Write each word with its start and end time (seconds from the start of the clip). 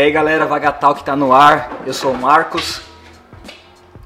E 0.00 0.02
aí 0.02 0.10
galera, 0.10 0.46
Vagatal 0.46 0.94
que 0.94 1.04
tá 1.04 1.14
no 1.14 1.30
ar, 1.30 1.82
eu 1.84 1.92
sou 1.92 2.12
o 2.12 2.16
Marcos. 2.16 2.80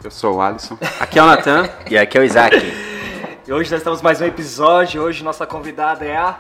Eu 0.03 0.11
sou 0.11 0.35
o 0.35 0.43
Alisson. 0.43 0.77
Aqui 0.99 1.21
é 1.21 1.23
o 1.23 1.27
Natan. 1.27 1.71
E 1.89 1.97
aqui 1.97 2.19
é 2.19 2.21
o 2.21 2.25
Isaac. 2.25 2.57
E 3.47 3.53
hoje 3.53 3.71
nós 3.71 3.79
estamos 3.79 4.03
mais 4.03 4.21
um 4.21 4.25
episódio. 4.25 5.01
Hoje 5.01 5.23
nossa 5.23 5.47
convidada 5.47 6.05
é 6.05 6.17
a. 6.17 6.37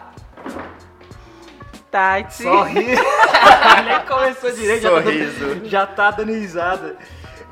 Tati. 1.89 2.43
Sorri! 2.43 2.97
Nem 3.87 4.01
começou 4.09 4.51
direito, 4.51 4.83
já 4.83 4.91
tá, 4.91 5.01
dando, 5.01 5.69
já 5.69 5.87
tá 5.87 6.11
dando 6.11 6.33
risada. 6.33 6.97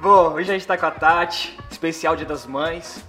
Bom, 0.01 0.32
hoje 0.32 0.51
a 0.51 0.55
gente 0.55 0.66
tá 0.66 0.77
com 0.77 0.87
a 0.87 0.91
Tati, 0.91 1.57
especial 1.71 2.16
Dia 2.16 2.27
das 2.27 2.45
Mães. 2.45 3.01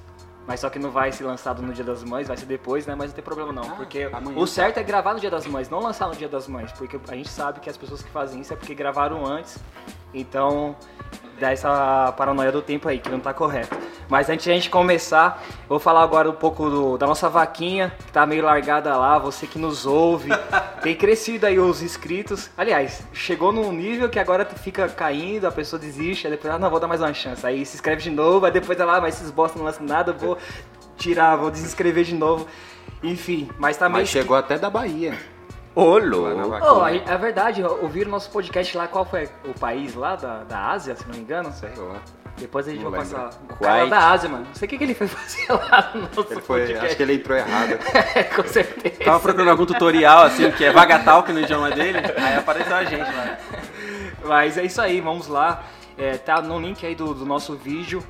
Mas 0.45 0.59
só 0.59 0.70
que 0.70 0.77
não 0.77 0.91
vai 0.91 1.11
ser 1.11 1.23
lançado 1.23 1.61
no 1.61 1.71
Dia 1.73 1.85
das 1.85 2.03
Mães, 2.03 2.27
vai 2.27 2.35
ser 2.35 2.45
depois, 2.45 2.85
né? 2.85 2.95
Mas 2.95 3.11
não 3.11 3.15
tem 3.15 3.23
problema 3.23 3.53
não, 3.53 3.63
Ah, 3.63 3.75
porque 3.75 4.09
amanhã. 4.11 4.38
o 4.38 4.45
certo 4.45 4.77
é 4.77 4.84
gravar 4.84 5.13
no 5.13 5.20
Dia 5.20 5.31
das 5.31 5.47
Mães, 5.47 5.70
não 5.70 5.79
lançar 5.79 6.07
no 6.07 6.15
Dia 6.15 6.27
das 6.27 6.47
Mães, 6.47 6.71
porque 6.73 6.99
a 7.07 7.15
gente 7.15 7.29
sabe 7.29 7.59
que 7.61 7.70
as 7.70 7.77
pessoas 7.77 8.01
que 8.04 8.09
fazem 8.09 8.41
isso 8.41 8.51
é 8.51 8.55
porque 8.55 8.76
gravaram 8.76 9.26
antes. 9.26 9.57
Então, 10.13 10.76
dá 11.44 11.52
essa 11.52 12.13
paranoia 12.16 12.54
do 12.54 12.62
tempo 12.62 12.88
aí, 12.88 12.99
que 12.99 13.10
não 13.10 13.20
tá 13.20 13.34
correto. 13.34 13.76
Mas 14.08 14.30
antes 14.30 14.46
de 14.46 14.52
a 14.52 14.54
gente 14.54 14.70
começar, 14.70 15.44
eu 15.63 15.68
vou 15.70 15.80
falar 15.80 16.02
agora 16.02 16.30
um 16.30 16.34
pouco 16.34 16.70
do- 16.70 16.98
da 16.98 17.05
nossa 17.05 17.27
vaquinha, 17.27 17.91
que 18.05 18.12
tá 18.13 18.26
meio 18.26 18.44
largada 18.46 18.96
lá, 18.96 19.18
você 19.20 19.46
que 19.46 19.60
nos 19.60 19.86
ouve. 19.86 20.30
Tem 20.82 20.96
crescido 20.96 21.46
aí 21.46 21.60
os 21.60 21.82
inscritos. 21.82 22.49
Aliás, 22.58 23.04
chegou 23.12 23.52
num 23.52 23.74
nível 23.74 24.08
que 24.10 24.20
agora 24.20 24.46
fica 24.46 24.88
caindo, 24.88 25.46
a 25.46 25.52
pessoa 25.52 25.77
desiste, 25.80 26.27
aí 26.27 26.32
depois, 26.32 26.54
ah, 26.54 26.58
não, 26.58 26.70
vou 26.70 26.80
dar 26.80 26.88
mais 26.88 27.02
uma 27.02 27.14
chance. 27.14 27.46
Aí 27.46 27.66
se 27.66 27.76
inscreve 27.76 28.02
de 28.02 28.10
novo, 28.10 28.46
aí 28.46 28.52
depois 28.52 28.80
ela, 28.80 28.98
ah, 28.98 29.02
mas 29.02 29.16
esses 29.16 29.30
bosta 29.30 29.58
não 29.58 29.66
lançam 29.66 29.86
nada, 29.86 30.14
vou 30.14 30.38
tirar, 30.98 31.36
vou 31.36 31.52
desinscrever 31.52 32.05
de 32.05 32.16
novo. 32.16 32.48
Enfim, 33.02 33.49
mas 33.58 33.76
tá 33.76 33.90
meio... 33.90 34.02
Mas 34.02 34.10
chegou 34.10 34.38
até 34.38 34.58
da 34.58 34.70
Bahia. 34.70 35.18
Ô, 35.76 35.98
louco. 35.98 36.57
Oh, 36.62 36.82
aí- 36.84 37.04
é 37.07 37.18
verdade, 37.18 37.63
ouviram 37.63 38.12
nosso 38.12 38.29
podcast 38.29 38.77
lá, 38.77 38.88
qual 38.88 39.05
foi 39.05 39.27
o 39.46 39.54
país 39.60 39.96
lá 39.96 40.15
da, 40.15 40.43
da 40.43 40.68
Ásia, 40.71 40.96
se 40.96 41.05
não 41.07 41.15
me 41.15 41.21
engano? 41.21 41.52
Sei 41.52 41.70
lá. 41.76 41.96
Depois 42.38 42.68
a 42.68 42.71
gente 42.71 42.84
Não 42.84 42.90
vai 42.90 43.02
lembro. 43.02 43.15
passar. 43.15 43.40
O 43.49 43.55
cara 43.63 43.85
da 43.85 44.10
Ásia, 44.12 44.27
mano. 44.30 44.46
Não 44.48 44.55
sei 44.55 44.65
o 44.65 44.70
que, 44.70 44.77
que 44.77 44.84
ele 44.84 44.96
foi 44.96 45.05
fazer 45.07 45.52
lá 45.52 45.91
no 45.93 46.02
nosso 46.02 46.34
Ele 46.34 46.41
foi, 46.41 46.60
podcast. 46.62 46.85
acho 46.88 46.96
que 46.98 47.04
ele 47.04 47.13
entrou 47.15 47.38
errado. 47.38 47.77
É, 48.15 48.24
com 48.24 48.43
certeza. 48.43 49.04
Tava 49.04 49.20
procurando 49.20 49.49
algum 49.52 49.65
tutorial, 49.68 50.24
assim, 50.24 50.49
que 50.52 50.65
é 50.65 50.71
Vagatal, 50.71 51.24
que 51.24 51.32
no 51.32 51.40
idioma 51.41 51.70
dele. 51.71 51.99
Aí 52.18 52.35
apareceu 52.37 52.76
a 52.76 52.84
gente 52.84 53.02
lá. 53.04 53.37
Mas 54.26 54.58
é 54.58 54.63
isso 54.63 54.82
aí, 54.82 54.99
vamos 55.02 55.27
lá. 55.27 55.63
É, 55.98 56.18
tá 56.18 56.41
no 56.41 56.60
link 56.60 56.84
aí 56.85 56.96
do, 56.96 57.13
do 57.13 57.24
nosso 57.26 57.55
vídeo, 57.55 58.04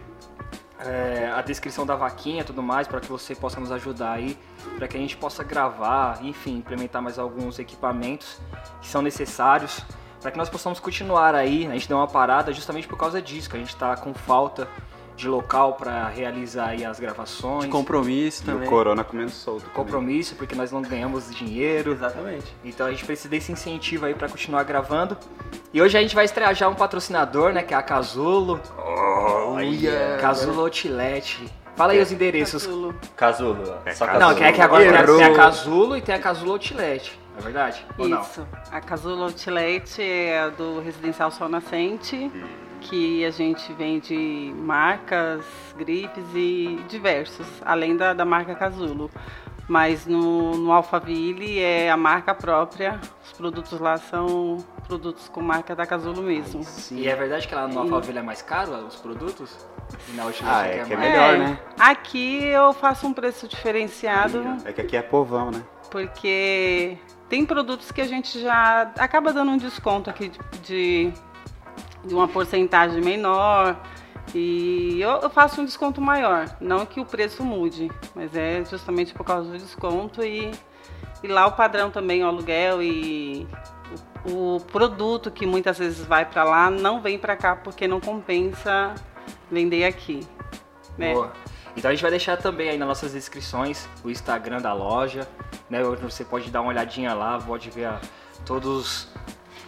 é, 0.80 1.32
a 1.34 1.42
descrição 1.42 1.86
da 1.86 1.96
vaquinha 1.96 2.42
e 2.42 2.44
tudo 2.44 2.62
mais, 2.62 2.88
para 2.88 3.00
que 3.00 3.08
você 3.08 3.36
possa 3.36 3.60
nos 3.60 3.72
ajudar 3.72 4.14
aí, 4.14 4.38
para 4.78 4.88
que 4.88 4.98
a 4.98 5.00
gente 5.00 5.16
possa 5.18 5.44
gravar, 5.44 6.24
enfim, 6.24 6.58
implementar 6.58 7.02
mais 7.02 7.20
alguns 7.20 7.60
equipamentos 7.60 8.40
que 8.82 8.88
são 8.88 9.02
necessários, 9.02 9.82
para 10.22 10.32
que 10.32 10.38
nós 10.38 10.50
possamos 10.50 10.80
continuar 10.80 11.36
aí. 11.36 11.68
A 11.68 11.74
gente 11.74 11.88
deu 11.88 11.98
uma 11.98 12.08
parada 12.08 12.52
justamente 12.54 12.88
por 12.88 12.98
causa 12.98 13.22
disso, 13.22 13.50
que 13.50 13.56
a 13.56 13.60
gente 13.60 13.76
tá 13.76 13.96
com 13.96 14.14
falta 14.14 14.68
de 15.16 15.28
local 15.28 15.74
para 15.74 16.08
realizar 16.08 16.70
aí 16.70 16.84
as 16.84 17.00
gravações. 17.00 17.66
De 17.66 17.70
compromisso 17.70 18.42
E 18.42 18.50
o 18.50 18.54
também. 18.54 18.70
Corona 18.70 19.04
comendo 19.04 19.32
solto. 19.32 19.62
também. 19.62 19.76
compromisso, 19.76 20.36
porque 20.36 20.56
nós 20.56 20.72
não 20.72 20.82
ganhamos 20.82 21.34
dinheiro. 21.36 21.92
Exatamente. 21.94 22.56
Então 22.64 22.88
a 22.88 22.92
gente 22.92 23.06
precisa 23.06 23.30
desse 23.30 23.52
incentivo 23.52 24.06
aí 24.06 24.14
pra 24.14 24.28
continuar 24.28 24.64
gravando. 24.64 25.18
E 25.74 25.82
hoje 25.82 25.98
a 25.98 26.02
gente 26.02 26.16
vai 26.16 26.26
estrear 26.26 26.54
já 26.56 26.68
um 26.68 26.76
patrocinador, 26.76 27.52
né? 27.54 27.64
Que 27.64 27.74
é 27.74 27.78
a 27.78 27.84
Casulo. 27.84 28.60
Olha. 28.78 30.18
Casulo 30.20 30.62
Outlet. 30.62 31.44
Fala 31.76 31.94
aí 31.94 32.02
os 32.02 32.12
endereços. 32.12 32.66
Casulo. 32.66 32.96
Casulo. 33.16 33.64
ó. 33.86 33.92
Só 33.94 34.06
Casulo. 34.06 34.20
Não, 34.20 34.46
é 34.46 34.52
que 34.52 34.62
agora 34.62 34.84
Errou. 34.84 35.18
tem 35.18 35.26
a 35.26 35.34
Casulo 35.36 35.98
e 35.98 36.02
tem 36.02 36.14
a 36.16 36.20
Casulo 36.20 36.52
Outlet. 36.54 37.20
É 37.38 37.42
verdade? 37.42 37.84
Ou 37.98 38.08
não? 38.08 38.22
Isso. 38.22 38.46
A 38.72 38.80
Casulo 38.80 39.24
Outlet 39.24 40.00
é 40.02 40.40
a 40.40 40.50
do 40.50 40.80
Residencial 40.82 41.32
Sol 41.32 41.50
Nascente, 41.50 42.32
que 42.84 43.26
a 43.26 43.32
gente 43.32 43.72
vende 43.74 44.54
marcas, 44.58 45.46
gripes 45.78 46.24
e 46.36 46.80
diversos, 46.88 47.48
além 47.64 47.96
da, 47.96 48.14
da 48.14 48.26
marca 48.26 48.56
Casulo. 48.56 49.10
Mas 49.68 50.06
no, 50.06 50.58
no 50.58 50.72
Alphaville 50.74 51.60
é 51.60 51.90
a 51.90 51.96
marca 51.96 52.36
própria, 52.36 53.00
os 53.24 53.32
produtos 53.32 53.80
lá 53.80 53.96
são 53.98 54.58
produtos 54.88 55.30
com 55.30 55.42
marca 55.42 55.74
da 55.74 55.86
Casulo 55.86 56.22
mesmo. 56.22 56.62
E 56.92 57.08
é 57.08 57.16
verdade 57.16 57.48
que 57.48 57.56
lá 57.56 57.68
no 57.68 57.80
Alphaville 57.80 58.20
é 58.20 58.22
mais 58.22 58.42
caro 58.42 58.74
os 58.86 58.98
produtos? 58.98 59.66
E 60.10 60.14
na 60.14 60.24
Outlet 60.24 60.46
Ah, 60.46 60.68
é 60.68 60.84
que 60.84 60.94
é 60.94 60.98
melhor, 60.98 61.38
né? 61.38 61.60
Aqui 61.80 62.44
eu 62.46 62.74
faço 62.74 63.08
um 63.08 63.14
preço 63.14 63.48
diferenciado. 63.48 64.58
É 64.66 64.74
que 64.74 64.82
aqui 64.82 64.98
é 64.98 65.02
povão, 65.02 65.50
né? 65.50 65.64
porque 65.94 66.98
tem 67.30 67.46
produtos 67.46 67.92
que 67.92 68.02
a 68.02 68.08
gente 68.08 68.40
já 68.40 68.92
acaba 68.98 69.32
dando 69.32 69.52
um 69.52 69.58
desconto 69.58 70.10
aqui 70.10 70.30
de, 70.30 70.40
de, 70.64 71.14
de 72.06 72.14
uma 72.14 72.28
porcentagem 72.28 73.02
menor 73.02 73.78
e 74.34 75.00
eu, 75.02 75.30
faço 75.30 75.62
um 75.62 75.66
desconto 75.66 76.02
maior. 76.02 76.56
Não 76.60 76.86
que 76.86 77.00
o 77.00 77.06
preço 77.06 77.44
mude, 77.44 77.92
mas 78.16 78.36
é 78.36 78.64
justamente 78.66 79.14
por 79.14 79.26
causa 79.26 79.52
do 79.52 79.58
desconto 79.58 80.24
e, 80.24 80.52
e 81.22 81.28
lá 81.28 81.46
o 81.46 81.52
padrão 81.54 81.92
também, 81.92 82.24
o 82.24 82.28
aluguel 82.28 82.82
e 82.82 83.48
o, 84.26 84.56
o 84.56 84.60
produto 84.62 85.30
que 85.30 85.46
muitas 85.46 85.78
vezes 85.78 86.06
vai 86.06 86.26
para 86.26 86.44
lá 86.44 86.70
não 86.70 87.02
vem 87.02 87.18
para 87.20 87.36
cá 87.36 87.56
porque 87.56 87.88
não 87.88 88.00
compensa 88.00 88.94
vender 89.52 89.86
aqui. 89.86 90.22
Né? 90.98 91.14
Boa. 91.14 91.34
Então 91.76 91.90
a 91.90 91.94
gente 91.94 92.02
vai 92.04 92.12
deixar 92.12 92.38
também 92.38 92.70
aí 92.70 92.78
nas 92.78 92.88
nossas 92.88 93.14
descrições 93.14 93.90
o 94.04 94.10
Instagram 94.10 94.62
da 94.62 94.74
loja, 94.74 95.28
né? 95.70 95.82
Você 96.04 96.24
pode 96.24 96.52
dar 96.52 96.62
uma 96.62 96.70
olhadinha 96.70 97.14
lá, 97.16 97.40
pode 97.40 97.70
ver 97.72 97.86
a- 97.86 98.00
todos 98.46 99.08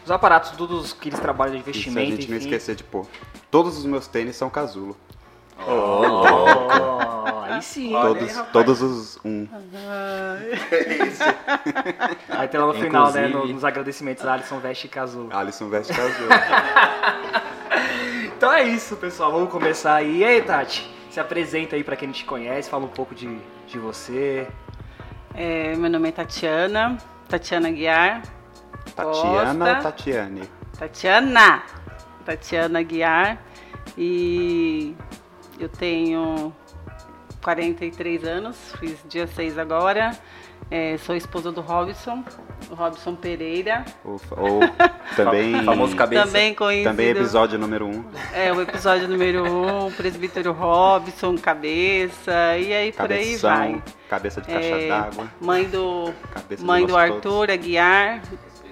os 0.05 0.11
aparatos, 0.11 0.51
todos 0.51 0.93
que 0.93 1.09
eles 1.09 1.19
trabalham 1.19 1.53
de 1.55 1.59
E 1.59 1.63
se 1.63 1.69
a 1.69 1.71
investimento, 1.71 2.21
gente 2.21 2.29
não 2.29 2.37
esquecer 2.37 2.75
de 2.75 2.83
pôr. 2.83 3.07
Todos 3.49 3.77
os 3.77 3.85
meus 3.85 4.07
tênis 4.07 4.35
são 4.35 4.49
casulo. 4.49 4.95
Oh, 5.57 6.01
aí 7.43 7.61
sim. 7.61 7.91
todos, 7.91 8.33
todos 8.51 8.81
os 8.81 9.19
um. 9.23 9.47
Aí 12.29 12.47
tem 12.47 12.59
lá 12.59 12.67
no 12.67 12.73
final, 12.73 13.11
né? 13.11 13.27
Nos 13.27 13.63
agradecimentos, 13.63 14.25
Alisson 14.25 14.59
Veste 14.59 14.87
e 14.87 14.89
Casulo. 14.89 15.29
Alisson 15.31 15.69
veste 15.69 15.93
casulo. 15.93 16.29
Então 18.37 18.51
é 18.51 18.63
isso, 18.63 18.97
pessoal. 18.97 19.31
Vamos 19.31 19.49
começar 19.49 19.95
aí. 19.95 20.17
E 20.17 20.25
aí, 20.25 20.41
Tati? 20.41 20.93
Se 21.09 21.19
apresenta 21.19 21.77
aí 21.77 21.83
pra 21.83 21.95
quem 21.95 22.09
não 22.09 22.13
te 22.13 22.25
conhece, 22.25 22.69
fala 22.69 22.83
um 22.83 22.89
pouco 22.89 23.15
de, 23.15 23.39
de 23.65 23.79
você. 23.79 24.47
É, 25.33 25.73
meu 25.75 25.89
nome 25.89 26.09
é 26.09 26.11
Tatiana, 26.11 26.97
Tatiana 27.29 27.71
Guiar. 27.71 28.21
Tatiana 28.95 29.65
Costa. 29.65 29.75
ou 29.75 29.81
Tatiane? 29.83 30.49
Tatiana! 30.77 31.63
Tatiana 32.25 32.81
Guiar. 32.81 33.37
E 33.97 34.95
eu 35.59 35.69
tenho 35.69 36.53
43 37.43 38.23
anos, 38.23 38.57
fiz 38.79 38.97
dia 39.07 39.27
6 39.27 39.57
agora. 39.59 40.11
É, 40.71 40.97
sou 40.97 41.15
esposa 41.15 41.51
do 41.51 41.61
Robson, 41.61 42.23
o 42.71 42.73
Robson 42.73 43.13
Pereira. 43.13 43.85
Ou, 44.03 44.19
ou 44.31 44.59
também. 45.15 45.61
Famoso 45.63 45.95
cabeça. 45.95 46.25
Também 46.25 46.55
conhecido. 46.55 46.89
Também 46.89 47.09
episódio 47.09 47.59
número 47.59 47.85
um. 47.85 48.03
É, 48.33 48.51
o 48.51 48.59
episódio 48.59 49.07
número 49.07 49.43
1, 49.43 49.85
um, 49.85 49.91
presbítero 49.91 50.51
Robson, 50.53 51.37
cabeça, 51.37 52.57
e 52.57 52.73
aí 52.73 52.91
por 52.91 53.11
aí 53.11 53.37
Cabeção, 53.37 53.49
vai. 53.51 53.83
cabeça 54.09 54.41
de 54.41 54.47
caixa 54.47 54.67
É, 54.67 54.87
d'água. 54.87 55.31
Mãe 55.39 55.65
do, 55.65 56.11
Cabeça 56.33 56.61
de 56.61 56.67
mãe 56.67 56.83
do 56.83 56.97
Arthur 56.97 57.51
Aguiar, 57.51 58.23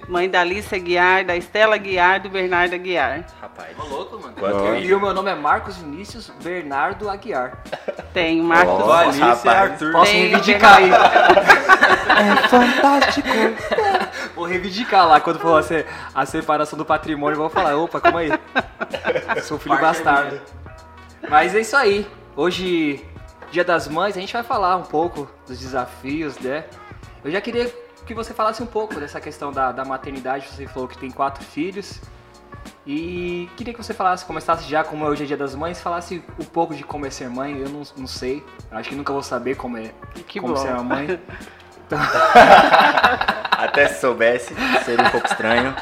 mãe 0.08 0.28
da 0.28 0.40
Alice 0.40 0.74
Aguiar, 0.74 1.24
da 1.24 1.36
Estela 1.36 1.74
Aguiar, 1.74 2.20
do 2.20 2.28
Bernardo 2.28 2.74
Aguiar. 2.74 3.24
Rapaz. 3.40 3.76
Ô, 3.78 3.82
louco, 3.84 4.18
mano. 4.20 4.34
Quanto 4.38 4.74
E 4.76 4.92
o 4.94 5.00
meu 5.00 5.12
nome 5.14 5.30
é 5.30 5.34
Marcos 5.34 5.76
Vinícius 5.76 6.30
Bernardo 6.42 7.08
Aguiar. 7.08 7.58
Tem 8.12 8.40
Marcos. 8.42 8.84
Ó, 8.84 8.92
Alice 8.92 9.18
e 9.18 9.22
rapaz. 9.22 9.46
Arthur. 9.72 9.92
Posso 9.92 10.10
Tem 10.10 10.20
reivindicar 10.28 10.76
aí. 10.76 10.90
É 12.14 12.48
fantástico! 12.48 13.28
Vou 14.34 14.44
reivindicar 14.44 15.06
lá 15.06 15.20
quando 15.20 15.38
for 15.40 15.58
a, 15.58 15.62
se- 15.62 15.86
a 16.14 16.26
separação 16.26 16.76
do 16.78 16.84
patrimônio. 16.84 17.36
Vou 17.36 17.48
falar, 17.50 17.76
opa, 17.76 18.00
calma 18.00 18.20
aí. 18.20 18.30
Sou 19.42 19.58
filho 19.58 19.78
bastardo. 19.80 20.40
Mas 21.28 21.54
é 21.54 21.60
isso 21.60 21.76
aí. 21.76 22.06
Hoje, 22.36 23.04
dia 23.50 23.64
das 23.64 23.88
mães, 23.88 24.16
a 24.16 24.20
gente 24.20 24.32
vai 24.32 24.42
falar 24.42 24.76
um 24.76 24.82
pouco 24.82 25.28
dos 25.46 25.58
desafios, 25.58 26.38
né? 26.38 26.64
Eu 27.24 27.30
já 27.30 27.40
queria 27.40 27.72
que 28.06 28.14
você 28.14 28.34
falasse 28.34 28.62
um 28.62 28.66
pouco 28.66 28.94
dessa 29.00 29.20
questão 29.20 29.52
da, 29.52 29.72
da 29.72 29.84
maternidade. 29.84 30.48
Você 30.48 30.66
falou 30.66 30.88
que 30.88 30.98
tem 30.98 31.10
quatro 31.10 31.44
filhos. 31.44 32.00
E 32.86 33.48
queria 33.56 33.72
que 33.72 33.82
você 33.82 33.94
falasse, 33.94 34.24
começasse 34.24 34.68
já 34.68 34.84
como 34.84 35.04
é 35.04 35.08
hoje 35.08 35.24
é 35.24 35.26
dia 35.26 35.36
das 35.36 35.54
mães, 35.54 35.80
falasse 35.80 36.22
um 36.38 36.44
pouco 36.44 36.74
de 36.74 36.82
como 36.82 37.06
é 37.06 37.10
ser 37.10 37.28
mãe. 37.28 37.58
Eu 37.58 37.68
não, 37.68 37.82
não 37.96 38.06
sei. 38.06 38.44
Acho 38.70 38.90
que 38.90 38.94
nunca 38.94 39.12
vou 39.12 39.22
saber 39.22 39.56
como 39.56 39.76
é 39.78 39.92
Que 40.26 40.40
como 40.40 40.54
bom. 40.54 40.60
ser 40.60 40.72
uma 40.72 40.82
mãe. 40.82 41.20
Até 43.50 43.88
se 43.88 44.00
soubesse, 44.00 44.54
seria 44.84 45.06
um 45.06 45.10
pouco 45.10 45.26
estranho. 45.26 45.74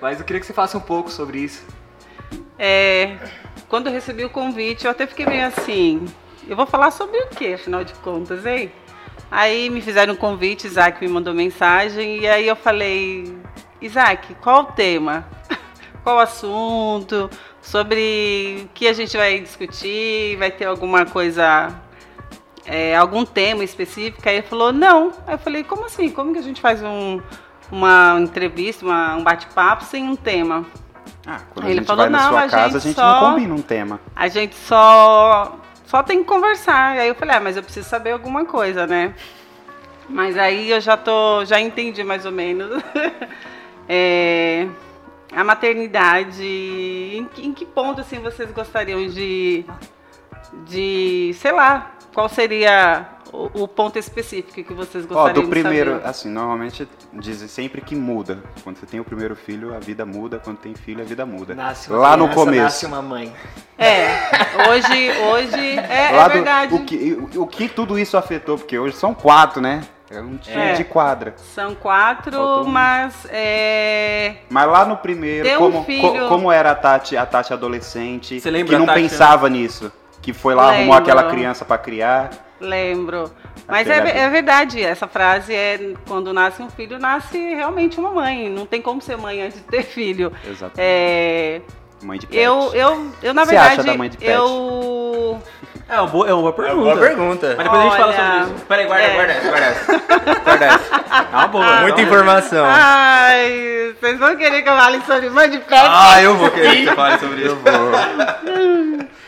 Mas 0.00 0.18
eu 0.18 0.26
queria 0.26 0.40
que 0.40 0.46
você 0.46 0.52
falasse 0.52 0.76
um 0.76 0.80
pouco 0.80 1.10
sobre 1.10 1.38
isso. 1.38 1.64
É, 2.58 3.16
quando 3.68 3.86
eu 3.86 3.92
recebi 3.92 4.24
o 4.24 4.30
convite, 4.30 4.84
eu 4.84 4.90
até 4.90 5.06
fiquei 5.06 5.24
meio 5.26 5.46
assim. 5.46 6.06
Eu 6.46 6.56
vou 6.56 6.66
falar 6.66 6.90
sobre 6.90 7.16
o 7.18 7.28
que, 7.28 7.54
afinal 7.54 7.84
de 7.84 7.94
contas, 7.94 8.44
hein? 8.44 8.72
Aí 9.30 9.70
me 9.70 9.80
fizeram 9.80 10.14
um 10.14 10.16
convite, 10.16 10.66
Isaac 10.66 11.00
me 11.04 11.10
mandou 11.12 11.32
mensagem, 11.32 12.18
e 12.18 12.28
aí 12.28 12.48
eu 12.48 12.56
falei, 12.56 13.32
Isaac, 13.80 14.34
qual 14.42 14.62
o 14.62 14.64
tema? 14.66 15.24
Qual 16.02 16.16
o 16.16 16.20
assunto? 16.20 17.28
Sobre 17.60 18.62
o 18.64 18.68
que 18.72 18.88
a 18.88 18.92
gente 18.94 19.14
vai 19.18 19.38
discutir? 19.38 20.34
Vai 20.38 20.50
ter 20.50 20.64
alguma 20.64 21.04
coisa, 21.04 21.68
é, 22.64 22.96
algum 22.96 23.22
tema 23.22 23.62
específico? 23.62 24.26
Aí 24.26 24.36
ele 24.36 24.46
falou, 24.46 24.72
não. 24.72 25.12
Aí 25.26 25.34
eu 25.34 25.38
falei, 25.38 25.62
como 25.62 25.84
assim? 25.84 26.08
Como 26.08 26.32
que 26.32 26.38
a 26.38 26.42
gente 26.42 26.58
faz 26.58 26.82
um, 26.82 27.20
uma 27.70 28.18
entrevista, 28.18 28.82
uma- 28.82 29.14
um 29.16 29.22
bate-papo 29.22 29.84
sem 29.84 30.08
um 30.08 30.16
tema? 30.16 30.64
Ah, 31.26 31.40
quando 31.52 31.66
Ele 31.66 31.72
a 31.72 31.76
gente 31.80 31.86
falou, 31.86 32.04
vai 32.04 32.10
na 32.10 32.22
"Não, 32.22 32.28
sua 32.30 32.40
casa, 32.48 32.56
a 32.56 32.68
gente 32.70 32.82
gente 32.82 32.94
só- 32.94 33.20
não 33.20 33.30
combina 33.34 33.54
um 33.54 33.62
tema. 33.62 34.00
A 34.16 34.28
gente 34.28 34.54
só 34.56 35.54
só 35.90 36.02
tem 36.04 36.18
que 36.22 36.28
conversar. 36.28 36.96
Aí 36.98 37.08
eu 37.08 37.14
falei, 37.16 37.36
ah, 37.36 37.40
mas 37.40 37.56
eu 37.56 37.62
preciso 37.62 37.88
saber 37.88 38.12
alguma 38.12 38.44
coisa, 38.44 38.86
né? 38.86 39.12
Mas 40.08 40.36
aí 40.38 40.70
eu 40.70 40.80
já 40.80 40.96
tô, 40.96 41.44
já 41.44 41.60
entendi 41.60 42.02
mais 42.04 42.24
ou 42.24 42.32
menos. 42.32 42.70
É, 43.92 44.68
a 45.32 45.42
maternidade, 45.42 46.44
em, 46.44 47.24
que- 47.24 47.44
em 47.44 47.52
que 47.52 47.66
ponto 47.66 48.00
assim 48.00 48.20
vocês 48.20 48.48
gostariam 48.52 49.04
de 49.08 49.64
de, 50.68 51.32
sei 51.34 51.50
lá, 51.50 51.90
qual 52.14 52.28
seria 52.28 53.04
o, 53.32 53.62
o 53.62 53.68
ponto 53.68 53.98
específico 53.98 54.62
que 54.62 54.74
vocês 54.74 55.04
Ó, 55.04 55.08
gostariam 55.14 55.44
do 55.44 55.48
primeiro, 55.48 55.92
saber? 55.96 56.06
assim, 56.08 56.28
normalmente 56.28 56.88
dizem 57.12 57.48
sempre 57.48 57.80
que 57.80 57.94
muda. 57.96 58.38
Quando 58.64 58.76
você 58.78 58.86
tem 58.86 59.00
o 59.00 59.04
primeiro 59.04 59.34
filho, 59.36 59.74
a 59.74 59.78
vida 59.78 60.04
muda. 60.04 60.38
Quando 60.42 60.58
tem 60.58 60.74
filho, 60.74 61.00
a 61.02 61.04
vida 61.04 61.24
muda. 61.24 61.54
Nasce 61.54 61.90
uma 61.90 61.98
Lá 61.98 62.16
no 62.16 62.24
criança, 62.28 62.44
começo. 62.44 62.62
Nasce 62.62 62.86
uma 62.86 63.02
mãe. 63.02 63.32
É, 63.78 64.08
hoje, 64.68 65.10
hoje 65.32 65.78
é, 65.78 66.14
é 66.14 66.22
do- 66.24 66.30
verdade. 66.32 66.74
o, 66.74 66.84
que, 66.84 67.18
o, 67.36 67.42
o 67.42 67.46
que 67.46 67.68
tudo 67.68 67.98
isso 67.98 68.16
afetou? 68.16 68.58
Porque 68.58 68.78
hoje 68.78 68.94
são 68.96 69.14
quatro, 69.14 69.60
né? 69.60 69.82
É 70.10 70.20
um 70.20 70.36
time 70.36 70.56
É. 70.60 70.72
de 70.72 70.82
quadra. 70.82 71.34
São 71.36 71.72
quatro, 71.74 72.36
um. 72.36 72.64
mas 72.64 73.14
é, 73.30 74.38
Mas 74.50 74.66
lá 74.68 74.84
no 74.84 74.96
primeiro, 74.96 75.48
um 75.48 75.56
como, 75.56 75.84
filho- 75.84 76.02
co- 76.02 76.28
como 76.28 76.50
era 76.50 76.72
a 76.72 76.74
Tati, 76.74 77.16
a 77.16 77.24
Tati 77.24 77.52
adolescente, 77.52 78.40
Você 78.40 78.50
lembra 78.50 78.70
que 78.70 78.74
a 78.74 78.78
não 78.80 78.86
Tati, 78.86 79.00
pensava 79.00 79.48
nisso, 79.48 79.92
que 80.20 80.32
foi 80.32 80.52
lá, 80.54 80.64
arrumou 80.70 80.94
Lembro. 80.96 80.96
aquela 80.98 81.30
criança 81.30 81.64
pra 81.64 81.78
criar. 81.78 82.30
Lembro. 82.60 83.30
Mas 83.66 83.88
é, 83.88 83.98
é 84.24 84.28
verdade, 84.28 84.82
essa 84.82 85.06
frase 85.06 85.54
é 85.54 85.94
quando 86.06 86.32
nasce 86.32 86.60
um 86.62 86.68
filho, 86.70 86.98
nasce 86.98 87.38
realmente 87.54 87.98
uma 87.98 88.10
mãe. 88.10 88.48
Não 88.50 88.66
tem 88.66 88.82
como 88.82 89.00
ser 89.00 89.16
mãe 89.16 89.40
antes 89.42 89.58
de 89.58 89.64
ter 89.64 89.82
filho. 89.82 90.32
Exatamente. 90.44 90.74
É, 90.78 91.60
Mãe 92.02 92.18
de 92.18 92.26
pet. 92.26 92.38
eu, 92.38 92.70
eu, 92.74 93.12
eu, 93.22 93.34
na 93.34 93.44
Você 93.44 93.50
verdade, 93.50 93.72
acha 93.74 93.82
da 93.84 93.94
mãe 93.96 94.08
de 94.08 94.16
pet? 94.16 94.30
eu. 94.30 95.40
É 95.88 96.00
uma 96.00 96.06
boa, 96.06 96.28
é 96.28 96.32
uma 96.34 96.52
boa 96.52 96.52
É 96.52 96.68
pergunta. 96.68 96.84
uma 96.84 96.94
boa 96.94 97.06
pergunta. 97.08 97.54
Mas 97.56 97.64
depois 97.64 97.80
a 97.80 97.84
gente 97.84 97.96
fala 97.96 98.06
Olha, 98.06 98.40
sobre 98.44 98.54
isso. 98.54 98.64
Peraí, 98.66 98.86
guarda, 98.86 99.04
é. 99.04 99.14
guarda 99.14 99.32
essa, 99.32 99.48
guarda 99.50 99.66
essa. 99.66 99.98
Guarda 100.44 100.64
essa. 100.66 100.94
É 101.32 101.36
uma 101.36 101.48
boa. 101.48 101.64
Muita 101.82 102.00
então. 102.00 102.04
informação. 102.04 102.64
Ai, 102.66 103.94
vocês 104.00 104.18
vão 104.18 104.36
querer 104.36 104.62
que 104.62 104.68
eu 104.68 104.76
fale 104.76 105.00
sobre 105.02 105.30
mãe 105.30 105.50
de 105.50 105.58
pet? 105.58 105.68
Ah, 105.88 106.22
eu 106.22 106.36
vou 106.36 106.50
querer 106.50 106.76
que 106.76 106.84
você 106.84 106.94
fale 106.94 107.18
sobre 107.18 107.42
isso. 107.44 107.58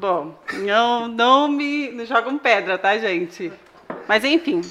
Bom, 0.00 0.34
não, 0.64 1.06
não 1.08 1.46
me 1.46 1.90
não 1.90 2.06
jogam 2.06 2.38
pedra, 2.38 2.78
tá, 2.78 2.96
gente? 2.96 3.52
Mas 4.08 4.24
enfim, 4.24 4.62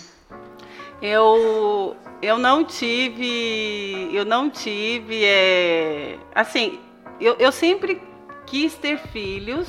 eu 1.00 1.96
eu 2.20 2.40
não 2.40 2.66
tive 2.66 4.10
eu 4.12 4.26
não 4.26 4.50
tive 4.50 5.24
é, 5.24 6.18
assim 6.34 6.80
eu, 7.22 7.36
eu 7.38 7.52
sempre 7.52 8.02
quis 8.48 8.74
ter 8.74 8.98
filhos. 8.98 9.68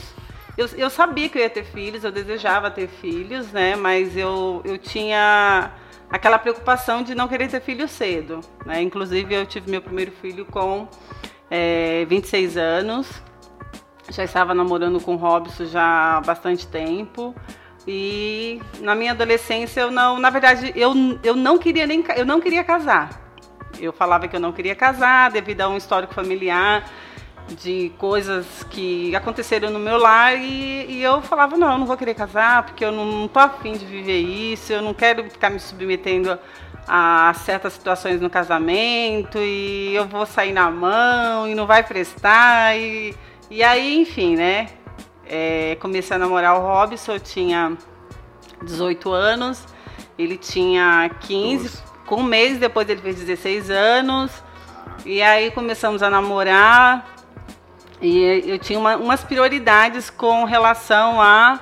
Eu, 0.56 0.66
eu 0.78 0.88
sabia 0.88 1.28
que 1.28 1.36
eu 1.36 1.42
ia 1.42 1.50
ter 1.50 1.64
filhos, 1.64 2.04
eu 2.04 2.10
desejava 2.10 2.70
ter 2.70 2.88
filhos, 2.88 3.52
né? 3.52 3.76
Mas 3.76 4.16
eu, 4.16 4.62
eu 4.64 4.78
tinha 4.78 5.72
aquela 6.08 6.38
preocupação 6.38 7.02
de 7.02 7.14
não 7.14 7.28
querer 7.28 7.48
ter 7.48 7.60
filho 7.60 7.86
cedo, 7.86 8.40
né? 8.64 8.80
Inclusive 8.80 9.34
eu 9.34 9.44
tive 9.44 9.70
meu 9.70 9.82
primeiro 9.82 10.10
filho 10.22 10.46
com 10.46 10.88
é, 11.50 12.06
26 12.06 12.56
anos 12.56 13.29
já 14.10 14.24
estava 14.24 14.54
namorando 14.54 15.00
com 15.00 15.14
o 15.14 15.16
Robson 15.16 15.64
já 15.64 16.16
há 16.16 16.20
bastante 16.20 16.66
tempo. 16.66 17.34
E 17.86 18.60
na 18.80 18.94
minha 18.94 19.12
adolescência 19.12 19.80
eu 19.80 19.90
não, 19.90 20.18
na 20.18 20.30
verdade, 20.30 20.72
eu, 20.76 20.92
eu 21.22 21.34
não 21.34 21.58
queria 21.58 21.86
nem 21.86 22.04
eu 22.16 22.26
não 22.26 22.40
queria 22.40 22.62
casar. 22.62 23.20
Eu 23.78 23.92
falava 23.92 24.28
que 24.28 24.36
eu 24.36 24.40
não 24.40 24.52
queria 24.52 24.74
casar 24.74 25.30
devido 25.30 25.62
a 25.62 25.68
um 25.68 25.76
histórico 25.76 26.12
familiar 26.12 26.84
de 27.48 27.90
coisas 27.98 28.46
que 28.70 29.14
aconteceram 29.16 29.70
no 29.70 29.78
meu 29.78 29.96
lar 29.96 30.36
e, 30.36 30.86
e 30.88 31.02
eu 31.02 31.20
falava 31.22 31.56
não, 31.56 31.72
eu 31.72 31.78
não 31.78 31.86
vou 31.86 31.96
querer 31.96 32.14
casar 32.14 32.64
porque 32.64 32.84
eu 32.84 32.92
não, 32.92 33.04
não 33.04 33.28
tô 33.28 33.40
afim 33.40 33.72
de 33.72 33.84
viver 33.84 34.20
isso, 34.20 34.72
eu 34.72 34.82
não 34.82 34.94
quero 34.94 35.28
ficar 35.28 35.50
me 35.50 35.58
submetendo 35.58 36.38
a 36.86 37.32
certas 37.34 37.72
situações 37.72 38.20
no 38.20 38.30
casamento 38.30 39.38
e 39.38 39.94
eu 39.94 40.06
vou 40.06 40.26
sair 40.26 40.52
na 40.52 40.70
mão 40.70 41.48
e 41.48 41.54
não 41.54 41.66
vai 41.66 41.82
prestar 41.82 42.76
e, 42.76 43.14
e 43.50 43.62
aí 43.62 44.00
enfim, 44.00 44.36
né? 44.36 44.68
É, 45.26 45.76
comecei 45.80 46.16
a 46.16 46.18
namorar 46.18 46.56
o 46.56 46.60
Robson, 46.60 47.12
eu 47.12 47.20
tinha 47.20 47.76
18 48.62 49.10
anos, 49.12 49.64
ele 50.18 50.36
tinha 50.36 51.08
15, 51.20 51.64
Doze. 51.64 51.82
com 52.06 52.16
um 52.16 52.22
mês 52.24 52.58
depois 52.58 52.88
ele 52.88 53.00
fez 53.00 53.16
16 53.16 53.70
anos, 53.70 54.30
e 55.04 55.22
aí 55.22 55.50
começamos 55.52 56.02
a 56.02 56.10
namorar, 56.10 57.06
e 58.02 58.42
eu 58.46 58.58
tinha 58.58 58.78
uma- 58.78 58.96
umas 58.96 59.22
prioridades 59.22 60.10
com 60.10 60.44
relação 60.44 61.20
a, 61.22 61.60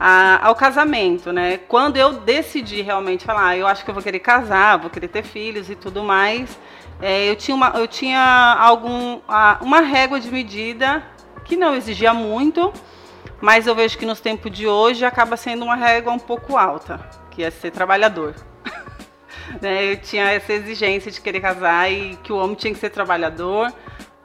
a- 0.00 0.40
ao 0.46 0.54
casamento, 0.54 1.32
né? 1.32 1.58
Quando 1.68 1.96
eu 1.96 2.12
decidi 2.14 2.82
realmente 2.82 3.24
falar, 3.24 3.48
ah, 3.48 3.56
eu 3.56 3.66
acho 3.66 3.84
que 3.84 3.90
eu 3.90 3.94
vou 3.94 4.02
querer 4.02 4.18
casar, 4.20 4.78
vou 4.78 4.90
querer 4.90 5.08
ter 5.08 5.22
filhos 5.22 5.70
e 5.70 5.76
tudo 5.76 6.02
mais, 6.02 6.58
é, 7.00 7.28
eu 7.30 7.36
tinha, 7.36 7.54
uma, 7.54 7.68
eu 7.76 7.86
tinha 7.86 8.56
algum, 8.58 9.20
uma 9.60 9.80
régua 9.80 10.18
de 10.18 10.30
medida 10.30 11.02
que 11.46 11.56
não 11.56 11.74
exigia 11.74 12.12
muito, 12.12 12.72
mas 13.40 13.66
eu 13.66 13.74
vejo 13.74 13.96
que 13.98 14.04
nos 14.06 14.20
tempos 14.20 14.50
de 14.52 14.66
hoje 14.66 15.04
acaba 15.04 15.36
sendo 15.36 15.64
uma 15.64 15.76
régua 15.76 16.12
um 16.12 16.18
pouco 16.18 16.56
alta, 16.56 16.98
que 17.30 17.42
é 17.42 17.50
ser 17.50 17.70
trabalhador. 17.70 18.34
Né, 19.62 19.92
Eu 19.92 19.96
tinha 20.00 20.24
essa 20.32 20.52
exigência 20.52 21.10
de 21.10 21.20
querer 21.20 21.40
casar 21.40 21.90
e 21.90 22.16
que 22.16 22.32
o 22.32 22.36
homem 22.36 22.56
tinha 22.56 22.72
que 22.74 22.80
ser 22.80 22.90
trabalhador, 22.90 23.72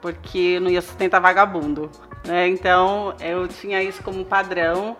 porque 0.02 0.60
não 0.60 0.70
ia 0.70 0.82
sustentar 0.82 1.22
vagabundo. 1.22 1.92
né? 2.26 2.48
Então 2.48 3.14
eu 3.20 3.48
tinha 3.48 3.84
isso 3.84 4.02
como 4.02 4.26
padrão, 4.26 4.98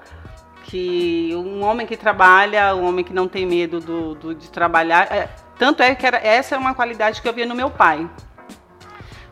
que 0.66 1.32
um 1.36 1.64
homem 1.64 1.88
que 1.88 1.98
trabalha, 1.98 2.76
um 2.76 2.86
homem 2.88 3.04
que 3.04 3.12
não 3.12 3.28
tem 3.28 3.48
medo 3.48 3.80
do, 3.80 4.14
do- 4.14 4.36
de 4.36 4.50
trabalhar. 4.52 5.12
é, 5.12 5.28
tanto 5.58 5.82
é 5.82 5.96
que 5.96 6.06
era, 6.06 6.18
essa 6.18 6.54
é 6.54 6.58
uma 6.58 6.76
qualidade 6.76 7.20
que 7.20 7.28
eu 7.28 7.34
via 7.34 7.48
no 7.48 7.56
meu 7.56 7.72
pai. 7.72 8.08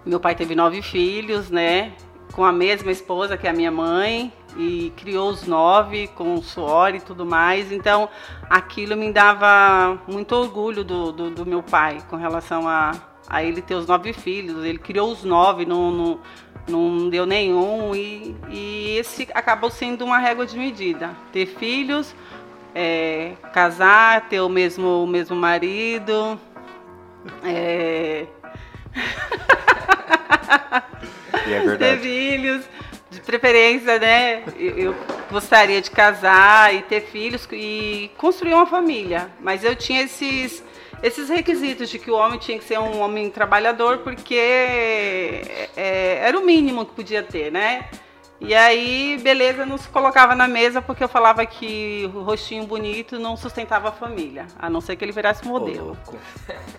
Meu 0.04 0.20
pai 0.20 0.34
teve 0.34 0.56
nove 0.56 0.82
filhos, 0.82 1.52
né? 1.52 1.94
Com 2.40 2.46
a 2.46 2.54
mesma 2.54 2.90
esposa 2.90 3.36
que 3.36 3.50
a 3.50 3.52
minha 3.52 3.70
mãe, 3.70 4.32
e 4.56 4.94
criou 4.96 5.30
os 5.30 5.46
nove 5.46 6.08
com 6.08 6.42
suor 6.42 6.96
e 6.96 7.02
tudo 7.02 7.26
mais. 7.26 7.70
Então, 7.70 8.08
aquilo 8.50 8.96
me 8.96 9.12
dava 9.12 10.00
muito 10.08 10.34
orgulho 10.34 10.86
do, 10.86 11.12
do, 11.12 11.30
do 11.32 11.46
meu 11.46 11.62
pai 11.62 12.02
com 12.10 12.16
relação 12.16 12.66
a, 12.66 12.94
a 13.28 13.44
ele 13.44 13.62
ter 13.62 13.76
os 13.76 13.86
nove 13.86 14.14
filhos. 14.14 14.64
Ele 14.64 14.78
criou 14.78 15.12
os 15.12 15.26
nove, 15.26 15.66
não, 15.66 15.92
não, 15.92 16.20
não 16.66 17.10
deu 17.10 17.26
nenhum, 17.26 17.94
e, 17.94 18.34
e 18.50 18.96
esse 18.98 19.28
acabou 19.34 19.70
sendo 19.70 20.06
uma 20.06 20.18
régua 20.18 20.46
de 20.46 20.58
medida. 20.58 21.10
Ter 21.34 21.46
filhos, 21.46 22.16
é, 22.74 23.34
casar, 23.52 24.30
ter 24.30 24.40
o 24.40 24.48
mesmo, 24.48 25.04
o 25.04 25.08
mesmo 25.08 25.36
marido. 25.36 26.40
É, 27.44 28.28
E 31.48 31.54
é 31.54 31.60
ter 31.60 31.68
verdade. 31.68 32.02
filhos, 32.02 32.66
de 33.10 33.22
preferência, 33.22 34.00
né? 34.00 34.44
Eu, 34.58 34.78
eu 34.78 34.96
gostaria 35.32 35.82
de 35.82 35.90
casar 35.90 36.74
e 36.74 36.82
ter 36.84 37.02
filhos 37.02 37.48
e 37.52 38.12
construir 38.18 38.54
uma 38.54 38.66
família. 38.66 39.30
Mas 39.40 39.64
eu 39.64 39.76
tinha 39.76 40.04
esses, 40.04 40.64
esses 41.02 41.30
requisitos 41.30 41.90
de 41.90 41.98
que 41.98 42.12
o 42.12 42.16
homem 42.16 42.40
tinha 42.40 42.58
que 42.58 42.66
ser 42.66 42.80
um 42.80 43.00
homem 43.00 43.30
trabalhador, 43.30 44.00
porque 44.00 44.36
é, 45.76 46.20
era 46.22 46.38
o 46.38 46.46
mínimo 46.46 46.86
que 46.86 46.94
podia 46.94 47.24
ter, 47.24 47.52
né? 47.52 47.86
E 48.42 48.56
aí, 48.56 49.20
beleza, 49.22 49.66
não 49.66 49.78
se 49.78 49.88
colocava 49.90 50.34
na 50.34 50.48
mesa 50.48 50.82
porque 50.82 51.04
eu 51.04 51.10
falava 51.10 51.46
que 51.46 52.10
o 52.14 52.22
rostinho 52.22 52.66
bonito 52.66 53.20
não 53.20 53.36
sustentava 53.36 53.90
a 53.90 53.92
família, 53.92 54.48
a 54.58 54.70
não 54.70 54.80
ser 54.80 54.96
que 54.96 55.04
ele 55.04 55.12
virasse 55.12 55.46
modelo. 55.46 55.98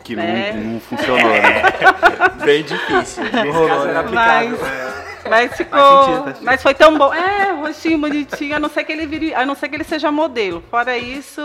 Que 0.03 0.19
É. 0.19 0.53
não, 0.55 0.73
não 0.73 0.81
funcionou, 0.81 1.19
né? 1.19 1.63
Bem 2.45 2.63
difícil. 2.63 3.25
Não 3.25 3.53
rolou, 3.53 3.85
né? 3.85 4.03
Mas, 4.11 4.59
mas 5.29 5.57
ficou. 5.57 6.25
Sentido. 6.25 6.45
mas 6.45 6.63
foi 6.63 6.73
tão 6.75 6.97
bom. 6.97 7.13
É, 7.13 7.53
rostinho 7.53 7.99
bonitinho, 7.99 8.57
a 8.57 8.59
não 8.59 8.71
ser 8.71 8.85
que 8.85 8.93
ele 8.93 9.07
vire, 9.07 9.35
a 9.35 9.45
não 9.45 9.55
ser 9.55 9.69
que 9.69 9.77
ele 9.77 9.85
seja 9.85 10.11
modelo. 10.11 10.65
Fora 10.71 10.97
isso, 10.97 11.43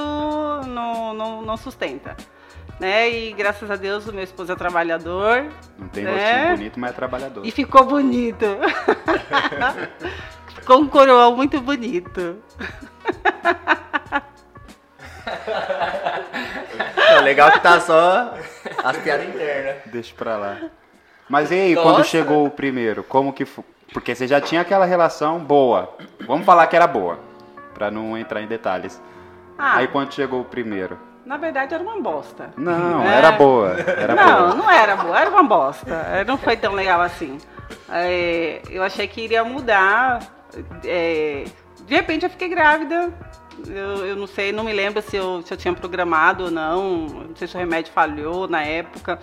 não, 0.66 1.14
não, 1.14 1.42
não 1.42 1.58
sustenta. 1.58 2.16
Né? 2.80 3.10
E 3.10 3.34
graças 3.34 3.72
a 3.72 3.76
Deus 3.78 4.06
o 4.08 4.14
meu 4.14 4.24
esposo 4.24 4.52
é 4.52 4.56
trabalhador 4.56 5.46
Não 5.80 5.88
tem 5.88 6.06
É. 6.06 6.12
rostinho 6.12 6.58
bonito, 6.58 6.80
mas 6.80 6.92
é 6.92 6.94
trabalhador. 6.94 7.46
e 7.46 7.52
ficou 7.52 7.86
bonito. 7.86 8.46
ficou 10.60 10.80
um 10.82 10.88
coroão 10.88 11.36
muito 11.36 11.60
bonito. 11.62 12.38
Não, 17.16 17.22
legal 17.24 17.52
que 17.52 17.60
tá 17.60 17.80
só 17.80 18.34
As 18.84 18.98
piadas 18.98 19.28
internas. 19.28 19.78
Deixa 19.86 20.14
pra 20.16 20.38
lá. 20.38 20.58
Mas 21.30 21.52
e 21.52 21.56
aí, 21.56 21.76
Nossa. 21.76 21.88
quando 21.90 22.06
chegou 22.06 22.46
o 22.46 22.50
primeiro, 22.52 23.04
como 23.04 23.34
que 23.34 23.46
foi? 23.46 23.64
Porque 23.94 24.14
você 24.14 24.28
já 24.28 24.42
tinha 24.42 24.62
aquela 24.62 24.86
relação 24.86 25.40
boa. 25.40 25.96
Vamos 26.28 26.46
falar 26.46 26.68
que 26.68 26.76
era 26.76 26.86
boa, 26.88 27.20
pra 27.74 27.90
não 27.90 28.18
entrar 28.18 28.42
em 28.42 28.48
detalhes. 28.48 29.02
Ah, 29.58 29.78
Aí 29.78 29.88
quando 29.88 30.14
chegou 30.14 30.42
o 30.42 30.46
primeiro? 30.46 31.00
Na 31.26 31.38
verdade 31.38 31.74
era 31.74 31.82
uma 31.84 32.00
bosta. 32.02 32.54
Não, 32.58 33.02
É. 33.04 33.18
era 33.18 33.32
boa. 33.32 33.72
Era 33.80 34.16
não, 34.16 34.38
boa. 34.40 34.56
não 34.56 34.72
era 34.72 34.96
boa, 34.96 35.20
era 35.20 35.30
uma 35.30 35.44
bosta. 35.44 35.92
É, 36.14 36.24
Não 36.24 36.38
foi 36.38 36.56
tão 36.58 36.74
legal 36.74 37.02
assim. 37.02 37.38
É, 37.90 38.62
eu 38.70 38.84
achei 38.84 39.08
que 39.08 39.22
iria 39.22 39.44
mudar. 39.44 40.20
é, 40.84 41.46
de 41.86 41.96
repente 41.96 42.24
eu 42.24 42.30
fiquei 42.30 42.48
grávida. 42.50 43.12
Eu, 43.68 44.06
eu 44.06 44.16
não 44.16 44.28
sei, 44.28 44.52
não 44.52 44.64
me 44.66 44.74
lembro 44.74 45.02
se 45.02 45.16
eu, 45.16 45.42
se 45.42 45.54
eu 45.54 45.58
tinha 45.58 45.74
programado 45.74 46.46
ou 46.46 46.52
não. 46.52 47.06
Não 47.30 47.36
sei 47.36 47.48
se 47.48 47.56
o 47.56 47.60
remédio 47.60 47.92
falhou 47.94 48.48
na 48.48 48.62
época. 48.64 49.20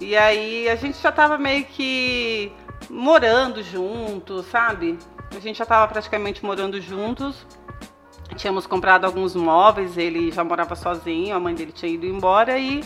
E 0.00 0.16
aí 0.16 0.68
a 0.68 0.76
gente 0.76 0.98
já 1.02 1.10
tava 1.10 1.36
meio 1.38 1.64
que 1.64 2.52
morando 2.88 3.62
juntos, 3.62 4.46
sabe? 4.46 4.98
A 5.36 5.40
gente 5.40 5.58
já 5.58 5.66
tava 5.66 5.88
praticamente 5.88 6.44
morando 6.44 6.80
juntos. 6.80 7.46
Tínhamos 8.34 8.66
comprado 8.66 9.04
alguns 9.04 9.34
móveis, 9.34 9.96
ele 9.96 10.30
já 10.32 10.42
morava 10.42 10.74
sozinho, 10.74 11.36
a 11.36 11.40
mãe 11.40 11.54
dele 11.54 11.72
tinha 11.72 11.92
ido 11.92 12.06
embora 12.06 12.58
e 12.58 12.82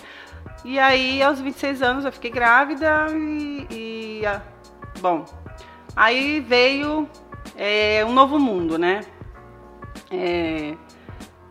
e 0.65 0.79
aí, 0.79 1.23
aos 1.23 1.41
26 1.41 1.83
anos, 1.83 2.05
eu 2.05 2.13
fiquei 2.13 2.31
grávida 2.31 3.07
e. 3.13 3.67
e, 3.71 4.27
ah, 4.27 4.43
bom, 5.01 5.25
aí 5.97 6.41
veio 6.41 7.09
é, 7.57 8.05
um 8.05 8.13
novo 8.13 8.39
mundo, 8.39 8.79
né? 8.79 9.01
É, 10.11 10.75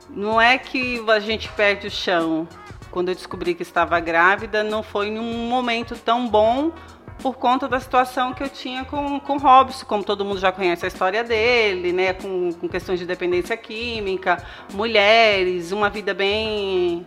não 0.09 0.39
é 0.39 0.57
que 0.59 1.03
a 1.09 1.19
gente 1.19 1.49
perde 1.49 1.87
o 1.87 1.91
chão. 1.91 2.47
Quando 2.91 3.09
eu 3.09 3.15
descobri 3.15 3.55
que 3.55 3.63
estava 3.63 3.99
grávida, 3.99 4.63
não 4.63 4.83
foi 4.83 5.09
num 5.09 5.47
momento 5.47 5.95
tão 5.95 6.27
bom 6.27 6.71
por 7.21 7.35
conta 7.35 7.67
da 7.67 7.79
situação 7.79 8.33
que 8.33 8.41
eu 8.43 8.49
tinha 8.49 8.85
com, 8.85 9.19
com 9.19 9.37
Robson, 9.37 9.85
como 9.85 10.03
todo 10.03 10.23
mundo 10.25 10.39
já 10.39 10.51
conhece 10.51 10.85
a 10.85 10.87
história 10.87 11.23
dele, 11.23 11.91
né? 11.91 12.13
Com, 12.13 12.51
com 12.53 12.67
questões 12.67 12.99
de 12.99 13.05
dependência 13.05 13.55
química, 13.57 14.43
mulheres, 14.73 15.71
uma 15.71 15.89
vida 15.89 16.13
bem 16.13 17.05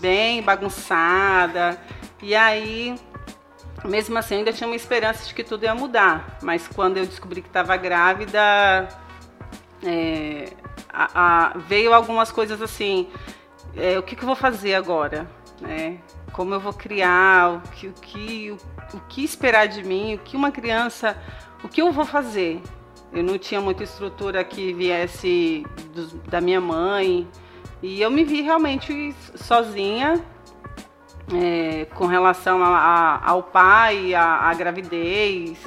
bem 0.00 0.42
bagunçada. 0.42 1.78
E 2.22 2.34
aí, 2.34 2.94
mesmo 3.84 4.16
assim, 4.18 4.34
eu 4.34 4.38
ainda 4.38 4.52
tinha 4.52 4.66
uma 4.66 4.76
esperança 4.76 5.26
de 5.26 5.34
que 5.34 5.44
tudo 5.44 5.64
ia 5.64 5.74
mudar. 5.74 6.38
Mas 6.42 6.66
quando 6.66 6.96
eu 6.96 7.06
descobri 7.06 7.40
que 7.42 7.48
estava 7.48 7.76
grávida, 7.76 8.88
é, 9.84 10.46
a- 10.92 11.10
a- 11.54 11.58
veio 11.58 11.92
algumas 11.94 12.30
coisas 12.32 12.60
assim. 12.62 13.08
é, 13.76 13.98
o 13.98 14.02
que, 14.02 14.14
que 14.16 14.22
eu 14.22 14.26
vou 14.26 14.36
fazer 14.36 14.74
agora? 14.74 15.26
né? 15.60 15.98
Como 16.32 16.54
eu 16.54 16.60
vou 16.60 16.72
criar? 16.72 17.50
O 17.56 17.60
que, 17.70 17.86
o, 17.88 17.92
que, 17.92 18.50
o, 18.50 18.96
o 18.96 19.00
que 19.08 19.22
esperar 19.24 19.68
de 19.68 19.82
mim? 19.84 20.14
O 20.14 20.18
que 20.18 20.36
uma 20.36 20.50
criança. 20.50 21.16
O 21.62 21.68
que 21.68 21.80
eu 21.82 21.92
vou 21.92 22.04
fazer? 22.04 22.60
Eu 23.12 23.22
não 23.22 23.36
tinha 23.38 23.60
muita 23.60 23.84
estrutura 23.84 24.42
que 24.42 24.72
viesse 24.72 25.64
dos- 25.94 26.12
da 26.28 26.40
minha 26.40 26.60
mãe. 26.60 27.28
E 27.82 28.00
eu 28.00 28.10
me 28.10 28.24
vi 28.24 28.40
realmente 28.40 29.14
sozinha 29.34 30.24
é, 31.34 31.84
com 31.94 32.06
relação 32.06 32.62
a- 32.62 32.78
a- 32.78 33.30
ao 33.30 33.42
pai, 33.42 34.14
à, 34.14 34.48
à 34.48 34.54
gravidez. 34.54 35.58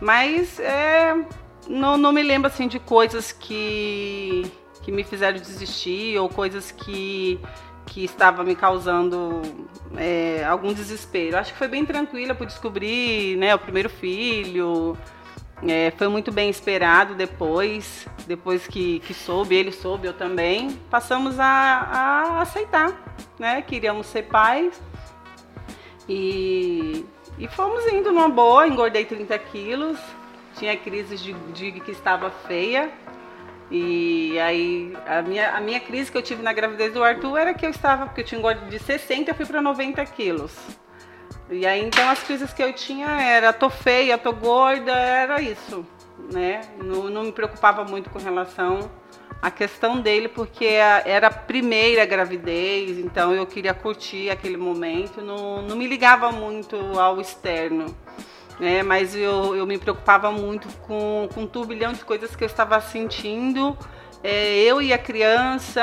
Mas 0.00 0.58
é, 0.60 1.14
não, 1.68 1.96
não 1.96 2.12
me 2.12 2.22
lembro 2.22 2.48
assim 2.48 2.68
de 2.68 2.78
coisas 2.78 3.32
que, 3.32 4.50
que 4.82 4.92
me 4.92 5.02
fizeram 5.04 5.38
desistir 5.38 6.16
ou 6.18 6.28
coisas 6.28 6.70
que, 6.70 7.38
que 7.88 8.04
estavam 8.04 8.44
me 8.44 8.54
causando 8.54 9.42
é, 9.96 10.44
algum 10.44 10.72
desespero. 10.72 11.36
Acho 11.36 11.52
que 11.52 11.58
foi 11.58 11.68
bem 11.68 11.84
tranquila 11.84 12.34
por 12.34 12.46
descobrir 12.46 13.36
né, 13.36 13.54
o 13.54 13.58
primeiro 13.58 13.88
filho. 13.88 14.96
É, 15.66 15.90
foi 15.96 16.06
muito 16.06 16.30
bem 16.30 16.48
esperado 16.48 17.14
depois, 17.16 18.06
depois 18.26 18.66
que, 18.68 19.00
que 19.00 19.12
soube, 19.12 19.56
ele 19.56 19.72
soube, 19.72 20.06
eu 20.06 20.12
também. 20.12 20.70
Passamos 20.88 21.40
a, 21.40 21.44
a 21.44 22.42
aceitar, 22.42 22.92
né? 23.38 23.60
Queríamos 23.62 24.06
ser 24.06 24.24
pais. 24.24 24.80
E, 26.08 27.04
e 27.38 27.48
fomos 27.48 27.84
indo 27.92 28.12
numa 28.12 28.28
boa, 28.28 28.68
engordei 28.68 29.04
30 29.04 29.36
quilos, 29.40 29.98
tinha 30.56 30.76
crises 30.76 31.20
de, 31.20 31.32
de 31.32 31.72
que 31.80 31.90
estava 31.90 32.30
feia. 32.30 32.90
E 33.70 34.38
aí, 34.38 34.96
a 35.06 35.20
minha, 35.20 35.50
a 35.56 35.60
minha 35.60 35.78
crise 35.78 36.10
que 36.10 36.16
eu 36.16 36.22
tive 36.22 36.42
na 36.42 36.52
gravidez 36.52 36.92
do 36.92 37.04
Arthur 37.04 37.36
era 37.36 37.54
que 37.54 37.66
eu 37.66 37.70
estava, 37.70 38.06
porque 38.06 38.22
eu 38.22 38.24
tinha 38.24 38.38
engordado 38.38 38.70
de 38.70 38.78
60 38.78 39.30
eu 39.30 39.34
fui 39.34 39.44
para 39.44 39.60
90 39.60 40.04
quilos. 40.06 40.54
E 41.50 41.66
aí, 41.66 41.84
então, 41.84 42.08
as 42.08 42.22
crises 42.22 42.52
que 42.52 42.62
eu 42.62 42.72
tinha 42.72 43.08
era 43.08 43.52
tô 43.52 43.68
feia, 43.68 44.16
tô 44.16 44.32
gorda, 44.32 44.92
era 44.92 45.40
isso, 45.40 45.84
né? 46.32 46.62
Não, 46.82 47.10
não 47.10 47.24
me 47.24 47.32
preocupava 47.32 47.84
muito 47.84 48.08
com 48.10 48.18
relação 48.18 48.90
à 49.40 49.50
questão 49.50 50.00
dele, 50.00 50.28
porque 50.28 50.64
era 50.64 51.28
a 51.28 51.30
primeira 51.30 52.04
gravidez, 52.06 52.98
então 52.98 53.32
eu 53.32 53.46
queria 53.46 53.72
curtir 53.72 54.30
aquele 54.30 54.56
momento, 54.56 55.22
não, 55.22 55.62
não 55.62 55.76
me 55.76 55.86
ligava 55.86 56.32
muito 56.32 56.76
ao 56.98 57.20
externo, 57.20 57.94
né? 58.60 58.82
Mas 58.82 59.14
eu, 59.14 59.54
eu 59.56 59.66
me 59.66 59.78
preocupava 59.78 60.30
muito 60.30 60.68
com, 60.86 61.28
com 61.32 61.42
um 61.42 61.46
turbilhão 61.46 61.92
de 61.92 62.04
coisas 62.04 62.34
que 62.36 62.42
eu 62.44 62.46
estava 62.46 62.80
sentindo, 62.80 63.76
é, 64.22 64.58
eu 64.58 64.82
e 64.82 64.92
a 64.92 64.98
criança, 64.98 65.80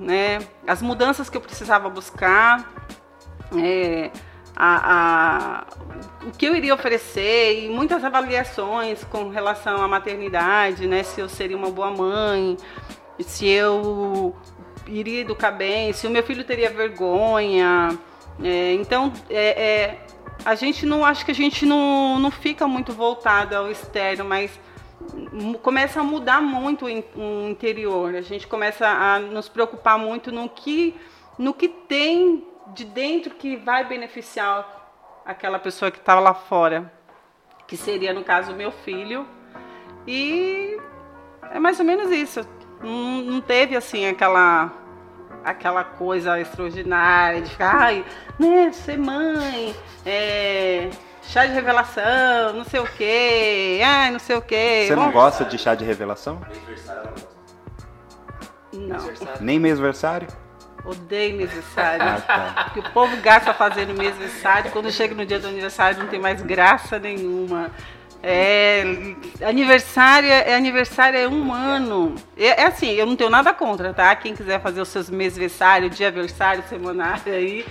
né? 0.00 0.38
As 0.66 0.82
mudanças 0.82 1.30
que 1.30 1.36
eu 1.36 1.40
precisava 1.40 1.88
buscar, 1.88 2.72
é, 3.56 4.10
a, 4.56 5.60
a- 5.60 5.66
o 6.26 6.30
que 6.30 6.46
eu 6.46 6.54
iria 6.54 6.74
oferecer 6.74 7.64
e 7.64 7.68
muitas 7.68 8.02
avaliações 8.04 9.04
com 9.04 9.28
relação 9.28 9.82
à 9.82 9.88
maternidade, 9.88 10.86
né? 10.86 11.02
Se 11.02 11.20
eu 11.20 11.28
seria 11.28 11.56
uma 11.56 11.70
boa 11.70 11.90
mãe, 11.90 12.56
se 13.20 13.46
eu 13.48 14.34
iria 14.86 15.20
educar 15.20 15.50
bem, 15.50 15.92
se 15.92 16.06
o 16.06 16.10
meu 16.10 16.22
filho 16.22 16.44
teria 16.44 16.70
vergonha. 16.70 17.98
É, 18.42 18.72
então, 18.74 19.12
é, 19.30 19.62
é, 19.64 19.98
a 20.44 20.54
gente 20.54 20.86
não 20.86 21.04
acho 21.04 21.24
que 21.24 21.30
a 21.30 21.34
gente 21.34 21.66
não, 21.66 22.18
não 22.18 22.30
fica 22.30 22.66
muito 22.66 22.92
voltado 22.92 23.54
ao 23.56 23.70
externo, 23.70 24.24
mas 24.24 24.58
começa 25.62 26.00
a 26.00 26.02
mudar 26.02 26.40
muito 26.40 26.86
o 26.86 26.88
in- 26.88 27.04
o 27.14 27.48
interior. 27.48 28.14
A 28.14 28.20
gente 28.22 28.46
começa 28.46 28.86
a 28.86 29.18
nos 29.18 29.48
preocupar 29.48 29.98
muito 29.98 30.32
no 30.32 30.48
que, 30.48 30.94
no 31.38 31.52
que 31.52 31.68
tem 31.68 32.46
de 32.68 32.84
dentro 32.84 33.34
que 33.34 33.56
vai 33.56 33.84
beneficiar 33.84 34.66
aquela 35.24 35.58
pessoa 35.58 35.90
que 35.90 35.98
está 35.98 36.18
lá 36.18 36.32
fora, 36.34 36.92
que 37.66 37.76
seria 37.76 38.12
no 38.14 38.24
caso 38.24 38.54
meu 38.54 38.70
filho. 38.72 39.26
E 40.06 40.78
é 41.50 41.58
mais 41.58 41.78
ou 41.78 41.84
menos 41.86 42.10
isso. 42.10 42.46
Não, 42.82 43.22
não 43.22 43.40
teve 43.40 43.76
assim 43.76 44.06
aquela 44.06 44.70
aquela 45.44 45.84
coisa 45.84 46.40
extraordinária 46.40 47.42
de 47.42 47.50
ficar, 47.50 47.76
ai, 47.76 48.04
né, 48.38 48.72
ser 48.72 48.98
mãe, 48.98 49.74
é, 50.04 50.90
chá 51.22 51.46
de 51.46 51.52
revelação, 51.52 52.52
não 52.54 52.64
sei 52.64 52.80
o 52.80 52.86
quê, 52.86 53.80
ai, 53.84 54.10
não 54.10 54.18
sei 54.18 54.36
o 54.36 54.42
quê. 54.42 54.84
Você 54.88 54.96
não 54.96 55.12
gosta 55.12 55.44
de 55.44 55.58
chá 55.58 55.74
de 55.74 55.84
revelação? 55.84 56.40
Não, 58.72 58.98
Nem 59.40 59.58
mêsversário? 59.58 60.28
odeio 60.84 61.34
aniversário. 61.34 62.02
Ah, 62.02 62.20
tá. 62.20 62.72
o 62.76 62.82
povo 62.90 63.16
gasta 63.22 63.54
fazendo 63.54 63.90
aniversário, 63.90 64.70
quando 64.70 64.92
chega 64.92 65.14
no 65.14 65.24
dia 65.24 65.38
do 65.38 65.48
aniversário 65.48 65.98
não 65.98 66.08
tem 66.08 66.20
mais 66.20 66.42
graça 66.42 66.98
nenhuma. 66.98 67.70
É, 68.26 68.82
aniversário 69.46 70.30
é 70.30 70.54
aniversário 70.54 71.18
é 71.18 71.28
um 71.28 71.52
ano. 71.52 72.14
É, 72.38 72.62
é 72.62 72.66
assim, 72.66 72.92
eu 72.92 73.04
não 73.04 73.16
tenho 73.16 73.28
nada 73.28 73.52
contra, 73.52 73.92
tá? 73.92 74.16
Quem 74.16 74.34
quiser 74.34 74.62
fazer 74.62 74.80
os 74.80 74.88
seus 74.88 75.10
mêsversário, 75.10 75.90
diaversário, 75.90 76.64
semanário 76.66 77.34
aí, 77.34 77.66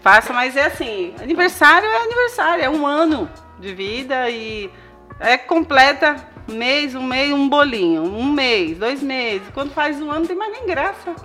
faça, 0.00 0.32
mas 0.32 0.56
é 0.56 0.66
assim, 0.66 1.12
aniversário 1.20 1.88
é 1.88 2.02
aniversário, 2.04 2.64
é 2.64 2.70
um 2.70 2.86
ano 2.86 3.28
de 3.58 3.74
vida 3.74 4.30
e 4.30 4.70
é 5.18 5.36
completa 5.36 6.14
mês, 6.48 6.94
um 6.94 7.02
mês, 7.02 7.32
um 7.32 7.48
bolinho, 7.48 8.02
um 8.04 8.30
mês, 8.30 8.78
dois 8.78 9.02
meses. 9.02 9.42
Quando 9.52 9.72
faz 9.72 10.00
um 10.00 10.08
ano 10.08 10.20
não 10.20 10.26
tem 10.26 10.36
mais 10.36 10.52
nem 10.52 10.66
graça. 10.66 11.16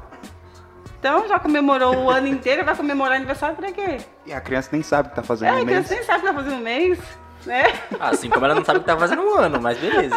Então 1.00 1.28
já 1.28 1.40
comemorou 1.40 1.96
o 2.06 2.10
ano 2.10 2.28
inteiro, 2.28 2.66
vai 2.66 2.76
comemorar 2.76 3.18
aniversário 3.18 3.56
pra 3.56 3.72
quê? 3.72 3.98
E 4.26 4.34
a 4.34 4.42
criança 4.42 4.70
nem 4.72 4.82
sabe 4.82 5.10
que 5.10 5.16
tá 5.16 5.22
fazendo 5.24 5.50
É, 5.50 5.52
um 5.52 5.62
a 5.62 5.66
mês. 5.66 5.68
criança 5.68 5.94
nem 5.94 6.04
sabe 6.04 6.20
que 6.22 6.28
tá 6.28 6.34
fazendo 6.34 6.56
um 6.56 6.62
mês, 6.64 7.00
né? 7.46 7.64
Assim 8.00 8.30
como 8.30 8.46
ela 8.46 8.56
não 8.56 8.64
sabe 8.64 8.80
o 8.80 8.82
que 8.82 8.88
tá 8.88 8.98
fazendo 8.98 9.22
um 9.22 9.36
ano, 9.36 9.62
mas 9.62 9.78
beleza. 9.78 10.16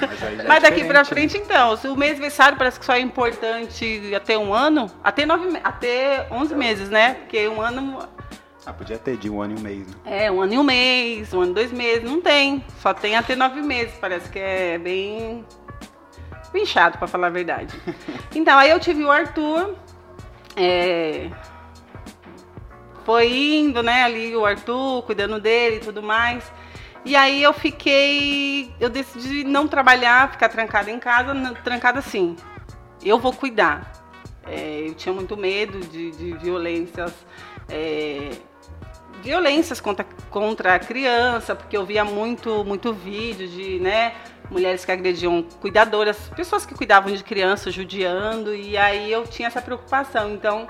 Mas, 0.00 0.22
é 0.22 0.44
Mas 0.46 0.62
daqui 0.62 0.84
pra 0.84 1.02
diferente, 1.02 1.32
frente, 1.32 1.44
então, 1.44 1.76
se 1.76 1.88
o 1.88 1.96
mês 1.96 2.12
aniversário 2.12 2.56
parece 2.56 2.78
que 2.78 2.86
só 2.86 2.94
é 2.94 3.00
importante 3.00 4.12
até 4.14 4.36
um 4.36 4.52
ano, 4.52 4.90
até 5.02 5.24
nove, 5.26 5.58
até 5.62 6.26
11 6.30 6.54
meses, 6.54 6.88
né? 6.88 7.14
Porque 7.14 7.48
um 7.48 7.60
ano 7.60 7.98
né? 7.98 8.08
Ah, 8.66 8.72
podia 8.72 8.96
ter 8.96 9.18
de 9.18 9.28
um 9.28 9.42
ano 9.42 9.56
e 9.56 9.58
um 9.58 9.62
mês, 9.62 9.86
né? 9.86 9.94
é 10.06 10.32
um 10.32 10.40
ano 10.40 10.54
e 10.54 10.58
um 10.58 10.62
mês, 10.62 11.34
um 11.34 11.42
ano 11.42 11.50
e 11.50 11.54
dois 11.54 11.70
meses, 11.70 12.02
não 12.02 12.20
tem. 12.22 12.64
Só 12.80 12.94
tem 12.94 13.14
até 13.14 13.36
nove 13.36 13.60
meses, 13.60 13.94
parece 14.00 14.30
que 14.30 14.38
é 14.38 14.78
bem, 14.78 15.44
bem 16.50 16.64
chato, 16.64 16.98
pra 16.98 17.06
falar 17.06 17.26
a 17.26 17.30
verdade. 17.30 17.74
Então, 18.34 18.58
aí 18.58 18.70
eu 18.70 18.80
tive 18.80 19.04
o 19.04 19.12
Arthur, 19.12 19.76
é, 20.56 21.30
foi 23.04 23.32
indo, 23.32 23.80
né, 23.80 24.02
ali 24.02 24.34
o 24.34 24.44
Arthur 24.44 25.02
cuidando 25.02 25.38
dele 25.38 25.76
e 25.76 25.80
tudo 25.80 26.02
mais. 26.02 26.50
E 27.04 27.14
aí 27.14 27.42
eu 27.42 27.52
fiquei, 27.52 28.72
eu 28.80 28.88
decidi 28.88 29.44
não 29.44 29.68
trabalhar, 29.68 30.32
ficar 30.32 30.48
trancada 30.48 30.90
em 30.90 30.98
casa, 30.98 31.34
trancada 31.62 31.98
assim. 31.98 32.34
Eu 33.04 33.18
vou 33.18 33.32
cuidar. 33.32 33.92
É, 34.46 34.84
eu 34.86 34.94
tinha 34.94 35.12
muito 35.12 35.36
medo 35.36 35.80
de, 35.80 36.10
de 36.12 36.32
violências, 36.38 37.12
é, 37.68 38.30
violências 39.22 39.80
contra, 39.80 40.06
contra 40.30 40.74
a 40.74 40.78
criança, 40.78 41.54
porque 41.54 41.76
eu 41.76 41.84
via 41.84 42.04
muito, 42.04 42.64
muito 42.64 42.92
vídeo 42.92 43.48
de, 43.48 43.78
né, 43.80 44.14
mulheres 44.50 44.84
que 44.84 44.92
agrediam 44.92 45.42
cuidadoras, 45.60 46.30
pessoas 46.36 46.64
que 46.64 46.74
cuidavam 46.74 47.12
de 47.12 47.22
crianças, 47.22 47.72
judiando, 47.72 48.54
e 48.54 48.76
aí 48.76 49.10
eu 49.10 49.24
tinha 49.26 49.48
essa 49.48 49.60
preocupação. 49.60 50.32
Então, 50.32 50.66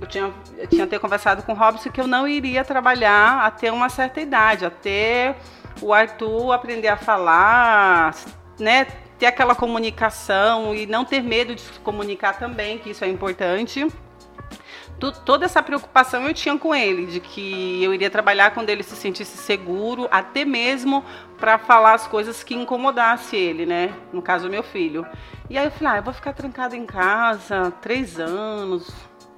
eu 0.00 0.06
tinha, 0.06 0.32
eu 0.58 0.66
tinha 0.66 0.84
até 0.84 0.98
conversado 0.98 1.42
com 1.42 1.52
o 1.52 1.56
Robson 1.56 1.90
que 1.90 2.00
eu 2.00 2.06
não 2.06 2.26
iria 2.26 2.64
trabalhar 2.64 3.44
até 3.44 3.70
uma 3.70 3.88
certa 3.88 4.20
idade, 4.20 4.64
até 4.64 5.36
o 5.80 5.92
Arthur 5.92 6.52
aprender 6.52 6.88
a 6.88 6.96
falar, 6.96 8.14
né, 8.58 8.84
ter 9.18 9.26
aquela 9.26 9.54
comunicação 9.54 10.74
e 10.74 10.86
não 10.86 11.04
ter 11.04 11.22
medo 11.22 11.54
de 11.54 11.60
se 11.60 11.78
comunicar 11.80 12.38
também, 12.38 12.78
que 12.78 12.90
isso 12.90 13.04
é 13.04 13.08
importante. 13.08 13.86
Tu- 14.98 15.12
toda 15.24 15.44
essa 15.44 15.60
preocupação 15.62 16.22
eu 16.26 16.32
tinha 16.32 16.56
com 16.56 16.74
ele, 16.74 17.06
de 17.06 17.18
que 17.20 17.82
eu 17.82 17.92
iria 17.92 18.08
trabalhar 18.08 18.52
quando 18.52 18.70
ele 18.70 18.82
se 18.82 18.94
sentisse 18.94 19.36
seguro, 19.36 20.08
até 20.10 20.44
mesmo 20.44 21.04
para 21.36 21.58
falar 21.58 21.94
as 21.94 22.06
coisas 22.06 22.44
que 22.44 22.54
incomodasse 22.54 23.34
ele, 23.36 23.66
né? 23.66 23.92
No 24.12 24.22
caso, 24.22 24.48
meu 24.48 24.62
filho. 24.62 25.04
E 25.50 25.58
aí 25.58 25.64
eu 25.66 25.70
falei, 25.72 25.94
ah, 25.94 25.96
eu 25.98 26.02
vou 26.02 26.14
ficar 26.14 26.32
trancada 26.32 26.76
em 26.76 26.86
casa 26.86 27.72
três 27.82 28.20
anos, 28.20 28.88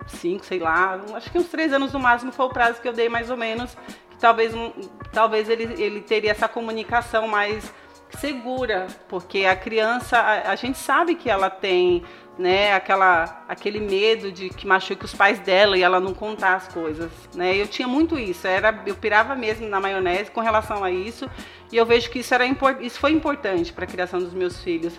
cinco, 0.07 0.45
sei 0.45 0.59
lá. 0.59 1.01
Acho 1.15 1.31
que 1.31 1.39
uns 1.39 1.49
três 1.49 1.73
anos 1.73 1.93
no 1.93 1.99
máximo 1.99 2.33
foi 2.33 2.47
o 2.47 2.51
prazo 2.51 2.81
que 2.81 2.87
eu 2.87 2.93
dei 2.93 3.09
mais 3.09 3.31
ou 3.31 3.37
menos. 3.37 3.77
Talvez, 4.19 4.55
um- 4.55 4.73
talvez 5.13 5.49
ele, 5.49 5.83
ele 5.83 6.01
teria 6.01 6.31
essa 6.31 6.49
comunicação 6.49 7.29
mais 7.29 7.73
segura, 8.19 8.87
porque 9.09 9.45
a 9.45 9.55
criança, 9.57 10.19
a, 10.19 10.51
a 10.53 10.57
gente 10.57 10.79
sabe 10.79 11.15
que 11.15 11.29
ela 11.29 11.51
tem 11.51 12.03
né, 12.39 12.75
aquela, 12.75 13.45
aquele 13.49 13.81
medo 13.81 14.31
de 14.31 14.51
que 14.51 14.67
machuque 14.67 15.05
os 15.05 15.15
pais 15.15 15.39
dela 15.41 15.77
e 15.77 15.83
ela 15.83 15.99
não 15.99 16.13
contar 16.13 16.55
as 16.55 16.69
coisas, 16.69 17.11
né? 17.35 17.57
Eu 17.57 17.67
tinha 17.67 17.89
muito 17.89 18.19
isso, 18.19 18.47
era, 18.47 18.83
eu 18.87 18.95
pirava 18.95 19.35
mesmo 19.35 19.67
na 19.69 19.81
maionese 19.81 20.31
com 20.31 20.41
relação 20.41 20.85
a 20.85 20.91
isso, 20.91 21.29
e 21.73 21.77
eu 21.77 21.87
vejo 21.87 22.11
que 22.11 22.19
isso 22.19 22.35
era 22.35 22.45
isso 22.81 23.01
foi 23.01 23.13
importante 23.13 23.73
para 23.73 23.85
a 23.85 23.89
criação 23.89 24.21
dos 24.21 24.35
meus 24.35 24.63
filhos. 24.63 24.99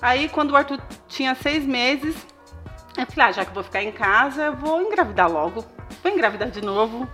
Aí 0.00 0.28
quando 0.28 0.52
o 0.52 0.56
Arthur 0.56 0.80
tinha 1.06 1.34
seis 1.34 1.64
meses, 1.64 2.16
eu 2.96 3.06
falei, 3.06 3.28
ah, 3.28 3.32
já 3.32 3.44
que 3.44 3.50
eu 3.50 3.54
vou 3.54 3.62
ficar 3.64 3.82
em 3.82 3.92
casa, 3.92 4.46
eu 4.46 4.56
vou 4.56 4.80
engravidar 4.80 5.30
logo. 5.30 5.64
Vou 6.02 6.12
engravidar 6.12 6.50
de 6.50 6.62
novo. 6.62 7.08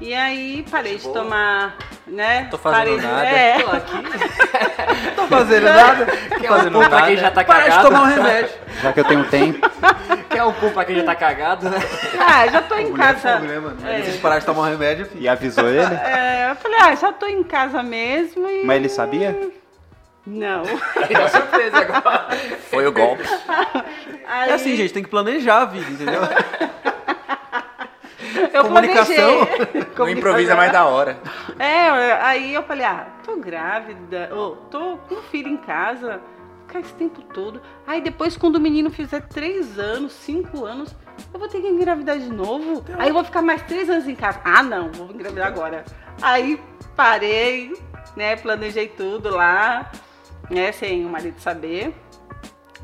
E 0.00 0.12
aí 0.12 0.64
parei 0.70 0.98
de 0.98 1.08
tomar, 1.08 1.76
né? 2.06 2.48
Tô 2.50 2.58
fazendo 2.58 2.78
parei 2.78 2.96
de- 2.98 3.06
nada. 3.06 3.26
É. 3.26 3.58
Tô 3.62 3.70
aqui. 3.76 3.94
Não 3.96 5.14
tô 5.14 5.26
fazendo 5.28 5.64
nada. 5.64 6.06
Quer 6.40 6.52
um 6.52 6.72
pum 6.72 6.88
pra 6.88 7.02
quem 7.06 7.16
já 7.16 7.30
tá 7.30 7.44
Para 7.44 7.58
de 7.60 7.68
cagado? 7.70 7.88
tomar 7.88 8.02
um 8.02 8.06
remédio. 8.06 8.50
Já 8.82 8.92
que 8.92 9.00
eu 9.00 9.04
tenho 9.04 9.24
tempo. 9.30 9.70
Quer 10.28 10.42
um 10.42 10.52
pum 10.52 10.70
pra 10.70 10.84
quem 10.84 10.96
já 10.96 11.04
tá 11.04 11.14
cagado, 11.14 11.70
né? 11.70 11.78
Ah, 12.18 12.46
já 12.48 12.60
tô 12.60 12.74
em 12.74 12.92
casa. 12.92 13.34
Fogo, 13.36 13.46
né, 13.46 13.58
mano? 13.60 13.76
É. 13.88 14.02
Se 14.02 14.18
parar 14.18 14.40
de 14.40 14.44
tomar 14.46 14.62
um 14.62 14.70
remédio, 14.70 15.06
filho. 15.06 15.22
E 15.22 15.28
avisou 15.28 15.68
ele? 15.68 15.94
É, 15.94 16.48
eu 16.50 16.56
falei, 16.56 16.78
ah, 16.82 16.94
já 16.96 17.12
tô 17.12 17.26
em 17.26 17.44
casa 17.44 17.82
mesmo 17.84 18.46
e. 18.48 18.64
Mas 18.64 18.76
ele 18.76 18.88
sabia? 18.88 19.38
Não. 20.26 20.64
Deu 21.08 21.28
surpresa 21.28 21.78
agora. 21.78 22.26
Foi 22.68 22.84
o 22.86 22.92
golpe. 22.92 23.22
Aí, 24.26 24.50
É 24.50 24.54
assim, 24.54 24.74
gente, 24.76 24.92
tem 24.92 25.04
que 25.04 25.08
planejar 25.08 25.62
a 25.62 25.64
vida, 25.66 25.90
entendeu? 25.90 26.22
Eu 28.52 28.64
comunicação. 28.64 29.46
planejei. 29.46 29.86
Não 29.96 30.08
improvisa 30.08 30.54
mais 30.54 30.72
da 30.72 30.86
hora. 30.86 31.18
É, 31.58 32.12
aí 32.22 32.54
eu 32.54 32.62
falei, 32.62 32.84
ah, 32.84 33.06
tô 33.24 33.36
grávida, 33.36 34.30
ou 34.32 34.56
tô 34.70 34.96
com 35.08 35.16
um 35.16 35.22
filho 35.22 35.48
em 35.48 35.56
casa, 35.56 36.20
ficar 36.66 36.80
esse 36.80 36.92
tempo 36.94 37.22
todo. 37.22 37.60
Aí 37.86 38.00
depois, 38.00 38.36
quando 38.36 38.56
o 38.56 38.60
menino 38.60 38.90
fizer 38.90 39.20
três 39.22 39.78
anos, 39.78 40.12
cinco 40.12 40.64
anos, 40.64 40.94
eu 41.32 41.38
vou 41.38 41.48
ter 41.48 41.60
que 41.60 41.68
engravidar 41.68 42.18
de 42.18 42.28
novo. 42.28 42.84
Aí 42.98 43.08
eu 43.08 43.14
vou 43.14 43.24
ficar 43.24 43.42
mais 43.42 43.62
três 43.62 43.88
anos 43.88 44.08
em 44.08 44.14
casa. 44.14 44.40
Ah, 44.44 44.62
não, 44.62 44.90
vou 44.92 45.10
engravidar 45.10 45.46
agora. 45.46 45.84
Aí 46.20 46.60
parei, 46.96 47.72
né, 48.16 48.36
planejei 48.36 48.88
tudo 48.88 49.30
lá, 49.30 49.90
né, 50.50 50.72
sem 50.72 51.04
o 51.04 51.08
marido 51.08 51.38
saber. 51.40 51.94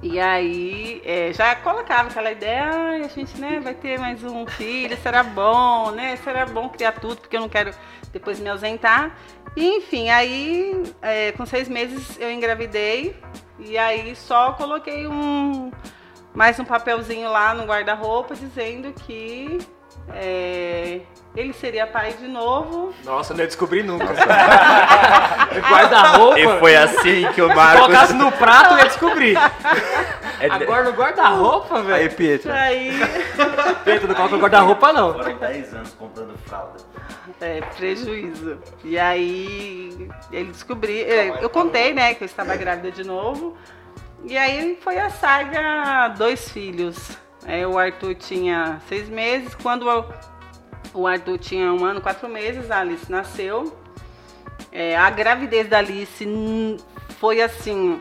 E 0.03 0.19
aí 0.19 1.03
é, 1.05 1.33
já 1.33 1.55
colocava 1.57 2.09
aquela 2.09 2.31
ideia, 2.31 2.71
"Ai, 2.73 3.03
a 3.03 3.09
gente 3.09 3.39
né, 3.39 3.61
vai 3.61 3.75
ter 3.75 3.99
mais 3.99 4.25
um 4.25 4.47
filho, 4.47 4.97
será 4.97 5.23
bom, 5.23 5.91
né? 5.91 6.17
Será 6.17 6.47
bom 6.47 6.69
criar 6.71 6.93
tudo, 6.93 7.17
porque 7.17 7.37
eu 7.37 7.41
não 7.41 7.49
quero 7.49 7.73
depois 8.13 8.41
me 8.41 8.49
ausentar. 8.49 9.15
E, 9.57 9.77
enfim, 9.77 10.09
aí 10.09 10.83
é, 11.03 11.33
com 11.33 11.45
seis 11.45 11.69
meses 11.69 12.19
eu 12.19 12.31
engravidei 12.31 13.17
e 13.59 13.77
aí 13.77 14.15
só 14.17 14.53
coloquei 14.53 15.07
um 15.07 15.71
mais 16.35 16.59
um 16.59 16.65
papelzinho 16.65 17.31
lá 17.31 17.53
no 17.55 17.65
guarda-roupa 17.65 18.35
dizendo 18.35 18.93
que 18.93 19.59
é, 20.15 21.01
ele 21.37 21.53
seria 21.53 21.87
pai 21.87 22.13
de 22.15 22.27
novo. 22.27 22.93
Nossa, 23.05 23.33
não 23.35 23.41
ia 23.41 23.47
descobrir 23.47 23.83
nunca. 23.85 24.07
Guarda-roupa. 25.69 26.39
E 26.41 26.59
foi 26.59 26.77
assim 26.77 27.27
que 27.35 27.43
o 27.43 27.49
Se 27.49 27.55
Marcos. 27.55 27.81
colocasse 27.87 28.13
no 28.15 28.33
prato, 28.33 28.75
eu 28.75 28.79
ia 28.79 28.85
descobrir. 28.87 29.37
É 30.43 30.49
de- 30.49 30.65
Agora 30.65 30.85
no 30.85 30.93
guarda-roupa, 30.93 31.77
Aí, 31.81 31.85
velho. 31.85 32.15
Pietro. 32.15 32.51
Aí 32.51 32.99
Pedro, 33.85 34.09
não 34.09 34.15
coloca 34.15 34.37
no 34.37 34.41
guarda-roupa, 34.41 34.91
não. 34.91 35.13
Foram 35.13 35.37
10 35.37 35.75
anos 35.75 35.91
comprando 35.99 36.35
fralda. 36.47 36.79
É, 37.43 37.61
prejuízo. 37.61 38.59
E 38.83 38.99
aí 38.99 40.09
ele 40.33 40.51
descobriu. 40.51 40.97
Eu 41.43 41.51
contei, 41.51 41.93
né, 41.93 42.15
que 42.15 42.25
eu 42.25 42.27
estava 42.27 42.57
grávida 42.57 42.91
de 42.91 43.05
novo. 43.05 43.55
E 44.25 44.35
aí 44.39 44.79
foi 44.83 44.99
a 44.99 45.11
saga 45.11 46.09
dois 46.17 46.49
filhos. 46.49 47.19
É, 47.47 47.67
o 47.67 47.79
Arthur 47.79 48.15
tinha 48.15 48.81
seis 48.89 49.09
meses. 49.09 49.55
Quando 49.55 49.87
o- 50.95 51.07
Arthur 51.07 51.39
tinha 51.39 51.73
um 51.73 51.85
ano, 51.85 52.01
quatro 52.01 52.29
meses, 52.29 52.71
a 52.71 52.81
Alice 52.81 53.11
nasceu. 53.11 53.77
É, 54.71 54.97
a 54.97 55.09
gravidez 55.11 55.69
da 55.69 55.79
Alice 55.79 56.27
foi 57.19 57.41
assim. 57.43 58.01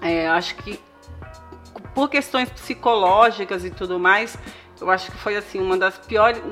é, 0.00 0.28
acho 0.28 0.54
que 0.56 0.78
por 1.94 2.08
questões 2.08 2.48
psicológicas 2.50 3.64
e 3.64 3.70
tudo 3.70 3.98
mais, 3.98 4.36
eu 4.80 4.90
acho 4.90 5.10
que 5.10 5.16
foi 5.18 5.36
assim 5.36 5.60
uma 5.60 5.76
das 5.76 5.98
piores 5.98 6.42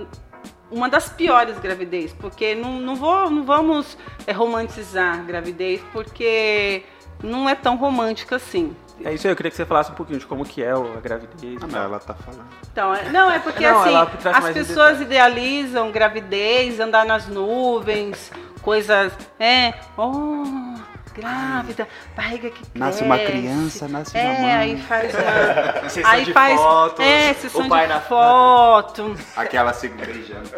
uma 0.70 0.88
das 0.88 1.08
piores 1.08 1.58
gravidez, 1.58 2.12
porque 2.12 2.54
não, 2.54 2.74
não, 2.78 2.94
vou, 2.94 3.28
não 3.28 3.42
vamos 3.44 3.98
é, 4.24 4.30
romantizar 4.32 5.24
gravidez, 5.24 5.80
porque 5.92 6.84
não 7.24 7.48
é 7.48 7.56
tão 7.56 7.76
romântica 7.76 8.36
assim. 8.36 8.74
É 9.04 9.14
isso 9.14 9.26
aí, 9.26 9.32
eu 9.32 9.36
queria 9.36 9.50
que 9.50 9.56
você 9.56 9.64
falasse 9.64 9.90
um 9.90 9.94
pouquinho 9.94 10.18
de 10.18 10.26
como 10.26 10.44
que 10.44 10.62
é 10.62 10.70
a 10.72 11.00
gravidez. 11.02 11.58
Ah, 11.62 11.66
mas 11.66 11.74
ela 11.74 11.98
tá 11.98 12.14
falando. 12.14 12.46
Então, 12.70 12.94
é- 12.94 13.08
não, 13.10 13.30
é 13.30 13.38
porque 13.38 13.62
Não, 13.66 13.80
assim, 13.80 13.94
as 14.24 14.50
pessoas 14.50 15.00
idealizam 15.00 15.90
gravidez, 15.90 16.78
andar 16.80 17.04
nas 17.06 17.26
nuvens, 17.26 18.30
coisas, 18.62 19.12
é, 19.38 19.72
oh, 19.96 20.74
grávida, 21.14 21.88
barriga 22.14 22.50
que 22.50 22.62
Nasce 22.74 23.02
uma 23.02 23.18
criança, 23.18 23.88
nasce 23.88 24.16
é, 24.16 24.22
uma 24.22 24.38
mãe. 24.40 24.54
aí 24.54 24.76
faz 24.82 25.12
uma, 25.14 25.88
Sessão 25.88 26.10
aí 26.12 26.24
de 26.24 26.32
faz, 26.32 26.60
fotos, 26.60 27.04
é, 27.04 27.34
sessão 27.34 27.66
o 27.66 27.68
pai 27.68 27.86
de 27.86 27.92
na- 27.94 28.00
foto, 28.00 29.16
Aquela 29.36 29.72
se 29.72 29.88
beijando. 29.88 30.50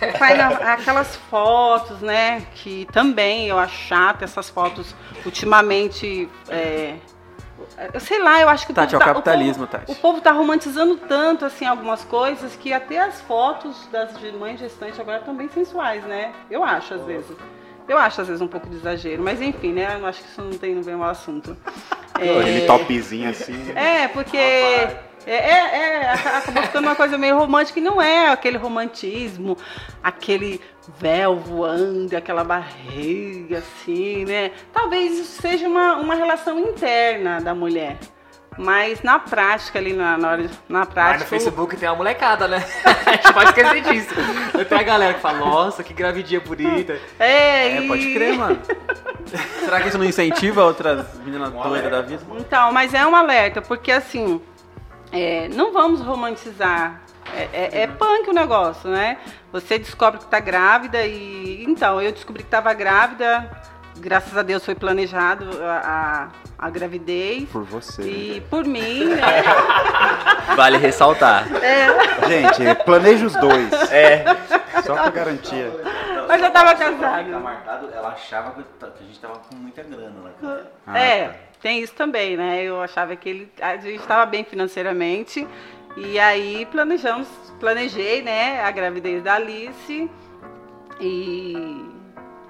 Aquelas 0.66 1.16
fotos, 1.30 2.00
né? 2.00 2.42
Que 2.54 2.86
também 2.92 3.48
eu 3.48 3.58
acho 3.58 3.76
chato 3.76 4.22
essas 4.22 4.48
fotos 4.48 4.94
ultimamente. 5.24 6.28
é, 6.48 6.94
sei 8.00 8.22
lá, 8.22 8.40
eu 8.40 8.48
acho 8.48 8.66
que 8.66 8.72
o 8.72 8.74
Tati, 8.74 8.92
povo 8.92 9.02
é 9.02 9.04
o 9.04 9.08
tá- 9.08 9.14
capitalismo, 9.14 9.64
o 9.64 9.66
povo, 9.66 9.78
Tati. 9.78 9.92
O 9.92 9.94
povo 9.96 10.20
tá 10.20 10.32
romantizando 10.32 10.96
tanto 10.96 11.44
assim 11.44 11.66
algumas 11.66 12.04
coisas 12.04 12.54
que 12.56 12.72
até 12.72 12.98
as 12.98 13.20
fotos 13.22 13.88
das 13.90 14.18
de 14.18 14.32
mães 14.32 14.58
gestantes 14.60 14.98
agora 15.00 15.18
estão 15.18 15.34
bem 15.34 15.48
sensuais, 15.48 16.02
né? 16.04 16.32
Eu 16.50 16.62
acho 16.64 16.94
às 16.94 17.04
vezes. 17.04 17.36
Eu 17.88 17.98
acho 17.98 18.20
às 18.20 18.28
vezes 18.28 18.40
um 18.40 18.46
pouco 18.46 18.68
de 18.68 18.76
exagero, 18.76 19.22
mas 19.22 19.40
enfim, 19.42 19.72
né? 19.72 19.96
Eu 19.98 20.06
acho 20.06 20.22
que 20.22 20.28
isso 20.28 20.40
não 20.40 20.56
tem 20.56 20.74
no 20.74 20.84
bem 20.84 20.94
ao 20.94 21.02
assunto. 21.04 21.56
Aquele 22.14 22.66
topzinho 22.66 23.28
assim. 23.30 23.72
É, 23.74 24.06
porque 24.08 24.38
é, 25.26 25.34
é, 25.34 26.02
é, 26.02 26.10
aca- 26.12 26.38
acabou 26.38 26.62
ficando 26.62 26.84
uma 26.86 26.96
coisa 26.96 27.16
meio 27.18 27.36
romântica 27.38 27.78
e 27.78 27.82
não 27.82 28.00
é 28.00 28.28
aquele 28.30 28.56
romantismo, 28.58 29.56
aquele 30.02 30.60
véu 30.98 31.36
voando, 31.36 32.16
aquela 32.16 32.42
barriga 32.44 33.58
assim, 33.58 34.24
né? 34.24 34.50
Talvez 34.72 35.18
isso 35.18 35.40
seja 35.42 35.68
uma, 35.68 35.94
uma 35.94 36.14
relação 36.14 36.58
interna 36.58 37.40
da 37.40 37.54
mulher. 37.54 37.98
Mas 38.58 39.02
na 39.02 39.18
prática, 39.18 39.78
ali 39.78 39.94
na, 39.94 40.18
na 40.18 40.28
hora 40.28 40.42
de- 40.42 40.54
na 40.68 40.80
Mas 40.80 40.88
no 40.88 40.94
prática. 40.94 41.24
Facebook 41.26 41.74
tem 41.74 41.88
uma 41.88 41.94
molecada, 41.96 42.46
né? 42.46 42.62
A 43.06 43.12
gente 43.12 43.32
pode 43.32 43.46
esquecer 43.48 43.80
disso. 43.80 44.14
Tem 44.68 44.78
a 44.78 44.82
galera 44.82 45.14
que 45.14 45.20
fala, 45.20 45.38
nossa, 45.38 45.82
que 45.82 45.94
gravidinha 45.94 46.38
bonita. 46.40 47.00
É, 47.18 47.68
É, 47.68 47.80
e- 47.82 47.88
pode 47.88 48.12
crer, 48.12 48.36
mano. 48.36 48.58
Será 49.58 49.80
que 49.80 49.88
isso 49.88 49.96
não 49.96 50.04
incentiva 50.04 50.64
outras 50.64 51.06
meninas 51.24 51.50
doidas 51.50 51.90
da 51.90 52.02
vida? 52.02 52.22
Então, 52.38 52.70
mas 52.72 52.92
é 52.92 53.06
um 53.06 53.16
alerta, 53.16 53.62
porque 53.62 53.90
assim, 53.90 54.38
é, 55.12 55.48
não 55.48 55.72
vamos 55.72 56.00
romantizar 56.00 57.00
É, 57.36 57.48
é, 57.52 57.82
é 57.82 57.86
punk 57.86 58.28
o 58.28 58.32
negócio, 58.32 58.90
né? 58.90 59.18
Você 59.52 59.78
descobre 59.78 60.18
que 60.18 60.26
tá 60.26 60.40
grávida 60.40 61.04
e. 61.06 61.64
Então, 61.68 62.00
eu 62.00 62.10
descobri 62.12 62.42
que 62.42 62.48
estava 62.48 62.72
grávida, 62.74 63.48
graças 63.98 64.36
a 64.36 64.42
Deus 64.42 64.64
foi 64.64 64.74
planejado 64.74 65.48
a, 65.62 66.28
a, 66.58 66.66
a 66.66 66.70
gravidez. 66.70 67.48
Por 67.50 67.62
você. 67.64 68.02
né? 68.02 68.08
E 68.08 68.40
por 68.50 68.64
mim, 68.64 69.04
né? 69.14 69.20
Vale 70.56 70.78
ressaltar. 70.78 71.46
Gente, 72.28 72.84
planeja 72.84 73.26
os 73.26 73.34
dois. 73.36 73.72
É. 73.92 74.24
Só 74.84 74.94
pra 74.94 75.10
garantia. 75.10 75.70
Mas 76.26 76.42
eu 76.42 76.50
tava 76.50 76.74
casada. 76.74 77.28
ela 77.94 78.08
achava 78.08 78.52
que 78.52 78.64
a 78.84 79.04
gente 79.06 79.20
tava 79.20 79.34
com 79.38 79.54
muita 79.56 79.82
grana 79.82 80.14
lá. 80.24 80.30
cara. 80.40 80.72
Ah, 80.86 80.98
é, 80.98 81.28
tá. 81.28 81.34
Tem 81.62 81.80
isso 81.80 81.94
também, 81.94 82.36
né? 82.36 82.64
Eu 82.64 82.82
achava 82.82 83.14
que 83.14 83.28
ele, 83.28 83.52
a 83.60 83.76
gente 83.76 84.00
estava 84.00 84.26
bem 84.26 84.44
financeiramente. 84.44 85.46
E 85.96 86.18
aí 86.18 86.66
planejamos, 86.66 87.28
planejei, 87.60 88.22
né, 88.22 88.60
a 88.62 88.70
gravidez 88.70 89.22
da 89.22 89.34
Alice. 89.34 90.10
E 91.00 91.54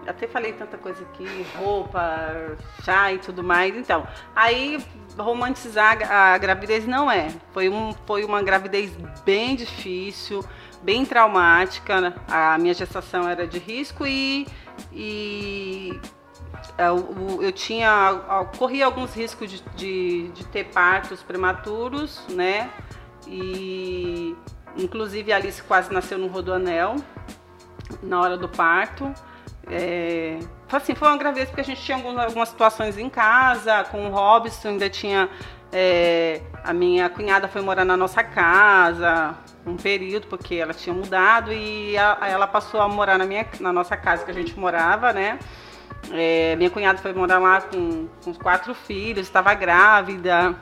até 0.06 0.26
falei 0.26 0.52
tanta 0.52 0.78
coisa 0.78 1.02
aqui, 1.02 1.26
roupa, 1.58 2.56
chá 2.82 3.12
e 3.12 3.18
tudo 3.18 3.42
mais. 3.42 3.76
Então, 3.76 4.06
aí 4.34 4.82
romantizar 5.18 6.10
a 6.10 6.38
gravidez 6.38 6.86
não 6.86 7.10
é. 7.10 7.28
Foi, 7.52 7.68
um, 7.68 7.92
foi 8.06 8.24
uma 8.24 8.42
gravidez 8.42 8.90
bem 9.24 9.54
difícil, 9.54 10.42
bem 10.82 11.04
traumática. 11.04 12.14
A 12.28 12.56
minha 12.58 12.72
gestação 12.72 13.28
era 13.28 13.46
de 13.46 13.58
risco 13.58 14.06
e, 14.06 14.46
e 14.90 16.00
eu 17.42 17.52
tinha 17.52 18.20
corria 18.58 18.86
alguns 18.86 19.14
riscos 19.14 19.50
de, 19.50 19.62
de, 19.76 20.28
de 20.28 20.44
ter 20.46 20.64
partos 20.64 21.22
prematuros, 21.22 22.20
né? 22.30 22.70
E 23.26 24.34
inclusive 24.76 25.32
a 25.32 25.36
Alice 25.36 25.62
quase 25.62 25.92
nasceu 25.92 26.18
no 26.18 26.26
rodoanel 26.28 26.96
na 28.02 28.20
hora 28.20 28.36
do 28.36 28.48
parto. 28.48 29.12
É, 29.70 30.38
assim, 30.70 30.94
foi 30.94 31.08
uma 31.08 31.16
gravidez 31.16 31.48
porque 31.48 31.60
a 31.60 31.64
gente 31.64 31.80
tinha 31.82 31.96
algumas, 31.96 32.24
algumas 32.26 32.48
situações 32.48 32.98
em 32.98 33.08
casa, 33.08 33.84
com 33.84 34.06
o 34.08 34.10
Robson, 34.10 34.68
ainda 34.70 34.90
tinha. 34.90 35.28
é, 35.72 36.42
a 36.64 36.72
minha 36.72 37.08
cunhada 37.08 37.48
foi 37.48 37.62
morar 37.62 37.84
na 37.84 37.96
nossa 37.96 38.22
casa 38.22 39.34
um 39.66 39.76
período, 39.76 40.26
porque 40.26 40.56
ela 40.56 40.74
tinha 40.74 40.94
mudado 40.94 41.52
e 41.52 41.96
a- 41.96 42.18
ela 42.28 42.46
passou 42.46 42.80
a 42.82 42.88
morar 42.88 43.16
na, 43.16 43.24
minha, 43.24 43.46
na 43.60 43.72
nossa 43.72 43.96
casa 43.96 44.24
que 44.24 44.30
a 44.30 44.34
gente 44.34 44.58
morava, 44.58 45.12
né? 45.12 45.38
É, 46.10 46.56
minha 46.56 46.70
cunhada 46.70 46.98
foi 46.98 47.12
morar 47.12 47.38
lá 47.38 47.60
com, 47.60 48.08
com 48.24 48.34
quatro 48.34 48.74
filhos, 48.74 49.26
estava 49.26 49.54
grávida. 49.54 50.56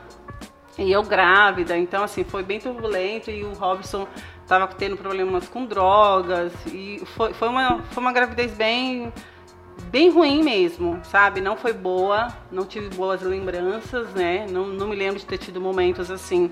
E 0.79 0.91
eu 0.91 1.03
grávida, 1.03 1.77
então 1.77 2.03
assim, 2.03 2.25
foi 2.25 2.43
bem 2.43 2.59
turbulento 2.59 3.31
e 3.31 3.45
o 3.45 3.53
Robson 3.53 4.07
estava 4.43 4.67
tendo 4.69 4.97
problemas 4.97 5.49
com 5.49 5.67
drogas 5.67 6.53
e 6.67 7.03
foi, 7.17 7.35
foi, 7.35 7.49
uma, 7.49 7.83
foi 7.83 8.03
uma 8.03 8.13
gravidez 8.13 8.53
bem, 8.53 9.13
bem 9.91 10.11
ruim 10.11 10.43
mesmo, 10.43 10.99
sabe? 11.05 11.41
Não 11.41 11.57
foi 11.57 11.73
boa, 11.73 12.29
não 12.51 12.65
tive 12.65 12.89
boas 12.89 13.21
lembranças, 13.21 14.09
né? 14.15 14.47
Não, 14.49 14.69
não 14.69 14.89
me 14.89 14.97
lembro 14.97 15.19
de 15.19 15.27
ter 15.27 15.39
tido 15.39 15.61
momentos 15.61 16.11
assim 16.11 16.51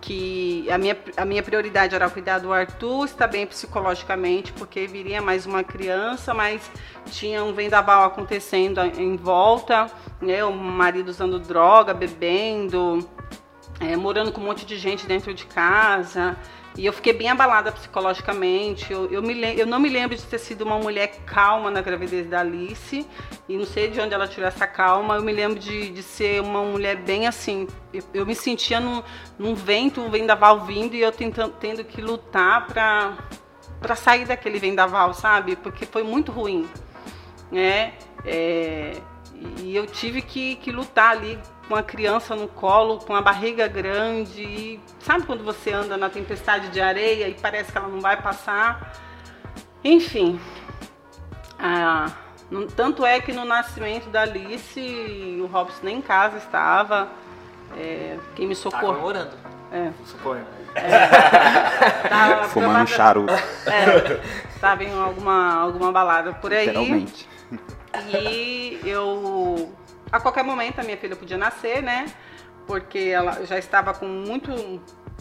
que 0.00 0.70
a 0.70 0.78
minha, 0.78 0.96
a 1.16 1.24
minha 1.24 1.42
prioridade 1.42 1.94
era 1.94 2.08
cuidar 2.08 2.38
do 2.38 2.52
Arthur, 2.52 3.04
estar 3.04 3.26
bem 3.26 3.46
psicologicamente, 3.46 4.52
porque 4.52 4.86
viria 4.86 5.20
mais 5.20 5.44
uma 5.46 5.62
criança, 5.62 6.32
mas 6.32 6.70
tinha 7.06 7.44
um 7.44 7.52
vendaval 7.52 8.04
acontecendo 8.04 8.80
em 8.80 9.16
volta, 9.16 9.90
né? 10.20 10.42
O 10.44 10.52
marido 10.52 11.08
usando 11.08 11.38
droga, 11.38 11.92
bebendo, 11.92 13.06
é, 13.78 13.96
morando 13.96 14.32
com 14.32 14.40
um 14.40 14.44
monte 14.44 14.64
de 14.64 14.76
gente 14.76 15.06
dentro 15.06 15.34
de 15.34 15.44
casa. 15.44 16.36
E 16.76 16.86
eu 16.86 16.92
fiquei 16.92 17.12
bem 17.12 17.28
abalada 17.28 17.72
psicologicamente. 17.72 18.92
Eu, 18.92 19.10
eu, 19.10 19.22
me, 19.22 19.34
eu 19.58 19.66
não 19.66 19.78
me 19.78 19.88
lembro 19.88 20.16
de 20.16 20.22
ter 20.22 20.38
sido 20.38 20.62
uma 20.62 20.78
mulher 20.78 21.08
calma 21.26 21.70
na 21.70 21.80
gravidez 21.80 22.26
da 22.28 22.40
Alice. 22.40 23.06
E 23.48 23.56
não 23.56 23.66
sei 23.66 23.88
de 23.88 24.00
onde 24.00 24.14
ela 24.14 24.28
tirou 24.28 24.48
essa 24.48 24.66
calma. 24.66 25.16
Eu 25.16 25.22
me 25.22 25.32
lembro 25.32 25.58
de, 25.58 25.90
de 25.90 26.02
ser 26.02 26.40
uma 26.40 26.62
mulher 26.62 26.96
bem 26.96 27.26
assim. 27.26 27.66
Eu, 27.92 28.02
eu 28.14 28.26
me 28.26 28.34
sentia 28.34 28.80
num, 28.80 29.02
num 29.38 29.54
vento, 29.54 30.00
um 30.00 30.10
vendaval 30.10 30.60
vindo 30.60 30.94
e 30.94 31.00
eu 31.00 31.12
tentando, 31.12 31.54
tendo 31.60 31.84
que 31.84 32.00
lutar 32.00 32.66
pra, 32.66 33.18
pra 33.80 33.96
sair 33.96 34.24
daquele 34.24 34.58
vendaval, 34.58 35.12
sabe? 35.12 35.56
Porque 35.56 35.84
foi 35.84 36.02
muito 36.02 36.30
ruim 36.30 36.68
né? 37.50 37.94
É, 38.24 38.96
e 39.58 39.74
eu 39.74 39.86
tive 39.86 40.22
que, 40.22 40.56
que 40.56 40.70
lutar 40.70 41.12
ali 41.12 41.38
com 41.70 41.76
a 41.76 41.84
criança 41.84 42.34
no 42.34 42.48
colo, 42.48 42.98
com 42.98 43.14
a 43.14 43.22
barriga 43.22 43.68
grande. 43.68 44.42
E 44.42 44.80
sabe 44.98 45.24
quando 45.24 45.44
você 45.44 45.72
anda 45.72 45.96
na 45.96 46.10
tempestade 46.10 46.68
de 46.68 46.80
areia 46.80 47.28
e 47.28 47.34
parece 47.34 47.70
que 47.70 47.78
ela 47.78 47.86
não 47.86 48.00
vai 48.00 48.20
passar? 48.20 48.92
Enfim. 49.84 50.40
ah, 51.56 52.10
não- 52.50 52.66
tanto 52.66 53.06
é 53.06 53.20
que 53.20 53.32
no 53.32 53.44
nascimento 53.44 54.08
da 54.10 54.22
Alice, 54.22 55.38
o 55.40 55.46
Robson 55.46 55.78
nem 55.84 55.98
em 55.98 56.02
casa 56.02 56.38
estava. 56.38 57.06
É, 57.78 58.18
quem 58.34 58.48
me 58.48 58.56
Tá 58.56 58.62
socorreu. 58.62 58.88
comemorando, 58.88 59.30
É, 59.70 59.92
suponho. 60.04 60.44
tava 62.08 62.44
Fumando 62.50 62.82
um 62.82 62.86
charuto, 62.88 63.32
É, 63.32 64.20
estava 64.52 64.82
em 64.82 64.92
alguma, 64.92 65.54
alguma 65.60 65.92
balada 65.92 66.32
por 66.32 66.52
aí. 66.52 66.66
literalmente. 66.66 67.28
E 68.08 68.80
eu. 68.84 69.72
A 70.12 70.18
qualquer 70.18 70.42
momento 70.42 70.80
a 70.80 70.82
minha 70.82 70.96
filha 70.96 71.14
podia 71.14 71.38
nascer, 71.38 71.82
né? 71.82 72.06
Porque 72.66 72.98
ela 72.98 73.44
já 73.44 73.58
estava 73.58 73.94
com 73.94 74.06
muito. 74.06 74.50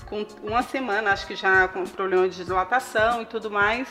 com 0.06 0.25
uma 0.43 0.63
semana, 0.63 1.12
acho 1.12 1.28
que 1.28 1.36
já 1.36 1.67
com 1.67 1.84
problema 1.84 2.28
de 2.28 2.43
dilatação 2.43 3.21
e 3.21 3.25
tudo 3.25 3.52
mais. 3.52 3.88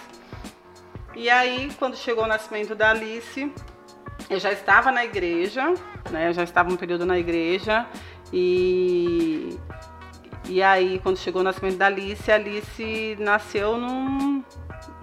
E 1.15 1.31
aí, 1.31 1.73
quando 1.79 1.97
chegou 1.97 2.25
o 2.25 2.27
nascimento 2.27 2.75
da 2.75 2.91
Alice, 2.91 3.53
eu 4.29 4.39
já 4.39 4.53
estava 4.53 4.93
na 4.93 5.05
igreja, 5.05 5.75
né? 6.11 6.29
Eu 6.29 6.33
já 6.33 6.43
estava 6.43 6.71
um 6.71 6.77
período 6.77 7.07
na 7.07 7.19
igreja. 7.19 7.87
E. 8.33 9.59
E 10.49 10.63
aí, 10.63 10.99
quando 11.01 11.19
chegou 11.19 11.43
o 11.43 11.45
nascimento 11.45 11.77
da 11.77 11.87
Alice, 11.87 12.31
a 12.31 12.37
Alice 12.37 13.17
nasceu 13.21 13.77
num, 13.77 14.43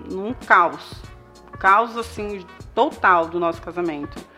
num 0.09 0.33
caos. 0.33 1.03
Caos, 1.59 1.95
assim, 1.95 2.45
total 2.73 3.27
do 3.27 3.39
nosso 3.39 3.61
casamento. 3.61 4.34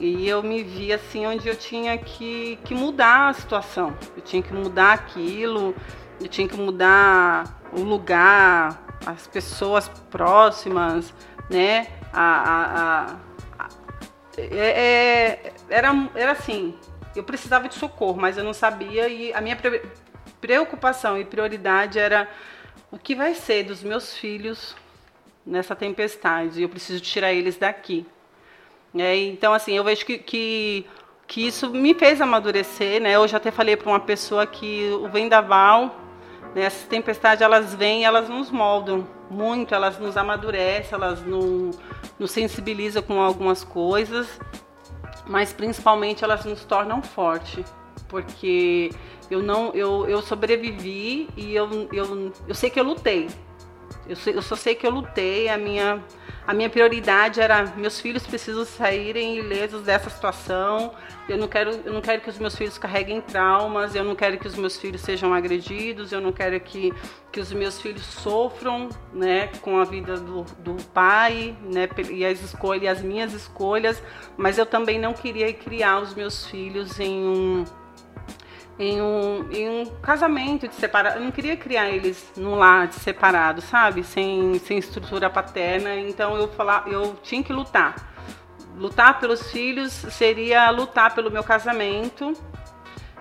E 0.00 0.26
eu 0.26 0.42
me 0.42 0.62
vi 0.64 0.94
assim 0.94 1.26
onde 1.26 1.46
eu 1.46 1.54
tinha 1.54 1.98
que, 1.98 2.58
que 2.64 2.74
mudar 2.74 3.28
a 3.28 3.32
situação. 3.34 3.94
Eu 4.16 4.22
tinha 4.22 4.42
que 4.42 4.50
mudar 4.52 4.94
aquilo, 4.94 5.74
eu 6.18 6.26
tinha 6.26 6.48
que 6.48 6.56
mudar 6.56 7.60
o 7.70 7.82
lugar, 7.82 8.82
as 9.04 9.26
pessoas 9.26 9.88
próximas, 10.10 11.12
né? 11.50 11.86
A, 12.14 12.22
a- 12.22 13.16
a- 13.58 13.68
é- 14.38 14.70
é- 14.70 15.52
era, 15.68 15.92
era 16.14 16.32
assim, 16.32 16.74
eu 17.14 17.22
precisava 17.22 17.68
de 17.68 17.74
socorro, 17.74 18.18
mas 18.18 18.38
eu 18.38 18.44
não 18.44 18.54
sabia 18.54 19.06
e 19.06 19.34
a 19.34 19.40
minha 19.42 19.56
pre- 19.56 19.82
preocupação 20.40 21.18
e 21.18 21.26
prioridade 21.26 21.98
era 21.98 22.26
o 22.90 22.98
que 22.98 23.14
vai 23.14 23.34
ser 23.34 23.64
dos 23.64 23.82
meus 23.82 24.16
filhos 24.16 24.74
nessa 25.44 25.76
tempestade. 25.76 26.62
Eu 26.62 26.70
preciso 26.70 27.02
tirar 27.02 27.34
eles 27.34 27.58
daqui. 27.58 28.06
É, 28.94 29.16
então, 29.16 29.52
assim, 29.52 29.76
eu 29.76 29.84
vejo 29.84 30.04
que, 30.04 30.18
que, 30.18 30.86
que 31.26 31.46
isso 31.46 31.70
me 31.70 31.94
fez 31.94 32.20
amadurecer, 32.20 33.00
né? 33.00 33.14
Eu 33.14 33.26
já 33.28 33.36
até 33.36 33.50
falei 33.50 33.76
para 33.76 33.88
uma 33.88 34.00
pessoa 34.00 34.46
que 34.46 34.90
o 35.00 35.08
vendaval, 35.08 35.94
né, 36.54 36.62
essas 36.62 36.82
tempestades, 36.88 37.40
elas 37.40 37.74
vêm 37.74 38.04
elas 38.04 38.28
nos 38.28 38.50
moldam 38.50 39.06
muito, 39.30 39.74
elas 39.74 39.98
nos 39.98 40.16
amadurecem, 40.16 40.92
elas 40.92 41.22
nos, 41.24 41.78
nos 42.18 42.30
sensibilizam 42.32 43.02
com 43.02 43.20
algumas 43.20 43.62
coisas, 43.62 44.40
mas 45.26 45.52
principalmente 45.52 46.24
elas 46.24 46.44
nos 46.44 46.64
tornam 46.64 47.00
forte, 47.00 47.64
porque 48.08 48.90
eu 49.30 49.40
não, 49.40 49.72
eu, 49.72 50.08
eu 50.08 50.20
sobrevivi 50.20 51.28
e 51.36 51.54
eu, 51.54 51.88
eu, 51.92 52.32
eu 52.48 52.54
sei 52.54 52.68
que 52.68 52.80
eu 52.80 52.84
lutei, 52.84 53.28
eu, 54.08 54.16
sei- 54.16 54.34
eu 54.36 54.42
só 54.42 54.56
sei 54.56 54.74
que 54.74 54.86
eu 54.86 54.90
lutei, 54.90 55.48
a 55.48 55.56
minha, 55.56 56.02
a 56.46 56.52
minha 56.54 56.68
prioridade 56.68 57.40
era 57.40 57.64
meus 57.76 58.00
filhos 58.00 58.26
precisam 58.26 58.64
saírem 58.64 59.38
ilesos 59.38 59.82
dessa 59.82 60.10
situação. 60.10 60.92
Eu 61.28 61.38
não 61.38 61.46
quero, 61.46 61.70
eu 61.84 61.92
não 61.92 62.00
quero 62.00 62.20
que 62.22 62.28
os 62.28 62.38
meus 62.38 62.56
filhos 62.56 62.76
carreguem 62.76 63.20
traumas, 63.20 63.94
eu 63.94 64.02
não 64.02 64.16
quero 64.16 64.36
que 64.36 64.48
os 64.48 64.56
meus 64.56 64.76
filhos 64.76 65.00
sejam 65.00 65.32
agredidos, 65.32 66.10
eu 66.10 66.20
não 66.20 66.32
quero 66.32 66.58
que, 66.58 66.92
que 67.30 67.38
os 67.38 67.52
meus 67.52 67.80
filhos 67.80 68.04
sofram, 68.04 68.88
né, 69.12 69.48
com 69.60 69.78
a 69.78 69.84
vida 69.84 70.16
do, 70.16 70.42
do 70.58 70.74
pai, 70.92 71.56
né, 71.62 71.88
e 72.10 72.24
as 72.24 72.42
escolhas, 72.42 72.98
as 72.98 73.04
minhas 73.04 73.32
escolhas, 73.32 74.02
mas 74.36 74.58
eu 74.58 74.66
também 74.66 74.98
não 74.98 75.12
queria 75.12 75.52
criar 75.52 76.00
os 76.00 76.14
meus 76.14 76.46
filhos 76.46 76.98
em 76.98 77.22
um 77.22 77.64
em 78.80 79.02
um, 79.02 79.46
em 79.52 79.68
um 79.68 79.86
casamento 80.00 80.66
de 80.66 80.74
separado. 80.74 81.18
Eu 81.18 81.24
não 81.24 81.30
queria 81.30 81.54
criar 81.54 81.90
eles 81.90 82.32
num 82.34 82.54
lar 82.54 82.88
de 82.88 82.94
separado, 82.94 83.60
sabe? 83.60 84.02
Sem, 84.02 84.58
sem 84.58 84.78
estrutura 84.78 85.28
paterna. 85.28 85.94
Então 85.96 86.34
eu 86.34 86.48
falar, 86.48 86.84
eu 86.88 87.14
tinha 87.22 87.42
que 87.42 87.52
lutar. 87.52 87.94
Lutar 88.78 89.20
pelos 89.20 89.52
filhos 89.52 89.92
seria 89.92 90.70
lutar 90.70 91.14
pelo 91.14 91.30
meu 91.30 91.44
casamento. 91.44 92.32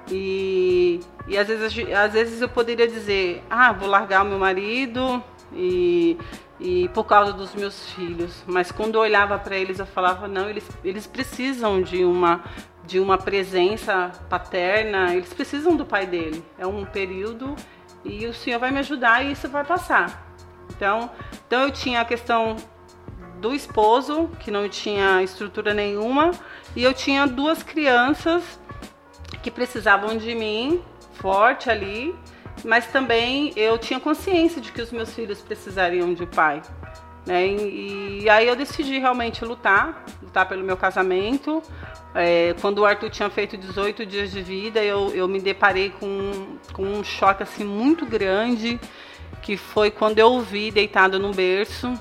E, 0.10 1.02
E 1.28 1.38
às 1.38 1.48
vezes, 1.48 1.94
às 1.94 2.14
vezes 2.14 2.42
eu 2.42 2.50
poderia 2.50 2.88
dizer, 2.88 3.44
ah, 3.50 3.72
vou 3.72 3.88
largar 3.88 4.26
o 4.26 4.30
meu 4.30 4.40
marido 4.40 5.24
e, 5.54 6.18
e 6.60 6.90
por 6.90 7.04
causa 7.04 7.32
dos 7.34 7.54
meus 7.54 7.92
filhos. 7.92 8.44
Mas 8.48 8.72
quando 8.72 8.96
eu 8.96 9.02
olhava 9.02 9.38
para 9.38 9.56
eles, 9.56 9.78
eu 9.78 9.86
falava, 9.86 10.28
não, 10.28 10.50
eles, 10.50 10.68
eles 10.84 11.06
precisam 11.06 11.82
de 11.84 12.04
uma, 12.04 12.44
de 12.90 13.00
uma 13.00 13.20
presença 13.20 14.12
paterna, 14.28 15.14
eles 15.14 15.32
precisam 15.32 15.76
do 15.76 15.86
pai 15.86 16.08
dele. 16.08 16.44
É 16.58 16.66
um 16.66 16.84
período 16.86 17.56
e 18.04 18.26
o 18.26 18.34
Senhor 18.34 18.60
vai 18.60 18.72
me 18.72 18.80
ajudar 18.80 19.24
e 19.24 19.32
isso 19.32 19.48
vai 19.48 19.64
passar. 19.64 20.36
Então, 20.76 21.12
então 21.46 21.62
eu 21.62 21.72
tinha 21.72 22.02
a 22.02 22.06
questão 22.06 22.56
do 23.40 23.54
esposo, 23.54 24.28
que 24.40 24.50
não 24.50 24.68
tinha 24.68 25.22
estrutura 25.22 25.72
nenhuma, 25.72 26.32
e 26.76 26.84
eu 26.84 26.92
tinha 26.92 27.28
duas 27.28 27.62
crianças 27.62 28.60
que 29.44 29.52
precisavam 29.52 30.18
de 30.18 30.34
mim, 30.34 30.82
forte 31.14 31.70
ali, 31.70 32.16
mas 32.66 32.88
também 32.88 33.54
eu 33.56 33.78
tinha 33.78 34.00
consciência 34.00 34.60
de 34.60 34.72
que 34.72 34.82
os 34.82 34.92
meus 34.92 35.14
filhos 35.14 35.40
precisariam 35.42 36.12
de 36.12 36.26
pai. 36.26 36.64
Né? 37.26 37.46
E, 37.46 38.24
e 38.24 38.30
aí 38.30 38.48
eu 38.48 38.56
decidi 38.56 38.98
realmente 38.98 39.46
lutar, 39.46 40.04
lutar 40.22 40.48
pelo 40.48 40.64
meu 40.64 40.76
casamento. 40.76 41.62
É, 42.14 42.56
quando 42.60 42.80
o 42.80 42.86
Arthur 42.86 43.10
tinha 43.10 43.30
feito 43.30 43.56
18 43.56 44.06
dias 44.06 44.32
de 44.32 44.42
vida, 44.42 44.84
eu, 44.84 45.14
eu 45.14 45.28
me 45.28 45.40
deparei 45.40 45.92
com, 45.92 46.58
com 46.74 46.84
um 46.84 47.04
choque 47.04 47.44
assim 47.44 47.64
muito 47.64 48.06
grande, 48.06 48.80
que 49.42 49.56
foi 49.56 49.92
quando 49.92 50.18
eu 50.18 50.34
o 50.34 50.42
vi 50.42 50.72
deitado 50.72 51.20
no 51.20 51.32
berço 51.32 51.94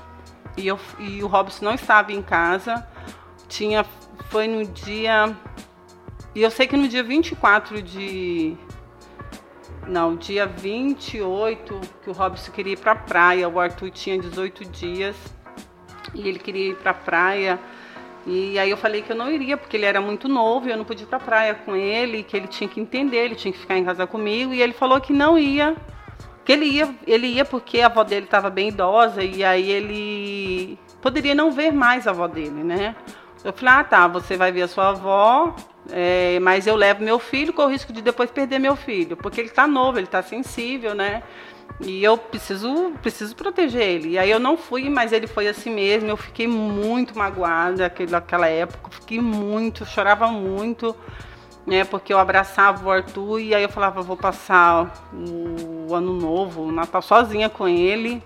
e, 0.57 0.67
eu, 0.67 0.79
e 0.99 1.23
o 1.23 1.27
Robson 1.27 1.65
não 1.65 1.73
estava 1.73 2.11
em 2.11 2.21
casa. 2.21 2.85
Tinha, 3.47 3.85
foi 4.29 4.47
no 4.47 4.65
dia. 4.65 5.35
E 6.35 6.41
eu 6.41 6.51
sei 6.51 6.67
que 6.67 6.75
no 6.75 6.87
dia 6.87 7.03
24 7.03 7.81
de. 7.81 8.57
Não, 9.87 10.15
dia 10.15 10.45
28, 10.45 11.81
que 12.03 12.09
o 12.09 12.13
Robson 12.13 12.51
queria 12.51 12.73
ir 12.73 12.79
pra 12.79 12.95
praia. 12.95 13.47
O 13.47 13.59
Arthur 13.59 13.89
tinha 13.89 14.19
18 14.19 14.65
dias 14.65 15.15
e 16.13 16.27
ele 16.27 16.39
queria 16.39 16.71
ir 16.71 16.75
pra 16.75 16.93
praia. 16.93 17.59
E 18.29 18.59
aí 18.59 18.69
eu 18.69 18.77
falei 18.77 19.01
que 19.01 19.11
eu 19.11 19.15
não 19.15 19.31
iria, 19.31 19.57
porque 19.57 19.75
ele 19.75 19.85
era 19.85 19.99
muito 19.99 20.27
novo 20.27 20.67
e 20.67 20.71
eu 20.71 20.77
não 20.77 20.85
podia 20.85 21.03
ir 21.03 21.07
pra 21.07 21.19
praia 21.19 21.55
com 21.55 21.75
ele, 21.75 22.21
que 22.21 22.37
ele 22.37 22.47
tinha 22.47 22.69
que 22.69 22.79
entender, 22.79 23.17
ele 23.17 23.35
tinha 23.35 23.51
que 23.51 23.57
ficar 23.57 23.75
em 23.75 23.83
casa 23.83 24.05
comigo. 24.05 24.53
E 24.53 24.61
ele 24.61 24.73
falou 24.73 25.01
que 25.01 25.11
não 25.11 25.37
ia, 25.37 25.75
que 26.45 26.51
ele 26.51 26.65
ia, 26.65 26.93
ele 27.07 27.25
ia 27.25 27.43
porque 27.43 27.81
a 27.81 27.87
avó 27.87 28.03
dele 28.03 28.25
estava 28.25 28.51
bem 28.51 28.67
idosa 28.67 29.23
e 29.23 29.43
aí 29.43 29.71
ele 29.71 30.77
poderia 31.01 31.33
não 31.33 31.51
ver 31.51 31.71
mais 31.71 32.07
a 32.07 32.11
avó 32.11 32.27
dele, 32.27 32.63
né? 32.63 32.95
Eu 33.43 33.51
falei, 33.51 33.73
ah 33.73 33.83
tá, 33.83 34.07
você 34.07 34.37
vai 34.37 34.51
ver 34.51 34.63
a 34.63 34.67
sua 34.67 34.89
avó, 34.89 35.55
é, 35.91 36.39
mas 36.39 36.67
eu 36.67 36.75
levo 36.75 37.03
meu 37.03 37.17
filho 37.17 37.51
com 37.51 37.63
o 37.63 37.67
risco 37.67 37.91
de 37.91 38.01
depois 38.01 38.29
perder 38.29 38.59
meu 38.59 38.75
filho, 38.75 39.17
porque 39.17 39.41
ele 39.41 39.47
está 39.47 39.65
novo, 39.65 39.97
ele 39.97 40.05
está 40.05 40.21
sensível, 40.21 40.93
né? 40.93 41.23
E 41.81 42.03
eu 42.03 42.17
preciso, 42.17 42.91
preciso 43.01 43.35
proteger 43.35 43.81
ele. 43.81 44.09
E 44.09 44.17
aí 44.17 44.29
eu 44.29 44.39
não 44.39 44.57
fui, 44.57 44.89
mas 44.89 45.13
ele 45.13 45.27
foi 45.27 45.47
assim 45.47 45.69
mesmo. 45.69 46.09
Eu 46.09 46.17
fiquei 46.17 46.47
muito 46.47 47.17
magoada 47.17 47.83
naquele- 47.83 48.11
naquela 48.11 48.47
época, 48.47 48.89
fiquei 48.91 49.21
muito, 49.21 49.85
chorava 49.85 50.27
muito 50.27 50.95
né? 51.65 51.83
Porque 51.83 52.11
eu 52.11 52.17
abraçava 52.17 52.85
o 52.87 52.91
Arthur 52.91 53.39
e 53.39 53.53
aí 53.53 53.63
eu 53.63 53.69
falava, 53.69 54.01
vou 54.01 54.17
passar 54.17 54.91
o 55.13 55.93
ano 55.93 56.13
novo, 56.13 56.63
o 56.63 56.71
Natal 56.71 57.01
sozinha 57.01 57.47
com 57.47 57.67
ele, 57.67 58.23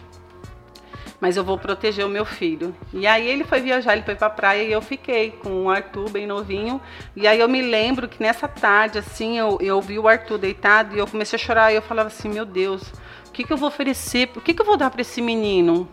mas 1.20 1.36
eu 1.36 1.44
vou 1.44 1.58
proteger 1.58 2.06
o 2.06 2.10
meu 2.10 2.26
filho. 2.26 2.74
E 2.94 3.06
aí 3.06 3.28
ele 3.28 3.44
foi 3.44 3.60
viajar, 3.60 3.94
ele 3.94 4.04
foi 4.04 4.16
pra 4.16 4.30
praia 4.30 4.64
e 4.64 4.72
eu 4.72 4.82
fiquei 4.82 5.32
com 5.32 5.66
o 5.66 5.70
Arthur 5.70 6.10
bem 6.10 6.26
novinho. 6.26 6.82
E 7.16 7.28
aí 7.28 7.40
eu 7.40 7.50
me 7.50 7.62
lembro 7.62 8.08
que 8.08 8.22
nessa 8.22 8.48
tarde, 8.48 8.98
assim, 9.00 9.38
eu, 9.38 9.58
eu 9.62 9.82
vi 9.82 10.00
o 10.00 10.08
Arthur 10.08 10.38
deitado 10.38 10.96
e 10.96 11.00
eu 11.00 11.08
comecei 11.08 11.38
a 11.38 11.42
chorar 11.42 11.72
e 11.72 11.76
eu 11.76 11.82
falava 11.82 12.08
assim, 12.08 12.30
meu 12.30 12.46
Deus, 12.46 12.94
que, 13.34 13.44
que 13.44 13.52
eu 13.52 13.58
vou 13.58 13.68
oferecer? 13.68 14.30
O 14.36 14.42
que, 14.42 14.54
que 14.54 14.62
eu 14.62 14.66
vou 14.66 14.78
dar 14.78 14.90
para 14.90 15.02
esse 15.02 15.22
menino? 15.22 15.90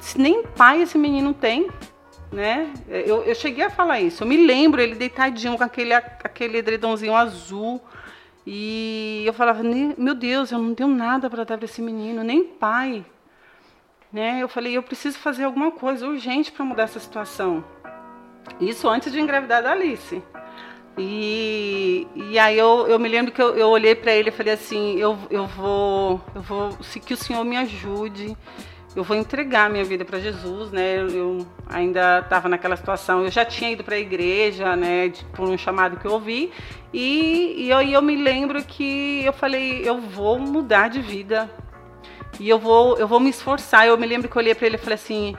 Se 0.00 0.20
nem 0.20 0.42
pai 0.42 0.82
esse 0.82 0.98
menino 0.98 1.32
tem, 1.32 1.68
né? 2.30 2.72
Eu, 2.88 3.22
eu 3.22 3.34
cheguei 3.34 3.64
a 3.64 3.70
falar 3.70 4.00
isso. 4.00 4.22
Eu 4.22 4.28
me 4.28 4.36
lembro 4.36 4.80
ele 4.80 4.94
deitadinho 4.94 5.56
com 5.56 5.64
aquele, 5.64 5.94
aquele 5.94 6.58
edredomzinho 6.58 7.14
azul. 7.14 7.80
E 8.46 9.22
eu 9.26 9.32
falava, 9.32 9.62
"Ne- 9.62 9.94
meu 9.96 10.14
Deus, 10.14 10.50
eu 10.50 10.58
não 10.58 10.74
tenho 10.74 10.88
nada 10.88 11.28
para 11.30 11.44
dar 11.44 11.56
para 11.56 11.64
esse 11.64 11.80
menino, 11.82 12.22
nem 12.24 12.44
pai. 12.44 13.04
Né? 14.12 14.38
Eu 14.42 14.48
falei, 14.48 14.76
eu 14.76 14.82
preciso 14.82 15.18
fazer 15.18 15.44
alguma 15.44 15.70
coisa 15.70 16.06
urgente 16.06 16.50
para 16.50 16.64
mudar 16.64 16.84
essa 16.84 16.98
situação. 16.98 17.62
Isso 18.58 18.88
antes 18.88 19.12
de 19.12 19.20
engravidar 19.20 19.62
da 19.62 19.72
Alice. 19.72 20.22
E, 20.98 22.06
e 22.16 22.38
aí 22.38 22.58
eu, 22.58 22.86
eu 22.88 22.98
me 22.98 23.08
lembro 23.08 23.30
que 23.30 23.40
eu, 23.40 23.56
eu 23.56 23.68
olhei 23.68 23.94
para 23.94 24.12
ele 24.12 24.30
e 24.30 24.32
falei 24.32 24.54
assim, 24.54 24.96
eu, 24.98 25.16
eu 25.30 25.46
vou, 25.46 26.20
eu 26.34 26.42
vou, 26.42 26.72
se 26.82 26.98
que 26.98 27.14
o 27.14 27.16
Senhor 27.16 27.44
me 27.44 27.56
ajude, 27.56 28.36
eu 28.96 29.04
vou 29.04 29.16
entregar 29.16 29.70
minha 29.70 29.84
vida 29.84 30.04
para 30.04 30.18
Jesus, 30.18 30.72
né? 30.72 30.96
Eu, 30.98 31.08
eu 31.10 31.46
ainda 31.68 32.18
estava 32.18 32.48
naquela 32.48 32.76
situação, 32.76 33.22
eu 33.22 33.30
já 33.30 33.44
tinha 33.44 33.70
ido 33.70 33.84
para 33.84 33.94
a 33.94 33.98
igreja, 33.98 34.74
né? 34.74 35.08
de- 35.08 35.24
por 35.26 35.48
um 35.48 35.56
chamado 35.56 35.98
que 35.98 36.06
eu 36.06 36.12
ouvi, 36.12 36.50
e, 36.92 37.54
e 37.58 37.70
eu, 37.70 37.80
e 37.80 37.92
eu 37.92 38.02
me 38.02 38.16
lembro 38.16 38.62
que 38.64 39.22
eu 39.24 39.32
falei, 39.32 39.82
eu 39.88 40.00
vou 40.00 40.38
mudar 40.38 40.88
de 40.88 41.00
vida, 41.00 41.48
e 42.40 42.48
eu 42.48 42.58
vou, 42.58 42.96
eu 42.98 43.06
vou 43.08 43.20
me 43.20 43.30
esforçar. 43.30 43.86
Eu 43.86 43.96
me 43.98 44.06
lembro 44.06 44.28
que 44.28 44.36
eu 44.36 44.40
olhei 44.40 44.54
para 44.54 44.66
ele 44.66 44.76
e 44.76 44.78
falei 44.78 44.94
assim: 44.94 45.36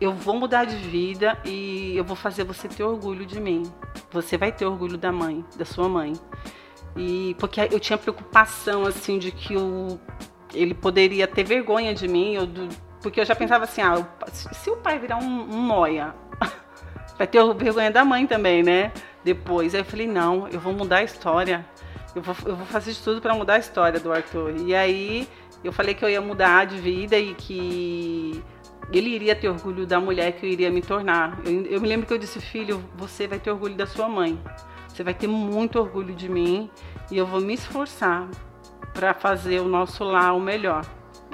eu 0.00 0.14
vou 0.14 0.34
mudar 0.34 0.64
de 0.64 0.76
vida 0.76 1.38
e 1.44 1.94
eu 1.96 2.02
vou 2.02 2.16
fazer 2.16 2.44
você 2.44 2.66
ter 2.66 2.82
orgulho 2.82 3.26
de 3.26 3.38
mim. 3.38 3.70
Você 4.10 4.38
vai 4.38 4.50
ter 4.50 4.64
orgulho 4.64 4.96
da 4.96 5.12
mãe, 5.12 5.44
da 5.56 5.64
sua 5.64 5.88
mãe. 5.88 6.14
E 6.96 7.36
porque 7.38 7.60
eu 7.60 7.78
tinha 7.78 7.98
preocupação 7.98 8.86
assim 8.86 9.18
de 9.18 9.30
que 9.30 9.56
o, 9.56 10.00
ele 10.54 10.74
poderia 10.74 11.26
ter 11.26 11.44
vergonha 11.44 11.94
de 11.94 12.08
mim, 12.08 12.34
eu, 12.34 12.48
porque 13.02 13.20
eu 13.20 13.24
já 13.24 13.34
pensava 13.34 13.64
assim: 13.64 13.82
ah, 13.82 14.04
se 14.32 14.70
o 14.70 14.76
pai 14.76 14.98
virar 14.98 15.18
um, 15.18 15.54
um 15.54 15.66
noia, 15.66 16.14
vai 17.18 17.26
ter 17.26 17.42
vergonha 17.54 17.90
da 17.90 18.04
mãe 18.04 18.26
também, 18.26 18.62
né? 18.62 18.92
Depois. 19.22 19.74
Aí 19.74 19.82
eu 19.82 19.84
falei: 19.84 20.06
não, 20.06 20.48
eu 20.48 20.58
vou 20.58 20.72
mudar 20.72 20.98
a 20.98 21.04
história. 21.04 21.64
Eu 22.14 22.22
vou, 22.22 22.34
eu 22.44 22.56
vou 22.56 22.66
fazer 22.66 22.92
de 22.92 23.00
tudo 23.00 23.20
para 23.20 23.34
mudar 23.34 23.54
a 23.54 23.58
história 23.58 24.00
do 24.00 24.12
Arthur. 24.12 24.56
E 24.66 24.74
aí 24.74 25.28
eu 25.62 25.72
falei 25.72 25.94
que 25.94 26.04
eu 26.04 26.08
ia 26.08 26.20
mudar 26.20 26.66
de 26.66 26.78
vida 26.78 27.16
e 27.16 27.34
que 27.34 28.42
ele 28.98 29.10
iria 29.10 29.36
ter 29.36 29.48
orgulho 29.48 29.86
da 29.86 30.00
mulher 30.00 30.32
que 30.32 30.44
eu 30.44 30.50
iria 30.50 30.70
me 30.70 30.82
tornar. 30.82 31.38
Eu, 31.44 31.66
eu 31.66 31.80
me 31.80 31.88
lembro 31.88 32.06
que 32.06 32.12
eu 32.12 32.18
disse, 32.18 32.40
filho, 32.40 32.84
você 32.96 33.26
vai 33.26 33.38
ter 33.38 33.50
orgulho 33.50 33.74
da 33.74 33.86
sua 33.86 34.08
mãe. 34.08 34.40
Você 34.88 35.04
vai 35.04 35.14
ter 35.14 35.28
muito 35.28 35.78
orgulho 35.78 36.14
de 36.14 36.28
mim 36.28 36.68
e 37.10 37.16
eu 37.16 37.24
vou 37.24 37.40
me 37.40 37.54
esforçar 37.54 38.28
para 38.92 39.14
fazer 39.14 39.60
o 39.60 39.68
nosso 39.68 40.02
lar 40.02 40.34
o 40.34 40.40
melhor. 40.40 40.84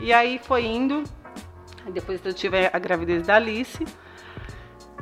E 0.00 0.12
aí 0.12 0.38
foi 0.38 0.66
indo. 0.66 1.02
Depois 1.92 2.20
eu 2.24 2.34
tive 2.34 2.68
a 2.70 2.78
gravidez 2.78 3.26
da 3.26 3.36
Alice. 3.36 3.84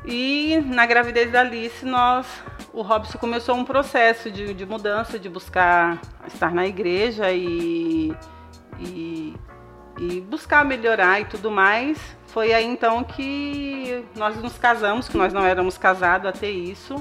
E 0.07 0.61
na 0.67 0.87
gravidez 0.87 1.33
da 1.33 1.41
Alice, 1.41 1.85
nós, 1.85 2.27
o 2.73 2.83
Robson 2.83 3.19
começou 3.19 3.57
um 3.57 3.65
processo 3.65 4.31
de, 4.31 4.53
de 4.53 4.67
mudança, 4.67 5.19
de 5.19 5.29
buscar 5.29 6.01
estar 6.27 6.53
na 6.53 6.67
igreja 6.67 7.33
e, 7.33 8.15
e, 8.79 9.35
e 9.99 10.21
buscar 10.21 10.65
melhorar 10.65 11.21
e 11.21 11.25
tudo 11.25 11.51
mais. 11.51 11.99
Foi 12.35 12.53
aí 12.53 12.67
então 12.67 13.05
que 13.05 14.05
nós 14.17 14.37
nos 14.43 14.59
casamos, 14.59 15.09
que 15.09 15.17
nós 15.17 15.33
não 15.33 15.47
éramos 15.47 15.79
casados 15.79 16.27
até 16.27 16.51
isso. 16.51 16.97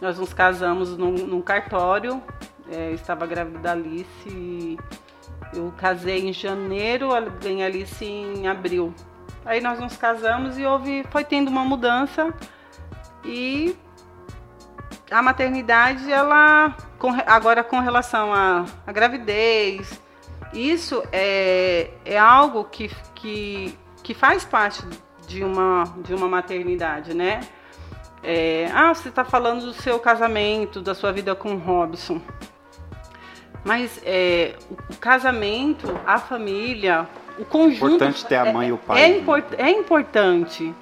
Nós 0.00 0.18
nos 0.18 0.34
casamos 0.34 0.98
num, 0.98 1.12
num 1.12 1.40
cartório. 1.40 2.20
É, 2.68 2.90
eu 2.90 2.96
estava 2.96 3.24
grávida 3.28 3.60
da 3.60 3.70
Alice. 3.70 4.28
e 4.28 4.76
Eu 5.54 5.72
casei 5.76 6.28
em 6.28 6.32
janeiro, 6.32 7.10
ganhei 7.40 7.62
a 7.62 7.66
Alice 7.66 8.04
em 8.04 8.48
abril. 8.48 8.92
Aí 9.44 9.60
nós 9.60 9.78
nos 9.78 9.96
casamos 9.96 10.58
e 10.58 10.66
houve, 10.66 11.04
foi 11.12 11.22
tendo 11.22 11.46
uma 11.46 11.64
mudança 11.64 12.34
e 13.24 13.76
a 15.08 15.22
maternidade, 15.22 16.10
ela 16.10 16.76
agora 17.24 17.62
com 17.62 17.78
relação 17.78 18.34
à, 18.34 18.64
à 18.84 18.90
gravidez, 18.90 20.02
isso 20.52 21.04
é, 21.12 21.90
é 22.04 22.18
algo 22.18 22.64
que, 22.64 22.90
que, 23.14 23.78
que 24.06 24.14
faz 24.14 24.44
parte 24.44 24.84
de 25.26 25.42
uma, 25.42 25.82
de 26.04 26.14
uma 26.14 26.28
maternidade, 26.28 27.12
né? 27.12 27.40
É, 28.22 28.70
ah, 28.72 28.94
você 28.94 29.08
está 29.08 29.24
falando 29.24 29.64
do 29.66 29.72
seu 29.72 29.98
casamento, 29.98 30.80
da 30.80 30.94
sua 30.94 31.10
vida 31.12 31.34
com 31.34 31.54
o 31.54 31.58
Robson. 31.58 32.20
Mas 33.64 34.00
é, 34.04 34.54
o, 34.70 34.74
o 34.92 34.96
casamento, 34.98 35.88
a 36.06 36.20
família, 36.20 37.08
o 37.36 37.44
conjunto. 37.44 37.86
Importante 37.96 38.24
ter 38.26 38.36
a 38.36 38.52
mãe 38.52 38.68
e 38.68 38.72
o 38.72 38.78
pai. 38.78 39.02
É, 39.02 39.18
import- 39.18 39.54
é 39.58 39.70
importante, 39.70 40.72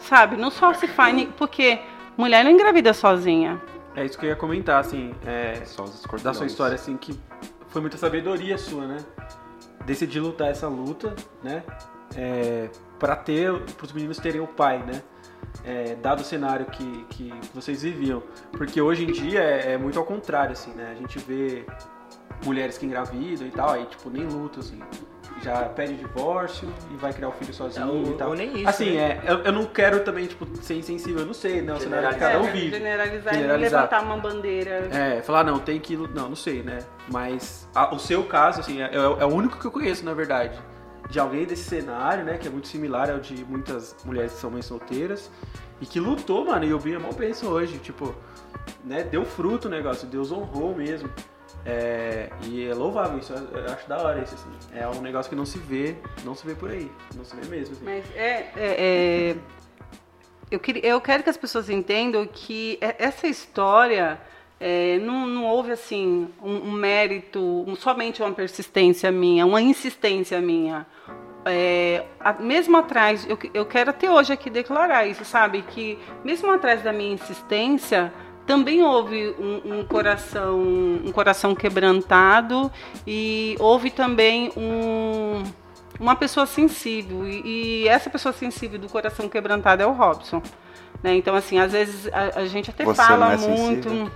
sabe? 0.00 0.36
Não 0.36 0.50
só 0.50 0.74
se 0.74 0.88
faz. 0.88 1.28
Porque 1.38 1.78
mulher 2.16 2.42
não 2.44 2.50
engravida 2.50 2.92
sozinha. 2.92 3.62
É 3.94 4.04
isso 4.04 4.18
que 4.18 4.26
eu 4.26 4.30
ia 4.30 4.36
comentar, 4.36 4.80
assim, 4.80 5.14
é, 5.24 5.62
Só 5.66 5.84
os 5.84 6.00
escorpiões. 6.00 6.24
da 6.24 6.34
sua 6.34 6.46
história, 6.46 6.74
assim, 6.74 6.96
que 6.96 7.16
foi 7.68 7.80
muita 7.80 7.96
sabedoria 7.96 8.58
sua, 8.58 8.86
né? 8.88 8.96
Decidir 9.84 10.18
lutar 10.18 10.48
essa 10.50 10.66
luta, 10.66 11.14
né? 11.44 11.62
É, 12.16 12.68
para 12.98 13.16
ter, 13.16 13.52
para 13.76 13.84
os 13.86 13.92
meninos 13.92 14.18
terem 14.18 14.40
o 14.40 14.46
pai, 14.46 14.78
né? 14.78 15.02
É, 15.64 15.94
dado 15.96 16.20
o 16.20 16.24
cenário 16.24 16.66
que, 16.66 17.04
que 17.10 17.32
vocês 17.54 17.82
viviam. 17.82 18.22
Porque 18.52 18.80
hoje 18.80 19.04
em 19.04 19.12
dia 19.12 19.40
é, 19.40 19.72
é 19.72 19.78
muito 19.78 19.98
ao 19.98 20.04
contrário, 20.04 20.52
assim, 20.52 20.72
né? 20.72 20.92
A 20.92 20.94
gente 20.94 21.18
vê 21.18 21.64
mulheres 22.44 22.78
que 22.78 22.86
engravidam 22.86 23.46
e 23.46 23.50
tal, 23.50 23.70
aí 23.70 23.84
tipo 23.86 24.08
nem 24.10 24.24
luta 24.26 24.60
assim. 24.60 24.80
Já 25.42 25.64
pede 25.64 25.94
divórcio 25.94 26.72
e 26.92 26.96
vai 26.96 27.12
criar 27.12 27.28
o 27.28 27.32
filho 27.32 27.52
sozinho 27.52 27.88
Ou- 27.88 28.12
e 28.12 28.14
tal. 28.14 28.28
ou 28.30 28.34
nem 28.36 28.58
isso, 28.58 28.68
Assim, 28.68 28.96
né? 28.96 29.20
é, 29.26 29.32
eu, 29.32 29.38
eu 29.38 29.52
não 29.52 29.64
quero 29.66 30.00
também, 30.04 30.26
tipo, 30.26 30.46
ser 30.62 30.74
insensível, 30.74 31.20
eu 31.20 31.26
não 31.26 31.34
sei, 31.34 31.60
né? 31.60 31.72
O 31.72 31.80
cenário 31.80 32.12
Generalizar. 32.12 32.18
cada 32.32 32.44
um 32.44 32.48
É, 32.48 32.52
vive. 32.52 32.70
generalizar, 32.76 33.34
Generalizar. 33.34 33.58
e 33.58 33.82
levantar 33.84 34.02
uma 34.04 34.16
bandeira. 34.18 34.70
É, 34.92 35.20
falar, 35.22 35.42
não, 35.42 35.58
tem 35.58 35.80
que. 35.80 35.96
Não, 35.96 36.28
não 36.28 36.36
sei, 36.36 36.62
né? 36.62 36.78
Mas 37.10 37.68
a- 37.74 37.92
o 37.92 37.98
seu 37.98 38.22
caso, 38.24 38.60
assim, 38.60 38.80
é, 38.82 38.90
é 38.94 39.24
o 39.24 39.34
único 39.34 39.58
que 39.58 39.64
eu 39.64 39.72
conheço, 39.72 40.04
na 40.04 40.14
verdade. 40.14 40.56
De 41.12 41.20
alguém 41.20 41.44
desse 41.44 41.64
cenário, 41.64 42.24
né? 42.24 42.38
Que 42.38 42.48
é 42.48 42.50
muito 42.50 42.66
similar 42.66 43.10
ao 43.10 43.20
de 43.20 43.44
muitas 43.44 43.94
mulheres 44.04 44.32
que 44.32 44.38
são 44.38 44.50
mães 44.50 44.64
solteiras. 44.64 45.30
E 45.80 45.86
que 45.86 46.00
lutou, 46.00 46.44
mano. 46.46 46.64
E 46.64 46.72
o 46.72 46.80
é 46.94 46.98
mal 46.98 47.12
penso 47.12 47.46
hoje. 47.48 47.78
Tipo, 47.78 48.14
né? 48.82 49.04
Deu 49.04 49.24
fruto 49.24 49.68
o 49.68 49.70
negócio. 49.70 50.08
Deus 50.08 50.32
honrou 50.32 50.74
mesmo. 50.74 51.10
É, 51.64 52.30
e 52.44 52.66
é 52.66 52.74
louvável 52.74 53.18
isso. 53.18 53.32
Eu 53.32 53.72
acho 53.72 53.88
da 53.88 53.98
hora 54.02 54.22
isso, 54.22 54.34
assim. 54.34 54.50
É 54.72 54.88
um 54.88 55.00
negócio 55.00 55.28
que 55.28 55.36
não 55.36 55.44
se 55.44 55.58
vê, 55.58 55.96
não 56.24 56.34
se 56.34 56.46
vê 56.46 56.54
por 56.54 56.70
aí. 56.70 56.90
Não 57.14 57.24
se 57.24 57.36
vê 57.36 57.46
mesmo, 57.46 57.74
assim. 57.74 57.84
Mas 57.84 58.04
é, 58.16 58.50
é- 58.56 59.30
é- 59.36 59.36
eu, 60.50 60.58
queria, 60.58 60.84
eu 60.86 61.00
quero 61.00 61.22
que 61.22 61.30
as 61.30 61.36
pessoas 61.36 61.68
entendam 61.70 62.26
que 62.26 62.78
essa 62.80 63.26
história 63.26 64.18
é, 64.62 64.98
não, 65.00 65.26
não 65.26 65.44
houve 65.44 65.72
assim 65.72 66.28
um, 66.42 66.68
um 66.68 66.72
mérito, 66.72 67.40
um- 67.66 67.74
somente 67.74 68.22
uma 68.22 68.30
persistência 68.32 69.10
minha, 69.10 69.44
uma 69.44 69.60
insistência 69.60 70.40
minha. 70.40 70.86
É, 71.44 72.04
a- 72.20 72.34
mesmo 72.34 72.76
atrás, 72.76 73.26
eu, 73.28 73.36
eu 73.52 73.66
quero 73.66 73.90
até 73.90 74.08
hoje 74.10 74.32
aqui 74.32 74.48
declarar 74.48 75.06
isso, 75.06 75.24
sabe? 75.24 75.62
Que 75.62 75.98
mesmo 76.24 76.50
atrás 76.52 76.82
da 76.82 76.92
minha 76.92 77.12
insistência, 77.14 78.12
também 78.46 78.82
houve 78.82 79.34
um, 79.38 79.78
um 79.80 79.84
coração, 79.84 80.60
um 80.60 81.10
coração 81.12 81.54
quebrantado 81.54 82.70
e 83.06 83.56
houve 83.58 83.90
também 83.90 84.50
um, 84.56 85.42
uma 85.98 86.14
pessoa 86.16 86.46
sensível 86.46 87.26
e, 87.28 87.82
e 87.84 87.88
essa 87.88 88.08
pessoa 88.10 88.32
sensível 88.32 88.78
do 88.78 88.88
coração 88.88 89.28
quebrantado 89.28 89.82
é 89.82 89.86
o 89.86 89.92
Robson. 89.92 90.40
Né? 91.02 91.16
Então, 91.16 91.34
assim, 91.34 91.58
às 91.58 91.72
vezes 91.72 92.08
a, 92.12 92.40
a 92.40 92.44
gente 92.46 92.70
até 92.70 92.84
Você 92.84 93.02
fala 93.02 93.32
é 93.32 93.36
muito. 93.36 93.88
sensível? 93.88 94.10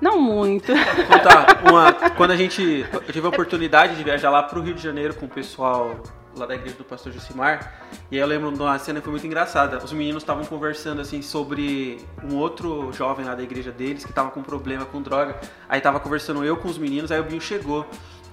Não 0.00 0.20
muito. 0.20 0.72
contar 1.06 1.62
uma. 1.68 1.92
Quando 2.10 2.30
a 2.30 2.36
gente. 2.36 2.86
Eu 2.92 3.12
tive 3.12 3.26
a 3.26 3.28
oportunidade 3.28 3.96
de 3.96 4.02
viajar 4.02 4.30
lá 4.30 4.42
pro 4.42 4.60
Rio 4.60 4.74
de 4.74 4.82
Janeiro 4.82 5.14
com 5.14 5.26
o 5.26 5.28
pessoal 5.28 6.02
lá 6.36 6.46
da 6.46 6.54
igreja 6.54 6.76
do 6.76 6.84
pastor 6.84 7.12
Josimar. 7.12 7.74
E 8.10 8.16
aí 8.16 8.20
eu 8.20 8.26
lembro 8.26 8.52
de 8.52 8.60
uma 8.60 8.78
cena 8.78 9.00
que 9.00 9.04
foi 9.04 9.12
muito 9.12 9.26
engraçada. 9.26 9.78
Os 9.78 9.92
meninos 9.92 10.22
estavam 10.22 10.44
conversando 10.44 11.00
assim 11.00 11.22
sobre 11.22 11.98
um 12.24 12.36
outro 12.36 12.92
jovem 12.92 13.24
lá 13.24 13.34
da 13.34 13.42
igreja 13.42 13.70
deles 13.70 14.04
que 14.04 14.12
tava 14.12 14.30
com 14.30 14.42
problema 14.42 14.84
com 14.84 15.02
droga. 15.02 15.38
Aí 15.68 15.80
tava 15.80 16.00
conversando 16.00 16.44
eu 16.44 16.56
com 16.56 16.68
os 16.68 16.78
meninos, 16.78 17.10
aí 17.10 17.20
o 17.20 17.24
Binho 17.24 17.40
chegou. 17.40 17.86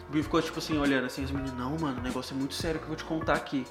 O 0.07 0.11
Binho 0.11 0.23
ficou 0.23 0.41
tipo 0.41 0.59
assim, 0.59 0.77
olhando 0.77 1.05
assim, 1.05 1.23
os 1.23 1.31
meninos, 1.31 1.57
não, 1.57 1.77
mano, 1.77 1.99
o 1.99 2.03
negócio 2.03 2.33
é 2.33 2.37
muito 2.37 2.53
sério 2.53 2.79
que 2.79 2.85
eu 2.85 2.89
vou 2.89 2.95
te 2.95 3.03
contar 3.03 3.33
aqui. 3.33 3.65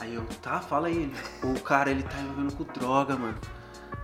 Aí 0.00 0.14
eu, 0.14 0.24
tá, 0.42 0.60
fala 0.60 0.88
aí. 0.88 0.96
Ele, 0.96 1.14
O 1.42 1.60
cara, 1.60 1.90
ele 1.90 2.02
tá 2.02 2.18
envolvendo 2.20 2.52
com 2.54 2.64
droga, 2.64 3.16
mano. 3.16 3.36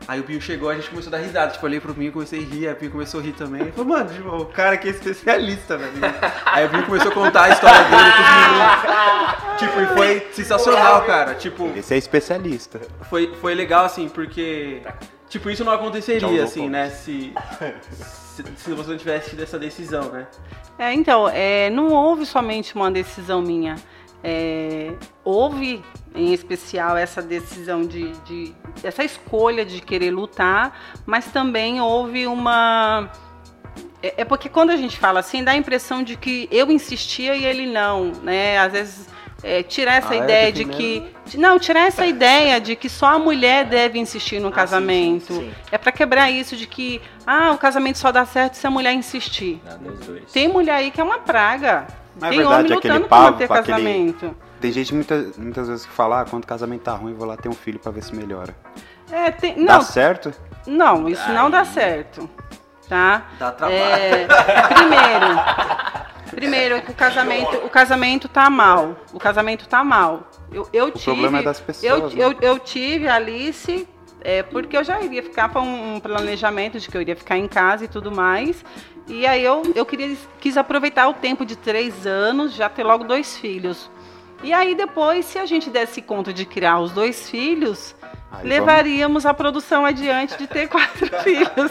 Aí 0.06 0.20
o 0.20 0.22
Binho 0.22 0.40
chegou, 0.40 0.68
a 0.68 0.74
gente 0.74 0.90
começou 0.90 1.12
a 1.12 1.16
dar 1.16 1.24
risada. 1.24 1.52
Tipo, 1.52 1.66
olhei 1.66 1.80
pro 1.80 1.94
Binho, 1.94 2.12
comecei 2.12 2.40
a 2.40 2.42
rir, 2.42 2.68
aí 2.68 2.74
o 2.74 2.76
Binho 2.76 2.92
começou 2.92 3.20
a 3.20 3.22
rir 3.22 3.32
também. 3.32 3.62
Ele 3.62 3.72
falou, 3.72 3.86
mano, 3.86 4.10
tipo, 4.10 4.28
o 4.28 4.46
cara 4.46 4.74
aqui 4.74 4.88
é 4.88 4.90
especialista, 4.90 5.78
velho. 5.78 5.92
Aí 6.46 6.66
o 6.66 6.68
Binho 6.68 6.86
começou 6.86 7.10
a 7.10 7.14
contar 7.14 7.44
a 7.44 7.48
história 7.50 7.84
dele 7.84 8.12
pros 8.12 8.28
meninos. 8.30 9.58
Tipo, 9.58 9.80
e 9.80 9.86
foi 9.96 10.28
sensacional, 10.32 11.02
cara. 11.02 11.34
Tipo, 11.34 11.72
Esse 11.76 11.94
é 11.94 11.96
especialista. 11.96 12.80
foi, 13.08 13.32
foi 13.40 13.54
legal, 13.54 13.84
assim, 13.84 14.08
porque. 14.08 14.82
Tipo, 15.28 15.50
isso 15.50 15.64
não 15.64 15.72
aconteceria, 15.72 16.44
assim, 16.44 16.68
né? 16.68 16.90
Se, 16.90 17.32
se, 18.36 18.44
se 18.56 18.70
você 18.72 18.90
não 18.90 18.98
tivesse 18.98 19.30
tido 19.30 19.42
essa 19.42 19.58
decisão, 19.58 20.10
né? 20.10 20.26
É, 20.78 20.92
então, 20.92 21.28
é, 21.28 21.70
não 21.70 21.88
houve 21.92 22.26
somente 22.26 22.74
uma 22.74 22.90
decisão 22.90 23.40
minha. 23.40 23.76
É, 24.26 24.92
houve, 25.22 25.84
em 26.14 26.32
especial, 26.32 26.96
essa 26.96 27.20
decisão 27.20 27.82
de, 27.86 28.10
de- 28.24 28.54
essa 28.82 29.04
escolha 29.04 29.64
de 29.66 29.82
querer 29.82 30.10
lutar, 30.10 30.74
mas 31.04 31.26
também 31.26 31.78
houve 31.80 32.26
uma. 32.26 33.10
É, 34.02 34.22
é 34.22 34.24
porque 34.24 34.48
quando 34.48 34.70
a 34.70 34.76
gente 34.76 34.96
fala 34.96 35.20
assim, 35.20 35.44
dá 35.44 35.52
a 35.52 35.56
impressão 35.56 36.02
de 36.02 36.16
que 36.16 36.48
eu 36.50 36.70
insistia 36.70 37.36
e 37.36 37.44
ele 37.44 37.66
não, 37.66 38.12
né? 38.22 38.56
Às 38.58 38.72
vezes 38.72 39.08
é, 39.42 39.62
tirar 39.62 39.96
essa 39.96 40.14
Ah, 40.14 40.16
é? 40.16 40.24
ideia 40.24 40.52
de 40.52 40.64
que. 40.64 41.02
Não, 41.36 41.58
tirar 41.58 41.86
essa 41.86 42.06
ideia 42.06 42.58
de 42.58 42.76
que 42.76 42.88
só 42.88 43.06
a 43.14 43.18
mulher 43.18 43.66
deve 43.66 43.98
insistir 43.98 44.40
no 44.40 44.48
Ah, 44.48 44.50
sim, 44.50 44.56
casamento. 44.56 45.34
sim, 45.34 45.40
sim. 45.40 45.52
É 45.70 45.76
para 45.76 45.92
quebrar 45.92 46.30
isso 46.30 46.56
de 46.56 46.66
que 46.66 46.98
ah, 47.26 47.52
o 47.52 47.58
casamento 47.58 47.98
só 47.98 48.10
dá 48.10 48.24
certo 48.24 48.54
se 48.54 48.66
a 48.66 48.70
mulher 48.70 48.94
insistir. 48.94 49.60
Tem 50.32 50.48
mulher 50.48 50.76
aí 50.76 50.90
que 50.90 50.98
é 51.00 51.04
uma 51.04 51.18
praga. 51.18 51.86
Não 52.20 52.28
é 52.28 52.30
Tem 52.30 52.38
verdade, 52.38 52.66
homem 52.66 52.78
aquele 52.78 53.00
por 53.00 53.18
manter 53.18 53.44
aquele- 53.44 53.62
casamento. 53.62 54.36
Tem 54.60 54.72
gente 54.72 54.94
muitas, 54.94 55.36
muitas 55.36 55.68
vezes 55.68 55.84
que 55.84 55.92
fala, 55.92 56.20
ah, 56.20 56.24
quando 56.24 56.44
o 56.44 56.46
casamento 56.46 56.82
tá 56.82 56.92
ruim, 56.94 57.10
eu 57.12 57.18
vou 57.18 57.26
lá 57.26 57.36
ter 57.36 57.48
um 57.48 57.54
filho 57.54 57.78
pra 57.78 57.92
ver 57.92 58.02
se 58.02 58.14
melhora. 58.14 58.54
É, 59.10 59.30
tem, 59.30 59.64
Dá 59.64 59.74
não, 59.74 59.82
certo? 59.82 60.32
não, 60.66 61.08
isso 61.08 61.28
não 61.32 61.50
dá 61.50 61.64
certo. 61.64 62.28
Tá? 62.88 63.24
Dá 63.38 63.50
trabalho. 63.52 63.80
É, 63.80 64.26
primeiro, 64.74 65.40
primeiro 66.30 66.76
o 66.90 66.94
casamento, 66.94 67.56
o 67.58 67.68
casamento 67.70 68.28
tá 68.28 68.48
mal. 68.50 68.96
O 69.12 69.18
casamento 69.18 69.66
tá 69.68 69.82
mal. 69.84 70.28
Eu, 70.52 70.68
eu 70.72 70.90
tive, 70.90 71.04
problema 71.04 71.38
é 71.38 71.42
das 71.42 71.60
pessoas, 71.60 71.84
Eu, 71.92 72.08
né? 72.10 72.14
eu, 72.16 72.34
eu 72.40 72.58
tive 72.58 73.08
a 73.08 73.16
Alice 73.16 73.88
é, 74.20 74.42
porque 74.42 74.76
eu 74.76 74.84
já 74.84 75.00
iria 75.00 75.22
ficar 75.22 75.48
para 75.50 75.60
um, 75.60 75.96
um 75.96 76.00
planejamento 76.00 76.78
de 76.78 76.88
que 76.88 76.96
eu 76.96 77.00
iria 77.02 77.16
ficar 77.16 77.36
em 77.36 77.48
casa 77.48 77.84
e 77.84 77.88
tudo 77.88 78.10
mais. 78.12 78.64
E 79.06 79.26
aí 79.26 79.44
eu, 79.44 79.62
eu 79.74 79.84
queria, 79.84 80.16
quis 80.40 80.56
aproveitar 80.56 81.08
o 81.08 81.14
tempo 81.14 81.44
de 81.44 81.56
três 81.56 82.06
anos, 82.06 82.54
já 82.54 82.68
ter 82.68 82.84
logo 82.84 83.04
dois 83.04 83.36
filhos. 83.36 83.90
E 84.42 84.52
aí 84.52 84.74
depois, 84.74 85.24
se 85.24 85.38
a 85.38 85.46
gente 85.46 85.70
desse 85.70 86.02
conta 86.02 86.32
de 86.32 86.44
criar 86.44 86.78
os 86.80 86.92
dois 86.92 87.28
filhos, 87.28 87.94
Aí 88.30 88.46
levaríamos 88.46 89.24
a 89.26 89.32
produção 89.32 89.84
adiante 89.84 90.36
de 90.36 90.46
ter 90.46 90.68
quatro 90.68 91.06
filhos. 91.22 91.70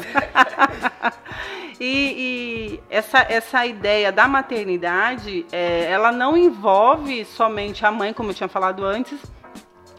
e 1.80 2.14
e 2.18 2.80
essa, 2.90 3.20
essa 3.30 3.66
ideia 3.66 4.12
da 4.12 4.28
maternidade, 4.28 5.46
é, 5.52 5.86
ela 5.92 6.12
não 6.12 6.38
envolve 6.38 7.26
somente 7.26 7.86
a 7.86 7.92
mãe, 7.92 8.14
como 8.14 8.30
eu 8.30 8.34
tinha 8.34 8.50
falado 8.50 8.86
antes, 8.86 9.20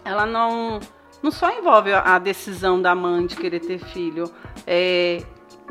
ela 0.05 0.27
não, 0.27 0.81
não 1.23 1.31
só 1.31 1.51
envolve 1.51 1.93
a 1.93 2.19
decisão 2.19 2.81
da 2.81 2.95
mãe 2.95 3.27
de 3.27 3.37
querer 3.37 3.61
ter 3.61 3.79
filho. 3.79 4.31
É, 4.67 5.23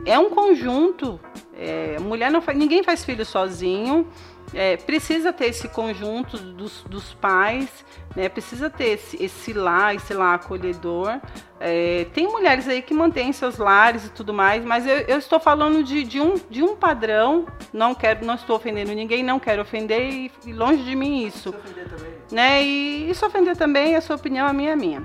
é 0.06 0.18
um 0.18 0.30
conjunto. 0.30 1.20
É, 1.56 1.98
mulher 2.00 2.32
não 2.32 2.42
faz, 2.42 2.58
ninguém 2.58 2.84
faz 2.84 3.04
filho 3.04 3.26
sozinho. 3.26 4.08
É, 4.54 4.78
precisa 4.78 5.34
ter 5.34 5.46
esse 5.48 5.68
conjunto 5.68 6.38
dos, 6.38 6.84
dos 6.84 7.14
pais, 7.16 7.70
né? 8.16 8.30
Precisa 8.30 8.70
ter 8.70 8.90
esse, 8.90 9.24
esse 9.24 9.52
lar, 9.52 9.96
esse 9.96 10.14
lar 10.14 10.36
acolhedor. 10.36 11.20
É, 11.60 12.06
tem 12.14 12.28
mulheres 12.28 12.68
aí 12.68 12.82
que 12.82 12.94
mantêm 12.94 13.34
seus 13.34 13.58
lares 13.58 14.06
e 14.06 14.10
tudo 14.10 14.32
mais, 14.34 14.64
mas 14.64 14.86
eu, 14.86 14.98
eu 15.00 15.18
estou 15.18 15.40
falando 15.40 15.84
de, 15.84 16.04
de, 16.04 16.22
um, 16.22 16.36
de 16.50 16.62
um 16.62 16.76
padrão. 16.76 17.48
Não 17.72 17.96
quero, 17.96 18.24
não 18.26 18.36
estou 18.36 18.56
ofendendo 18.56 18.94
ninguém, 18.94 19.24
não 19.24 19.40
quero 19.40 19.62
ofender 19.62 20.12
e, 20.12 20.32
e 20.46 20.54
longe 20.54 20.84
de 20.84 20.96
mim 20.96 21.26
isso 21.26 21.54
né? 22.34 22.64
E, 22.64 23.10
e 23.10 23.16
se 23.16 23.24
ofender 23.24 23.56
também, 23.56 23.96
a 23.96 24.02
sua 24.02 24.16
opinião, 24.16 24.48
a 24.48 24.52
minha 24.52 24.72
é 24.72 24.76
minha. 24.76 25.04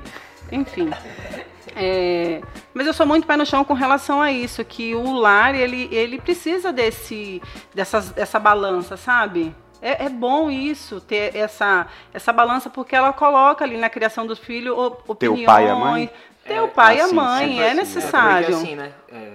Enfim. 0.51 0.91
É, 1.77 2.41
mas 2.75 2.87
eu 2.87 2.93
sou 2.95 3.07
muito 3.07 3.27
pé 3.27 3.37
no 3.37 3.47
chão 3.47 3.64
com 3.64 3.75
relação 3.75 4.21
a 4.21 4.31
isso, 4.33 4.64
que 4.64 4.95
o 4.95 5.12
lar, 5.12 5.55
ele, 5.55 5.89
ele 5.93 6.21
precisa 6.21 6.73
desse, 6.73 7.41
dessas, 7.75 8.11
dessa 8.11 8.39
balança, 8.39 8.97
sabe? 8.97 9.55
É, 9.81 10.07
é 10.07 10.09
bom 10.09 10.51
isso, 10.51 11.01
ter 11.01 11.37
essa, 11.37 11.87
essa 12.12 12.33
balança, 12.33 12.69
porque 12.69 12.97
ela 12.97 13.12
coloca 13.12 13.64
ali 13.64 13.77
na 13.77 13.89
criação 13.89 14.27
do 14.27 14.35
filho 14.35 14.77
o- 14.77 14.91
Ter 14.91 15.29
o 15.29 15.35
opiniões. 15.35 15.47
pai 15.47 15.66
e 15.66 15.71
a 15.71 15.77
mãe? 15.77 16.11
Ter 16.45 16.55
É, 16.55 16.62
o 16.62 16.69
pai 16.69 16.97
e 16.97 17.01
a 17.01 17.05
assim, 17.05 17.14
mãe, 17.14 17.43
é 17.43 17.47
assim, 17.47 17.57
né? 17.57 17.75
necessário. 17.75 18.47
É 18.47 18.59
assim, 18.59 18.75
né? 18.75 18.93
é, 19.12 19.33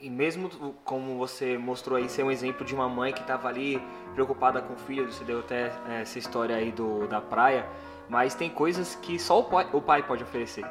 e 0.00 0.10
mesmo 0.10 0.50
como 0.84 1.16
você 1.16 1.56
mostrou 1.56 1.96
aí 1.96 2.08
ser 2.08 2.24
um 2.24 2.30
exemplo 2.30 2.66
de 2.66 2.74
uma 2.74 2.88
mãe 2.88 3.12
que 3.12 3.20
estava 3.20 3.48
ali 3.48 3.80
preocupada 4.14 4.60
com 4.60 4.74
o 4.74 4.76
filho, 4.76 5.10
você 5.10 5.22
deu 5.24 5.38
até 5.40 5.70
é, 5.88 6.02
essa 6.02 6.18
história 6.18 6.56
aí 6.56 6.70
do, 6.72 7.06
da 7.06 7.20
praia, 7.20 7.64
mas 8.08 8.34
tem 8.34 8.50
coisas 8.50 8.94
que 9.00 9.18
só 9.18 9.40
o 9.40 9.44
pai, 9.44 9.66
o 9.72 9.80
pai 9.80 10.02
pode 10.02 10.22
oferecer. 10.22 10.64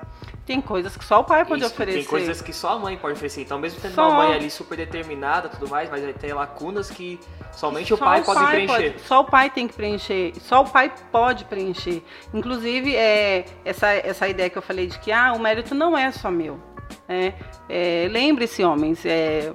Tem 0.46 0.60
coisas 0.60 0.98
que 0.98 1.06
só 1.06 1.22
o 1.22 1.24
pai 1.24 1.46
pode 1.46 1.64
Isso, 1.64 1.72
oferecer. 1.74 2.00
Tem 2.00 2.08
coisas 2.08 2.42
que 2.42 2.52
só 2.52 2.74
a 2.74 2.80
mãe 2.80 2.98
pode 2.98 3.14
oferecer. 3.14 3.42
Então, 3.42 3.60
mesmo 3.60 3.80
tendo 3.80 3.94
Só. 3.94 4.10
uma 4.10 4.18
mãe 4.26 4.34
ali 4.36 4.50
super 4.50 4.76
determinada 4.76 5.48
e 5.48 5.50
tudo 5.52 5.70
mais, 5.70 5.90
mas 5.90 6.04
aí 6.04 6.14
tem 6.14 6.34
lacunas 6.34 6.90
que 6.90 7.20
somente 7.52 7.94
o 7.94 7.98
pai 7.98 8.24
pode 8.24 8.46
preencher. 8.46 8.68
pode- 8.94 9.02
só 9.08 9.22
o 9.22 9.26
pai 9.26 9.50
tem 9.50 9.68
que 9.68 9.74
preencher. 9.74 10.34
Só 10.42 10.62
o 10.62 10.70
pai 10.70 10.92
pode 11.12 11.46
preencher. 11.46 12.04
Inclusive, 12.34 12.96
é, 12.96 13.46
essa, 13.64 13.88
essa 13.94 14.28
ideia 14.28 14.50
que 14.50 14.58
eu 14.58 14.62
falei 14.62 14.88
de 14.88 15.00
que 15.00 15.12
ah, 15.12 15.32
o 15.34 15.40
mérito 15.40 15.74
não 15.76 15.98
é 15.98 16.12
só 16.12 16.30
meu. 16.32 16.60
É, 17.08 17.34
é, 17.70 18.08
Lembre-se, 18.10 18.64
homens, 18.64 19.06
é, 19.06 19.54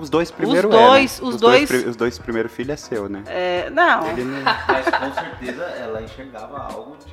Os 0.00 0.08
dois 0.10 0.30
primeiro 0.30 0.68
Os 0.68 0.74
é, 0.74 0.78
né? 0.78 0.86
dois- 0.88 1.20
os 1.22 1.36
dois- 1.40 1.68
pri- 1.68 1.88
os 1.88 1.96
dois 1.96 2.18
primeiros 2.18 2.52
filhos 2.52 2.72
é 2.72 2.76
seu, 2.76 3.08
né? 3.08 3.22
é, 3.26 3.68
não, 3.70 4.06
Ele 4.08 4.24
não... 4.24 4.42
Mas 4.42 4.84
com 4.86 5.14
certeza 5.20 5.62
ela 5.64 6.02
enxergava 6.02 6.58
algo 6.72 6.96
que 7.04 7.12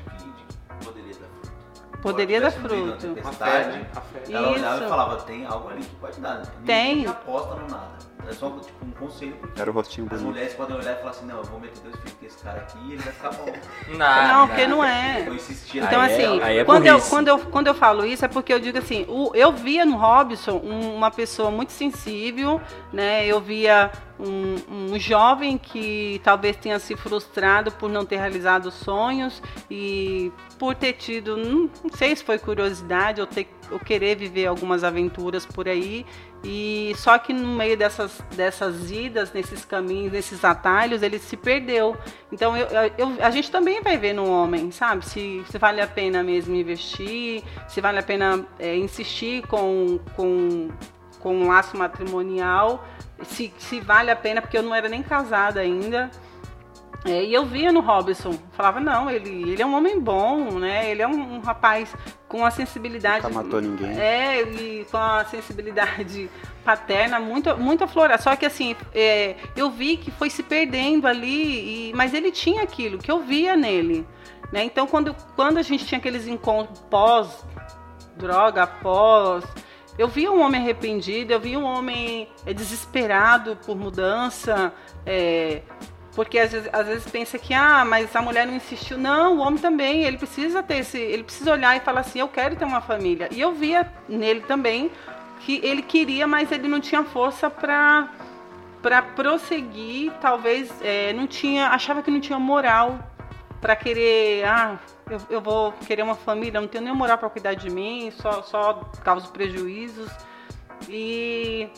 poderia 0.85 1.13
dar 1.13 1.27
fruto. 1.27 2.01
Poderia 2.01 2.41
dar 2.41 2.51
fruto. 2.51 3.07
uma 3.21 3.31
fé, 3.33 3.65
né? 3.67 3.88
A 3.95 4.01
fé. 4.01 4.23
Ela 4.29 4.51
olhava 4.51 4.75
Isso. 4.75 4.85
e 4.85 4.89
falava, 4.89 5.15
tem 5.23 5.45
algo 5.45 5.69
ali 5.69 5.83
que 5.83 5.95
pode 5.95 6.19
dar. 6.21 6.41
Tem. 6.65 6.95
Ninguém 6.95 7.07
aposta 7.07 7.55
no 7.55 7.67
nada. 7.67 7.97
É 8.30 8.34
só 8.34 8.49
tipo, 8.49 8.86
um 8.86 8.91
conselho 8.91 9.34
porque 9.39 9.61
Era 9.61 9.71
o 9.71 9.73
rostinho 9.73 10.05
as 10.05 10.09
bonito. 10.19 10.28
mulheres 10.28 10.53
podem 10.53 10.75
olhar 10.75 10.91
e 10.93 10.95
falar 10.97 11.11
assim, 11.11 11.25
não, 11.25 11.38
eu 11.38 11.43
vou 11.45 11.59
meter 11.61 11.80
dois 11.82 11.95
filhos 11.95 12.13
com 12.19 12.25
esse 12.25 12.43
cara 12.43 12.57
aqui 12.59 12.78
e 12.88 12.93
ele 12.93 13.01
vai 13.01 13.13
ficar 13.13 13.30
bom. 13.32 13.45
Não, 13.97 14.47
porque 14.49 14.67
não 14.67 14.84
é. 14.84 15.23
Eu 15.25 15.34
insisti 15.36 15.78
Então, 15.80 16.01
Aí 16.01 16.11
é- 16.11 16.13
assim, 16.25 16.41
aí 16.41 16.57
é 16.59 16.65
quando, 16.65 16.86
eu, 16.86 16.99
quando, 17.01 17.28
eu, 17.30 17.39
quando 17.39 17.67
eu 17.67 17.73
falo 17.73 18.05
isso, 18.05 18.25
é 18.25 18.28
porque 18.28 18.51
eu 18.53 18.59
digo 18.59 18.78
assim, 18.78 19.05
o- 19.07 19.32
eu 19.34 19.51
via 19.53 19.86
no 19.86 19.95
Robson 19.95 20.59
um- 20.63 20.95
uma 20.95 21.09
pessoa 21.09 21.49
muito 21.49 21.71
sensível, 21.71 22.59
né? 22.91 23.25
Eu 23.25 23.39
via 23.39 23.91
um, 24.20 24.93
um 24.93 24.99
jovem 24.99 25.57
que 25.57 26.20
talvez 26.24 26.55
tenha 26.57 26.80
se 26.80 26.95
frustrado 26.95 27.72
por 27.72 27.89
não 27.89 28.05
ter 28.05 28.18
realizado 28.18 28.72
sonhos 28.72 29.41
e 29.70 30.32
por 30.57 30.76
ter 30.76 30.93
tido, 30.93 31.38
não, 31.38 31.70
sei 31.93 32.15
se 32.15 32.24
foi 32.24 32.39
curiosidade 32.39 33.22
ou, 33.22 33.28
ter, 33.28 33.47
ou 33.72 33.80
querer 33.80 34.15
viver 34.18 34.47
algumas 34.47 34.84
aventuras 34.84 35.45
por 35.45 35.68
aí. 35.68 36.05
E 36.43 36.93
só 36.95 37.18
que 37.18 37.34
no 37.34 37.55
meio 37.55 37.76
dessas, 37.76 38.22
dessas 38.36 38.91
idas, 38.91 39.34
nesses 39.34 39.65
caminhos, 39.65 40.11
nesses 40.11 40.45
atalhos, 40.45 41.01
ele 41.01 41.18
se 41.20 41.36
perdeu. 41.36 41.97
Então 42.32 42.55
eu, 42.55 42.68
eu- 42.97 43.13
a 43.22 43.30
gente 43.32 43.49
também 43.51 43.82
vai 43.82 43.97
ver 43.97 44.13
no 44.13 44.30
homem, 44.30 44.72
sabe? 44.72 45.03
Se, 45.05 45.43
se 45.49 45.57
vale 45.57 45.82
a 45.82 45.88
pena 45.88 46.24
mesmo 46.24 46.55
investir, 46.55 47.43
se 47.68 47.82
vale 47.82 47.99
a 47.99 48.03
pena 48.03 48.45
é, 48.59 48.76
insistir 48.78 49.45
com, 49.47 49.99
com, 50.15 50.70
com 51.20 51.36
um 51.36 51.47
laço 51.47 51.76
matrimonial, 51.76 52.86
se, 53.24 53.53
se 53.57 53.80
vale 53.80 54.11
a 54.11 54.15
pena, 54.15 54.41
porque 54.41 54.57
eu 54.57 54.63
não 54.63 54.74
era 54.74 54.88
nem 54.89 55.01
casada 55.03 55.59
ainda. 55.59 56.09
É, 57.05 57.24
e 57.24 57.34
eu 57.34 57.45
via 57.45 57.72
no 57.72 57.80
Robson, 57.80 58.38
falava, 58.51 58.80
não, 58.80 59.09
ele, 59.09 59.51
ele 59.51 59.61
é 59.61 59.65
um 59.65 59.76
homem 59.76 59.99
bom, 59.99 60.59
né? 60.59 60.89
Ele 60.89 61.01
é 61.01 61.07
um, 61.07 61.36
um 61.36 61.39
rapaz 61.39 61.95
com 62.28 62.43
a 62.43 62.51
sensibilidade. 62.51 63.24
Nunca 63.24 63.43
matou 63.43 63.61
ninguém. 63.61 63.97
É, 63.97 64.41
e 64.41 64.86
com 64.91 64.97
a 64.97 65.24
sensibilidade 65.26 66.30
paterna 66.65 67.20
muito, 67.20 67.55
muito 67.57 67.84
aflorada. 67.84 68.22
Só 68.22 68.36
que 68.36 68.45
assim, 68.45 68.76
é, 68.93 69.36
eu 69.55 69.70
vi 69.70 69.95
que 69.95 70.11
foi 70.11 70.30
se 70.30 70.43
perdendo 70.43 71.07
ali, 71.07 71.89
e- 71.89 71.93
mas 71.95 72.13
ele 72.13 72.32
tinha 72.32 72.63
aquilo 72.63 72.97
que 72.97 73.11
eu 73.11 73.20
via 73.22 73.55
nele. 73.55 74.05
Né? 74.51 74.63
Então, 74.63 74.88
quando, 74.88 75.15
quando 75.36 75.57
a 75.59 75.61
gente 75.61 75.86
tinha 75.86 75.99
aqueles 75.99 76.28
encontros 76.28 76.80
pós-droga, 76.89 78.65
pós. 78.68 79.43
Eu 79.97 80.07
via 80.07 80.31
um 80.31 80.41
homem 80.41 80.61
arrependido, 80.61 81.33
eu 81.33 81.39
via 81.39 81.57
um 81.57 81.63
homem 81.63 82.27
é, 82.45 82.53
desesperado 82.53 83.57
por 83.65 83.75
mudança, 83.75 84.71
é, 85.05 85.61
porque 86.15 86.37
às 86.37 86.51
vezes, 86.51 86.69
às 86.71 86.85
vezes 86.85 87.09
pensa 87.09 87.39
que 87.39 87.53
ah, 87.53 87.83
mas 87.83 88.15
a 88.15 88.21
mulher 88.21 88.45
não 88.45 88.55
insistiu. 88.55 88.97
Não, 88.97 89.37
o 89.37 89.39
homem 89.39 89.59
também, 89.59 90.03
ele 90.03 90.17
precisa 90.17 90.61
ter 90.61 90.77
esse, 90.77 90.99
ele 90.99 91.23
precisa 91.23 91.51
olhar 91.51 91.75
e 91.75 91.79
falar 91.79 92.01
assim, 92.01 92.19
eu 92.19 92.27
quero 92.27 92.55
ter 92.55 92.65
uma 92.65 92.81
família. 92.81 93.27
E 93.31 93.41
eu 93.41 93.53
via 93.53 93.91
nele 94.07 94.41
também 94.41 94.91
que 95.39 95.59
ele 95.63 95.81
queria, 95.81 96.27
mas 96.27 96.51
ele 96.51 96.67
não 96.67 96.79
tinha 96.79 97.03
força 97.03 97.49
para 97.49 98.09
para 98.81 99.01
prosseguir, 99.01 100.13
talvez 100.21 100.71
é, 100.81 101.11
não 101.11 101.25
tinha, 101.25 101.69
achava 101.69 102.03
que 102.03 102.11
não 102.11 102.21
tinha 102.21 102.37
moral 102.37 102.99
para 103.62 103.76
querer, 103.76 104.45
ah, 104.45 104.80
eu, 105.10 105.20
eu 105.30 105.41
vou 105.41 105.72
querer 105.86 106.03
uma 106.03 106.16
família, 106.16 106.60
não 106.62 106.68
tenho 106.68 106.84
nem 106.84 106.93
moral 106.93 107.18
para 107.18 107.30
cuidar 107.30 107.53
de 107.55 107.70
mim, 107.70 108.12
só 108.12 108.41
só 108.43 108.74
causo 109.03 109.30
prejuízos. 109.32 110.10
E 110.89 111.70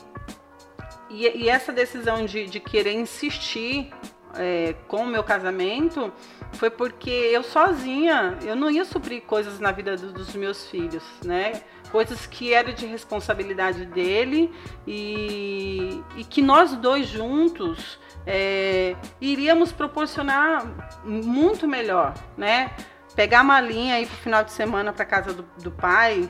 e, 1.10 1.26
e 1.44 1.50
essa 1.50 1.72
decisão 1.72 2.26
de, 2.26 2.46
de 2.46 2.60
querer 2.60 2.94
insistir 2.94 3.92
é, 4.36 4.76
com 4.88 4.98
o 5.04 5.08
meu 5.08 5.24
casamento 5.24 6.14
foi 6.54 6.70
porque 6.70 7.10
eu 7.10 7.42
sozinha, 7.44 8.38
eu 8.44 8.56
não 8.56 8.70
ia 8.70 8.86
suprir 8.86 9.22
coisas 9.24 9.60
na 9.60 9.72
vida 9.72 9.96
do- 9.98 10.14
dos 10.14 10.36
meus 10.36 10.68
filhos, 10.68 11.04
né? 11.24 11.62
Coisas 11.92 12.28
que 12.28 12.54
eram 12.54 12.72
de 12.74 12.86
responsabilidade 12.86 13.86
dele 13.86 14.52
e, 14.86 16.00
e 16.16 16.24
que 16.24 16.42
nós 16.42 16.76
dois 16.76 17.08
juntos 17.08 17.98
é, 18.26 18.96
iríamos 19.20 19.72
proporcionar 19.72 20.66
muito 21.04 21.68
melhor, 21.68 22.14
né? 22.38 22.72
Pegar 23.16 23.42
uma 23.42 23.60
linha 23.60 23.96
aí 23.96 24.06
pro 24.06 24.16
final 24.18 24.44
de 24.44 24.52
semana 24.52 24.94
para 24.94 25.06
casa 25.06 25.34
do, 25.34 25.46
do 25.58 25.72
pai, 25.72 26.30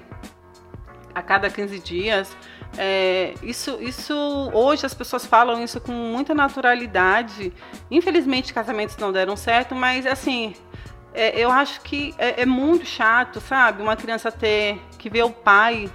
a 1.14 1.22
cada 1.22 1.50
15 1.50 1.80
dias. 1.80 2.36
É, 2.78 3.34
isso, 3.42 3.78
isso 3.82 4.14
hoje 4.54 4.86
as 4.86 4.94
pessoas 4.94 5.26
falam 5.26 5.64
isso 5.64 5.82
com 5.82 5.92
muita 5.92 6.34
naturalidade. 6.34 7.54
Infelizmente 7.90 8.54
casamentos 8.54 8.96
não 8.98 9.12
deram 9.12 9.36
certo, 9.36 9.76
mas 9.76 10.06
assim 10.06 10.54
é, 11.14 11.38
eu 11.40 11.52
acho 11.52 11.82
que 11.82 12.14
é, 12.18 12.44
é 12.44 12.46
muito 12.46 12.86
chato, 12.86 13.42
sabe? 13.42 13.82
Uma 13.82 13.96
criança 13.96 14.32
ter 14.32 14.80
que 14.98 15.10
ver 15.10 15.24
o 15.24 15.32
pai, 15.32 15.90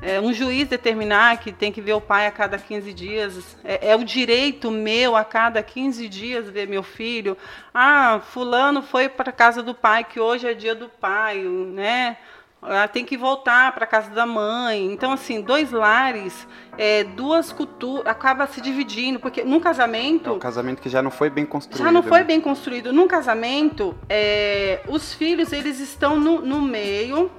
é, 0.00 0.20
um 0.20 0.32
juiz 0.32 0.68
determinar 0.68 1.38
que 1.38 1.52
tem 1.52 1.72
que 1.72 1.80
ver 1.80 1.94
o 1.94 2.00
pai 2.00 2.26
a 2.26 2.30
cada 2.30 2.58
15 2.58 2.92
dias. 2.92 3.56
É, 3.64 3.90
é 3.90 3.96
o 3.96 4.04
direito 4.04 4.70
meu 4.70 5.16
a 5.16 5.24
cada 5.24 5.62
15 5.62 6.08
dias 6.08 6.48
ver 6.48 6.68
meu 6.68 6.82
filho. 6.82 7.36
Ah, 7.74 8.20
fulano 8.20 8.82
foi 8.82 9.08
para 9.08 9.32
casa 9.32 9.62
do 9.62 9.74
pai, 9.74 10.04
que 10.04 10.20
hoje 10.20 10.46
é 10.46 10.54
dia 10.54 10.74
do 10.74 10.88
pai, 10.88 11.38
né? 11.38 12.16
Ela 12.60 12.88
tem 12.88 13.04
que 13.04 13.16
voltar 13.16 13.72
para 13.72 13.86
casa 13.86 14.10
da 14.10 14.26
mãe. 14.26 14.92
Então, 14.92 15.12
assim, 15.12 15.40
dois 15.40 15.70
lares, 15.70 16.46
é, 16.76 17.04
duas 17.04 17.52
culturas, 17.52 18.04
acaba 18.06 18.48
se 18.48 18.60
dividindo, 18.60 19.20
porque 19.20 19.44
num 19.44 19.54
É 19.54 19.56
um 19.56 19.60
casamento 19.60 20.38
casamento 20.38 20.82
que 20.82 20.88
já 20.88 21.00
não 21.00 21.10
foi 21.10 21.30
bem 21.30 21.46
construído. 21.46 21.84
já 21.84 21.92
não 21.92 22.02
foi 22.02 22.18
né? 22.18 22.24
bem 22.24 22.40
construído. 22.40 22.92
Num 22.92 23.06
casamento, 23.06 23.96
é, 24.08 24.80
os 24.88 25.14
filhos 25.14 25.52
eles 25.52 25.78
estão 25.78 26.18
no, 26.18 26.40
no 26.40 26.60
meio 26.60 27.30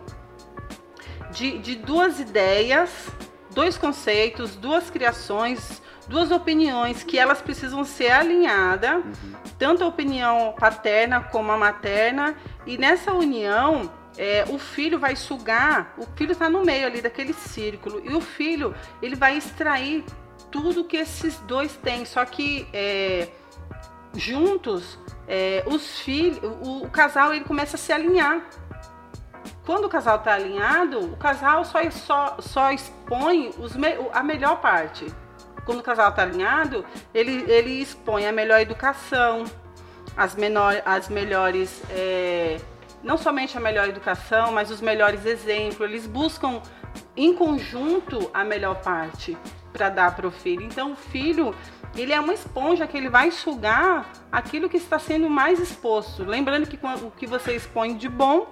de, 1.32 1.58
de 1.60 1.76
duas 1.76 2.20
ideias, 2.20 3.08
dois 3.52 3.78
conceitos, 3.78 4.56
duas 4.56 4.90
criações, 4.90 5.82
duas 6.08 6.32
opiniões 6.32 7.04
que 7.04 7.18
elas 7.18 7.42
precisam 7.42 7.84
ser 7.84 8.12
alinhadas, 8.12 9.04
tanto 9.58 9.84
a 9.84 9.88
opinião 9.88 10.54
paterna 10.58 11.22
como 11.22 11.52
a 11.52 11.58
materna, 11.58 12.36
e 12.66 12.78
nessa 12.78 13.14
união 13.14 13.92
é, 14.18 14.44
o 14.50 14.58
filho 14.58 15.00
vai 15.00 15.16
sugar, 15.16 15.94
o 15.98 16.06
filho 16.16 16.32
está 16.32 16.50
no 16.50 16.64
meio 16.64 16.88
ali 16.88 17.02
daquele 17.02 17.34
círculo, 17.34 18.02
e 18.04 18.14
o 18.14 18.22
filho 18.22 18.76
ele 19.02 19.16
vai 19.16 19.38
extrair 19.38 20.04
tudo 20.52 20.84
que 20.84 20.98
esses 20.98 21.38
dois 21.42 21.76
têm, 21.78 22.06
só 22.06 22.26
que 22.26 22.68
é, 22.74 23.30
juntos, 24.16 24.98
é, 25.28 25.64
os 25.68 26.00
filhos, 26.00 26.40
o, 26.44 26.84
o 26.84 26.90
casal 26.90 27.34
ele 27.34 27.46
começa 27.46 27.76
a 27.76 27.80
se 27.80 27.94
alinhar. 27.94 28.44
Quando 29.70 29.86
o 29.86 29.90
casal 29.90 30.16
está 30.16 30.34
alinhado, 30.34 31.00
o 31.00 31.16
casal 31.16 31.64
só, 31.64 31.88
só, 31.92 32.38
só 32.40 32.72
expõe 32.72 33.52
os 33.60 33.76
me- 33.76 34.00
a 34.12 34.24
melhor 34.24 34.60
parte. 34.60 35.06
Quando 35.64 35.82
o 35.82 35.84
casal 35.84 36.10
está 36.10 36.24
alinhado, 36.24 36.84
ele, 37.14 37.46
ele 37.48 37.80
expõe 37.80 38.26
a 38.26 38.32
melhor 38.32 38.62
educação, 38.62 39.44
as, 40.18 40.34
menor, 40.34 40.82
as 40.84 41.08
melhores. 41.08 41.84
é, 41.92 42.60
não 43.04 43.16
somente 43.16 43.56
a 43.60 43.62
melhor 43.62 43.88
educação, 43.88 44.52
mas 44.52 44.72
os 44.72 44.82
melhores 44.82 45.24
exemplos. 45.24 45.88
Eles 45.88 46.08
buscam 46.08 46.64
em 47.16 47.36
conjunto 47.36 48.28
a 48.34 48.44
melhor 48.44 48.82
parte 48.82 49.38
para 49.72 49.88
dar 49.90 50.16
para 50.16 50.26
o 50.28 50.32
filho. 50.32 50.64
Então, 50.64 50.94
o 50.94 50.96
filho, 50.96 51.54
ele 51.96 52.12
é 52.12 52.20
uma 52.20 52.34
esponja 52.34 52.88
que 52.88 52.98
ele 52.98 53.08
vai 53.08 53.30
sugar 53.30 54.10
aquilo 54.32 54.68
que 54.68 54.78
está 54.78 54.98
sendo 54.98 55.30
mais 55.30 55.60
exposto. 55.60 56.24
Lembrando 56.24 56.66
que 56.68 56.80
o 57.06 57.12
que 57.12 57.28
você 57.28 57.56
expõe 57.56 57.96
de 57.96 58.10
bom, 58.10 58.50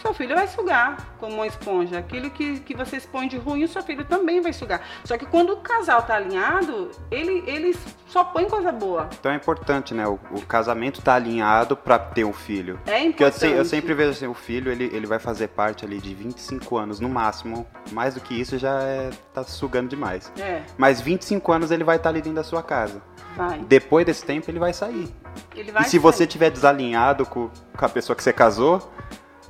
seu 0.00 0.14
filho 0.14 0.34
vai 0.34 0.46
sugar 0.48 1.14
como 1.18 1.34
uma 1.34 1.46
esponja. 1.46 1.98
Aquilo 1.98 2.30
que, 2.30 2.60
que 2.60 2.74
você 2.74 2.96
expõe 2.96 3.28
de 3.28 3.36
ruim, 3.36 3.64
o 3.64 3.68
seu 3.68 3.82
filho 3.82 4.04
também 4.04 4.40
vai 4.40 4.52
sugar. 4.52 4.80
Só 5.04 5.16
que 5.18 5.26
quando 5.26 5.50
o 5.52 5.56
casal 5.58 6.02
tá 6.02 6.16
alinhado, 6.16 6.90
ele, 7.10 7.42
ele 7.46 7.76
só 8.06 8.24
põe 8.24 8.46
coisa 8.48 8.72
boa. 8.72 9.08
Então 9.18 9.30
é 9.30 9.36
importante, 9.36 9.92
né? 9.94 10.06
O, 10.06 10.18
o 10.32 10.40
casamento 10.46 11.02
tá 11.02 11.14
alinhado 11.14 11.76
pra 11.76 11.98
ter 11.98 12.24
um 12.24 12.32
filho. 12.32 12.78
É 12.86 13.00
Porque 13.04 13.22
eu, 13.24 13.28
importante. 13.28 13.52
eu 13.54 13.64
sempre 13.64 13.94
vejo 13.94 14.10
assim, 14.10 14.26
o 14.26 14.34
filho, 14.34 14.70
ele, 14.72 14.84
ele 14.92 15.06
vai 15.06 15.18
fazer 15.18 15.48
parte 15.48 15.84
ali 15.84 15.98
de 16.00 16.14
25 16.14 16.76
anos 16.76 17.00
no 17.00 17.08
máximo. 17.08 17.66
Mais 17.92 18.14
do 18.14 18.20
que 18.20 18.38
isso 18.38 18.56
já 18.58 18.80
é, 18.82 19.10
tá 19.34 19.42
sugando 19.44 19.88
demais. 19.88 20.32
É, 20.38 20.62
Mas 20.78 21.00
25 21.00 21.52
anos 21.52 21.70
ele 21.70 21.84
vai 21.84 21.96
estar 21.96 22.08
ali 22.10 22.20
dentro 22.20 22.36
da 22.36 22.44
sua 22.44 22.62
casa. 22.62 23.02
vai. 23.36 23.58
Depois 23.60 24.06
desse 24.06 24.24
tempo 24.24 24.50
ele 24.50 24.58
vai 24.58 24.72
sair. 24.72 25.08
Ele 25.54 25.70
vai 25.70 25.82
e 25.82 25.84
se 25.84 25.90
sair. 25.92 26.00
você 26.00 26.26
tiver 26.26 26.50
desalinhado 26.50 27.26
com, 27.26 27.50
com 27.76 27.84
a 27.84 27.88
pessoa 27.88 28.16
que 28.16 28.22
você 28.22 28.32
casou, 28.32 28.90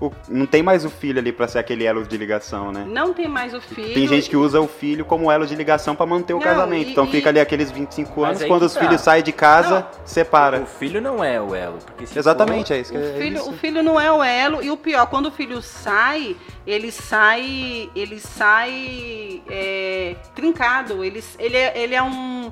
o- 0.00 0.10
não 0.28 0.46
tem 0.46 0.62
mais 0.62 0.84
o 0.84 0.90
filho 0.90 1.18
ali 1.18 1.30
pra 1.32 1.46
ser 1.46 1.58
aquele 1.58 1.84
elo 1.84 2.04
de 2.04 2.16
ligação, 2.16 2.72
né? 2.72 2.84
Não 2.88 3.12
tem 3.12 3.28
mais 3.28 3.52
o 3.52 3.60
filho. 3.60 3.92
Tem 3.92 4.06
gente 4.08 4.30
que 4.30 4.36
usa 4.36 4.60
o 4.60 4.66
filho 4.66 5.04
como 5.04 5.30
elo 5.30 5.46
de 5.46 5.54
ligação 5.54 5.94
pra 5.94 6.06
manter 6.06 6.32
o 6.32 6.38
Não, 6.38 6.42
casamento. 6.44 6.88
e- 6.88 6.92
então 6.92 7.04
e- 7.04 7.10
fica 7.10 7.28
ali 7.28 7.38
aqueles 7.40 7.70
25 7.70 8.22
Mas 8.22 8.38
anos, 8.38 8.44
quando 8.48 8.62
os 8.62 8.72
tá. 8.74 8.80
filhos 8.80 9.00
saem 9.00 9.22
de 9.22 9.32
casa, 9.32 9.86
separa. 10.04 10.60
O 10.60 10.66
filho 10.66 11.00
não 11.00 11.22
é 11.22 11.40
o 11.40 11.54
elo. 11.54 11.78
Porque 11.84 12.06
se 12.06 12.18
Exatamente, 12.18 12.68
for- 12.68 12.74
é 12.74 12.78
isso 12.80 12.92
que 12.92 12.98
O 12.98 13.00
é 13.04 13.12
filho, 13.20 13.36
isso. 13.36 13.50
o 13.50 13.52
filho 13.52 13.82
não 13.82 14.00
é 14.00 14.10
o 14.10 14.22
elo 14.22 14.62
e 14.62 14.70
o 14.70 14.76
pior, 14.76 15.06
quando 15.06 15.26
o 15.26 15.30
filho 15.30 15.60
sai, 15.60 16.34
ele 16.66 16.90
sai, 16.90 17.90
ele 17.94 18.18
sai 18.18 19.42
é, 19.50 20.16
trincado. 20.34 21.04
Ele, 21.04 21.22
ele, 21.38 21.56
é, 21.56 21.78
ele 21.78 21.94
é 21.94 22.02
um 22.02 22.50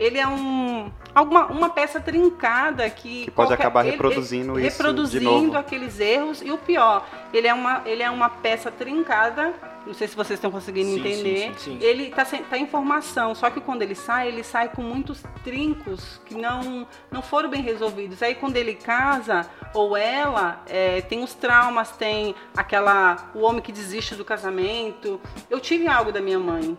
ele 0.00 0.18
é 0.18 0.26
um 0.26 0.90
alguma 1.14 1.46
uma 1.46 1.70
peça 1.70 2.00
trincada 2.00 2.88
que, 2.90 3.24
Que 3.26 3.30
pode 3.30 3.48
qualquer- 3.48 3.54
acabar 3.62 3.82
ele- 3.82 3.92
reproduzindo 3.92 4.58
ele- 4.58 4.66
isso 4.66 4.76
de 4.78 4.82
reproduzindo 4.82 5.24
novo. 5.30 5.56
aqueles 5.58 6.00
erros 6.00 6.40
e 6.42 6.50
o 6.50 6.58
pior, 6.58 7.06
ele 7.32 7.46
é 7.46 7.54
uma 7.54 7.82
ele 7.86 8.02
é 8.02 8.10
uma 8.10 8.28
peça 8.28 8.70
trincada. 8.72 9.54
Não 9.86 9.94
sei 9.94 10.06
se 10.06 10.14
vocês 10.14 10.36
estão 10.36 10.50
conseguindo 10.50 10.90
Sim, 10.90 11.00
entender. 11.00 11.38
sim, 11.38 11.54
sim, 11.56 11.78
sim. 11.78 11.78
Ele 11.80 12.10
tá, 12.10 12.22
sem- 12.22 12.42
tá 12.44 12.58
em 12.58 12.66
formação, 12.66 13.34
só 13.34 13.48
que 13.48 13.62
quando 13.62 13.80
ele 13.80 13.94
sai, 13.94 14.28
ele 14.28 14.44
sai 14.44 14.68
com 14.68 14.82
muitos 14.82 15.22
trincos 15.42 16.20
que 16.26 16.34
não, 16.34 16.86
não 17.10 17.22
foram 17.22 17.48
bem 17.48 17.62
resolvidos. 17.62 18.22
Aí 18.22 18.34
quando 18.34 18.56
ele 18.58 18.74
casa, 18.74 19.48
ou 19.72 19.96
ela, 19.96 20.62
é, 20.68 21.00
tem 21.00 21.24
os 21.24 21.32
traumas, 21.32 21.90
tem 21.92 22.34
aquela. 22.54 23.30
o 23.34 23.40
homem 23.40 23.62
que 23.62 23.72
desiste 23.72 24.14
do 24.14 24.24
casamento. 24.24 25.18
Eu 25.48 25.58
tive 25.58 25.88
algo 25.88 26.12
da 26.12 26.20
minha 26.20 26.38
mãe, 26.38 26.76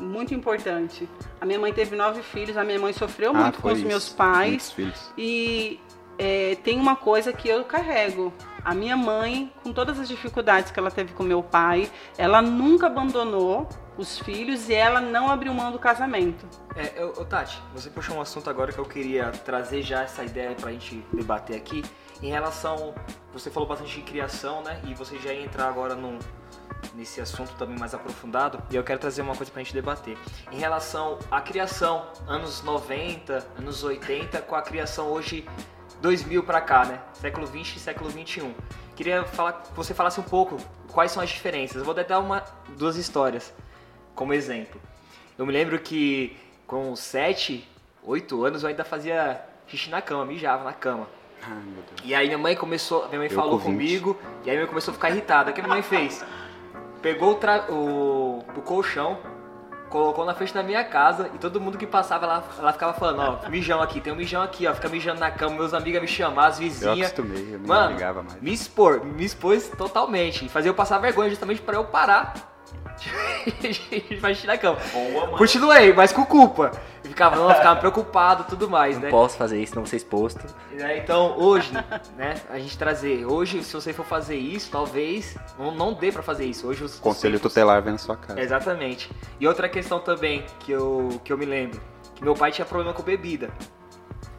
muito 0.00 0.34
importante. 0.34 1.08
A 1.40 1.46
minha 1.46 1.58
mãe 1.58 1.72
teve 1.72 1.96
nove 1.96 2.22
filhos, 2.22 2.56
a 2.56 2.64
minha 2.64 2.78
mãe 2.78 2.92
sofreu 2.92 3.30
Ah, 3.34 3.42
muito 3.44 3.60
com 3.60 3.68
os 3.68 3.78
isso. 3.78 3.86
meus 3.86 4.08
pais. 4.08 4.74
E 5.16 5.80
é, 6.18 6.56
tem 6.62 6.78
uma 6.78 6.96
coisa 6.96 7.32
que 7.32 7.48
eu 7.48 7.64
carrego. 7.64 8.32
A 8.64 8.74
minha 8.74 8.96
mãe, 8.96 9.52
com 9.64 9.72
todas 9.72 9.98
as 9.98 10.08
dificuldades 10.08 10.70
que 10.70 10.78
ela 10.78 10.90
teve 10.90 11.12
com 11.14 11.22
meu 11.24 11.42
pai, 11.42 11.90
ela 12.16 12.40
nunca 12.40 12.86
abandonou 12.86 13.68
os 13.98 14.18
filhos 14.20 14.68
e 14.68 14.74
ela 14.74 15.00
não 15.00 15.28
abriu 15.28 15.52
mão 15.52 15.72
do 15.72 15.78
casamento. 15.78 16.46
É, 16.76 17.04
ô, 17.04 17.24
Tati, 17.24 17.60
você 17.74 17.90
puxou 17.90 18.16
um 18.16 18.20
assunto 18.20 18.48
agora 18.48 18.72
que 18.72 18.78
eu 18.78 18.84
queria 18.84 19.30
trazer 19.44 19.82
já 19.82 20.02
essa 20.02 20.22
ideia 20.24 20.54
pra 20.54 20.70
gente 20.70 21.04
debater 21.12 21.56
aqui. 21.56 21.82
Em 22.22 22.30
relação. 22.30 22.94
Você 23.32 23.50
falou 23.50 23.68
bastante 23.68 23.94
de 23.96 24.02
criação, 24.02 24.62
né? 24.62 24.80
E 24.86 24.94
você 24.94 25.18
já 25.18 25.32
ia 25.32 25.42
entrar 25.42 25.66
agora 25.66 25.96
num, 25.96 26.18
nesse 26.94 27.20
assunto 27.20 27.52
também 27.54 27.78
mais 27.78 27.94
aprofundado. 27.94 28.62
E 28.70 28.76
eu 28.76 28.84
quero 28.84 28.98
trazer 29.00 29.22
uma 29.22 29.34
coisa 29.36 29.50
pra 29.50 29.62
gente 29.62 29.72
debater. 29.74 30.16
Em 30.50 30.58
relação 30.58 31.18
à 31.30 31.40
criação, 31.40 32.06
anos 32.26 32.62
90, 32.62 33.46
anos 33.58 33.82
80, 33.82 34.42
com 34.42 34.54
a 34.54 34.62
criação 34.62 35.08
hoje 35.10 35.46
2000 36.00 36.42
pra 36.42 36.60
cá, 36.60 36.84
né? 36.84 37.00
Século 37.14 37.46
20 37.46 37.76
e 37.76 37.78
século 37.80 38.10
21. 38.10 38.54
Queria 38.96 39.24
falar, 39.24 39.52
que 39.54 39.72
você 39.74 39.94
falasse 39.94 40.20
um 40.20 40.24
pouco 40.24 40.56
quais 40.92 41.12
são 41.12 41.22
as 41.22 41.30
diferenças. 41.30 41.76
Eu 41.76 41.84
vou 41.84 41.94
dar 41.94 42.18
uma, 42.18 42.42
duas 42.76 42.96
histórias 42.96 43.52
como 44.14 44.34
exemplo. 44.34 44.80
Eu 45.38 45.46
me 45.46 45.52
lembro 45.52 45.78
que 45.78 46.36
com 46.66 46.94
7, 46.94 47.66
8 48.04 48.44
anos 48.44 48.62
eu 48.62 48.68
ainda 48.68 48.84
fazia 48.84 49.40
xixi 49.66 49.88
na 49.90 50.02
cama, 50.02 50.24
mijava 50.26 50.64
na 50.64 50.72
cama. 50.72 51.08
Ai, 51.42 51.62
Deus. 51.64 52.00
E 52.04 52.14
aí 52.14 52.26
minha 52.26 52.38
mãe 52.38 52.54
começou, 52.54 53.08
minha 53.08 53.18
mãe 53.18 53.28
Eu 53.28 53.34
falou 53.34 53.58
com 53.58 53.66
20. 53.70 53.72
comigo, 53.72 54.20
e 54.44 54.50
aí 54.50 54.56
minha 54.56 54.60
mãe 54.60 54.68
começou 54.68 54.92
a 54.92 54.94
ficar 54.94 55.10
irritada. 55.10 55.50
O 55.50 55.54
que 55.54 55.60
a 55.60 55.64
minha 55.64 55.74
mãe 55.74 55.82
fez? 55.82 56.24
Pegou 57.02 57.38
o, 57.68 57.72
o, 57.72 58.38
o 58.56 58.62
colchão, 58.62 59.18
colocou 59.90 60.24
na 60.24 60.34
frente 60.34 60.54
da 60.54 60.62
minha 60.62 60.82
casa 60.84 61.28
e 61.34 61.38
todo 61.38 61.60
mundo 61.60 61.76
que 61.76 61.86
passava 61.86 62.24
ela, 62.24 62.44
ela 62.58 62.72
ficava 62.72 62.94
falando, 62.94 63.20
ó, 63.44 63.48
mijão 63.50 63.82
aqui, 63.82 64.00
tem 64.00 64.12
um 64.12 64.16
mijão 64.16 64.40
aqui, 64.42 64.66
ó, 64.66 64.74
fica 64.74 64.88
mijando 64.88 65.20
na 65.20 65.30
cama, 65.30 65.56
meus 65.56 65.74
amigos 65.74 66.00
me 66.00 66.06
chamar, 66.08 66.46
as 66.46 66.58
Eu 66.58 66.62
vizinhas. 66.64 67.10
acostumei, 67.10 67.54
eu 67.54 67.58
não 67.58 67.66
Mano, 67.66 67.92
ligava 67.92 68.22
mais. 68.22 68.40
me 68.40 68.52
expor, 68.52 69.04
me 69.04 69.24
expôs 69.24 69.68
totalmente. 69.76 70.46
E 70.46 70.48
fazia 70.48 70.70
eu 70.70 70.74
passar 70.74 70.98
vergonha 70.98 71.28
justamente 71.28 71.60
pra 71.60 71.74
eu 71.74 71.84
parar 71.84 72.34
de 74.08 74.16
fazer 74.20 74.46
na 74.46 74.56
cama. 74.58 74.78
Boa. 74.92 75.36
Continuei, 75.38 75.92
mas 75.92 76.12
com 76.12 76.24
culpa. 76.24 76.70
E 77.04 77.08
ficava, 77.08 77.34
não, 77.36 77.52
ficava 77.54 77.80
preocupado 77.80 78.44
tudo 78.44 78.70
mais, 78.70 78.94
Não 78.96 79.02
né? 79.04 79.10
posso 79.10 79.36
fazer 79.36 79.60
isso, 79.60 79.74
não 79.74 79.82
vou 79.82 79.90
ser 79.90 79.96
exposto. 79.96 80.40
E 80.76 80.82
aí, 80.82 81.00
Então, 81.00 81.36
hoje, 81.38 81.72
né, 82.16 82.34
a 82.48 82.58
gente 82.58 82.78
trazer. 82.78 83.26
Hoje, 83.26 83.62
se 83.64 83.72
você 83.74 83.92
for 83.92 84.06
fazer 84.06 84.36
isso, 84.36 84.70
talvez 84.70 85.36
não, 85.58 85.72
não 85.74 85.92
dê 85.94 86.12
pra 86.12 86.22
fazer 86.22 86.44
isso. 86.44 86.66
Hoje 86.66 86.84
os 86.84 86.98
Conselho 87.00 87.36
os- 87.36 87.40
tutelar 87.42 87.82
vem 87.82 87.92
na 87.92 87.98
sua 87.98 88.16
casa. 88.16 88.40
Exatamente. 88.40 89.10
E 89.40 89.46
outra 89.48 89.68
questão 89.68 89.98
também 89.98 90.44
que 90.60 90.70
eu, 90.70 91.20
que 91.24 91.32
eu 91.32 91.38
me 91.38 91.44
lembro, 91.44 91.80
que 92.14 92.22
meu 92.22 92.34
pai 92.34 92.52
tinha 92.52 92.64
problema 92.64 92.92
com 92.92 93.02
bebida. 93.02 93.50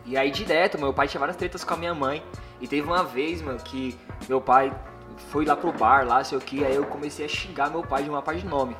E 0.05 0.17
aí 0.17 0.31
direto, 0.31 0.77
meu 0.79 0.93
pai 0.93 1.07
tinha 1.07 1.19
várias 1.19 1.35
tretas 1.37 1.63
com 1.63 1.73
a 1.73 1.77
minha 1.77 1.93
mãe. 1.93 2.23
E 2.61 2.67
teve 2.67 2.87
uma 2.87 3.03
vez, 3.03 3.41
mano, 3.41 3.59
que 3.59 3.97
meu 4.29 4.39
pai 4.39 4.71
foi 5.29 5.45
lá 5.45 5.55
pro 5.55 5.71
bar, 5.71 6.05
lá, 6.07 6.23
sei 6.23 6.37
o 6.37 6.41
que, 6.41 6.63
aí 6.63 6.75
eu 6.75 6.85
comecei 6.85 7.25
a 7.25 7.29
xingar 7.29 7.69
meu 7.69 7.81
pai 7.83 8.03
de 8.03 8.09
uma 8.09 8.21
parte 8.21 8.41
de 8.41 8.47
nome. 8.47 8.75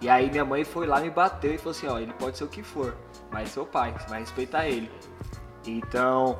E 0.00 0.08
aí 0.08 0.30
minha 0.30 0.44
mãe 0.44 0.64
foi 0.64 0.86
lá, 0.86 1.00
me 1.00 1.10
bateu 1.10 1.54
e 1.54 1.58
falou 1.58 1.70
assim, 1.70 1.86
ó, 1.86 1.98
ele 1.98 2.12
pode 2.14 2.36
ser 2.36 2.44
o 2.44 2.48
que 2.48 2.62
for, 2.62 2.96
mas 3.30 3.50
seu 3.50 3.64
pai, 3.64 3.94
você 3.96 4.08
vai 4.08 4.20
respeitar 4.20 4.66
ele. 4.66 4.90
Então, 5.66 6.38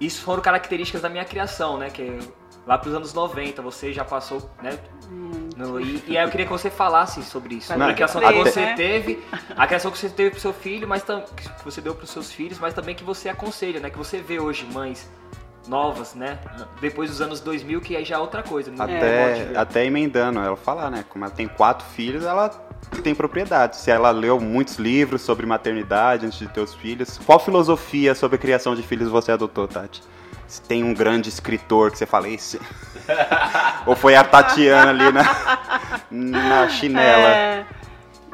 isso 0.00 0.22
foram 0.22 0.42
características 0.42 1.00
da 1.00 1.08
minha 1.08 1.24
criação, 1.24 1.78
né? 1.78 1.88
Que 1.88 2.18
lá 2.66 2.76
pros 2.76 2.94
anos 2.94 3.14
90, 3.14 3.62
você 3.62 3.92
já 3.92 4.04
passou, 4.04 4.50
né? 4.62 4.78
no- 5.56 5.80
e, 5.80 6.02
e 6.06 6.16
aí 6.18 6.24
eu 6.26 6.30
queria 6.30 6.46
que 6.46 6.52
você 6.52 6.70
falasse 6.70 7.22
sobre 7.22 7.56
isso. 7.56 7.68
Sobre 7.68 7.82
Não, 7.82 7.90
a 7.90 7.94
criação 7.94 8.20
que 8.20 8.32
você 8.32 8.74
teve, 8.74 9.24
a 9.56 9.66
criação 9.66 9.90
que 9.90 9.98
você 9.98 10.08
teve 10.08 10.30
pro 10.30 10.40
seu 10.40 10.52
filho, 10.52 10.86
mas 10.88 11.02
que 11.02 11.64
você 11.64 11.80
deu 11.80 11.94
pros 11.94 12.10
seus 12.10 12.32
filhos, 12.32 12.58
mas 12.58 12.74
também 12.74 12.94
que 12.94 13.04
você 13.04 13.28
aconselha, 13.28 13.80
né? 13.80 13.90
Que 13.90 13.98
você 13.98 14.18
vê 14.20 14.38
hoje 14.40 14.66
mães 14.72 15.08
novas, 15.68 16.14
né? 16.14 16.38
Depois 16.80 17.10
dos 17.10 17.20
anos 17.20 17.40
2000, 17.40 17.80
que 17.80 17.96
aí 17.96 18.04
já 18.04 18.16
é 18.16 18.18
outra 18.18 18.42
coisa. 18.42 18.70
né? 18.70 18.76
Até, 18.78 18.98
ver. 18.98 19.56
até 19.58 19.84
emendando, 19.86 20.40
ela 20.40 20.56
falar, 20.56 20.90
né? 20.90 21.04
Como 21.08 21.24
ela 21.24 21.32
tem 21.32 21.46
quatro 21.48 21.86
filhos, 21.94 22.24
ela 22.24 22.48
tem 23.02 23.14
propriedade. 23.14 23.76
Se 23.76 23.90
ela 23.90 24.10
leu 24.10 24.40
muitos 24.40 24.76
livros 24.76 25.22
sobre 25.22 25.46
maternidade 25.46 26.26
antes 26.26 26.38
de 26.38 26.48
ter 26.48 26.60
os 26.60 26.74
filhos, 26.74 27.18
qual 27.24 27.38
filosofia 27.38 28.14
sobre 28.14 28.36
a 28.36 28.38
criação 28.38 28.74
de 28.74 28.82
filhos 28.82 29.08
você 29.08 29.32
adotou, 29.32 29.66
Tati? 29.68 30.02
Se 30.48 30.60
tem 30.60 30.84
um 30.84 30.92
grande 30.92 31.28
escritor 31.30 31.90
que 31.90 31.96
você 31.98 32.04
fala, 32.04 32.28
esse. 32.28 32.60
Ou 33.86 33.96
foi 33.96 34.14
a 34.14 34.22
Tatiana 34.24 34.90
ali 34.90 35.10
na, 35.12 35.22
na 36.10 36.68
chinela? 36.68 37.28
É, 37.28 37.64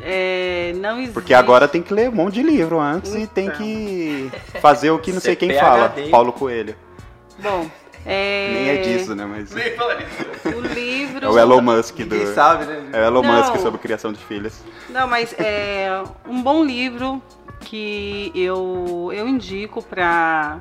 é, 0.00 0.72
não 0.76 0.96
existe. 0.96 1.12
Porque 1.12 1.32
agora 1.34 1.68
tem 1.68 1.80
que 1.82 1.92
ler 1.94 2.08
um 2.08 2.12
monte 2.12 2.34
de 2.34 2.42
livro 2.42 2.80
antes 2.80 3.14
e 3.14 3.26
tem 3.26 3.46
Então. 3.46 3.58
que 3.58 4.32
fazer 4.60 4.90
o 4.90 4.98
que 4.98 5.12
não 5.12 5.20
sei 5.20 5.36
quem 5.36 5.50
CPHD. 5.50 5.64
fala. 5.64 5.94
Paulo 6.10 6.32
Coelho. 6.32 6.74
Bom, 7.38 7.70
é, 8.04 8.50
Nem 8.52 8.68
é 8.70 8.76
disso, 8.82 9.14
né? 9.14 9.24
Mas 9.26 9.50
Nem 9.52 9.74
fala 9.76 9.94
disso. 9.96 10.56
O 10.56 10.60
livro. 10.60 11.26
é 11.26 11.28
o 11.28 11.38
Elon 11.38 11.60
Musk 11.60 11.96
do. 11.96 12.02
Ninguém 12.16 12.34
sabe, 12.34 12.64
né? 12.64 12.88
É 12.92 13.00
o 13.02 13.04
Elon 13.04 13.22
Não. 13.22 13.32
Musk 13.32 13.56
sobre 13.62 13.78
criação 13.80 14.12
de 14.12 14.18
filhos. 14.24 14.60
Não, 14.88 15.06
mas 15.06 15.34
é 15.38 16.02
um 16.26 16.42
bom 16.42 16.64
livro 16.64 17.22
que 17.60 18.32
eu, 18.34 19.10
eu 19.12 19.28
indico 19.28 19.82
para 19.82 20.58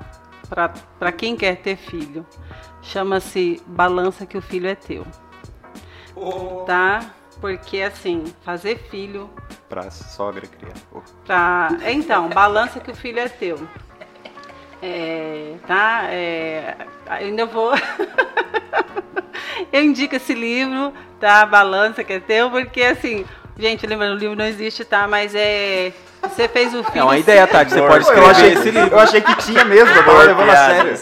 para 0.99 1.11
quem 1.11 1.35
quer 1.35 1.57
ter 1.57 1.75
filho. 1.75 2.25
Chama-se 2.81 3.61
Balança 3.67 4.25
que 4.25 4.37
o 4.37 4.41
filho 4.41 4.67
é 4.67 4.75
teu. 4.75 5.05
Tá? 6.65 7.01
Porque 7.41 7.81
assim, 7.81 8.23
fazer 8.43 8.77
filho 8.89 9.29
Pra 9.69 9.91
sogra 9.91 10.47
criar. 10.47 10.73
Pô. 10.89 11.01
Pra... 11.25 11.69
é, 11.81 11.91
Então, 11.91 12.29
balança 12.29 12.79
que 12.79 12.89
o 12.89 12.95
filho 12.95 13.19
é 13.19 13.27
teu. 13.27 13.59
É, 14.81 15.53
tá? 15.67 16.03
É, 16.09 16.75
ainda 17.07 17.45
vou. 17.45 17.73
eu 19.71 19.83
indico 19.83 20.15
esse 20.15 20.33
livro, 20.33 20.93
tá? 21.19 21.45
Balança 21.45 22.03
que 22.03 22.13
é 22.13 22.19
teu, 22.19 22.49
porque 22.49 22.83
assim, 22.83 23.25
gente, 23.57 23.85
lembrando, 23.87 24.15
o 24.15 24.19
livro 24.19 24.35
não 24.35 24.45
existe, 24.45 24.85
tá? 24.85 25.07
Mas 25.07 25.33
é. 25.35 25.91
Você 26.21 26.47
fez 26.47 26.73
o 26.73 26.83
filho. 26.83 26.99
É 26.99 27.03
uma 27.03 27.17
ideia, 27.17 27.47
Tati. 27.47 27.71
Você 27.71 27.79
pode 27.79 27.93
Eu 27.93 28.01
escrever 28.01 28.29
achei, 28.29 28.53
esse 28.53 28.71
livro. 28.71 28.89
eu 28.95 28.99
achei 28.99 29.21
que 29.21 29.35
tinha 29.35 29.63
mesmo, 29.63 29.89
eu 29.95 30.03
tava 30.03 30.23
levando 30.23 30.49
a 30.49 30.55
sério. 30.55 30.99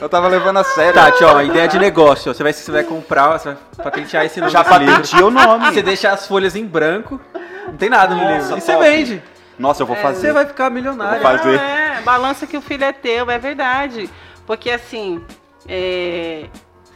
Eu 0.00 0.08
tava 0.08 0.28
levando 0.28 0.56
a 0.58 0.64
sério. 0.64 0.94
Tati, 0.94 1.24
ó, 1.24 1.42
ideia 1.42 1.68
de 1.68 1.78
negócio. 1.78 2.32
Você 2.32 2.42
vai, 2.42 2.52
você 2.52 2.70
vai 2.70 2.84
comprar, 2.84 3.38
você 3.38 3.50
vai 3.50 3.56
patentear 3.84 4.24
esse 4.24 4.40
nome 4.40 4.52
Já 4.52 4.64
patenteei 4.64 5.22
o 5.22 5.30
nome. 5.30 5.66
Você 5.66 5.82
deixa 5.82 6.10
as 6.10 6.26
folhas 6.26 6.56
em 6.56 6.64
branco, 6.64 7.20
não 7.66 7.76
tem 7.76 7.90
nada 7.90 8.14
no 8.14 8.22
Nossa, 8.22 8.34
livro. 8.38 8.58
E 8.58 8.60
você 8.60 8.76
vende. 8.76 9.22
Nossa, 9.58 9.82
eu 9.82 9.86
vou 9.86 9.96
Você 9.96 10.02
fazer. 10.02 10.32
vai 10.32 10.46
ficar 10.46 10.70
milionário. 10.70 11.18
Eu 11.18 11.22
vou 11.22 11.38
fazer. 11.38 11.56
Não, 11.56 11.64
é, 11.64 11.85
balança 12.02 12.46
que 12.46 12.56
o 12.56 12.60
filho 12.62 12.84
é 12.84 12.92
teu, 12.92 13.30
é 13.30 13.38
verdade. 13.38 14.08
Porque 14.46 14.70
assim, 14.70 15.24
é, 15.68 16.46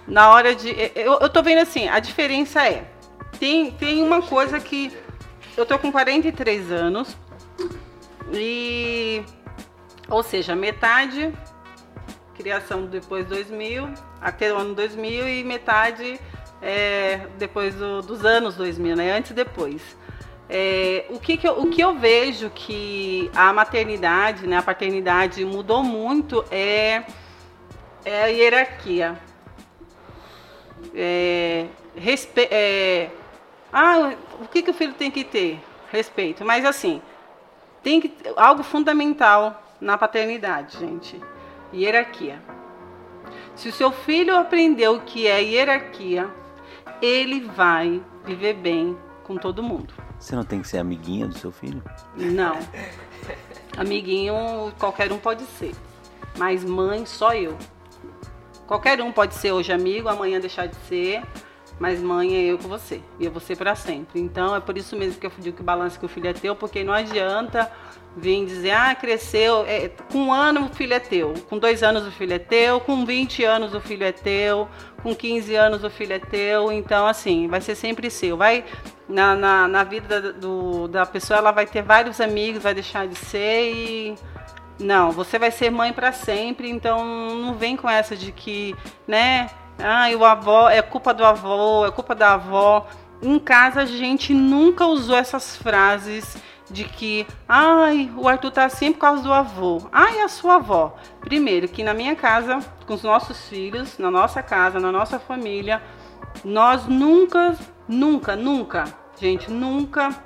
na 0.07 0.31
hora 0.31 0.55
de. 0.55 0.71
Eu, 0.95 1.19
eu 1.21 1.29
tô 1.29 1.43
vendo 1.43 1.61
assim, 1.61 1.89
a 1.89 1.99
diferença 1.99 2.67
é. 2.67 2.85
Tem, 3.39 3.71
tem 3.73 4.03
uma 4.03 4.23
coisa 4.23 4.59
que. 4.61 4.93
Eu 5.57 5.67
tô 5.67 5.79
com 5.79 5.91
43 5.91 6.71
anos. 6.71 7.17
E. 8.33 9.23
Ou 10.09 10.23
seja, 10.23 10.55
metade 10.57 11.33
criação 12.35 12.87
depois 12.87 13.27
2000, 13.27 13.91
até 14.19 14.51
o 14.51 14.57
ano 14.57 14.75
2000 14.75 15.29
e 15.29 15.45
metade 15.45 16.19
é, 16.63 17.21
depois 17.39 17.75
do- 17.75 18.01
dos 18.01 18.25
anos 18.25 18.57
2000, 18.57 18.97
né? 18.97 19.13
Antes 19.13 19.33
e 19.33 19.35
depois. 19.35 19.83
É, 20.53 21.05
o, 21.11 21.21
que, 21.21 21.37
que 21.37 21.47
eu, 21.47 21.61
o 21.61 21.71
que 21.71 21.81
eu 21.81 21.95
vejo 21.95 22.51
que 22.51 23.31
a 23.37 23.53
maternidade, 23.53 24.49
né, 24.49 24.57
a 24.57 24.63
paternidade 24.63 25.45
mudou 25.45 25.81
muito 25.81 26.45
é, 26.51 27.05
é 28.05 28.25
a 28.25 28.27
hierarquia. 28.27 29.17
É, 30.93 31.67
respe, 31.95 32.49
é, 32.51 33.11
ah, 33.73 34.13
o 34.41 34.49
que, 34.49 34.63
que 34.63 34.73
o 34.73 34.75
filho 34.75 34.93
tem 34.95 35.09
que 35.09 35.23
ter? 35.23 35.61
Respeito. 35.93 36.45
Mas 36.45 36.65
assim, 36.65 37.01
tem 37.81 38.01
que 38.01 38.13
algo 38.37 38.65
fundamental 38.65 39.63
na 39.81 39.97
paternidade, 39.97 40.79
gente. 40.79 41.21
Hierarquia. 41.73 42.43
Se 43.55 43.69
o 43.69 43.73
seu 43.73 43.93
filho 43.93 44.37
aprendeu 44.37 44.97
o 44.97 45.01
que 45.03 45.29
é 45.29 45.41
hierarquia, 45.41 46.29
ele 47.01 47.41
vai 47.41 48.03
viver 48.25 48.55
bem 48.55 48.99
com 49.23 49.37
todo 49.37 49.63
mundo. 49.63 50.10
Você 50.21 50.37
não 50.37 50.45
tem 50.45 50.61
que 50.61 50.69
ser 50.69 50.79
amiguinha 50.79 51.27
do 51.27 51.37
seu 51.37 51.51
filho? 51.51 51.83
Não. 52.15 52.59
Amiguinho, 53.77 54.35
qualquer 54.79 55.11
um 55.11 55.19
pode 55.19 55.45
ser. 55.45 55.75
Mas 56.37 56.63
mãe, 56.63 57.07
só 57.07 57.35
eu. 57.35 57.57
Qualquer 58.67 59.01
um 59.01 59.11
pode 59.11 59.35
ser 59.35 59.51
hoje 59.51 59.73
amigo, 59.73 60.09
amanhã 60.09 60.39
deixar 60.39 60.67
de 60.67 60.77
ser. 60.87 61.23
Mas 61.79 61.99
mãe 61.99 62.37
é 62.37 62.43
eu 62.43 62.59
com 62.59 62.69
você. 62.69 63.01
E 63.19 63.25
eu 63.25 63.31
vou 63.31 63.41
ser 63.41 63.57
pra 63.57 63.75
sempre. 63.75 64.21
Então 64.21 64.55
é 64.55 64.61
por 64.61 64.77
isso 64.77 64.95
mesmo 64.95 65.19
que 65.19 65.27
eu 65.27 65.33
digo 65.39 65.57
que 65.57 65.63
o 65.63 65.65
balanço 65.65 65.99
que 65.99 66.05
o 66.05 66.09
filho 66.09 66.29
é 66.29 66.35
teu, 66.35 66.55
porque 66.55 66.85
não 66.85 66.93
adianta 66.93 67.73
vir 68.15 68.45
dizer, 68.45 68.73
ah, 68.73 68.95
cresceu. 68.95 69.65
É, 69.67 69.89
com 70.13 70.19
um 70.27 70.33
ano 70.33 70.67
o 70.67 70.69
filho 70.69 70.93
é 70.93 71.01
teu. 71.01 71.33
Com 71.49 71.59
dois 71.59 71.83
anos 71.83 72.07
o 72.07 72.11
filho 72.11 72.35
é 72.35 72.39
teu. 72.39 72.81
Com 72.81 73.07
20 73.07 73.45
anos 73.45 73.75
o 73.75 73.81
filho 73.81 74.05
é 74.05 74.13
teu. 74.13 74.69
Com 75.03 75.15
15 75.15 75.55
anos 75.55 75.83
o 75.83 75.89
filho 75.89 76.13
é 76.13 76.19
teu. 76.19 76.71
Então, 76.71 77.07
assim, 77.07 77.49
vai 77.49 77.63
ser 77.63 77.75
sempre 77.75 78.11
seu. 78.11 78.37
Vai. 78.37 78.63
Na, 79.11 79.35
na, 79.35 79.69
na 79.69 79.85
vida 79.85 80.33
do, 80.33 80.87
da 80.87 81.05
pessoa, 81.05 81.39
ela 81.39 81.51
vai 81.51 81.67
ter 81.67 81.83
vários 81.83 82.21
amigos, 82.21 82.63
vai 82.63 82.75
deixar 82.75 83.07
de 83.07 83.17
ser 83.17 83.73
e. 83.73 84.15
Não, 84.79 85.11
você 85.11 85.39
vai 85.39 85.51
ser 85.51 85.69
mãe 85.71 85.93
para 85.93 86.11
sempre, 86.13 86.71
então 86.71 87.05
não 87.35 87.55
vem 87.55 87.77
com 87.77 87.91
essa 87.91 88.17
de 88.17 88.33
que, 88.33 88.75
né, 89.07 89.51
ah, 89.79 90.09
o 90.17 90.25
avó, 90.25 90.71
é 90.71 90.81
culpa 90.81 91.13
do 91.13 91.25
avô, 91.25 91.87
é 91.87 91.91
culpa 91.91 92.15
da 92.15 92.35
avó. 92.35 92.87
Em 93.23 93.39
casa 93.39 93.83
a 93.83 93.85
gente 93.85 94.33
nunca 94.33 94.87
usou 94.87 95.17
essas 95.17 95.57
frases 95.57 96.39
de 96.71 96.85
que, 96.85 97.27
ai, 97.49 98.11
o 98.17 98.29
Arthur 98.29 98.51
tá 98.53 98.65
assim 98.65 98.93
por 98.93 99.01
causa 99.01 99.23
do 99.23 99.33
avô. 99.33 99.83
Ai, 99.91 100.21
a 100.21 100.29
sua 100.29 100.55
avó. 100.55 100.97
Primeiro, 101.21 101.69
que 101.69 101.83
na 101.83 101.93
minha 101.93 102.15
casa, 102.15 102.61
com 102.87 102.95
os 102.95 103.03
nossos 103.03 103.49
filhos, 103.49 103.99
na 103.99 104.11
nossa 104.11 104.43
casa, 104.43 104.79
na 104.79 104.93
nossa 104.93 105.19
família, 105.19 105.83
nós 106.45 106.87
nunca, 106.87 107.57
nunca, 107.89 108.37
nunca, 108.37 108.85
gente, 109.21 109.51
nunca 109.51 110.19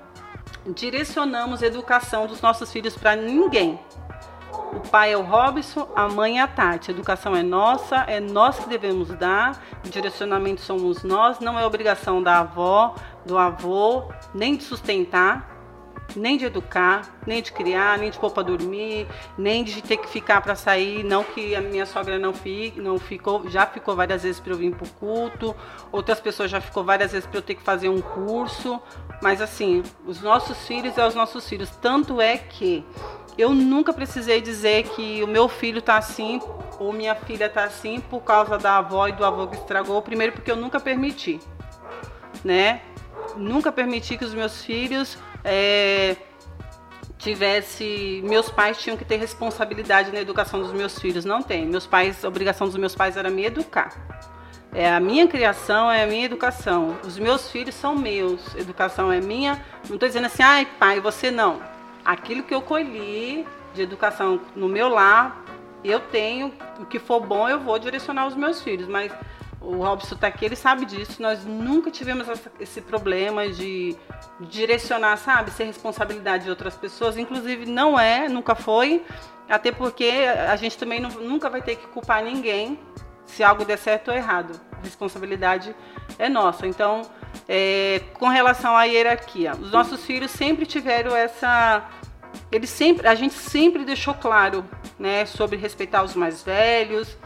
direcionamos 0.67 1.63
a 1.63 1.67
educação 1.67 2.27
dos 2.27 2.41
nossos 2.41 2.73
filhos 2.73 2.97
para 2.97 3.17
ninguém. 3.17 3.79
O 4.73 4.81
pai 4.89 5.13
é 5.13 5.17
o 5.17 5.23
Robson, 5.23 5.89
a 5.97 6.09
mãe 6.09 6.39
é 6.39 6.43
a 6.43 6.47
Tati. 6.47 6.91
A 6.91 6.95
educação 6.95 7.35
é 7.35 7.43
nossa, 7.43 7.97
é 8.07 8.21
nós 8.21 8.59
que 8.59 8.69
devemos 8.69 9.09
dar, 9.09 9.61
o 9.85 9.89
direcionamento 9.89 10.61
somos 10.61 11.03
nós, 11.03 11.41
não 11.41 11.59
é 11.59 11.67
obrigação 11.67 12.23
da 12.23 12.39
avó, 12.39 12.95
do 13.27 13.37
avô, 13.37 14.13
nem 14.33 14.57
de 14.57 14.63
sustentar, 14.63 15.54
nem 16.17 16.37
de 16.37 16.45
educar, 16.45 17.17
nem 17.27 17.43
de 17.43 17.53
criar, 17.53 17.99
nem 17.99 18.11
de 18.11 18.19
pôr 18.19 18.31
para 18.31 18.43
dormir, 18.43 19.07
nem 19.37 19.65
de 19.65 19.83
ter 19.83 19.97
que 19.97 20.09
ficar 20.09 20.41
para 20.41 20.55
sair. 20.55 21.03
Não 21.05 21.25
que 21.25 21.55
a 21.55 21.61
minha 21.61 21.87
sogra 21.87 22.19
não, 22.19 22.33
fique, 22.33 22.81
não 22.81 22.99
ficou, 22.99 23.49
já 23.49 23.67
ficou 23.67 23.97
várias 23.97 24.23
vezes 24.23 24.41
para 24.41 24.53
eu 24.53 24.57
vir 24.57 24.75
para 24.75 24.87
o 24.87 24.91
culto, 24.91 25.57
outras 25.91 26.21
pessoas 26.21 26.51
já 26.51 26.61
ficou 26.61 26.85
várias 26.85 27.13
vezes 27.13 27.27
para 27.27 27.39
eu 27.39 27.43
ter 27.43 27.55
que 27.55 27.63
fazer 27.63 27.89
um 27.89 28.01
curso. 28.01 28.81
Mas 29.23 29.41
assim, 29.41 29.83
os 30.07 30.21
nossos 30.21 30.67
filhos 30.67 30.97
é 30.99 31.07
os 31.07 31.15
nossos 31.15 31.49
filhos. 31.49 31.71
Tanto 31.71 32.21
é 32.21 32.37
que 32.37 32.85
eu 33.37 33.51
nunca 33.51 33.93
precisei 33.93 34.41
dizer 34.41 34.85
que 34.91 35.23
o 35.23 35.27
meu 35.27 35.49
filho 35.49 35.79
está 35.79 35.97
assim 35.97 36.41
ou 36.79 36.93
minha 36.93 37.15
filha 37.15 37.47
está 37.47 37.65
assim 37.65 38.01
por 38.01 38.21
causa 38.21 38.59
da 38.59 38.79
avó 38.79 39.09
e 39.09 39.13
do 39.13 39.25
avô 39.25 39.47
que 39.47 39.57
estragou. 39.57 40.01
Primeiro 40.03 40.33
porque 40.33 40.51
eu 40.51 40.57
nunca 40.57 40.79
permiti, 40.79 41.41
né? 42.45 42.83
Nunca 43.37 43.73
permiti 43.73 44.17
que 44.17 44.25
os 44.25 44.35
meus 44.35 44.63
filhos 44.63 45.19
é, 45.45 46.17
tivesse, 47.19 48.23
meus 48.25 48.51
pais 48.51 48.79
tinham 48.79 48.97
que 48.97 49.05
ter 49.05 49.17
responsabilidade 49.17 50.11
na 50.11 50.21
educação 50.21 50.61
dos 50.61 50.73
meus 50.73 50.99
filhos. 50.99 51.25
Não 51.25 51.43
tem. 51.43 51.67
Meus 51.67 51.87
pais, 51.87 52.25
a 52.25 52.29
obrigação 52.29 52.67
dos 52.67 52.77
meus 52.77 52.95
pais 52.95 53.17
era 53.17 53.31
me 53.31 53.45
educar. 53.45 53.93
É 54.73 54.93
a 54.93 54.99
minha 54.99 55.29
criação, 55.29 55.91
é 55.91 56.03
a 56.03 56.07
minha 56.07 56.25
educação. 56.25 56.97
Os 57.05 57.19
meus 57.19 57.51
filhos 57.51 57.75
são 57.75 57.95
meus. 57.95 58.55
Educação 58.57 59.13
é 59.13 59.21
minha. 59.21 59.63
Não 59.89 59.95
estou 59.95 60.09
dizendo 60.09 60.27
assim, 60.27 60.43
ai 60.43 60.67
pai, 60.79 60.99
você 60.99 61.31
não 61.31 61.75
aquilo 62.05 62.43
que 62.43 62.55
eu 62.55 62.61
colhi 62.61 63.47
de 63.73 63.83
educação 63.83 64.41
no 64.55 64.69
meu 64.69 64.89
lar, 64.89 65.43
eu 65.83 65.99
tenho, 66.01 66.53
o 66.79 66.85
que 66.85 66.99
for 66.99 67.21
bom 67.21 67.49
eu 67.49 67.59
vou 67.59 67.79
direcionar 67.79 68.27
os 68.27 68.37
meus 68.37 68.63
filhos, 68.63 68.87
mas 68.87 69.13
o 69.65 69.83
Robson 69.83 70.15
está 70.15 70.27
aqui, 70.27 70.45
ele 70.45 70.57
sabe 70.57 70.85
disso, 70.85 71.21
nós 71.23 71.45
nunca 71.45 71.91
tivemos 71.91 72.29
essa, 72.29 72.53
esse 72.61 72.81
problema 72.81 73.49
de 73.49 73.97
direcionar, 74.41 75.17
sabe, 75.17 75.51
ser 75.51 75.65
responsabilidade 75.65 76.45
de 76.45 76.51
outras 76.51 76.77
pessoas, 76.77 77.17
inclusive 77.17 77.67
não 77.67 77.99
é, 77.99 78.29
nunca 78.29 78.55
foi, 78.55 79.05
até 79.49 79.73
porque 79.73 80.11
a 80.49 80.57
gente 80.57 80.77
também 80.77 81.01
não, 81.01 81.11
nunca 81.11 81.49
vai 81.49 81.63
ter 81.63 81.77
que 81.77 81.87
culpar 81.89 82.23
ninguém 82.23 82.79
se 83.27 83.43
algo 83.43 83.65
der 83.65 83.79
certo 83.79 84.09
ou 84.09 84.15
errado, 84.17 84.61
responsabilidade 84.83 85.75
é 86.19 86.29
nossa, 86.29 86.67
então 86.67 87.03
é, 87.49 88.01
com 88.15 88.29
relação 88.29 88.77
à 88.77 88.85
hierarquia. 88.85 89.53
Os 89.53 89.71
nossos 89.71 90.05
filhos 90.05 90.31
sempre 90.31 90.67
tiveram 90.67 91.17
essa. 91.17 91.89
Eles 92.51 92.71
sempre, 92.71 93.07
a 93.07 93.15
gente 93.15 93.35
sempre 93.35 93.85
deixou 93.85 94.15
claro, 94.15 94.65
né, 94.99 95.25
sobre 95.25 95.57
respeitar 95.57 96.03
os 96.03 96.15
mais 96.15 96.43
velhos, 96.43 97.17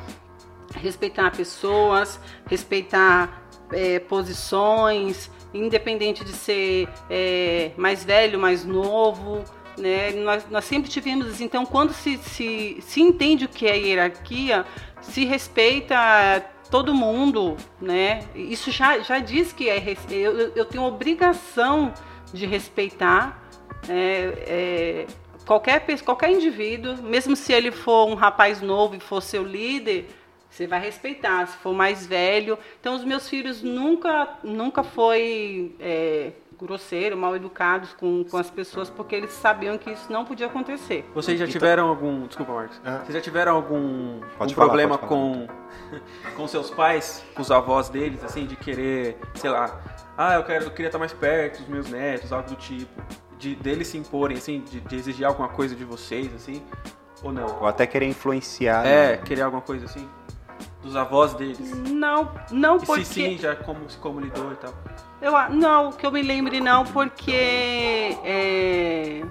respeitar 0.74 1.30
pessoas, 1.30 2.20
respeitar 2.46 3.48
é, 3.72 3.98
posições, 3.98 5.30
independente 5.52 6.24
de 6.24 6.32
ser 6.32 6.88
é, 7.08 7.72
mais 7.76 8.04
velho, 8.04 8.38
mais 8.38 8.64
novo, 8.64 9.44
né? 9.76 10.12
Nós, 10.12 10.46
nós 10.50 10.64
sempre 10.64 10.90
tivemos. 10.90 11.40
Então, 11.40 11.64
quando 11.64 11.92
se, 11.92 12.18
se, 12.18 12.78
se 12.80 13.00
entende 13.00 13.44
o 13.44 13.48
que 13.48 13.66
é 13.66 13.76
hierarquia, 13.76 14.64
se 15.00 15.24
respeita 15.24 15.96
todo 16.70 16.94
mundo, 16.94 17.56
né? 17.80 18.20
Isso 18.34 18.70
já, 18.70 18.98
já 19.00 19.18
diz 19.18 19.52
que 19.52 19.68
é 19.68 19.96
eu, 20.10 20.52
eu 20.54 20.64
tenho 20.64 20.84
obrigação 20.84 21.92
de 22.32 22.44
respeitar 22.44 23.42
é, 23.88 23.96
é, 24.46 25.06
qualquer 25.46 25.84
qualquer 26.02 26.30
indivíduo, 26.30 26.96
mesmo 27.02 27.34
se 27.34 27.52
ele 27.52 27.70
for 27.70 28.06
um 28.06 28.14
rapaz 28.14 28.60
novo 28.60 28.96
e 28.96 29.00
for 29.00 29.22
seu 29.22 29.42
líder, 29.42 30.06
você 30.58 30.66
vai 30.66 30.80
respeitar. 30.80 31.46
Se 31.46 31.56
for 31.58 31.72
mais 31.72 32.04
velho, 32.04 32.58
então 32.80 32.96
os 32.96 33.04
meus 33.04 33.28
filhos 33.28 33.62
nunca 33.62 34.38
nunca 34.42 34.82
foi 34.82 35.76
é, 35.78 36.32
grosseiro, 36.58 37.16
mal 37.16 37.36
educados 37.36 37.92
com, 37.92 38.24
com 38.24 38.36
as 38.36 38.50
pessoas, 38.50 38.90
porque 38.90 39.14
eles 39.14 39.30
sabiam 39.30 39.78
que 39.78 39.90
isso 39.90 40.12
não 40.12 40.24
podia 40.24 40.46
acontecer. 40.46 41.08
Vocês 41.14 41.38
já 41.38 41.44
então- 41.44 41.52
tiveram 41.52 41.88
algum. 41.88 42.26
Desculpa, 42.26 42.52
Marcos. 42.52 42.80
Ah. 42.84 42.98
Vocês 42.98 43.14
já 43.14 43.20
tiveram 43.20 43.54
algum, 43.54 44.20
algum 44.38 44.54
falar, 44.54 44.66
problema 44.66 44.98
com, 44.98 45.46
com 46.36 46.48
seus 46.48 46.70
pais, 46.70 47.24
com 47.34 47.42
os 47.42 47.52
avós 47.52 47.88
deles, 47.88 48.24
assim, 48.24 48.44
de 48.44 48.56
querer, 48.56 49.16
sei 49.36 49.50
lá, 49.50 49.80
ah, 50.16 50.34
eu, 50.34 50.42
quero, 50.42 50.64
eu 50.64 50.70
queria 50.72 50.88
estar 50.88 50.98
mais 50.98 51.12
perto 51.12 51.60
dos 51.60 51.68
meus 51.68 51.88
netos, 51.88 52.32
algo 52.32 52.48
do 52.48 52.56
tipo. 52.56 53.00
De 53.38 53.54
deles 53.54 53.86
se 53.86 53.96
imporem, 53.96 54.36
assim, 54.36 54.60
de, 54.62 54.80
de 54.80 54.96
exigir 54.96 55.24
alguma 55.24 55.48
coisa 55.48 55.76
de 55.76 55.84
vocês, 55.84 56.34
assim, 56.34 56.60
ou 57.22 57.30
não? 57.30 57.60
Ou 57.60 57.68
até 57.68 57.86
querer 57.86 58.06
influenciar. 58.06 58.84
É, 58.84 59.10
né? 59.12 59.16
querer 59.18 59.42
alguma 59.42 59.62
coisa 59.62 59.84
assim? 59.84 60.08
Dos 60.82 60.94
avós 60.94 61.34
deles. 61.34 61.76
Não, 61.90 62.30
não 62.50 62.76
E 62.76 62.86
porque 62.86 63.04
se 63.04 63.14
sim, 63.14 63.38
já 63.38 63.56
como, 63.56 63.80
como 64.00 64.20
lidou 64.20 64.52
e 64.52 64.56
tal. 64.56 64.72
Eu, 65.20 65.32
não, 65.50 65.90
que 65.90 66.06
eu 66.06 66.12
me 66.12 66.22
lembre 66.22 66.60
não, 66.60 66.84
porque 66.84 68.16
é, 68.24 69.24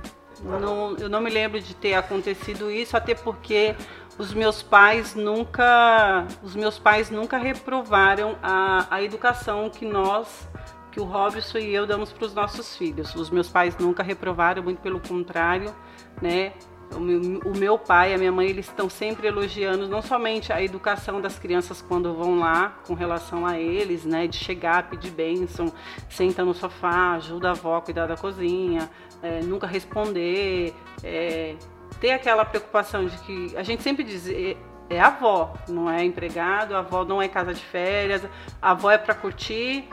não, 0.43 0.95
eu 0.97 1.09
não 1.09 1.21
me 1.21 1.29
lembro 1.29 1.59
de 1.61 1.73
ter 1.73 1.93
acontecido 1.93 2.69
isso, 2.69 2.97
até 2.97 3.15
porque 3.15 3.75
os 4.17 4.33
meus 4.33 4.61
pais 4.61 5.15
nunca, 5.15 6.25
os 6.43 6.55
meus 6.55 6.77
pais 6.77 7.09
nunca 7.09 7.37
reprovaram 7.37 8.35
a, 8.41 8.87
a 8.89 9.03
educação 9.03 9.69
que 9.69 9.85
nós, 9.85 10.47
que 10.91 10.99
o 10.99 11.03
Robson 11.03 11.59
e 11.59 11.73
eu 11.73 11.85
damos 11.85 12.11
para 12.11 12.25
os 12.25 12.33
nossos 12.33 12.75
filhos. 12.75 13.13
Os 13.15 13.29
meus 13.29 13.47
pais 13.47 13.77
nunca 13.77 14.01
reprovaram, 14.03 14.63
muito 14.63 14.79
pelo 14.79 14.99
contrário, 14.99 15.73
né? 16.21 16.53
O 16.95 16.99
meu, 16.99 17.41
o 17.45 17.57
meu 17.57 17.77
pai 17.77 18.11
e 18.11 18.15
a 18.15 18.17
minha 18.17 18.31
mãe, 18.31 18.47
eles 18.47 18.67
estão 18.67 18.89
sempre 18.89 19.27
elogiando 19.27 19.87
não 19.87 20.01
somente 20.01 20.53
a 20.53 20.63
educação 20.63 21.19
das 21.19 21.37
crianças 21.37 21.81
quando 21.81 22.13
vão 22.13 22.39
lá, 22.39 22.79
com 22.87 22.93
relação 22.93 23.45
a 23.45 23.59
eles, 23.59 24.05
né? 24.05 24.25
De 24.25 24.37
chegar, 24.37 24.89
pedir 24.89 25.11
bênção, 25.11 25.71
senta 26.09 26.45
no 26.45 26.53
sofá, 26.53 27.13
ajuda 27.13 27.49
a 27.49 27.51
avó 27.51 27.77
a 27.77 27.81
cuidar 27.81 28.07
da 28.07 28.15
cozinha, 28.15 28.89
é, 29.21 29.41
nunca 29.41 29.67
responder, 29.67 30.73
é, 31.03 31.55
ter 31.99 32.11
aquela 32.11 32.45
preocupação 32.45 33.05
de 33.05 33.17
que 33.19 33.57
a 33.57 33.63
gente 33.63 33.83
sempre 33.83 34.03
diz 34.03 34.27
é, 34.27 34.55
é 34.89 34.99
avó, 34.99 35.53
não 35.67 35.89
é 35.89 36.03
empregado, 36.03 36.75
a 36.75 36.79
avó 36.79 37.03
não 37.03 37.21
é 37.21 37.27
casa 37.27 37.53
de 37.53 37.63
férias, 37.63 38.23
a 38.61 38.71
avó 38.71 38.91
é 38.91 38.97
para 38.97 39.13
curtir, 39.13 39.89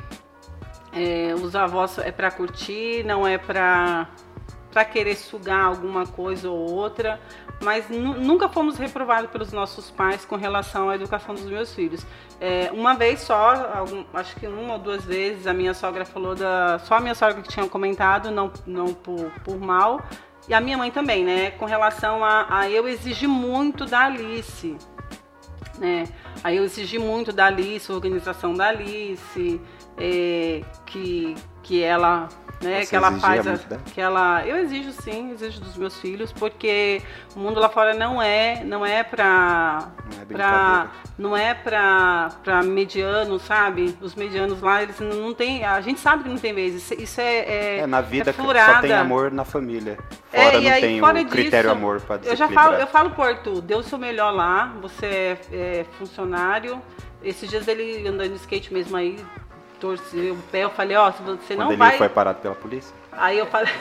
é, 0.92 1.34
os 1.34 1.56
avós 1.56 1.98
é 1.98 2.12
para 2.12 2.30
curtir, 2.30 3.04
não 3.04 3.26
é 3.26 3.36
para 3.36 4.08
para 4.74 4.84
querer 4.84 5.14
sugar 5.14 5.66
alguma 5.66 6.04
coisa 6.04 6.50
ou 6.50 6.68
outra, 6.72 7.20
mas 7.62 7.88
nu- 7.88 8.14
nunca 8.20 8.48
fomos 8.48 8.76
reprovados 8.76 9.30
pelos 9.30 9.52
nossos 9.52 9.88
pais 9.88 10.24
com 10.24 10.34
relação 10.34 10.90
à 10.90 10.96
educação 10.96 11.32
dos 11.32 11.44
meus 11.44 11.72
filhos. 11.72 12.04
É, 12.40 12.70
uma 12.72 12.94
vez 12.94 13.20
só, 13.20 13.70
algum- 13.72 14.04
acho 14.12 14.34
que 14.34 14.48
uma 14.48 14.72
ou 14.74 14.78
duas 14.80 15.04
vezes, 15.04 15.46
a 15.46 15.54
minha 15.54 15.72
sogra 15.72 16.04
falou 16.04 16.34
da. 16.34 16.80
Só 16.80 16.96
a 16.96 17.00
minha 17.00 17.14
sogra 17.14 17.40
que 17.40 17.48
tinha 17.48 17.66
comentado, 17.68 18.32
não, 18.32 18.52
não 18.66 18.92
por, 18.92 19.30
por 19.44 19.56
mal. 19.56 20.02
E 20.48 20.52
a 20.52 20.60
minha 20.60 20.76
mãe 20.76 20.90
também, 20.90 21.24
né? 21.24 21.52
Com 21.52 21.64
relação 21.64 22.24
a, 22.24 22.46
a 22.58 22.68
eu 22.68 22.86
exigir 22.88 23.28
muito 23.28 23.86
da 23.86 24.00
Alice. 24.00 24.76
Né? 25.78 26.04
Aí 26.42 26.56
eu 26.56 26.64
exigi 26.64 26.98
muito 26.98 27.32
da 27.32 27.46
Alice, 27.46 27.90
organização 27.90 28.54
da 28.54 28.68
Alice, 28.68 29.60
é, 29.96 30.62
que, 30.84 31.34
que 31.62 31.82
ela 31.82 32.28
né? 32.64 32.80
Você 32.82 32.90
que 32.90 32.96
ela 32.96 33.12
faz, 33.12 33.40
a- 33.46 33.52
dela? 33.52 33.80
que 33.94 34.00
ela, 34.00 34.46
eu 34.46 34.56
exijo 34.58 34.90
sim, 34.92 35.30
exijo 35.32 35.60
dos 35.60 35.76
meus 35.76 35.98
filhos, 36.00 36.32
porque 36.32 37.00
o 37.36 37.38
mundo 37.38 37.60
lá 37.60 37.68
fora 37.68 37.94
não 37.94 38.20
é, 38.20 38.62
não 38.64 38.84
é 38.84 39.02
pra, 39.02 39.88
Não 40.10 40.22
é 40.22 40.24
pra 40.24 40.90
não 41.16 41.36
é 41.36 41.54
pra, 41.54 42.30
pra 42.42 42.62
medianos, 42.62 43.42
sabe? 43.42 43.96
Os 44.00 44.14
medianos 44.16 44.60
lá, 44.60 44.82
eles 44.82 44.98
não, 44.98 45.32
tem, 45.32 45.64
a 45.64 45.80
gente 45.80 46.00
sabe 46.00 46.24
que 46.24 46.28
não 46.28 46.38
tem 46.38 46.52
vez, 46.52 46.74
isso, 46.74 46.94
isso 46.94 47.20
é, 47.20 47.36
é, 47.38 47.78
É, 47.80 47.86
na 47.86 48.00
vida 48.00 48.30
é 48.30 48.32
só 48.32 48.42
furada. 48.42 48.80
tem 48.82 48.92
amor 48.92 49.30
na 49.30 49.44
família. 49.44 49.96
É, 50.32 50.42
Fora 50.44 50.56
e 50.56 50.64
não 50.64 50.72
aí, 50.72 50.80
tem 50.80 50.98
fora 51.00 51.20
o 51.20 51.26
critério 51.26 51.70
disso, 51.70 51.78
amor 51.84 52.00
pra 52.00 52.18
Eu 52.24 52.34
já 52.34 52.48
falo, 52.48 52.74
eu 52.74 52.86
falo 52.88 53.10
pro 53.10 53.22
Arthur, 53.22 53.60
dê 53.60 53.76
o 53.76 53.82
seu 53.84 53.96
melhor 53.98 54.32
lá, 54.32 54.72
você 54.82 55.06
é, 55.06 55.38
é 55.52 55.86
funcionário. 55.98 56.82
Esses 57.22 57.48
dias 57.48 57.66
ele 57.68 58.06
andando 58.06 58.30
de 58.30 58.36
skate 58.36 58.72
mesmo 58.74 58.96
aí, 58.96 59.16
torceu 59.84 60.32
o 60.32 60.38
pé, 60.50 60.64
eu 60.64 60.70
falei, 60.70 60.96
ó, 60.96 61.12
se 61.12 61.22
você 61.22 61.54
Quando 61.54 61.58
não 61.58 61.72
ele 61.72 61.76
vai. 61.76 61.98
foi 61.98 62.08
parado 62.08 62.38
pela 62.38 62.54
polícia. 62.54 62.94
Aí 63.12 63.38
eu 63.38 63.44
falei. 63.44 63.72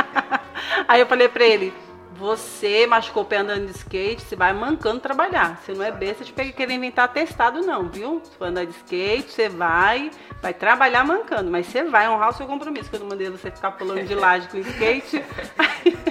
aí 0.86 1.00
eu 1.00 1.06
falei 1.06 1.26
pra 1.26 1.42
ele, 1.42 1.72
você 2.18 2.86
machucou 2.86 3.22
o 3.22 3.26
pé 3.26 3.38
andando 3.38 3.66
de 3.66 3.72
skate, 3.72 4.22
você 4.22 4.34
vai 4.36 4.52
mancando 4.52 5.00
trabalhar. 5.00 5.60
Você 5.64 5.72
não 5.74 5.84
é 5.84 5.90
besta 5.92 6.24
de 6.24 6.32
pegar- 6.32 6.52
querer 6.52 6.74
inventar 6.74 7.08
testado, 7.12 7.60
não, 7.62 7.88
viu? 7.88 8.20
Se 8.24 8.36
for 8.36 8.46
andar 8.46 8.64
de 8.64 8.72
skate, 8.72 9.30
você 9.30 9.48
vai, 9.48 10.10
vai 10.40 10.54
trabalhar 10.54 11.04
mancando, 11.04 11.50
mas 11.50 11.66
você 11.66 11.84
vai 11.84 12.08
honrar 12.08 12.30
o 12.30 12.32
seu 12.32 12.46
compromisso. 12.46 12.88
Quando 12.90 13.02
eu 13.02 13.08
mandei 13.08 13.28
você 13.30 13.50
ficar 13.50 13.72
pulando 13.72 14.04
de 14.04 14.14
laje 14.14 14.48
com 14.48 14.58
skate. 14.58 15.22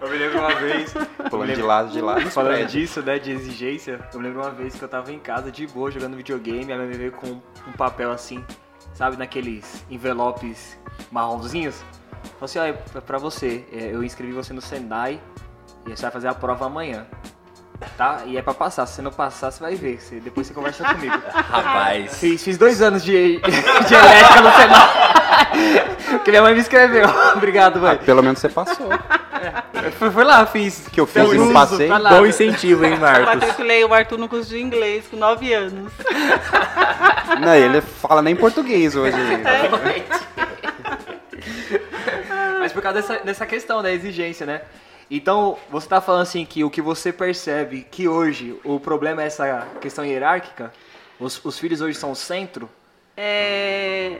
Eu 0.00 0.10
me 0.10 0.18
lembro 0.18 0.40
uma 0.40 0.54
vez. 0.56 0.92
Pulando 1.30 1.54
de 1.54 1.62
lado, 1.62 1.90
de 1.90 2.00
lado. 2.00 2.30
Falando 2.30 2.54
prédios. 2.54 2.72
disso, 2.72 3.02
né, 3.02 3.18
de 3.18 3.30
exigência, 3.30 4.00
eu 4.12 4.18
me 4.18 4.26
lembro 4.26 4.42
uma 4.42 4.50
vez 4.50 4.74
que 4.74 4.82
eu 4.82 4.88
tava 4.88 5.12
em 5.12 5.18
casa 5.18 5.50
de 5.50 5.64
boa 5.66 5.90
jogando 5.92 6.16
videogame, 6.16 6.72
a 6.72 6.76
minha 6.76 6.88
mãe 6.88 6.90
veio 6.98 7.12
com 7.12 7.28
um 7.68 7.72
papel 7.76 8.10
assim, 8.10 8.44
sabe, 8.94 9.16
naqueles 9.16 9.84
envelopes 9.88 10.76
marronzinhos. 11.10 11.82
Falou 12.22 12.44
assim, 12.44 12.58
ó, 12.58 12.64
é 12.64 12.72
pra 13.00 13.18
você, 13.18 13.64
é, 13.72 13.90
eu 13.92 14.02
inscrevi 14.02 14.32
você 14.32 14.52
no 14.52 14.60
Senai 14.60 15.20
e 15.86 15.90
você 15.96 16.02
vai 16.02 16.10
fazer 16.10 16.28
a 16.28 16.34
prova 16.34 16.66
amanhã. 16.66 17.06
Tá? 17.96 18.20
E 18.26 18.36
é 18.36 18.42
pra 18.42 18.54
passar, 18.54 18.86
se 18.86 18.94
você 18.94 19.02
não 19.02 19.10
passar, 19.10 19.50
você 19.50 19.60
vai 19.60 19.74
ver. 19.74 20.00
Você- 20.00 20.20
depois 20.20 20.46
você 20.46 20.54
conversa 20.54 20.84
comigo. 20.84 21.20
Rapaz. 21.34 22.16
Fiz, 22.18 22.42
fiz 22.42 22.56
dois 22.56 22.80
anos 22.80 23.02
de, 23.02 23.38
de 23.40 23.94
elétrica 23.94 24.40
no 24.40 24.52
Senai. 24.52 26.18
que 26.24 26.30
minha 26.30 26.42
mãe 26.42 26.54
me 26.54 26.60
escreveu. 26.60 27.08
Obrigado, 27.34 27.78
Ah, 27.78 27.80
mãe. 27.80 27.98
pelo 27.98 28.22
menos 28.22 28.38
você 28.38 28.48
passou. 28.48 28.88
Foi, 29.98 30.10
foi 30.12 30.24
lá, 30.24 30.46
fiz. 30.46 30.86
Que 30.92 31.00
eu 31.00 31.06
fiz 31.08 31.32
e 31.32 31.36
não 31.38 31.52
passei. 31.52 31.88
Bom 31.88 32.24
incentivo, 32.24 32.84
hein, 32.84 32.92
Eu 32.92 33.00
Marcos? 33.00 33.26
matriculei 33.34 33.84
o 33.84 33.92
Arthur 33.92 34.16
no 34.18 34.28
curso 34.28 34.50
de 34.50 34.60
inglês 34.60 35.04
com 35.10 35.16
9 35.16 35.52
anos. 35.52 35.92
Não, 37.40 37.54
ele 37.54 37.80
fala 37.80 38.22
nem 38.22 38.36
português 38.36 38.94
hoje. 38.94 39.16
Mas 42.60 42.72
por 42.72 42.82
causa 42.82 43.00
dessa, 43.00 43.18
dessa 43.24 43.46
questão 43.46 43.82
da 43.82 43.92
exigência, 43.92 44.46
né? 44.46 44.62
Então, 45.10 45.58
você 45.70 45.88
tá 45.88 46.00
falando 46.00 46.22
assim 46.22 46.46
que 46.46 46.64
o 46.64 46.70
que 46.70 46.80
você 46.80 47.12
percebe 47.12 47.86
que 47.90 48.08
hoje 48.08 48.58
o 48.64 48.80
problema 48.80 49.22
é 49.22 49.26
essa 49.26 49.66
questão 49.80 50.04
hierárquica? 50.04 50.72
Os, 51.20 51.44
os 51.44 51.58
filhos 51.58 51.80
hoje 51.80 51.98
são 51.98 52.12
o 52.12 52.16
centro? 52.16 52.68
É, 53.16 54.18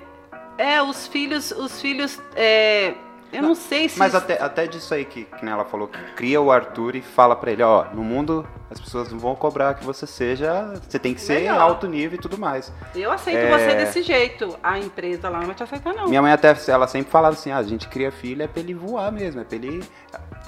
é 0.59 0.83
os 0.83 1.07
filhos, 1.07 1.51
os 1.53 1.81
filhos, 1.81 2.21
é, 2.37 2.95
eu 3.33 3.43
não 3.43 3.55
sei 3.55 3.89
se 3.89 3.99
Mas 3.99 4.15
até, 4.15 4.41
até 4.43 4.67
disso 4.67 4.93
aí 4.95 5.05
que, 5.05 5.25
que 5.25 5.47
ela 5.47 5.65
falou, 5.65 5.89
que 5.89 5.99
cria 6.15 6.41
o 6.41 6.51
Arthur 6.51 6.97
e 6.97 7.03
fala 7.03 7.35
pra 7.35 7.51
ele, 7.51 7.63
ó, 7.63 7.87
no 7.93 8.03
mundo 8.03 8.47
as 8.71 8.81
pessoas 8.81 9.13
não 9.13 9.19
vão 9.19 9.35
cobrar 9.35 9.75
que 9.75 9.85
você 9.85 10.07
seja, 10.07 10.81
você 10.89 10.99
tem 10.99 11.13
que 11.13 11.21
ser 11.21 11.41
Melhor. 11.41 11.61
alto 11.61 11.87
nível 11.87 12.19
e 12.19 12.21
tudo 12.21 12.39
mais. 12.39 12.73
eu 12.95 13.11
aceito 13.13 13.39
É. 13.39 13.51
você 13.51 13.75
desse 13.77 14.03
jeito. 14.03 14.59
A 14.63 14.79
empresa 14.79 15.29
lá 15.29 15.41
não 15.41 15.47
vai 15.47 15.55
te 15.55 15.63
aceitar 15.63 15.93
não. 15.93 16.09
Minha 16.09 16.23
mãe 16.23 16.33
até, 16.33 16.57
ela 16.69 16.87
sempre 16.87 17.11
falava 17.11 17.35
assim, 17.35 17.51
ah, 17.51 17.59
a 17.59 17.63
gente 17.63 17.87
cria 17.89 18.11
filho 18.11 18.43
é 18.43 18.47
pra 18.47 18.61
ele 18.61 18.73
voar 18.75 19.13
mesmo, 19.13 19.41
é 19.41 19.45
pra 19.45 19.57
ele... 19.57 19.83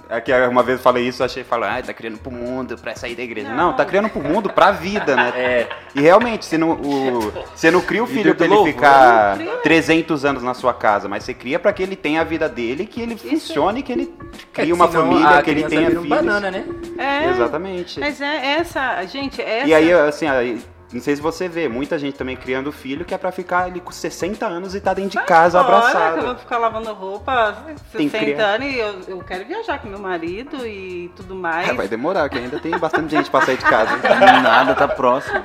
Aqui 0.09 0.33
uma 0.33 0.63
vez 0.63 0.79
eu 0.79 0.83
falei 0.83 1.07
isso, 1.09 1.25
achei, 1.25 1.43
falou, 1.45 1.69
ah, 1.69 1.81
tá 1.83 1.93
criando 1.95 2.19
pro 2.19 2.31
mundo, 2.31 2.77
pra 2.77 2.95
sair 2.95 3.15
da 3.15 3.23
igreja. 3.23 3.49
Não, 3.49 3.57
Não. 3.69 3.73
tá 3.73 3.85
criando 3.85 4.09
pro 4.09 4.23
mundo, 4.23 4.51
pra 4.51 4.71
vida, 4.71 5.17
né? 5.17 5.33
É. 5.35 5.69
E 5.95 6.01
realmente, 6.01 6.45
você 6.45 6.59
não, 6.59 6.73
o, 6.73 7.33
você 7.55 7.71
não 7.71 7.81
cria 7.81 8.03
o 8.03 8.07
filho 8.07 8.35
pra 8.35 8.45
ele 8.47 8.55
louvor. 8.55 8.73
ficar 8.73 9.37
Não 9.37 9.47
cria. 9.47 9.57
300 9.59 10.25
anos 10.25 10.43
na 10.43 10.55
sua 10.55 10.75
casa, 10.75 11.09
mas 11.09 11.25
você 11.25 11.33
cria 11.35 11.59
pra 11.59 11.73
que 11.73 11.83
ele 11.83 11.97
tenha 11.97 12.21
a 12.21 12.25
vida 12.25 12.49
dele, 12.49 12.87
que 12.87 13.01
ele 13.01 13.17
funcione, 13.17 13.83
que 13.83 13.93
ele 13.93 14.15
crie 14.53 14.73
uma 14.73 14.89
Senão 14.89 15.05
família, 15.11 15.29
a 15.39 15.43
que 15.43 15.51
ele 15.51 15.65
tenha 15.65 15.89
um 15.89 16.03
filhos. 16.03 16.09
banana, 16.09 16.51
né? 16.51 16.65
É, 16.99 17.31
Exatamente. 17.31 17.99
Mas 18.01 18.21
é 18.21 18.47
essa, 18.59 19.05
gente, 19.07 19.41
essa. 19.41 19.67
E 19.67 19.75
aí, 19.75 19.93
assim, 19.93 20.27
aí, 20.29 20.61
não 20.95 21.01
sei 21.03 21.17
se 21.17 21.21
você 21.23 21.49
vê, 21.49 21.69
muita 21.69 21.99
gente 21.99 22.17
também 22.17 22.37
criando 22.37 22.71
filho 22.73 23.05
que 23.05 23.13
é 23.13 23.19
pra 23.19 23.33
ficar 23.33 23.65
ali 23.65 23.81
com 23.81 23.91
60 23.93 24.47
anos 24.47 24.75
e 24.75 24.81
tá 24.81 24.95
dentro 24.95 25.19
de 25.21 25.27
casa 25.27 25.59
Olha, 25.59 25.67
que 25.67 25.73
eu 25.73 25.77
abraçado. 25.79 26.27
vou 26.27 26.37
ficar 26.37 26.59
lavando 26.59 26.93
roupa, 26.93 27.57
Tem 27.93 28.09
que 28.09 28.19
60 28.19 28.19
criar. 28.19 28.45
anos 28.55 28.67
e 28.69 28.79
eu, 28.79 28.95
eu 29.09 29.19
quero 29.19 29.45
viajar 29.45 29.79
com 29.81 29.89
meu 29.89 29.99
marido 29.99 30.67
e 30.67 31.11
tudo 31.17 31.35
mais. 31.35 31.69
É, 31.69 31.73
vai 31.75 31.89
demorar, 31.89 32.29
que 32.29 32.39
ainda 32.39 32.59
tem 32.61 32.71
bastante 32.79 33.11
gente 33.11 33.29
pra 33.31 33.43
sair 33.43 33.57
de 33.59 33.65
casa. 33.65 33.97
Nada, 34.43 34.75
tá 34.75 34.87
próximo. 34.89 35.41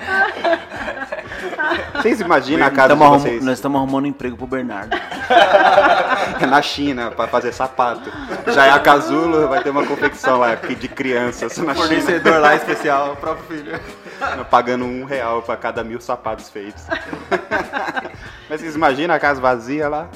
Vocês 1.96 2.20
imaginam 2.22 2.66
a 2.66 2.70
casa 2.72 2.90
Tamo 2.90 3.02
de 3.02 3.06
arrum- 3.08 3.20
vocês 3.20 3.44
Nós 3.44 3.54
estamos 3.56 3.78
arrumando 3.80 4.08
emprego 4.08 4.38
pro 4.38 4.48
Bernardo. 4.48 4.96
na 6.50 6.62
China 6.62 7.12
pra 7.12 7.28
fazer 7.28 7.52
sapato. 7.54 8.12
Já 8.48 8.66
é 8.68 8.72
a 8.72 8.80
Casulo, 8.80 9.48
vai 9.48 9.62
ter 9.62 9.70
uma 9.70 9.86
confecção 9.86 10.38
lá 10.40 10.52
aqui 10.54 10.76
de 10.76 10.88
crianças 10.88 11.58
na 11.58 11.74
China. 11.74 11.76
Fornecedor 11.76 12.40
lá 12.40 12.56
especial, 12.56 13.14
o 13.14 13.16
próprio 13.18 13.46
filho. 13.58 13.80
Pagando 14.50 14.86
um 14.86 15.06
real 15.06 15.42
pra 15.42 15.56
cada 15.58 15.84
mil 15.84 16.00
sapatos 16.02 16.50
feitos. 16.50 16.84
Mas 18.50 18.62
vocês 18.62 18.76
imaginam 18.76 19.14
a 19.16 19.20
casa 19.20 19.40
vazia 19.40 19.88
lá? 19.88 20.10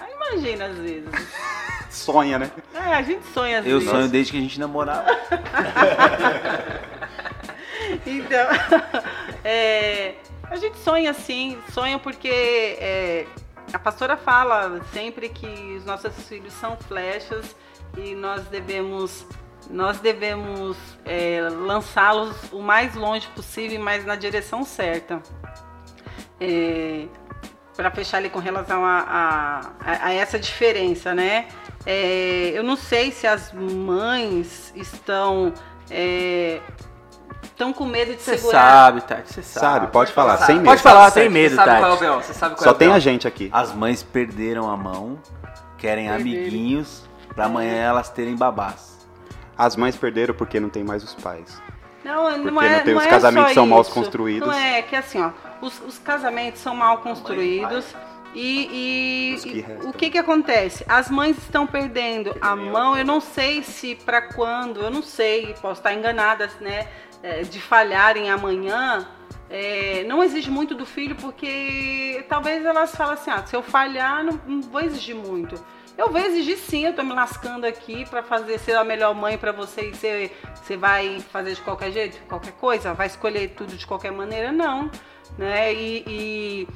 Ah, 0.00 0.06
imagina 0.10 0.66
às 0.66 0.76
vezes. 0.76 1.08
Sonha, 1.90 2.38
né? 2.38 2.50
É, 2.74 2.94
a 2.94 3.02
gente 3.02 3.24
sonha 3.28 3.60
às 3.60 3.66
Eu 3.66 3.78
vezes. 3.78 3.88
sonho 3.88 4.08
desde 4.08 4.32
que 4.32 4.38
a 4.38 4.40
gente 4.40 4.58
namorava. 4.58 5.06
Então, 8.04 8.46
é, 9.44 10.14
a 10.50 10.56
gente 10.56 10.76
sonha 10.78 11.10
assim, 11.12 11.56
sonha 11.72 11.98
porque 11.98 12.28
é, 12.28 13.26
a 13.72 13.78
pastora 13.78 14.16
fala 14.16 14.80
sempre 14.92 15.28
que 15.28 15.76
os 15.78 15.84
nossos 15.84 16.12
filhos 16.28 16.52
são 16.54 16.76
flechas 16.76 17.54
e 17.96 18.14
nós 18.14 18.44
devemos 18.46 19.24
nós 19.70 19.98
devemos 20.00 20.76
é, 21.04 21.40
lançá-los 21.50 22.34
o 22.52 22.60
mais 22.60 22.94
longe 22.94 23.26
possível, 23.28 23.80
mas 23.80 24.04
na 24.04 24.16
direção 24.16 24.64
certa. 24.64 25.20
para 27.76 27.90
fechar 27.90 28.18
ali 28.18 28.30
com 28.30 28.38
relação 28.38 28.84
a, 28.84 29.60
a, 29.80 30.06
a- 30.06 30.12
essa 30.12 30.38
diferença, 30.38 31.14
né? 31.14 31.46
É, 31.86 32.52
eu 32.54 32.62
não 32.62 32.76
sei 32.76 33.10
se 33.10 33.26
as 33.26 33.52
mães 33.52 34.72
estão 34.76 35.52
é, 35.90 36.60
estão 37.42 37.72
com 37.72 37.84
medo 37.84 38.14
de 38.14 38.22
Você 38.22 38.38
segurar. 38.38 38.60
sabe, 38.60 39.00
Tati, 39.02 39.32
você 39.32 39.42
sabe. 39.42 39.66
Sabe, 39.66 39.86
pode 39.92 40.12
falar, 40.12 40.38
sem 40.38 40.56
medo. 40.56 40.64
Pode 40.66 40.82
falar, 40.82 41.10
Você 41.10 41.20
sem 41.22 41.28
medo, 41.30 41.54
sabe 41.56 41.78
qual 41.80 41.92
é 41.94 41.96
Tati. 41.96 42.26
Você 42.26 42.32
sabe 42.34 42.54
qual 42.54 42.64
Só 42.64 42.70
é 42.70 42.72
o 42.72 42.76
tem 42.76 42.92
a 42.92 42.98
gente 42.98 43.26
aqui. 43.28 43.50
As 43.52 43.72
mães 43.74 44.02
perderam 44.02 44.70
a 44.70 44.76
mão, 44.76 45.18
querem 45.76 46.06
Perderam. 46.08 46.30
amiguinhos, 46.40 47.08
pra 47.34 47.46
amanhã 47.46 47.74
elas 47.76 48.08
terem 48.08 48.36
babás. 48.36 48.93
As 49.56 49.76
mães 49.76 49.96
perderam 49.96 50.34
porque 50.34 50.58
não 50.58 50.68
tem 50.68 50.82
mais 50.84 51.02
os 51.02 51.14
pais. 51.14 51.60
Não, 52.04 52.24
não 52.38 52.62
é, 52.62 52.78
não 52.78 52.84
tem- 52.84 52.96
os 52.96 53.02
é 53.02 53.08
casamentos 53.08 53.48
só 53.48 53.54
são 53.54 53.66
mal 53.66 53.84
construídos. 53.84 54.46
Não 54.46 54.54
é, 54.54 54.82
que 54.82 54.94
assim, 54.94 55.22
ó, 55.22 55.30
os, 55.62 55.80
os 55.80 55.98
casamentos 55.98 56.60
são 56.60 56.76
mal 56.76 56.98
construídos 56.98 57.86
e, 58.34 59.34
e- 59.34 59.40
que 59.40 59.58
e 59.60 59.86
o 59.86 59.92
que 59.92 60.10
que 60.10 60.18
acontece? 60.18 60.84
As 60.86 61.08
mães 61.08 61.38
estão 61.38 61.66
perdendo 61.66 62.36
a 62.40 62.54
mão, 62.54 62.96
eu 62.96 63.04
não 63.06 63.20
sei 63.20 63.62
se 63.62 63.94
para 63.94 64.20
quando, 64.20 64.80
eu 64.80 64.90
não 64.90 65.02
sei, 65.02 65.54
posso 65.62 65.80
estar 65.80 65.94
enganada, 65.94 66.50
né, 66.60 66.88
é, 67.22 67.42
de 67.42 67.60
falharem 67.60 68.30
amanhã, 68.30 69.06
é, 69.48 70.04
não 70.06 70.22
exige 70.22 70.50
muito 70.50 70.74
do 70.74 70.84
filho, 70.84 71.14
porque 71.16 72.24
talvez 72.28 72.66
elas 72.66 72.94
falem 72.94 73.14
assim, 73.14 73.30
ah, 73.30 73.46
se 73.46 73.56
eu 73.56 73.62
falhar, 73.62 74.22
não, 74.24 74.38
não 74.46 74.60
vou 74.60 74.80
exigir 74.80 75.14
muito. 75.14 75.54
Eu 75.96 76.10
vou 76.10 76.20
exigir 76.20 76.56
sim, 76.58 76.84
eu 76.86 76.92
tô 76.94 77.02
me 77.04 77.12
lascando 77.12 77.64
aqui 77.66 78.04
para 78.08 78.22
fazer 78.22 78.58
ser 78.58 78.74
a 78.76 78.82
melhor 78.84 79.14
mãe 79.14 79.38
para 79.38 79.52
você 79.52 79.90
e 79.90 79.94
você, 79.94 80.32
você 80.54 80.76
vai 80.76 81.20
fazer 81.32 81.54
de 81.54 81.60
qualquer 81.60 81.92
jeito, 81.92 82.20
qualquer 82.28 82.52
coisa, 82.52 82.92
vai 82.94 83.06
escolher 83.06 83.50
tudo 83.50 83.76
de 83.76 83.86
qualquer 83.86 84.10
maneira, 84.10 84.50
não, 84.50 84.90
né? 85.38 85.72
E, 85.72 86.04
e 86.06 86.68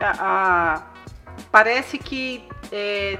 a- 0.00 0.16
a- 0.18 0.82
parece 1.52 1.98
que 1.98 2.42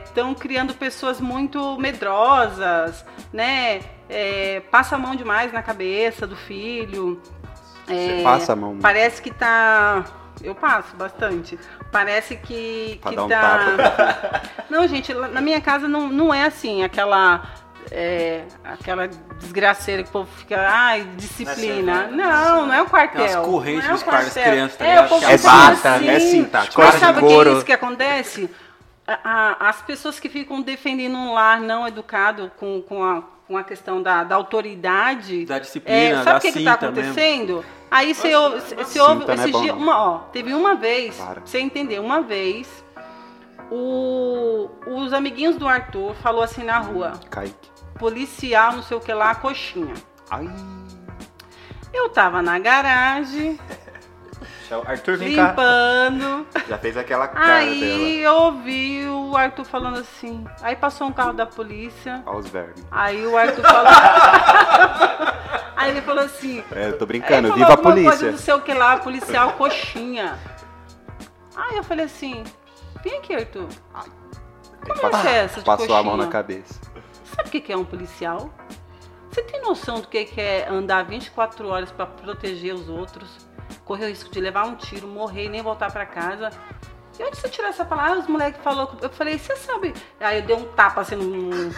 estão 0.05 0.35
criando 0.35 0.73
pessoas 0.75 1.21
muito 1.21 1.79
medrosas, 1.79 3.05
né? 3.33 3.81
É, 4.09 4.61
passa 4.71 4.97
a 4.97 4.99
mão 4.99 5.15
demais 5.15 5.53
na 5.53 5.63
cabeça 5.63 6.27
do 6.27 6.37
filho. 6.37 7.21
Você 7.87 8.21
É, 8.21 8.23
passa 8.23 8.55
a 8.55 8.57
mão. 8.57 8.79
Parece 8.81 9.21
que 9.21 9.31
tá. 9.33 10.05
Eu 10.43 10.55
passo 10.55 10.95
bastante. 10.97 11.59
Parece 11.93 12.37
que, 12.37 12.99
Pra 13.01 13.11
que 13.11 13.17
dar 13.17 13.25
um 13.25 13.29
tá. 13.29 14.43
Não, 14.69 14.87
gente, 14.89 15.13
na 15.15 15.41
minha 15.41 15.61
casa 15.61 15.87
não, 15.89 16.09
não 16.09 16.35
é 16.35 16.45
assim, 16.45 16.83
aquela. 16.83 17.43
é, 17.91 18.45
aquela 18.65 19.09
desgraceira 19.39 20.03
que 20.03 20.09
o 20.09 20.13
povo 20.13 20.31
fica, 20.37 20.67
ai, 20.69 21.05
disciplina. 21.17 22.09
Não, 22.09 22.67
não 22.67 22.75
é 22.75 22.83
o 22.83 22.87
quartel. 22.87 23.25
Tem 23.27 23.37
umas 23.37 23.47
correntes 23.47 23.85
não 23.85 23.91
é 23.91 23.95
o 23.95 24.05
das 24.25 24.33
crianças, 24.33 24.77
tá 24.77 24.85
É, 24.85 24.89
ligado? 24.89 25.07
o 25.07 25.09
povo 25.09 25.21
Que 25.21 25.27
fica 25.27 25.33
é 25.33 25.39
cinta, 25.39 25.95
assim. 25.95 26.09
é 26.09 26.21
cinta, 26.21 26.59
Mas 26.59 26.69
corte 26.75 26.93
de 26.95 27.01
sabe 27.01 27.19
o 27.21 27.27
que 27.27 27.33
é 27.35 27.53
isso 27.53 27.65
que 27.65 27.73
acontece? 27.73 28.51
as 29.61 29.83
pessoas 29.83 30.19
que 30.19 30.29
ficam 30.31 30.63
defendendo 30.63 31.17
um 31.17 31.35
lar 31.35 31.61
não 31.61 31.87
educado 31.87 32.51
com, 32.59 32.81
com, 32.83 33.05
a, 33.05 33.23
com 33.47 33.57
a 33.57 33.65
questão 33.65 34.03
da, 34.03 34.25
da 34.25 34.35
autoridade. 34.37 35.45
Da 35.47 35.59
disciplina, 35.59 35.99
é, 35.99 36.15
da 36.17 36.23
sabe 36.25 36.39
o 36.39 36.41
que 36.41 36.49
está 36.49 36.61
cinta 36.75 36.91
mesmo. 36.91 37.01
acontecendo? 37.11 37.65
Aí 37.91 38.15
você 38.15 38.35
ouve, 38.35 38.61
você 38.61 39.01
ouve 39.01 39.21
Cinta 39.21 39.37
não 39.37 39.43
é 39.45 39.49
esses 39.49 39.61
dias. 39.63 39.77
Uma, 39.77 39.99
ó, 39.99 40.19
teve 40.33 40.53
uma 40.55 40.75
vez, 40.75 41.17
Para. 41.17 41.35
pra 41.35 41.47
você 41.47 41.59
entender, 41.61 42.01
uma 42.01 42.21
vez, 42.23 42.85
o- 43.71 44.69
os 44.87 45.13
amiguinhos 45.13 45.57
do 45.57 45.69
Arthur 45.69 46.15
falou 46.17 46.43
assim 46.43 46.65
na 46.65 46.79
rua: 46.79 47.13
Kaique. 47.31 47.71
policial, 47.99 48.73
não 48.73 48.83
sei 48.83 48.97
o 48.97 49.01
que 49.01 49.13
lá, 49.13 49.35
coxinha. 49.35 49.95
Ai. 50.31 50.49
Eu 51.93 52.09
tava 52.09 52.43
na 52.43 52.59
garagem, 52.59 53.59
Arthur, 54.87 55.17
vem 55.19 55.37
cá. 55.37 55.49
limpando. 55.49 56.47
Já 56.69 56.79
fez 56.79 56.97
aquela 56.97 57.29
cara 57.29 57.57
Aí 57.57 57.81
dela. 57.81 58.03
eu 58.09 58.35
ouvi 58.45 59.07
o 59.09 59.37
Arthur 59.37 59.65
falando 59.65 59.99
assim. 59.99 60.45
Aí 60.63 60.75
passou 60.77 61.07
um 61.09 61.13
carro 61.13 61.33
da 61.33 61.45
polícia. 61.47 62.23
Olha 62.27 62.39
os 62.39 62.49
vermes. 62.49 62.85
Aí 62.91 63.27
o 63.27 63.37
Arthur 63.37 63.63
falou. 63.63 63.93
aí 65.77 65.91
ele 65.91 66.01
falou 66.03 66.25
assim. 66.25 66.63
É, 66.75 66.89
eu 66.89 66.99
tô 66.99 67.07
brincando. 67.07 67.53
Viva 67.53 67.67
a 67.67 67.71
alguma 67.73 67.93
Coisa, 67.93 68.09
polícia. 68.11 68.31
não 68.31 68.39
sei 68.39 68.55
o 68.55 68.61
que 68.61 68.73
lá, 68.75 68.97
policial 68.99 69.53
coxinha. 69.53 70.39
Aí 71.57 71.77
eu 71.77 71.85
falei 71.85 72.07
assim: 72.07 72.43
vem 73.03 73.19
aqui, 73.19 73.35
Arthur. 73.35 73.69
Como 74.87 75.07
é 75.17 75.21
que 75.23 75.29
é 75.29 75.35
essa 75.45 75.61
de 75.61 75.67
Passou 75.67 75.87
a 75.95 76.03
mão 76.03 76.13
coxinha? 76.13 76.27
na 76.27 76.33
cabeça. 76.33 76.81
Sabe 77.25 77.49
o 77.49 77.51
que 77.63 77.73
é 77.73 77.77
um 77.77 77.85
policial? 77.85 78.51
Você 79.31 79.43
tem 79.43 79.61
noção 79.63 80.01
do 80.01 80.07
que 80.07 80.25
que 80.27 80.41
é 80.41 80.69
andar 80.69 81.03
24 81.05 81.67
horas 81.69 81.91
para 81.91 82.07
proteger 82.07 82.73
os 82.75 82.89
outros? 82.89 83.44
Correr 83.85 84.07
o 84.07 84.09
risco 84.09 84.31
de 84.31 84.41
levar 84.41 84.65
um 84.67 84.75
tiro, 84.77 85.07
morrer 85.07 85.45
e 85.47 85.49
nem 85.49 85.63
voltar 85.63 85.93
para 85.93 86.07
casa? 86.07 86.51
E 87.19 87.23
onde 87.23 87.37
você 87.37 87.49
tirou 87.49 87.71
essa 87.71 87.85
palavra? 87.85 88.19
Os 88.19 88.27
moleques 88.27 88.61
falaram. 88.61 88.91
Eu 89.01 89.09
falei, 89.11 89.39
você 89.39 89.55
sabe. 89.55 89.95
Aí 90.19 90.39
eu 90.41 90.43
dei 90.43 90.57
um 90.57 90.65
tapa 90.73 91.03
assim 91.03 91.15
no, 91.15 91.71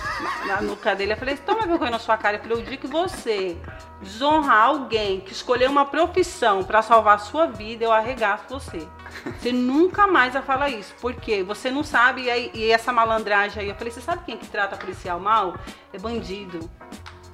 na 0.47 0.63
nuca 0.63 0.95
dele. 0.97 1.13
Eu 1.13 1.17
falei, 1.19 1.37
toma 1.37 1.67
vergonha 1.67 1.91
na 1.91 1.99
sua 1.99 2.17
cara. 2.17 2.39
Eu 2.39 2.41
falei, 2.43 2.57
o 2.59 2.63
dia 2.63 2.79
que 2.79 2.87
você 2.87 3.55
desonrar 4.01 4.63
alguém 4.69 5.21
que 5.21 5.33
escolheu 5.33 5.71
uma 5.71 5.85
profissão 5.85 6.65
para 6.65 6.81
salvar 6.81 7.17
a 7.17 7.19
sua 7.19 7.47
vida, 7.49 7.85
eu 7.85 7.93
arregaço 7.93 8.45
você. 8.49 8.87
Você 9.41 9.51
nunca 9.53 10.07
mais 10.07 10.35
vai 10.35 10.43
falar 10.43 10.69
isso. 10.69 10.95
Porque 11.01 11.43
você 11.43 11.71
não 11.71 11.83
sabe. 11.83 12.23
E, 12.25 12.31
aí- 12.31 12.51
e 12.55 12.71
essa 12.71 12.93
malandragem 12.93 13.63
aí. 13.63 13.69
Eu 13.69 13.75
falei, 13.75 13.91
você 13.93 14.01
sabe 14.01 14.25
quem 14.25 14.37
que 14.37 14.47
trata 14.47 14.77
policial 14.77 15.19
mal? 15.21 15.55
É 15.93 15.99
bandido. 15.99 16.71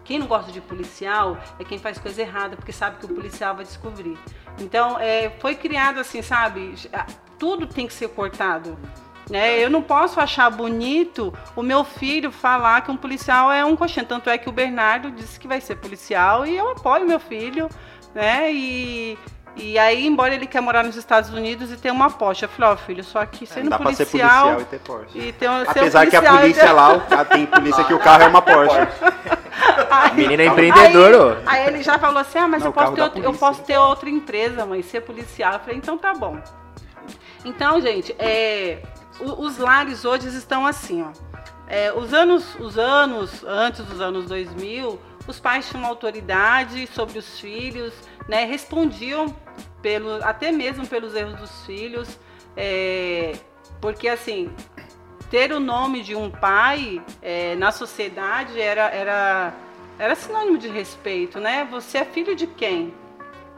Quem 0.05 0.19
não 0.19 0.27
gosta 0.27 0.51
de 0.51 0.61
policial 0.61 1.39
é 1.59 1.65
quem 1.65 1.79
faz 1.79 1.99
coisa 1.99 2.21
errada, 2.21 2.57
porque 2.57 2.73
sabe 2.73 2.99
que 2.99 3.07
o 3.07 3.09
policial 3.09 3.55
vai 3.55 3.65
descobrir. 3.65 4.19
Então, 4.59 4.99
é, 4.99 5.31
foi 5.39 5.55
criado 5.55 6.01
assim, 6.01 6.23
sabe? 6.23 6.75
Tudo 7.39 7.67
tem 7.67 7.87
que 7.87 7.93
ser 7.93 8.09
cortado. 8.09 8.79
Né? 9.31 9.65
Eu 9.65 9.71
não 9.71 9.83
posso 9.83 10.21
achar 10.21 10.51
bonito 10.51 11.33
o 11.55 11.63
meu 11.63 11.85
filho 11.85 12.31
falar 12.33 12.83
que 12.83 12.91
um 12.91 12.97
policial 12.97 13.53
é 13.53 13.65
um 13.65 13.77
coxinha. 13.77 14.05
Tanto 14.05 14.29
é 14.29 14.37
que 14.37 14.49
o 14.49 14.53
Bernardo 14.53 15.11
disse 15.11 15.39
que 15.39 15.47
vai 15.47 15.61
ser 15.61 15.77
policial 15.77 16.45
e 16.45 16.57
eu 16.57 16.71
apoio 16.71 17.07
meu 17.07 17.21
filho. 17.21 17.69
Né? 18.15 18.53
E, 18.53 19.19
e 19.55 19.79
aí, 19.79 20.07
embora 20.07 20.35
ele 20.35 20.47
quer 20.47 20.61
morar 20.63 20.83
nos 20.83 20.97
Estados 20.97 21.31
Unidos 21.31 21.71
e 21.71 21.77
ter 21.77 21.91
uma 21.91 22.11
Porsche, 22.11 22.45
eu 22.45 22.49
falei, 22.49 22.71
ó 22.73 22.77
filho, 22.77 23.05
só 23.05 23.25
que 23.27 23.47
sendo 23.47 23.69
Dá 23.71 23.79
pra 23.79 23.93
ser 23.93 24.07
policial... 24.07 24.55
policial 24.55 24.61
e 24.61 24.65
ter 24.65 24.79
Porsche. 24.81 25.19
e 25.19 25.33
ter 25.33 25.47
Apesar 25.47 26.07
que 26.07 26.17
a 26.17 26.21
policial 26.21 26.39
polícia 26.39 26.65
ter- 26.67 26.73
lá, 26.73 27.25
tem 27.27 27.47
polícia 27.47 27.85
que 27.85 27.95
o 27.95 27.99
carro 27.99 28.23
é 28.23 28.27
uma 28.29 28.43
Porsche. 28.43 28.79
Menino 30.15 30.43
é 30.43 30.47
empreendedor, 30.47 31.15
ô. 31.15 31.37
Aí, 31.47 31.61
aí 31.61 31.67
ele 31.69 31.83
já 31.83 31.99
falou 31.99 32.19
assim: 32.19 32.39
ah, 32.39 32.49
mas 32.49 32.61
Não, 32.61 32.69
eu, 32.69 32.73
posso 32.73 32.93
ter 32.93 33.03
outro- 33.03 33.23
eu 33.23 33.35
posso 33.35 33.63
ter 33.63 33.79
outra 33.79 34.09
empresa, 34.11 34.65
mãe, 34.67 34.83
ser 34.83 35.03
policial. 35.03 35.55
Eu 35.55 35.61
falei: 35.61 35.77
então 35.77 35.99
tá 35.99 36.13
bom. 36.15 36.39
Então, 37.45 37.81
gente, 37.81 38.15
é, 38.19 38.79
os 39.21 39.59
lares 39.59 40.05
hoje 40.05 40.29
estão 40.29 40.67
assim, 40.67 41.03
ó. 41.03 41.09
É, 41.67 41.93
os, 41.93 42.13
anos, 42.13 42.55
os 42.61 42.79
anos, 42.79 43.45
antes 43.45 43.85
dos 43.85 44.01
anos 44.01 44.27
2000, 44.27 44.99
os 45.27 45.41
pais 45.41 45.69
tinham 45.69 45.87
autoridade 45.87 46.87
sobre 46.89 47.19
os 47.19 47.41
filhos, 47.41 47.93
né? 48.29 48.45
Respondiam 48.45 49.35
pelo, 49.81 50.23
até 50.25 50.53
mesmo 50.53 50.87
pelos 50.87 51.15
erros 51.15 51.35
dos 51.35 51.67
filhos. 51.67 52.19
é, 52.57 53.33
porque, 53.81 54.09
assim, 54.09 54.55
ter 55.31 55.51
o 55.53 55.59
nome 55.59 56.03
de 56.03 56.15
um 56.15 56.31
pai 56.31 57.03
é, 57.23 57.55
na 57.57 57.73
sociedade 57.73 58.61
era, 58.61 58.83
era, 58.91 59.55
era 59.99 60.15
sinônimo 60.15 60.59
de 60.59 60.69
respeito, 60.69 61.41
né? 61.41 61.67
Você 61.71 61.99
é 61.99 62.05
filho 62.05 62.37
de 62.37 62.47
quem? 62.47 62.95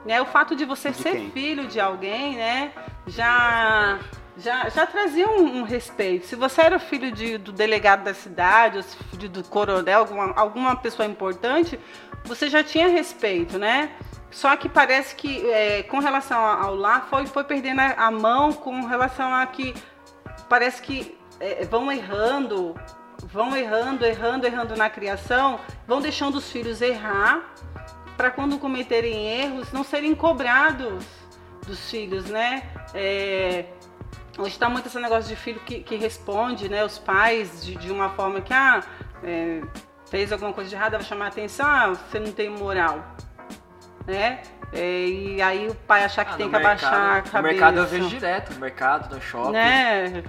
Né? 0.07 0.23
O 0.23 0.27
fato 0.27 0.55
de 0.55 0.65
você 0.65 0.91
De 0.91 0.99
ser 0.99 1.13
quem? 1.13 1.31
filho 1.31 1.67
de 1.67 1.81
alguém, 1.81 2.37
né? 2.37 2.73
Já, 3.07 3.99
já, 4.39 4.69
já 4.69 4.87
trazia 4.87 5.29
um, 5.29 5.61
um 5.61 5.63
respeito. 5.65 6.27
Se 6.27 6.37
você 6.37 6.61
era 6.63 6.79
filho 6.79 7.11
de, 7.11 7.39
do 7.39 7.51
delegado 7.53 8.05
da 8.05 8.15
cidade, 8.15 8.77
ou 8.79 8.83
filho 8.83 9.29
do 9.29 9.43
coronel, 9.43 9.99
alguma, 9.99 10.33
alguma 10.37 10.77
pessoa 10.77 11.07
importante, 11.09 11.79
você 12.25 12.49
já 12.49 12.63
tinha 12.63 12.89
respeito, 12.89 13.59
né? 13.59 13.91
Só 14.35 14.57
que 14.57 14.69
parece 14.69 15.15
que 15.15 15.49
é, 15.49 15.85
com 15.85 16.01
relação 16.01 16.45
ao 16.45 16.75
lar 16.75 17.07
foi, 17.09 17.25
foi 17.25 17.45
perdendo 17.45 17.81
a, 17.81 18.11
mão 18.11 18.53
com 18.53 18.85
relação 18.85 19.33
a 19.33 19.47
que 19.47 19.73
parece 20.49 20.83
que 20.83 21.17
é, 21.39 21.65
vão 21.65 21.91
errando, 21.91 22.75
vão 23.33 23.57
errando, 23.57 24.05
errando, 24.05 24.45
errando 24.45 24.75
na 24.75 24.91
criação, 24.91 25.61
vão 25.87 26.01
deixando 26.01 26.35
os 26.35 26.51
filhos 26.51 26.83
errar 26.83 27.55
para 28.17 28.29
quando 28.29 28.59
cometerem 28.59 29.25
erros 29.25 29.73
não 29.73 29.85
serem 29.85 30.17
cobrados 30.17 31.05
dos 31.65 31.89
filhos, 31.89 32.25
né? 32.25 32.65
É, 32.93 33.67
hoje 34.37 34.51
está 34.51 34.69
muito 34.69 34.89
esse 34.89 34.99
negócio 34.99 35.29
de 35.29 35.37
filho 35.37 35.61
que, 35.61 35.79
que 35.79 35.95
responde, 35.95 36.69
né? 36.69 36.85
Os 36.85 36.99
pais 36.99 37.65
de, 37.65 37.77
de 37.77 37.93
uma 37.93 38.11
forma 38.11 38.41
que 38.41 38.53
ah, 38.53 38.83
é, 39.23 39.61
fez 40.11 40.33
alguma 40.33 40.53
coisa 40.53 40.69
de 40.69 40.75
errada, 40.75 40.99
vai 40.99 41.07
chamar 41.07 41.29
atenção, 41.29 41.65
ah, 41.65 41.93
você 41.93 42.19
não 42.19 42.33
tem 42.33 42.51
moral, 42.51 43.15
né? 44.07 44.43
É, 44.73 45.07
e 45.07 45.41
aí 45.43 45.69
o 45.69 45.75
pai 45.75 46.05
achar 46.05 46.25
que 46.25 46.33
Ah, 46.33 46.37
tem 46.37 46.49
que 46.51 46.57
abaixar 46.57 46.93
a 46.93 46.99
mercado- 46.99 47.15
cabeça. 47.25 47.37
No 47.39 47.43
mercado 47.45 47.79
eu 47.79 47.87
vejo 47.87 48.09
direto, 48.09 48.53
no 48.55 48.61
mercado, 48.61 49.15
no 49.15 49.21
shopping. 49.21 49.53
né? 49.53 50.23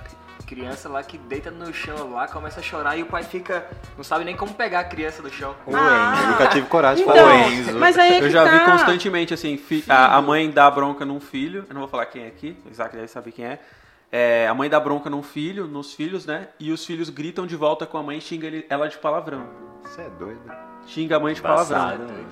Criança 0.46 0.88
lá 0.88 1.02
que 1.02 1.18
deita 1.18 1.50
no 1.50 1.74
chão 1.74 2.12
lá, 2.14 2.28
começa 2.28 2.60
a 2.60 2.64
chorar 2.64 2.96
e 2.96 3.02
o 3.02 3.08
pai 3.08 3.24
fica. 3.24 3.66
não 3.98 4.04
sabe 4.04 4.24
nem 4.24 4.36
como 4.38 4.54
pegar 4.54 4.82
a 4.82 4.84
criança 4.84 5.20
do 5.24 5.30
chão. 5.32 5.56
Ah, 5.74 6.22
Eu 6.22 6.28
nunca 6.28 6.48
tive 6.50 6.68
coragem 6.68 7.04
de 7.04 7.10
Então, 7.10 7.26
falar 7.28 7.48
isso. 7.48 7.74
mas 7.74 7.98
aí 7.98 8.14
é 8.14 8.20
que 8.20 8.26
Eu 8.26 8.30
já 8.30 8.44
vi 8.44 8.60
tá. 8.60 8.66
constantemente, 8.72 9.34
assim, 9.34 9.58
fi- 9.58 9.84
a, 9.90 10.16
a 10.18 10.22
mãe 10.22 10.52
dá 10.52 10.70
bronca 10.70 11.04
num 11.04 11.20
filho, 11.20 11.66
eu 11.68 11.74
não 11.74 11.82
vou 11.82 11.90
falar 11.90 12.06
quem 12.06 12.26
é 12.26 12.28
aqui, 12.28 12.56
o 12.64 12.70
Isaac 12.70 12.96
deve 12.96 13.08
saber 13.08 13.32
quem 13.32 13.46
é. 13.46 13.60
É, 14.12 14.48
a 14.48 14.54
mãe 14.54 14.70
dá 14.70 14.80
bronca 14.80 15.10
num 15.10 15.24
filho, 15.24 15.66
nos 15.66 15.96
filhos, 15.96 16.28
né? 16.28 16.50
E 16.60 16.72
os 16.72 16.86
filhos 16.86 17.10
gritam 17.10 17.48
de 17.48 17.56
volta 17.56 17.88
com 17.88 17.98
a 17.98 18.04
mãe 18.04 18.20
e 18.20 18.22
xinga 18.22 18.46
ele- 18.46 18.66
ela 18.70 18.88
de 18.88 18.98
palavrão. 19.00 19.48
Você 19.82 20.02
é 20.02 20.10
doido. 20.12 20.40
Xinga 20.86 21.18
a 21.18 21.20
mãe 21.20 21.34
de 21.34 21.40
Embaçado, 21.40 21.74
palavrão. 21.74 22.06
né? 22.06 22.24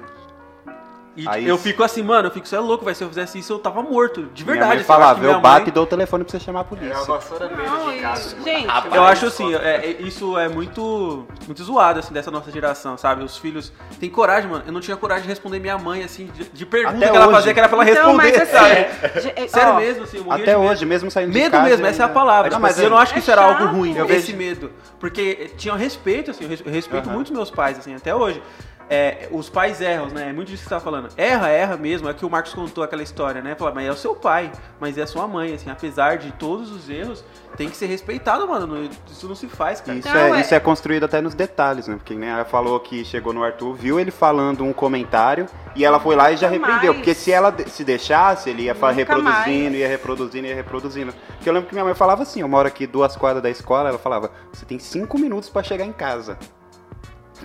E 1.15 1.27
Aí 1.29 1.47
eu 1.47 1.59
fico 1.59 1.83
assim, 1.83 2.01
mano, 2.01 2.27
eu 2.27 2.31
fico, 2.31 2.47
você 2.47 2.55
é 2.55 2.59
louco, 2.59 2.83
vai 2.83 2.95
se 2.95 3.03
eu 3.03 3.07
fizesse 3.07 3.37
isso 3.37 3.53
eu 3.53 3.59
tava 3.59 3.83
morto. 3.83 4.23
De 4.33 4.43
Minha 4.43 4.53
verdade. 4.55 4.69
mãe 4.69 4.77
eu 4.79 4.83
falava, 4.83 5.19
eu 5.19 5.29
minha 5.29 5.39
bato 5.39 5.59
mãe- 5.61 5.69
e 5.69 5.71
dou 5.71 5.83
o 5.83 5.85
telefone 5.85 6.23
pra 6.23 6.31
você 6.31 6.39
chamar 6.43 6.61
a 6.61 6.61
É 6.61 6.65
uma 6.65 6.69
polícia. 6.69 7.03
vassoura 7.05 7.49
Não, 7.49 7.55
mesmo 7.57 7.91
de 7.91 7.99
casa. 7.99 8.35
gente, 8.43 8.67
Eu 8.95 9.03
acho 9.03 9.25
assim, 9.27 9.53
é, 9.53 9.57
é- 9.85 10.01
isso 10.01 10.35
é 10.39 10.49
muito, 10.49 11.27
muito 11.45 11.63
zoado, 11.63 11.99
assim, 11.99 12.11
dessa 12.13 12.31
nossa 12.31 12.49
geração, 12.51 12.97
sabe? 12.97 13.23
Os 13.23 13.37
filhos 13.37 13.71
têm 13.99 14.09
coragem, 14.09 14.49
mano. 14.49 14.63
Eu 14.65 14.73
não 14.73 14.81
tinha 14.81 14.97
coragem 14.97 15.21
de 15.23 15.29
responder 15.29 15.59
minha 15.59 15.77
mãe, 15.77 16.03
assim, 16.03 16.31
de, 16.33 16.45
de 16.45 16.65
pergunta 16.65 16.97
Até 16.97 17.09
que 17.11 17.15
ela 17.15 17.25
hoje. 17.27 17.35
fazia, 17.35 17.53
que 17.53 17.59
era 17.59 17.69
pra 17.69 17.77
ela 17.77 17.89
Então, 17.91 18.17
responder, 18.17 18.37
mas 18.39 18.49
sabe? 18.49 19.17
assim, 19.19 19.31
é, 19.35 19.47
Sério 19.47 19.73
ó, 19.73 19.75
mesmo, 19.77 20.03
assim, 20.05 20.17
eu 20.17 20.23
morria 20.23 20.43
Até 20.43 20.53
de 20.53 20.59
medo. 20.59 20.71
hoje, 20.71 20.85
mesmo 20.87 21.11
saindo 21.11 21.31
de 21.31 21.37
Medo 21.37 21.61
mesmo, 21.61 21.85
essa 21.85 22.01
é 22.01 22.05
a 22.07 22.09
palavra. 22.09 22.43
Não, 22.49 22.57
Tipo 22.57 22.61
mas 22.63 22.71
assim, 22.73 22.83
eu 22.85 22.89
não 22.89 22.97
acho 22.97 23.13
que 23.13 23.19
é 23.19 23.21
isso 23.21 23.29
era 23.29 23.41
algo 23.43 23.65
ruim, 23.65 23.95
Eu 23.95 24.05
esse 24.05 24.31
vejo- 24.31 24.37
medo. 24.37 24.71
Porque 24.99 25.51
tinham 25.57 25.77
respeito, 25.77 26.31
assim, 26.31 26.45
eu 26.45 26.49
res- 26.49 26.63
eu 26.65 26.71
respeito 26.71 27.07
muito 27.07 27.27
os 27.27 27.33
meus 27.33 27.51
pais, 27.51 27.77
assim, 27.77 27.93
até 27.93 28.15
hoje. 28.15 28.41
É, 28.89 29.27
os 29.31 29.49
pais 29.49 29.81
erram, 29.81 30.07
né? 30.07 30.29
É 30.29 30.33
muito 30.33 30.49
disso 30.49 30.63
que 30.63 30.69
você 30.69 30.75
tá 30.75 30.79
falando. 30.81 31.09
Erra, 31.17 31.49
erra 31.49 31.77
mesmo. 31.77 32.07
É 32.09 32.13
que 32.13 32.25
o 32.25 32.29
Marcos 32.29 32.53
contou 32.53 32.83
aquela 32.83 33.01
história, 33.01 33.41
né? 33.41 33.55
Falar, 33.55 33.73
mas 33.73 33.87
é 33.87 33.91
o 33.91 33.95
seu 33.95 34.13
pai, 34.15 34.51
mas 34.79 34.97
é 34.97 35.01
a 35.03 35.07
sua 35.07 35.27
mãe, 35.27 35.53
assim. 35.53 35.69
Apesar 35.69 36.17
de 36.17 36.31
todos 36.33 36.71
os 36.71 36.89
erros, 36.89 37.23
tem 37.57 37.69
que 37.69 37.77
ser 37.77 37.85
respeitado, 37.87 38.47
mano. 38.47 38.89
Isso 39.09 39.27
não 39.27 39.35
se 39.35 39.47
faz, 39.47 39.79
cara. 39.81 39.97
Isso, 39.97 40.07
Não, 40.09 40.15
é, 40.15 40.31
é- 40.31 40.41
isso 40.41 40.53
é 40.53 40.59
construído 40.59 41.05
até 41.05 41.21
nos 41.21 41.33
detalhes, 41.33 41.87
né? 41.87 41.95
Porque 41.95 42.13
nem 42.13 42.29
ela 42.29 42.45
falou 42.45 42.79
que 42.79 43.03
chegou 43.05 43.33
no 43.33 43.43
Arthur, 43.43 43.73
viu 43.73 43.99
ele 43.99 44.11
falando 44.11 44.63
um 44.63 44.73
comentário 44.73 45.47
e 45.75 45.83
ela 45.85 45.99
foi 45.99 46.15
lá 46.15 46.31
e 46.31 46.37
já 46.37 46.49
Nunca 46.49 46.59
repreendeu. 46.67 46.93
mais. 46.93 46.97
Porque 47.05 47.13
se 47.15 47.31
ela 47.31 47.55
se 47.67 47.83
deixasse, 47.83 48.49
ele 48.49 48.63
ia 48.63 48.73
Nunca 48.73 48.91
reproduzindo, 48.91 49.31
mais. 49.31 49.73
ia 49.75 49.87
reproduzindo, 49.87 50.47
ia 50.47 50.55
reproduzindo. 50.55 51.13
Porque 51.35 51.49
eu 51.49 51.53
lembro 51.53 51.69
que 51.69 51.73
minha 51.75 51.85
mãe 51.85 51.95
falava 51.95 52.23
assim: 52.23 52.41
eu 52.41 52.47
moro 52.47 52.67
aqui 52.67 52.85
duas 52.85 53.15
quadras 53.15 53.41
da 53.41 53.49
escola, 53.49 53.89
ela 53.89 53.97
falava, 53.97 54.29
você 54.51 54.65
tem 54.65 54.77
cinco 54.77 55.17
minutos 55.17 55.49
pra 55.49 55.63
chegar 55.63 55.85
em 55.85 55.93
casa. 55.93 56.37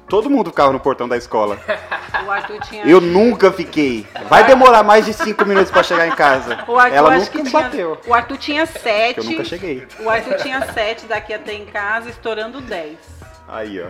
Todo 0.08 0.30
mundo 0.30 0.50
ficava 0.50 0.72
no 0.72 0.80
portão 0.80 1.06
da 1.06 1.16
escola. 1.16 1.58
o 2.26 2.30
Arthur 2.30 2.60
tinha. 2.60 2.84
Eu 2.86 3.00
nunca 3.00 3.52
fiquei. 3.52 4.06
Vai 4.28 4.44
demorar 4.44 4.82
mais 4.82 5.04
de 5.04 5.12
cinco 5.12 5.44
minutos 5.44 5.70
pra 5.70 5.82
chegar 5.82 6.06
em 6.06 6.12
casa. 6.12 6.64
o 6.66 6.78
Arthur, 6.78 6.96
ela 6.96 7.10
nunca 7.16 7.30
que 7.30 7.42
me 7.42 7.50
tinha, 7.50 7.62
bateu. 7.62 8.00
O 8.06 8.14
Arthur 8.14 8.38
tinha 8.38 8.66
sete. 8.66 9.14
Que 9.14 9.20
eu 9.20 9.24
nunca 9.24 9.44
cheguei. 9.44 9.86
O 10.00 10.08
Arthur 10.08 10.36
tinha 10.36 10.72
sete 10.72 11.06
daqui 11.06 11.34
até 11.34 11.52
em 11.52 11.66
casa, 11.66 12.08
estourando 12.08 12.60
10. 12.60 12.96
Aí, 13.46 13.80
ó. 13.80 13.88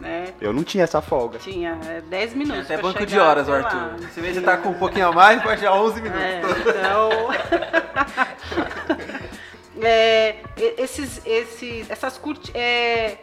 Né? 0.00 0.34
Eu 0.40 0.52
não 0.52 0.64
tinha 0.64 0.84
essa 0.84 1.00
folga. 1.00 1.38
Tinha 1.38 1.78
é, 1.86 2.00
10 2.00 2.34
minutos. 2.34 2.64
Até 2.64 2.76
banco 2.76 3.06
de 3.06 3.18
horas, 3.18 3.48
o 3.48 3.52
até 3.52 3.62
lá. 3.62 3.84
Arthur. 3.84 4.08
Você 4.08 4.20
vê 4.20 4.28
que 4.28 4.34
você 4.34 4.40
tá 4.40 4.56
com 4.56 4.70
um 4.70 4.74
pouquinho 4.74 5.08
a 5.08 5.12
mais, 5.12 5.40
pode 5.42 5.60
já 5.60 5.72
11 5.72 6.00
minutos. 6.00 6.22
É, 6.22 6.40
então. 6.40 7.10
É, 9.82 10.36
e- 10.56 10.74
esses, 10.78 11.20
esses, 11.26 11.90
essas 11.90 12.16
curti 12.16 12.52
é, 12.54 12.60
é, 12.60 13.18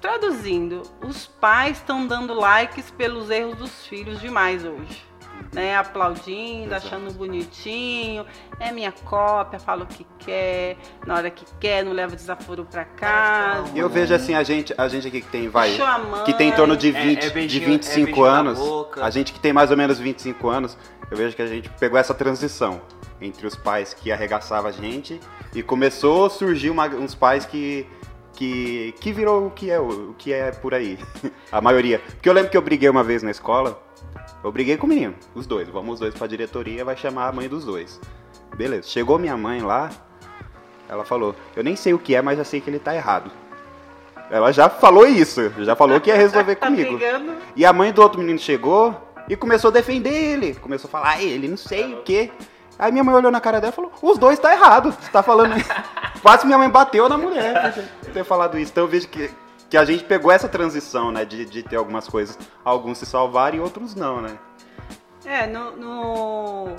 traduzindo, 0.00 0.82
os 1.04 1.26
pais 1.26 1.78
estão 1.78 2.06
dando 2.06 2.34
likes 2.34 2.90
pelos 2.90 3.30
erros 3.30 3.56
dos 3.56 3.86
filhos 3.86 4.20
demais 4.20 4.64
hoje. 4.64 5.10
Né, 5.52 5.76
aplaudindo, 5.76 6.66
Exato. 6.74 6.86
achando 6.86 7.12
bonitinho, 7.12 8.24
é 8.58 8.70
minha 8.72 8.90
cópia, 8.92 9.58
fala 9.58 9.82
o 9.82 9.86
que 9.86 10.06
quer, 10.18 10.78
na 11.06 11.14
hora 11.16 11.30
que 11.30 11.44
quer, 11.60 11.84
não 11.84 11.92
leva 11.92 12.14
desaforo 12.16 12.64
pra 12.64 12.86
casa. 12.86 13.70
E 13.74 13.78
eu 13.78 13.88
vejo 13.88 14.14
assim, 14.14 14.34
a 14.34 14.42
gente, 14.42 14.72
a 14.78 14.88
gente 14.88 15.08
aqui 15.08 15.20
que 15.20 15.28
tem, 15.28 15.48
vai, 15.50 15.76
que 16.24 16.32
tem 16.32 16.48
em 16.50 16.52
torno 16.52 16.74
de 16.74 16.88
É- 16.88 16.92
20, 16.92 17.18
é 17.18 17.28
de 17.28 17.34
beijinho- 17.34 17.66
25 17.66 18.24
é 18.24 18.28
anos, 18.30 18.58
a 18.98 19.10
gente 19.10 19.30
que 19.32 19.40
tem 19.40 19.52
mais 19.52 19.70
ou 19.70 19.76
menos 19.76 19.98
25 19.98 20.48
anos, 20.48 20.78
eu 21.10 21.16
vejo 21.18 21.36
que 21.36 21.42
a 21.42 21.46
gente 21.46 21.68
pegou 21.70 21.98
essa 21.98 22.14
transição 22.14 22.80
entre 23.20 23.46
os 23.46 23.54
pais 23.56 23.92
que 23.92 24.10
arregaçavam 24.10 24.70
a 24.70 24.72
gente 24.72 25.20
e 25.54 25.62
começou 25.62 26.26
a 26.26 26.30
surgir 26.30 26.70
uma- 26.70 26.86
uns 26.86 27.14
pais 27.14 27.44
que 27.44 27.86
que 28.42 28.94
que 29.00 29.12
virou 29.12 29.46
o 29.46 29.50
que 29.50 29.70
é 29.70 29.78
o 29.78 30.14
que 30.18 30.32
é 30.32 30.50
por 30.50 30.74
aí, 30.74 30.98
a 31.52 31.60
maioria. 31.60 32.00
Porque 32.00 32.28
eu 32.28 32.32
lembro 32.32 32.50
que 32.50 32.56
eu 32.56 32.62
briguei 32.62 32.88
uma 32.88 33.04
vez 33.04 33.22
na 33.22 33.30
escola, 33.30 33.80
eu 34.42 34.50
briguei 34.50 34.76
com 34.76 34.86
o 34.86 34.88
menino, 34.88 35.14
os 35.34 35.46
dois, 35.46 35.68
vamos 35.68 35.94
os 35.94 36.00
dois 36.00 36.14
pra 36.14 36.26
diretoria, 36.26 36.84
vai 36.84 36.96
chamar 36.96 37.28
a 37.28 37.32
mãe 37.32 37.48
dos 37.48 37.64
dois. 37.64 38.00
Beleza, 38.56 38.88
chegou 38.88 39.18
minha 39.18 39.36
mãe 39.36 39.60
lá, 39.62 39.90
ela 40.88 41.04
falou, 41.04 41.34
eu 41.54 41.62
nem 41.62 41.76
sei 41.76 41.94
o 41.94 41.98
que 41.98 42.14
é, 42.16 42.20
mas 42.22 42.36
já 42.36 42.44
sei 42.44 42.60
que 42.60 42.68
ele 42.68 42.78
tá 42.80 42.94
errado. 42.94 43.30
Ela 44.30 44.50
já 44.50 44.68
falou 44.68 45.06
isso, 45.06 45.50
já 45.60 45.76
falou 45.76 46.00
que 46.00 46.10
ia 46.10 46.16
resolver 46.16 46.56
Tá 46.56 46.66
comigo. 46.66 46.96
brigando? 46.96 47.34
E 47.54 47.64
a 47.64 47.72
mãe 47.72 47.92
do 47.92 48.02
outro 48.02 48.18
menino 48.18 48.38
chegou 48.38 48.94
e 49.28 49.36
começou 49.36 49.68
a 49.68 49.72
defender 49.72 50.12
ele. 50.12 50.54
Começou 50.54 50.88
a 50.88 50.90
falar, 50.90 51.10
"Ah, 51.16 51.22
ele 51.22 51.48
não 51.48 51.56
sei 51.56 51.94
o 51.94 52.02
quê. 52.02 52.30
Aí 52.82 52.90
minha 52.90 53.04
mãe 53.04 53.14
olhou 53.14 53.30
na 53.30 53.40
cara 53.40 53.60
dela 53.60 53.72
e 53.72 53.76
falou, 53.76 53.92
os 54.02 54.18
dois 54.18 54.40
tá 54.40 54.52
errado. 54.52 54.90
Você 54.90 55.08
tá 55.12 55.22
falando 55.22 55.56
isso. 55.56 55.70
Quase 56.20 56.44
minha 56.44 56.58
mãe 56.58 56.68
bateu 56.68 57.08
na 57.08 57.16
mulher 57.16 57.72
por 58.02 58.10
ter 58.12 58.24
falado 58.24 58.58
isso. 58.58 58.72
Então 58.72 58.82
eu 58.82 58.88
vejo 58.88 59.06
que, 59.06 59.30
que 59.70 59.76
a 59.76 59.84
gente 59.84 60.02
pegou 60.02 60.32
essa 60.32 60.48
transição, 60.48 61.12
né? 61.12 61.24
De, 61.24 61.44
de 61.44 61.62
ter 61.62 61.76
algumas 61.76 62.08
coisas, 62.08 62.36
alguns 62.64 62.98
se 62.98 63.06
salvarem 63.06 63.60
e 63.60 63.62
outros 63.62 63.94
não, 63.94 64.20
né? 64.20 64.36
É, 65.24 65.46
no, 65.46 65.76
no- 65.76 66.74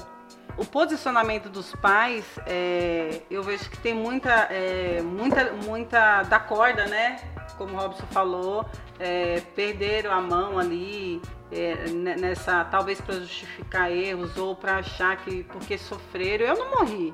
o 0.57 0.65
posicionamento 0.65 1.49
dos 1.49 1.73
pais, 1.75 2.25
é, 2.45 3.21
eu 3.31 3.41
vejo 3.41 3.69
que 3.69 3.77
tem 3.77 3.93
muita, 3.93 4.29
é, 4.51 5.01
muita, 5.01 5.53
muita 5.65 6.23
da 6.23 6.37
corda, 6.37 6.85
né? 6.85 7.17
Como 7.57 7.75
o 7.75 7.77
Robson 7.79 8.03
falou, 8.11 8.65
é, 8.99 9.41
perderam 9.55 10.11
a 10.11 10.19
mão 10.19 10.59
ali 10.59 11.21
é, 11.53 11.89
ne- 11.89 12.15
nessa, 12.15 12.65
talvez 12.65 12.99
para 13.01 13.15
justificar 13.15 13.91
erros 13.91 14.37
ou 14.37 14.55
para 14.55 14.77
achar 14.77 15.15
que 15.17 15.43
porque 15.45 15.77
sofreram, 15.77 16.45
eu 16.47 16.57
não 16.57 16.71
morri, 16.79 17.13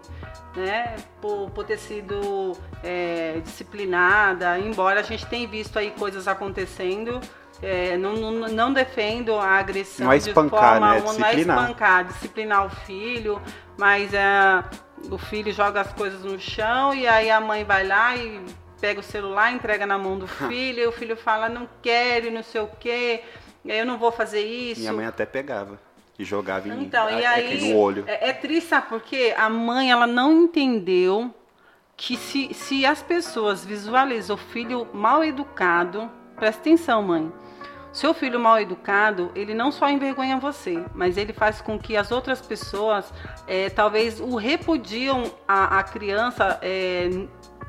né? 0.56 0.96
Por, 1.22 1.50
por 1.52 1.66
ter 1.66 1.78
sido 1.78 2.54
é, 2.84 3.40
disciplinada, 3.44 4.58
embora 4.60 5.00
a 5.00 5.04
gente 5.04 5.26
tenha 5.28 5.48
visto 5.48 5.78
aí 5.78 5.92
coisas 5.92 6.28
acontecendo. 6.28 7.20
é, 7.62 7.98
não, 7.98 8.14
não, 8.14 8.32
não 8.50 8.74
defendo 8.74 9.36
a 9.36 9.58
agressão 9.60 10.06
Não 10.06 10.14
é 10.14 10.18
de 10.20 10.30
espancar, 10.30 10.50
forma, 10.50 10.80
né? 10.80 10.98
É 10.98 11.02
não 11.02 11.26
é 11.26 11.36
disciplinar. 11.36 11.60
espancar, 11.60 12.06
disciplinar 12.06 12.66
o 12.66 12.70
filho, 12.70 13.42
mas 13.78 14.14
é, 14.14 14.64
o 15.12 15.18
filho 15.18 15.52
joga 15.54 15.82
as 15.82 15.92
coisas 15.94 16.24
no 16.24 16.40
chão 16.40 16.94
e 16.94 17.08
aí 17.08 17.30
a 17.30 17.42
mãe 17.42 17.64
vai 17.64 17.86
lá 17.86 18.16
e 18.16 18.42
pega 18.80 19.02
o 19.02 19.04
celular, 19.04 19.52
entrega 19.52 19.86
na 19.86 19.98
mão 19.98 20.18
do 20.18 20.28
filho, 20.48 20.80
e 20.80 20.88
o 20.88 20.92
filho 20.92 21.18
fala, 21.18 21.50
não 21.50 21.68
quero, 21.82 22.28
e 22.28 22.32
não 22.32 22.44
sei 22.44 22.62
o 22.62 22.68
quê, 22.80 23.24
eu 23.66 23.86
não 23.86 23.98
vou 23.98 24.12
fazer 24.12 24.42
isso. 24.42 24.82
Minha 24.82 24.94
mãe 24.94 25.06
até 25.06 25.26
pegava 25.26 25.80
e 26.18 26.24
jogava 26.24 26.68
em 26.68 26.72
mim. 26.72 26.84
Então, 26.84 27.10
e 27.10 27.26
Ah, 27.26 27.32
aí 27.32 27.72
no 27.72 27.78
olho. 27.78 28.04
É, 28.08 28.30
é 28.30 28.34
triste, 28.34 28.70
sabe? 28.70 28.88
Porque 28.90 29.34
a 29.38 29.50
mãe 29.50 29.92
ela 29.92 30.08
não 30.08 30.44
entendeu 30.44 31.34
que 31.96 32.16
se, 32.16 32.54
se 32.54 32.86
as 32.86 33.02
pessoas 33.02 33.66
visualizam 33.66 34.36
o 34.36 34.40
filho 34.40 34.88
mal 34.94 35.24
educado, 35.24 36.10
presta 36.36 36.62
atenção, 36.62 37.02
mãe. 37.04 37.32
Seu 37.92 38.14
filho 38.14 38.40
mal 38.40 38.60
educado, 38.60 39.32
ele 39.36 39.54
não 39.54 39.72
só 39.72 39.90
envergonha 39.90 40.38
você, 40.38 40.84
mas 40.94 41.18
ele 41.18 41.34
faz 41.34 41.60
com 41.60 41.78
que 41.80 41.98
as 41.98 42.12
outras 42.12 42.40
pessoas 42.40 43.12
é, 43.48 43.70
talvez 43.70 44.20
o 44.20 44.36
repudiam 44.36 45.24
a, 45.48 45.80
a 45.80 45.84
criança. 45.84 46.60
é, 46.62 47.10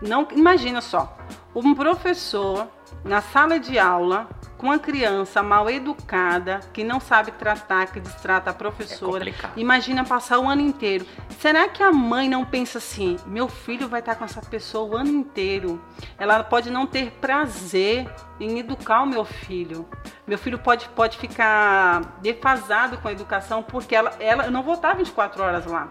não 0.03 0.27
imagina 0.35 0.81
só, 0.81 1.17
um 1.55 1.75
professor 1.75 2.67
na 3.05 3.21
sala 3.21 3.59
de 3.59 3.79
aula 3.79 4.29
com 4.59 4.67
uma 4.67 4.79
criança 4.79 5.43
mal 5.43 5.71
educada 5.71 6.61
que 6.73 6.85
não 6.85 7.01
sabe 7.01 7.33
tratar, 7.33 7.87
que 7.87 7.99
distrata 7.99 8.51
a 8.51 8.53
professora. 8.53 9.25
complicado. 9.25 9.53
Imagina 9.57 10.05
passar 10.05 10.39
o 10.39 10.47
ano 10.47 10.61
inteiro. 10.61 11.07
Será 11.39 11.67
que 11.67 11.83
a 11.83 11.91
mãe 11.91 12.29
não 12.29 12.45
pensa 12.45 12.77
assim? 12.77 13.17
Meu 13.27 13.49
filho 13.49 13.89
vai 13.89 14.01
estar 14.01 14.17
com 14.17 14.25
essa 14.25 14.43
pessoa 14.43 14.91
o 14.91 14.97
ano 14.99 15.11
inteiro. 15.11 15.83
Ela 16.19 16.45
pode 16.45 16.71
não 16.71 16.87
ter 16.87 17.11
prazer 17.13 18.07
em 18.39 18.59
educar 18.59 19.03
o 19.03 19.07
meu 19.07 19.25
filho. 19.25 19.89
Meu 20.27 20.37
filho 20.37 20.59
pode, 20.59 20.89
pode 20.91 21.17
ficar 21.17 22.19
defasado 22.21 22.99
com 22.99 23.09
a 23.09 23.13
educação 23.13 23.63
porque 23.63 23.95
ela, 23.95 24.15
ela 24.21 24.45
eu 24.45 24.51
não 24.51 24.63
vou 24.63 24.75
estar 24.75 24.95
24 24.95 25.43
horas 25.43 25.65
lá 25.65 25.91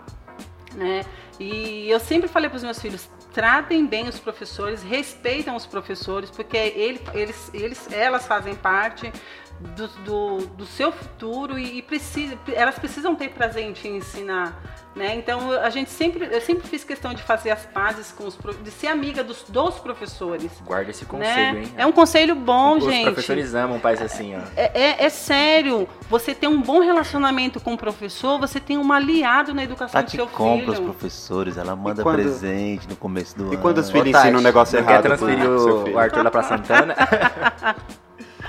né? 0.76 1.05
E 1.39 1.89
eu 1.89 1.99
sempre 1.99 2.28
falei 2.28 2.49
para 2.49 2.57
os 2.57 2.64
meus 2.64 2.80
filhos, 2.80 3.10
tratem 3.34 3.86
bem 3.86 4.07
os 4.07 4.19
professores, 4.19 4.82
respeitem 4.82 5.53
os 5.55 5.65
professores, 5.65 6.30
porque 6.30 6.57
ele, 6.57 7.01
eles, 7.13 7.51
eles, 7.53 7.91
elas 7.91 8.25
fazem 8.25 8.55
parte 8.55 9.11
do, 9.76 9.88
do, 10.05 10.38
do 10.57 10.66
seu 10.66 10.91
futuro 10.91 11.60
e, 11.60 11.82
precisa, 11.82 12.38
elas 12.53 12.80
precisam 12.80 13.14
ter 13.16 13.30
prazer 13.30 13.64
em 13.66 13.97
ensinar, 13.97 14.57
né? 14.95 15.16
Então 15.16 15.51
a 15.51 15.70
gente 15.70 15.89
sempre, 15.89 16.28
eu 16.32 16.39
sempre 16.41 16.68
fiz 16.68 16.84
questão 16.84 17.14
de 17.14 17.22
fazer 17.22 17.51
as 17.51 17.66
pazes 17.66 18.12
com 18.12 18.26
os, 18.26 18.38
de 18.64 18.72
ser 18.72 18.88
amiga 18.88 19.24
dos, 19.24 19.43
dos 19.49 19.76
professores. 19.80 20.49
Guarda 20.66 20.91
esse 20.91 21.03
né? 21.03 21.10
conselho, 21.10 21.57
hein? 21.60 21.74
É 21.78 21.86
um 21.86 21.91
conselho 21.91 22.36
bom, 22.36 22.78
Os 22.78 22.86
gente. 22.86 23.03
professores 23.03 23.53
amam 23.53 23.80
pais 23.80 24.01
assim, 24.01 24.36
ó. 24.36 24.39
É, 24.55 24.72
é- 24.82 25.05
é 25.05 25.10
sério, 25.10 25.88
você 26.10 26.34
tem 26.34 26.47
um 26.47 26.62
bom 26.62 26.80
relacionamento 26.80 27.60
com 27.60 27.74
o 27.74 27.78
professor, 27.78 28.39
você 28.39 28.60
tem 28.62 28.78
um 28.78 28.91
aliado 28.93 29.53
na 29.53 29.64
educação 29.64 29.99
do 30.01 30.05
Tati 30.05 30.16
seu 30.16 30.28
compra 30.28 30.72
os 30.72 30.78
filho. 30.78 30.89
professores, 30.93 31.57
ela 31.57 31.76
manda 31.76 32.01
quando- 32.01 32.16
presente 32.16 32.88
no 32.88 32.95
começo 32.95 33.38
do 33.38 33.45
E 33.45 33.47
ano. 33.55 33.57
quando 33.57 33.78
os 33.80 33.89
filhos 33.91 34.07
ensinam 34.07 34.39
um 34.39 34.43
negócio 34.43 34.80
não 34.80 34.88
errado 34.88 35.01
quer 35.01 35.07
transferir 35.10 35.49
o, 35.49 35.84
filho? 35.84 35.95
o 35.95 35.99
Arthur 35.99 36.24
lá 36.24 36.32
pra 36.32 36.43
Santana? 36.43 36.95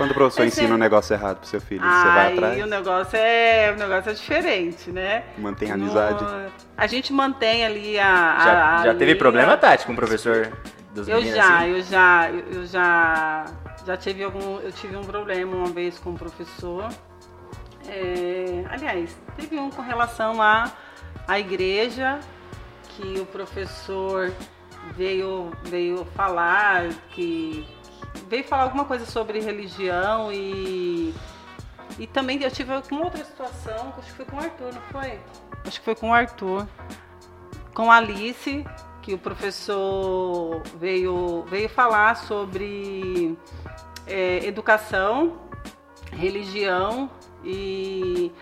Quando 0.01 0.13
o 0.13 0.15
professor 0.15 0.47
Esse 0.47 0.61
ensina 0.61 0.73
é- 0.73 0.77
um 0.77 0.79
negócio 0.79 1.13
errado 1.13 1.37
pro 1.41 1.47
seu 1.47 1.61
filho, 1.61 1.83
você 1.83 2.09
vai 2.09 2.27
Aí 2.29 2.33
atrás, 2.33 2.63
o 2.63 2.67
negócio 2.67 3.17
é, 3.19 3.71
o 3.71 3.79
negócio 3.79 4.11
é 4.11 4.15
diferente, 4.15 4.91
né? 4.91 5.25
mantém 5.37 5.71
a 5.71 5.77
No- 5.77 5.85
amizade. 5.85 6.25
a 6.75 6.87
gente 6.87 7.13
mantém 7.13 7.67
ali 7.67 7.99
a. 7.99 8.07
a- 8.07 8.45
Já, 8.45 8.75
a 8.81 8.85
já 8.87 8.93
teve 8.95 9.05
linha. 9.05 9.17
problema, 9.19 9.57
Tati, 9.59 9.85
com 9.85 9.93
o 9.93 9.97
professor 9.97 10.53
dos 10.95 11.07
Eu 11.07 11.17
meninos? 11.19 11.37
já, 11.37 11.59
assim? 11.59 11.69
eu 11.69 11.83
já, 11.83 12.31
eu 12.31 12.45
eu 12.61 12.67
já, 12.67 13.45
já 13.87 13.97
tive 13.99 14.25
algum, 14.25 14.59
eu 14.61 14.73
tive 14.73 14.97
um 14.97 15.05
problema 15.05 15.55
uma 15.55 15.69
vez 15.69 15.99
com 15.99 16.11
o 16.13 16.19
professor. 16.19 16.89
É, 17.87 18.65
aliás, 18.71 19.15
teve 19.37 19.59
um 19.59 19.69
com 19.71 19.83
relação 19.83 20.41
à 20.41 20.71
à 21.29 21.39
igreja 21.39 22.19
que 22.97 23.21
o 23.21 23.27
professor 23.27 24.33
veio 24.97 25.51
veio 25.65 26.07
falar 26.17 26.89
que 27.11 27.67
veio 28.29 28.45
falar 28.45 28.65
alguma 28.65 28.85
coisa 28.85 29.07
sobre 29.07 29.41
religião 29.41 30.33
e 30.33 31.15
e 31.99 32.07
também 32.07 32.43
eu 32.43 32.51
tive 32.51 32.73
uma 32.91 33.05
outra 33.05 33.25
situação, 33.25 33.93
acho 33.99 34.07
que 34.07 34.13
foi 34.13 34.25
com 34.25 34.37
o 34.37 34.39
Arthur, 34.39 34.73
não 34.73 34.83
foi? 34.91 35.21
Acho 35.67 35.79
que 35.79 35.85
foi 35.85 35.95
com 35.95 36.11
o 36.11 36.15
Arthur 36.15 36.67
com 37.75 37.91
a 37.91 37.97
Alice, 37.97 38.65
que 39.03 39.15
o 39.15 39.19
professor 39.19 40.63
veio, 40.79 41.45
veio 41.49 41.69
falar 41.69 42.17
sobre 42.17 43.37
é, 44.07 44.45
educação, 44.47 45.39
religião 46.13 47.11
e 47.45 48.33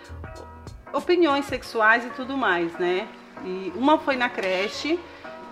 opiniões 0.92 1.44
sexuais 1.44 2.04
e 2.04 2.10
tudo 2.10 2.36
mais, 2.36 2.72
né? 2.78 3.08
E 3.44 3.72
uma 3.76 3.98
foi 3.98 4.16
na 4.16 4.28
creche, 4.28 4.98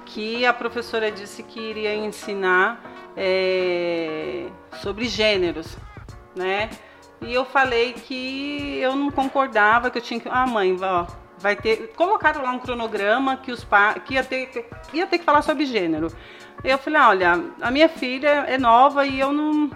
que 0.05 0.47
a 0.47 0.53
professora 0.53 1.11
disse 1.11 1.43
que 1.43 1.61
iria 1.61 1.95
ensinar 1.95 2.81
é, 3.17 4.47
sobre 4.83 5.07
gêneros, 5.07 5.77
né? 6.35 6.69
E 7.21 7.33
eu 7.33 7.45
falei 7.45 7.95
que 7.95 8.79
eu 8.81 8.95
não 8.95 9.11
concordava, 9.11 9.91
que 9.91 9.99
eu 9.99 10.03
tinha 10.03 10.21
que. 10.21 10.29
Ah, 10.29 10.47
mãe, 10.47 10.77
ó, 10.81 11.07
vai 11.39 11.57
ter. 11.57 11.93
Colocaram 11.97 12.43
lá 12.43 12.53
um 12.53 12.59
cronograma 12.59 13.37
que 13.39 13.51
os 13.51 13.65
pa... 13.65 13.95
que 13.95 14.15
ia 14.15 14.25
ter, 14.25 14.47
que 14.47 14.65
ia 14.97 15.07
ter 15.07 15.19
que 15.19 15.25
falar 15.25 15.43
sobre 15.43 15.65
gênero. 15.65 16.09
Eu 16.63 16.79
falei, 16.79 17.01
ah, 17.01 17.09
olha, 17.09 17.45
a 17.61 17.71
minha 17.71 17.89
filha 17.89 18.45
é 18.47 18.59
nova 18.59 19.07
e 19.07 19.19
eu 19.19 19.33
não. 19.33 19.71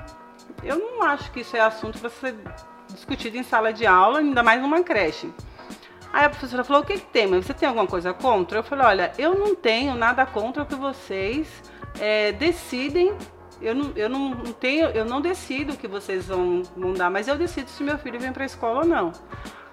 Eu 0.62 0.78
não 0.78 1.02
acho 1.02 1.30
que 1.32 1.40
isso 1.40 1.56
é 1.56 1.60
assunto 1.60 1.98
para 1.98 2.10
ser 2.10 2.34
discutido 2.88 3.38
em 3.38 3.42
sala 3.42 3.72
de 3.72 3.86
aula, 3.86 4.18
ainda 4.18 4.42
mais 4.42 4.60
numa 4.60 4.82
creche. 4.82 5.32
Aí 6.12 6.24
a 6.24 6.28
professora 6.28 6.64
falou, 6.64 6.82
o 6.82 6.84
que, 6.84 6.94
que 6.94 7.06
tem? 7.06 7.26
Mas 7.26 7.46
você 7.46 7.54
tem 7.54 7.68
alguma 7.68 7.86
coisa 7.86 8.12
contra? 8.12 8.58
Eu 8.58 8.62
falei, 8.64 8.84
olha, 8.84 9.12
eu 9.16 9.34
não 9.34 9.54
tenho 9.54 9.94
nada 9.94 10.26
contra 10.26 10.64
o 10.64 10.66
que 10.66 10.74
vocês 10.74 11.62
é, 11.98 12.32
decidem. 12.32 13.14
Eu 13.60 13.74
não, 13.74 13.92
eu 13.94 14.08
não 14.08 14.34
tenho, 14.54 14.88
eu 14.88 15.04
não 15.04 15.20
decido 15.20 15.74
o 15.74 15.76
que 15.76 15.86
vocês 15.86 16.26
vão, 16.26 16.62
vão 16.74 16.94
dar, 16.94 17.10
mas 17.10 17.28
eu 17.28 17.36
decido 17.36 17.68
se 17.68 17.82
meu 17.82 17.98
filho 17.98 18.18
vem 18.18 18.32
para 18.32 18.42
a 18.42 18.46
escola 18.46 18.80
ou 18.80 18.86
não. 18.86 19.12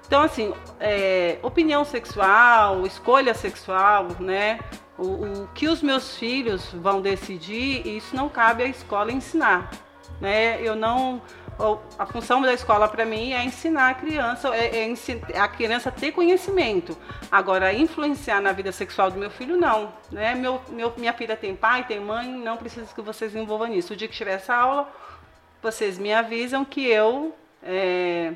Então, 0.05 0.21
assim, 0.21 0.53
é, 0.79 1.37
opinião 1.41 1.83
sexual, 1.83 2.85
escolha 2.85 3.33
sexual, 3.33 4.07
né? 4.19 4.59
O, 4.97 5.03
o 5.43 5.49
que 5.53 5.67
os 5.67 5.81
meus 5.81 6.17
filhos 6.17 6.71
vão 6.73 7.01
decidir, 7.01 7.85
isso 7.85 8.15
não 8.15 8.29
cabe 8.29 8.63
à 8.63 8.67
escola 8.67 9.11
ensinar. 9.11 9.69
Né? 10.19 10.61
Eu 10.61 10.75
não. 10.75 11.21
A 11.97 12.05
função 12.05 12.41
da 12.41 12.53
escola 12.53 12.87
para 12.87 13.03
mim 13.05 13.33
é 13.33 13.43
ensinar 13.43 13.89
a 13.89 13.93
criança, 13.95 14.55
é, 14.55 14.87
é 15.33 15.39
a 15.39 15.47
criança 15.47 15.91
ter 15.91 16.11
conhecimento. 16.11 16.95
Agora, 17.31 17.73
influenciar 17.73 18.39
na 18.41 18.51
vida 18.51 18.71
sexual 18.71 19.09
do 19.09 19.17
meu 19.17 19.31
filho, 19.31 19.57
não. 19.57 19.91
Né? 20.11 20.35
Meu, 20.35 20.61
meu- 20.69 20.93
minha 20.97 21.13
filha 21.13 21.35
tem 21.35 21.55
pai, 21.55 21.83
tem 21.85 21.99
mãe, 21.99 22.27
não 22.29 22.57
precisa 22.57 22.93
que 22.93 23.01
vocês 23.01 23.35
envolvam 23.35 23.67
nisso. 23.67 23.93
O 23.93 23.95
dia 23.95 24.07
que 24.07 24.15
tiver 24.15 24.33
essa 24.33 24.53
aula, 24.55 24.87
vocês 25.61 25.97
me 25.97 26.13
avisam 26.13 26.63
que 26.63 26.85
eu. 26.87 27.35
é, 27.63 28.33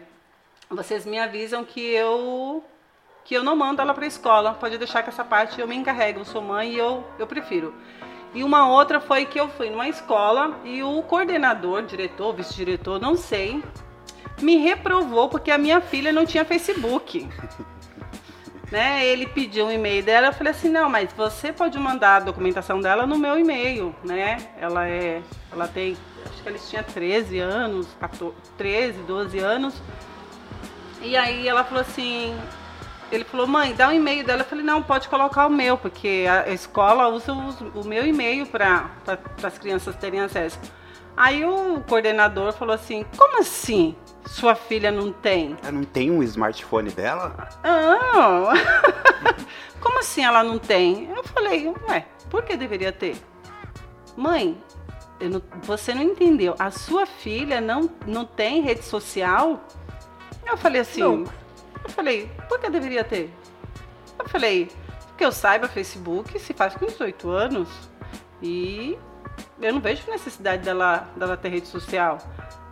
vocês 0.69 1.05
me 1.05 1.19
avisam 1.19 1.63
que 1.65 1.81
eu 1.93 2.63
que 3.23 3.35
eu 3.35 3.43
não 3.43 3.55
mando 3.55 3.81
ela 3.81 3.93
para 3.93 4.03
a 4.05 4.07
escola. 4.07 4.53
Pode 4.55 4.77
deixar 4.79 5.03
que 5.03 5.09
essa 5.09 5.23
parte 5.23 5.61
eu 5.61 5.67
me 5.67 5.75
encarrego. 5.75 6.21
Eu 6.21 6.25
sou 6.25 6.41
mãe 6.41 6.71
e 6.71 6.77
eu, 6.77 7.03
eu 7.19 7.27
prefiro. 7.27 7.73
E 8.33 8.43
uma 8.43 8.69
outra 8.69 8.99
foi 8.99 9.25
que 9.25 9.39
eu 9.39 9.49
fui 9.49 9.69
numa 9.69 9.89
escola 9.89 10.59
e 10.63 10.81
o 10.81 11.01
coordenador, 11.03 11.83
diretor, 11.83 12.33
vice-diretor, 12.33 12.99
não 12.99 13.17
sei, 13.17 13.61
me 14.41 14.57
reprovou 14.57 15.27
porque 15.27 15.51
a 15.51 15.57
minha 15.57 15.81
filha 15.81 16.13
não 16.13 16.25
tinha 16.25 16.45
Facebook. 16.45 17.27
né? 18.71 19.05
Ele 19.05 19.27
pediu 19.27 19.65
um 19.65 19.71
e-mail 19.71 20.01
dela, 20.01 20.27
eu 20.27 20.33
falei 20.33 20.51
assim, 20.51 20.69
não, 20.69 20.89
mas 20.89 21.11
você 21.11 21.51
pode 21.51 21.77
mandar 21.77 22.15
a 22.15 22.19
documentação 22.21 22.79
dela 22.79 23.05
no 23.05 23.17
meu 23.17 23.37
e-mail, 23.37 23.93
né? 24.03 24.37
Ela 24.57 24.87
é, 24.87 25.21
ela 25.51 25.67
tem, 25.67 25.97
acho 26.25 26.41
que 26.41 26.49
eles 26.49 26.69
tinha 26.69 26.81
13 26.81 27.39
anos, 27.39 27.87
14, 27.99 28.33
13, 28.57 28.99
12 28.99 29.39
anos. 29.39 29.81
E 31.01 31.17
aí 31.17 31.47
ela 31.47 31.65
falou 31.65 31.81
assim, 31.81 32.33
ele 33.11 33.23
falou, 33.25 33.45
mãe, 33.47 33.73
dá 33.73 33.89
o 33.89 33.91
e-mail 33.91 34.25
dela. 34.25 34.41
Eu 34.41 34.45
falei, 34.45 34.63
não, 34.63 34.81
pode 34.81 35.07
colocar 35.09 35.47
o 35.47 35.49
meu, 35.49 35.77
porque 35.77 36.25
a 36.29 36.49
escola 36.51 37.07
usa 37.09 37.33
os- 37.33 37.61
o 37.61 37.87
meu 37.87 38.05
e-mail 38.05 38.45
para 38.45 38.89
as 39.43 39.57
crianças 39.57 39.95
terem 39.95 40.21
acesso. 40.21 40.59
Aí 41.15 41.43
o 41.45 41.81
coordenador 41.87 42.53
falou 42.53 42.73
assim, 42.73 43.05
como 43.17 43.39
assim 43.39 43.95
sua 44.25 44.55
filha 44.55 44.91
não 44.91 45.11
tem? 45.11 45.57
Ela 45.61 45.71
não 45.73 45.83
tem 45.83 46.09
um 46.09 46.23
smartphone 46.23 46.89
dela? 46.91 47.49
Ah, 47.63 48.53
como 49.81 49.99
assim 49.99 50.23
ela 50.23 50.43
não 50.43 50.57
tem? 50.57 51.09
Eu 51.15 51.23
falei, 51.23 51.67
ué, 51.89 52.05
por 52.29 52.43
que 52.43 52.55
deveria 52.55 52.91
ter? 52.93 53.17
Mãe, 54.15 54.57
eu 55.19 55.29
não- 55.29 55.41
você 55.63 55.93
não 55.93 56.01
entendeu. 56.01 56.55
A 56.57 56.71
sua 56.71 57.05
filha 57.05 57.59
não, 57.59 57.89
não 58.07 58.23
tem 58.25 58.61
rede 58.61 58.83
social? 58.83 59.59
Eu 60.45 60.57
falei 60.57 60.81
assim, 60.81 61.01
Não. 61.01 61.25
Eu 61.83 61.89
falei, 61.89 62.31
por 62.47 62.59
que 62.59 62.69
deveria 62.69 63.03
ter? 63.03 63.33
Eu 64.19 64.27
falei, 64.29 64.69
que 65.17 65.25
eu 65.25 65.31
saiba, 65.31 65.67
Facebook 65.67 66.37
se 66.39 66.53
faz 66.53 66.73
com 66.75 66.85
18 66.85 67.29
anos 67.29 67.69
e 68.41 68.97
eu 69.61 69.73
não 69.73 69.79
vejo 69.81 70.09
necessidade 70.09 70.63
dela, 70.63 71.07
dela 71.15 71.37
ter 71.37 71.49
rede 71.49 71.67
social. 71.67 72.17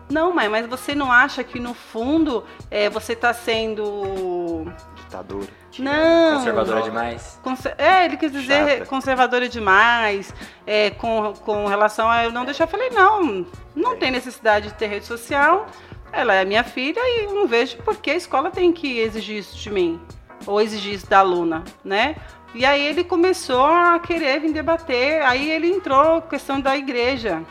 Não, 0.10 0.34
mãe, 0.34 0.50
mas 0.50 0.66
você 0.66 0.96
não 0.96 1.12
acha 1.12 1.44
que 1.44 1.60
no 1.60 1.76
fundo 1.76 2.44
é, 2.72 2.90
você 2.90 3.14
está 3.14 3.32
sendo. 3.32 4.66
Ditadura. 4.96 5.48
Não! 5.78 6.38
Conservadora 6.40 6.82
demais. 6.82 7.40
Conser- 7.44 7.76
É, 7.78 8.06
ele 8.06 8.18
quis 8.18 8.32
dizer 8.32 8.70
Chata. 8.80 8.86
conservadora 8.88 9.48
demais, 9.48 10.34
é, 10.66 10.90
com, 10.90 11.34
com 11.46 11.68
relação 11.68 12.10
a 12.10 12.24
eu 12.26 12.32
não 12.32 12.44
deixar. 12.44 12.64
Eu 12.64 12.68
falei, 12.70 12.90
não, 12.90 13.46
não 13.76 13.98
tem 13.98 14.10
necessidade 14.10 14.70
de 14.70 14.74
ter 14.74 14.88
rede 14.88 15.06
social. 15.06 15.68
Ela 16.12 16.36
é 16.36 16.46
minha 16.46 16.64
filha 16.64 17.00
e 17.00 17.28
não 17.28 17.48
vejo 17.48 17.78
por 17.78 17.98
que 17.98 18.12
a 18.12 18.16
escola 18.16 18.50
tem 18.52 18.72
que 18.72 19.00
exigir 19.00 19.38
isso 19.38 19.58
de 19.58 19.70
mim. 19.70 20.00
Ou 20.46 20.60
exigir 20.60 20.94
isso 20.94 21.10
da 21.10 21.20
aluna, 21.20 21.64
né? 21.84 22.16
E 22.54 22.66
aí 22.66 22.82
ele 22.82 23.04
começou 23.04 23.66
a 23.66 24.00
querer 24.00 24.40
vir 24.40 24.52
debater. 24.52 25.22
Aí 25.22 25.52
ele 25.52 25.70
entrou 25.70 26.22
questão 26.22 26.60
da 26.60 26.76
igreja. 26.76 27.44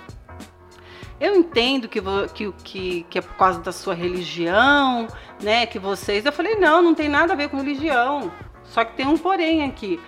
Eu 1.21 1.35
entendo 1.35 1.89
que, 1.89 2.01
que, 2.35 2.53
que, 2.65 3.07
que 3.09 3.19
é 3.19 3.23
por 3.23 3.35
causa 3.35 3.61
da 3.61 3.73
sua 3.73 3.95
religião, 3.95 5.07
né? 5.43 5.67
Que 5.67 5.79
vocês. 5.79 6.25
Eu 6.25 6.33
falei, 6.33 6.57
não, 6.57 6.83
não 6.83 6.95
tem 6.95 7.09
nada 7.09 7.33
a 7.33 7.37
ver 7.37 7.49
com 7.49 7.57
religião. 7.59 8.33
Só 8.65 8.85
que 8.85 8.97
tem 8.97 9.07
um 9.07 9.17
porém 9.17 9.65
aqui. 9.65 10.01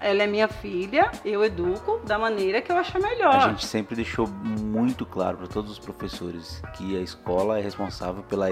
Ela 0.00 0.24
é 0.24 0.26
minha 0.26 0.48
filha, 0.48 1.10
eu 1.24 1.44
educo 1.44 2.00
da 2.04 2.18
maneira 2.18 2.60
que 2.60 2.70
eu 2.70 2.76
achar 2.76 3.00
melhor. 3.00 3.34
A 3.34 3.48
gente 3.48 3.66
sempre 3.66 3.96
deixou 3.96 4.26
muito 4.26 5.06
claro 5.06 5.38
para 5.38 5.46
todos 5.46 5.70
os 5.70 5.78
professores 5.78 6.62
que 6.74 6.96
a 6.96 7.00
escola 7.00 7.58
é 7.58 7.62
responsável 7.62 8.22
pela 8.22 8.48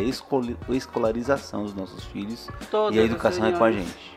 escolarização 0.68 1.64
dos 1.64 1.74
nossos 1.74 2.04
filhos 2.04 2.48
Todas 2.70 2.96
e 2.96 3.00
a 3.00 3.02
educação 3.02 3.46
é 3.46 3.52
com 3.52 3.64
a 3.64 3.72
gente. 3.72 4.14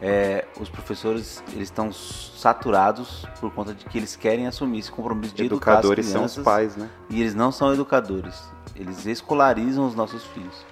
É, 0.00 0.44
os 0.60 0.68
professores 0.68 1.42
eles 1.52 1.68
estão 1.68 1.90
saturados 1.90 3.24
por 3.40 3.50
conta 3.52 3.72
de 3.72 3.84
que 3.86 3.96
eles 3.96 4.14
querem 4.14 4.46
assumir 4.46 4.80
esse 4.80 4.92
compromisso 4.92 5.34
de 5.34 5.44
Educadores 5.44 6.06
educar 6.06 6.18
são 6.18 6.24
as 6.24 6.32
os 6.32 6.36
crianças 6.36 6.44
pais, 6.44 6.76
né? 6.76 6.90
e 7.08 7.20
eles 7.20 7.34
não 7.34 7.50
são 7.50 7.72
educadores. 7.72 8.52
Eles 8.74 9.06
escolarizam 9.06 9.86
os 9.86 9.94
nossos 9.94 10.22
filhos. 10.24 10.66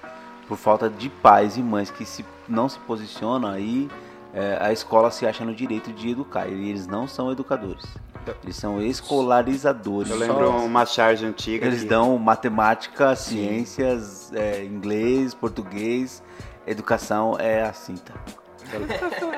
Por 0.47 0.57
falta 0.57 0.87
de 0.87 1.09
pais 1.09 1.57
e 1.57 1.63
mães 1.63 1.89
que 1.89 2.05
se, 2.05 2.23
não 2.47 2.69
se 2.69 2.77
posicionam, 2.79 3.49
aí 3.49 3.89
é, 4.35 4.57
a 4.59 4.71
escola 4.71 5.09
se 5.09 5.25
acha 5.25 5.43
no 5.45 5.55
direito 5.55 5.91
de 5.93 6.09
educar. 6.09 6.47
E 6.47 6.69
eles 6.69 6.85
não 6.85 7.07
são 7.07 7.31
educadores. 7.31 7.85
Eles 8.43 8.55
são 8.55 8.81
escolarizadores. 8.81 10.11
Eu 10.11 10.17
lembro 10.17 10.49
uma 10.57 10.85
charge 10.85 11.25
antiga. 11.25 11.65
Eles 11.67 11.83
que- 11.83 11.87
dão 11.89 12.17
matemática, 12.17 13.15
ciências, 13.15 14.31
é, 14.33 14.63
inglês, 14.63 15.33
português. 15.33 16.21
Educação 16.67 17.37
é 17.39 17.63
assim, 17.63 17.95
tá? 17.95 18.13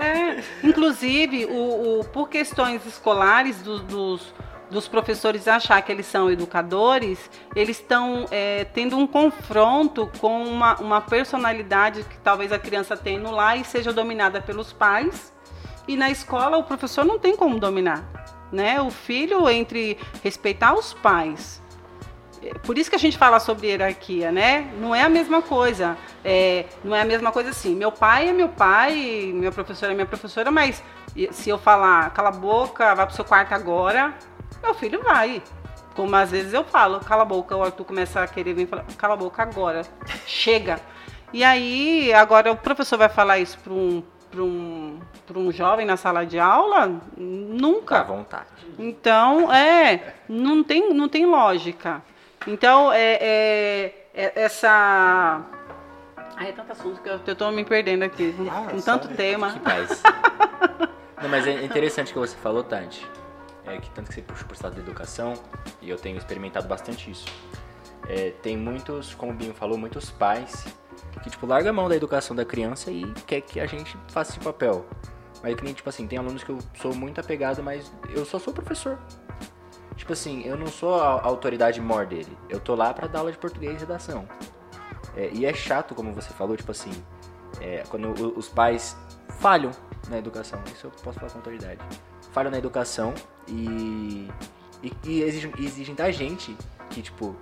É, 0.02 0.42
inclusive, 0.64 1.46
o, 1.46 2.00
o- 2.00 2.04
por 2.06 2.30
questões 2.30 2.86
escolares 2.86 3.58
do- 3.62 3.80
dos, 3.80 4.34
dos 4.70 4.88
professores 4.88 5.48
achar 5.48 5.82
que 5.82 5.92
eles 5.92 6.06
são 6.06 6.30
educadores, 6.30 7.30
eles 7.56 7.80
estão 7.80 8.26
é, 8.32 8.66
tendo 8.66 8.98
um 8.98 9.08
confronto 9.08 10.10
com 10.20 10.44
uma, 10.44 10.76
uma 10.76 11.02
personalidade 11.02 12.04
que 12.04 12.18
talvez 12.20 12.52
a 12.52 12.60
criança 12.60 12.96
tenha 12.98 13.20
no 13.20 13.32
lar 13.32 13.58
e 13.58 13.64
seja 13.64 13.94
dominada 13.94 14.42
pelos 14.42 14.74
pais. 14.74 15.34
E 15.88 15.96
na 15.96 16.10
escola 16.10 16.58
o 16.58 16.64
professor 16.64 17.06
não 17.06 17.18
tem 17.18 17.36
como 17.36 17.60
dominar. 17.60 18.04
Né? 18.52 18.82
O 18.82 18.90
filho, 18.90 19.50
entre 19.50 19.98
respeitar 20.24 20.74
os 20.74 20.94
pais 20.94 21.62
por 22.64 22.78
isso 22.78 22.90
que 22.90 22.96
a 22.96 23.00
gente 23.00 23.18
fala 23.18 23.40
sobre 23.40 23.68
hierarquia, 23.68 24.32
né? 24.32 24.72
Não 24.80 24.94
é 24.94 25.02
a 25.02 25.10
mesma 25.10 25.42
coisa. 25.42 25.98
É, 26.24 26.66
não 26.84 26.96
é 26.96 27.02
a 27.02 27.06
mesma 27.06 27.32
coisa 27.32 27.50
assim. 27.50 27.76
Meu 27.76 27.92
pai 27.92 28.30
é 28.30 28.34
meu 28.34 28.50
pai, 28.50 29.32
minha 29.34 29.52
professora 29.52 29.92
é 29.92 29.96
minha 29.96 30.06
professora, 30.06 30.52
mas 30.52 30.84
se 31.32 31.50
eu 31.50 31.58
falar, 31.58 32.12
cala 32.12 32.30
a 32.30 32.32
boca, 32.32 32.94
vai 32.94 33.06
pro 33.06 33.16
seu 33.16 33.26
quarto 33.26 33.54
agora, 33.54 34.14
meu 34.62 34.74
filho 34.74 35.02
vai. 35.04 35.42
Como 35.96 36.16
às 36.16 36.30
vezes 36.30 36.54
eu 36.54 36.64
falo, 36.64 37.00
cala 37.00 37.24
a 37.24 37.26
boca, 37.26 37.56
o 37.56 37.64
Arthur 37.64 37.84
começa 37.86 38.22
a 38.22 38.28
querer 38.28 38.54
vir 38.54 38.68
falar, 38.68 38.86
cala 38.98 39.16
a 39.16 39.18
boca 39.18 39.42
agora, 39.42 39.82
chega. 40.28 40.80
E 41.34 41.44
aí, 41.44 42.14
agora 42.14 42.52
o 42.52 42.56
professor 42.56 42.98
vai 42.98 43.10
falar 43.10 43.40
isso 43.40 43.58
para 43.60 43.74
um, 43.74 44.04
pra 44.30 44.42
um, 44.44 45.00
pra 45.26 45.40
um 45.40 45.52
jovem 45.52 45.86
na 45.86 45.98
sala 45.98 46.26
de 46.26 46.40
aula? 46.40 47.00
Nunca. 47.18 48.00
À 48.00 48.04
vontade. 48.04 48.46
Então, 48.78 49.52
é, 49.52 50.14
não 50.30 50.64
tem, 50.64 50.94
não 50.94 51.10
tem 51.10 51.26
lógica. 51.26 52.02
Então, 52.46 52.94
é, 52.94 53.18
é- 53.20 53.94
é- 54.14 54.32
essa. 54.44 55.42
Ai, 56.38 56.50
é 56.50 56.52
tanto 56.52 56.72
assunto 56.72 57.02
que 57.02 57.10
eu, 57.10 57.20
eu 57.26 57.36
tô 57.36 57.50
me 57.52 57.66
perdendo 57.66 58.04
aqui. 58.04 58.34
Ah, 58.50 58.68
com 58.72 58.80
tanto 58.80 59.08
tema. 59.10 59.56
Não, 61.22 61.28
mas 61.30 61.48
é 61.48 61.64
interessante 61.64 62.12
o 62.12 62.14
que 62.14 62.20
você 62.20 62.38
falou, 62.38 62.64
Tante. 62.64 63.06
É 63.68 63.78
que 63.80 63.90
tanto 63.92 64.08
que 64.10 64.14
você 64.16 64.22
puxa 64.22 64.46
pro 64.46 64.54
estado 64.54 64.76
da 64.76 64.82
educação, 64.82 65.34
e 65.82 65.90
eu 65.90 65.98
tenho 65.98 66.18
experimentado 66.18 66.68
bastante 66.68 67.12
isso. 67.12 67.26
É, 68.08 68.32
tem 68.42 68.56
muitos, 68.56 69.14
como 69.14 69.32
o 69.32 69.36
Binho 69.36 69.54
falou, 69.54 69.78
muitos 69.78 70.10
pais 70.10 70.66
que, 71.22 71.30
tipo, 71.30 71.46
larga 71.46 71.70
a 71.70 71.74
mão 71.74 71.90
da 71.90 71.96
educação 71.96 72.36
da 72.36 72.46
criança 72.46 72.90
e 72.92 73.04
quer 73.26 73.42
que 73.42 73.60
a 73.60 73.66
gente 73.66 73.98
faça 74.10 74.32
esse 74.32 74.40
papel. 74.40 74.86
Mas 75.44 75.56
que 75.56 75.64
nem, 75.64 75.74
tipo 75.74 75.90
assim, 75.90 76.08
tem 76.08 76.18
alunos 76.18 76.44
que 76.44 76.50
eu 76.50 76.60
sou 76.82 76.96
muito 76.96 77.20
apegado, 77.20 77.62
mas 77.62 77.92
eu 78.10 78.26
só 78.26 78.40
sou 78.40 78.54
professor. 78.54 78.98
Tipo 79.96 80.14
assim, 80.14 80.44
eu 80.46 80.56
não 80.56 80.68
sou 80.68 80.96
a 81.02 81.22
autoridade 81.24 81.82
maior 81.82 82.06
dele. 82.06 82.38
Eu 82.50 82.60
tô 82.60 82.76
lá 82.76 82.94
pra 82.94 83.08
dar 83.08 83.20
aula 83.20 83.32
de 83.32 83.38
português 83.38 83.76
e 83.76 83.80
redação. 83.80 84.28
É, 85.16 85.30
e 85.34 85.46
é 85.46 85.54
chato, 85.54 85.94
como 85.96 86.14
você 86.14 86.30
falou, 86.34 86.56
tipo 86.56 86.72
assim, 86.72 86.92
é, 87.60 87.84
quando 87.90 88.08
o- 88.10 88.38
os 88.38 88.48
pais 88.48 88.96
falham 89.40 89.72
na 90.08 90.18
educação, 90.20 90.62
isso 90.74 90.88
eu 90.88 90.92
posso 91.04 91.20
falar 91.20 91.32
com 91.32 91.40
autoridade. 91.40 91.82
Falham 92.32 92.52
na 92.52 92.58
educação 92.58 93.14
e, 93.48 94.28
e, 94.84 94.94
e 95.04 95.22
exigem, 95.24 95.52
exigem 95.58 95.96
da 95.96 96.12
gente 96.12 96.56
que, 96.90 97.02
tipo, 97.02 97.36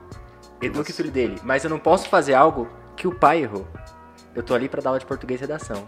eduque 0.61 0.91
o 0.91 0.93
filho 0.93 1.11
dele. 1.11 1.39
Mas 1.43 1.63
eu 1.63 1.69
não 1.69 1.79
posso 1.79 2.07
fazer 2.09 2.33
algo 2.33 2.69
que 2.95 3.07
o 3.07 3.15
pai 3.15 3.41
errou. 3.43 3.67
Eu 4.33 4.43
tô 4.43 4.53
ali 4.53 4.67
pra 4.67 4.81
dar 4.81 4.89
aula 4.89 4.99
de 4.99 5.05
português 5.05 5.39
e 5.39 5.43
redação. 5.43 5.87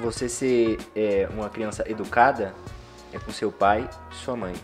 Você 0.00 0.28
ser 0.28 0.78
é, 0.96 1.28
uma 1.32 1.48
criança 1.50 1.84
educada 1.88 2.54
é 3.12 3.18
com 3.18 3.30
seu 3.30 3.52
pai 3.52 3.88
e 4.10 4.14
sua 4.14 4.36
mãe. 4.36 4.54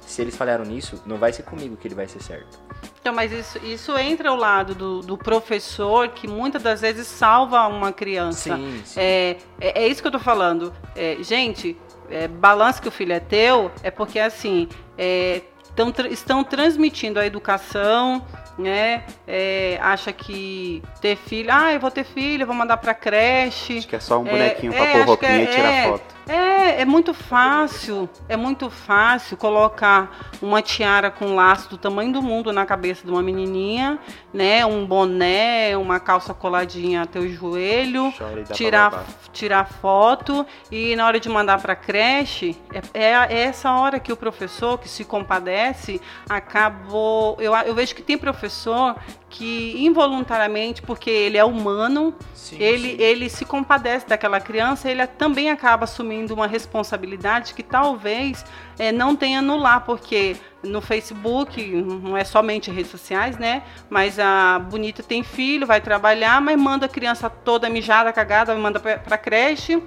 Se 0.00 0.22
eles 0.22 0.36
falharam 0.36 0.64
nisso, 0.64 1.02
não 1.06 1.16
vai 1.18 1.32
ser 1.32 1.42
comigo 1.42 1.76
que 1.76 1.88
ele 1.88 1.94
vai 1.94 2.06
ser 2.06 2.22
certo. 2.22 2.58
Então, 3.00 3.12
mas 3.12 3.32
isso, 3.32 3.58
isso 3.58 3.98
entra 3.98 4.30
ao 4.30 4.36
lado 4.36 4.74
do, 4.74 5.00
do 5.00 5.18
professor 5.18 6.08
que 6.08 6.26
muitas 6.26 6.62
das 6.62 6.80
vezes 6.80 7.06
salva 7.06 7.66
uma 7.66 7.92
criança. 7.92 8.56
Sim, 8.56 8.82
sim. 8.84 9.00
É, 9.00 9.36
é, 9.60 9.82
é 9.84 9.88
isso 9.88 10.00
que 10.00 10.08
eu 10.08 10.12
tô 10.12 10.18
falando. 10.18 10.72
É, 10.94 11.16
gente, 11.20 11.76
é, 12.10 12.28
balanço 12.28 12.80
que 12.82 12.88
o 12.88 12.90
filho 12.92 13.12
é 13.12 13.20
teu 13.20 13.70
é 13.82 13.90
porque 13.90 14.18
assim 14.18 14.68
é, 14.96 15.42
tão 15.74 15.92
estão 16.10 16.44
transmitindo 16.44 17.18
a 17.18 17.26
educação, 17.26 18.24
né? 18.58 19.02
É, 19.26 19.78
acha 19.82 20.12
que 20.12 20.82
ter 21.00 21.16
filho, 21.16 21.50
ah, 21.52 21.72
eu 21.72 21.80
vou 21.80 21.90
ter 21.90 22.04
filho, 22.04 22.42
eu 22.42 22.46
vou 22.46 22.54
mandar 22.54 22.76
pra 22.76 22.94
creche. 22.94 23.78
Acho 23.78 23.88
que 23.88 23.96
é 23.96 24.00
só 24.00 24.18
um 24.20 24.26
É, 24.26 24.30
bonequinho 24.30 24.72
é, 24.72 24.76
pra 24.76 24.86
pôr 24.86 24.96
acho 24.98 25.06
roupinha 25.06 25.32
que 25.32 25.36
é- 25.40 25.42
e 25.42 25.46
tirar 25.56 25.72
é. 25.72 25.88
foto. 25.88 26.13
É, 26.26 26.82
é 26.82 26.84
muito 26.84 27.12
fácil, 27.14 28.08
é 28.28 28.36
muito 28.36 28.70
fácil 28.70 29.36
colocar 29.36 30.36
uma 30.40 30.62
tiara 30.62 31.10
com 31.10 31.34
laço 31.34 31.70
do 31.70 31.78
tamanho 31.78 32.12
do 32.12 32.22
mundo 32.22 32.52
na 32.52 32.64
cabeça 32.66 33.04
de 33.04 33.10
uma 33.10 33.22
menininha, 33.22 33.98
né? 34.32 34.64
Um 34.64 34.86
boné, 34.86 35.76
uma 35.76 36.00
calça 36.00 36.32
coladinha 36.32 37.02
até 37.02 37.18
o 37.18 37.28
joelho, 37.28 38.12
tirar, 38.52 39.04
tirar 39.32 39.66
foto 39.66 40.46
e 40.70 40.96
na 40.96 41.06
hora 41.06 41.20
de 41.20 41.28
mandar 41.28 41.60
para 41.60 41.76
creche, 41.76 42.56
é, 42.72 43.12
é 43.12 43.14
é 43.14 43.42
essa 43.42 43.72
hora 43.72 44.00
que 44.00 44.12
o 44.12 44.16
professor 44.16 44.78
que 44.78 44.88
se 44.88 45.04
compadece 45.04 46.00
acabou. 46.28 47.36
Eu, 47.40 47.54
eu 47.54 47.74
vejo 47.74 47.94
que 47.94 48.02
tem 48.02 48.18
professor 48.18 48.96
que 49.36 49.74
involuntariamente, 49.84 50.80
porque 50.80 51.10
ele 51.10 51.36
é 51.36 51.44
humano, 51.44 52.14
Sim, 52.34 52.56
ele, 52.60 52.90
sim. 52.90 53.02
ele 53.02 53.28
se 53.28 53.44
compadece 53.44 54.06
daquela 54.06 54.40
criança, 54.40 54.88
ele 54.88 55.04
também 55.08 55.50
acaba 55.50 55.84
assumindo 55.84 56.32
uma 56.32 56.46
responsabilidade 56.46 57.52
que 57.52 57.62
talvez 57.64 58.44
eh, 58.78 58.92
não 58.92 59.16
tenha 59.16 59.42
no 59.42 59.56
lar, 59.56 59.84
porque 59.84 60.36
no 60.62 60.80
Facebook, 60.80 61.60
não 61.66 62.16
é 62.16 62.22
somente 62.22 62.70
redes 62.70 62.92
sociais, 62.92 63.36
né? 63.36 63.64
Mas 63.90 64.20
a 64.20 64.60
bonita 64.60 65.02
tem 65.02 65.24
filho, 65.24 65.66
vai 65.66 65.80
trabalhar, 65.80 66.40
mas 66.40 66.56
manda 66.56 66.86
a 66.86 66.88
criança 66.88 67.28
toda 67.28 67.68
mijada, 67.68 68.12
cagada, 68.12 68.54
manda 68.54 68.78
pra, 68.78 68.98
pra 68.98 69.18
creche. 69.18 69.82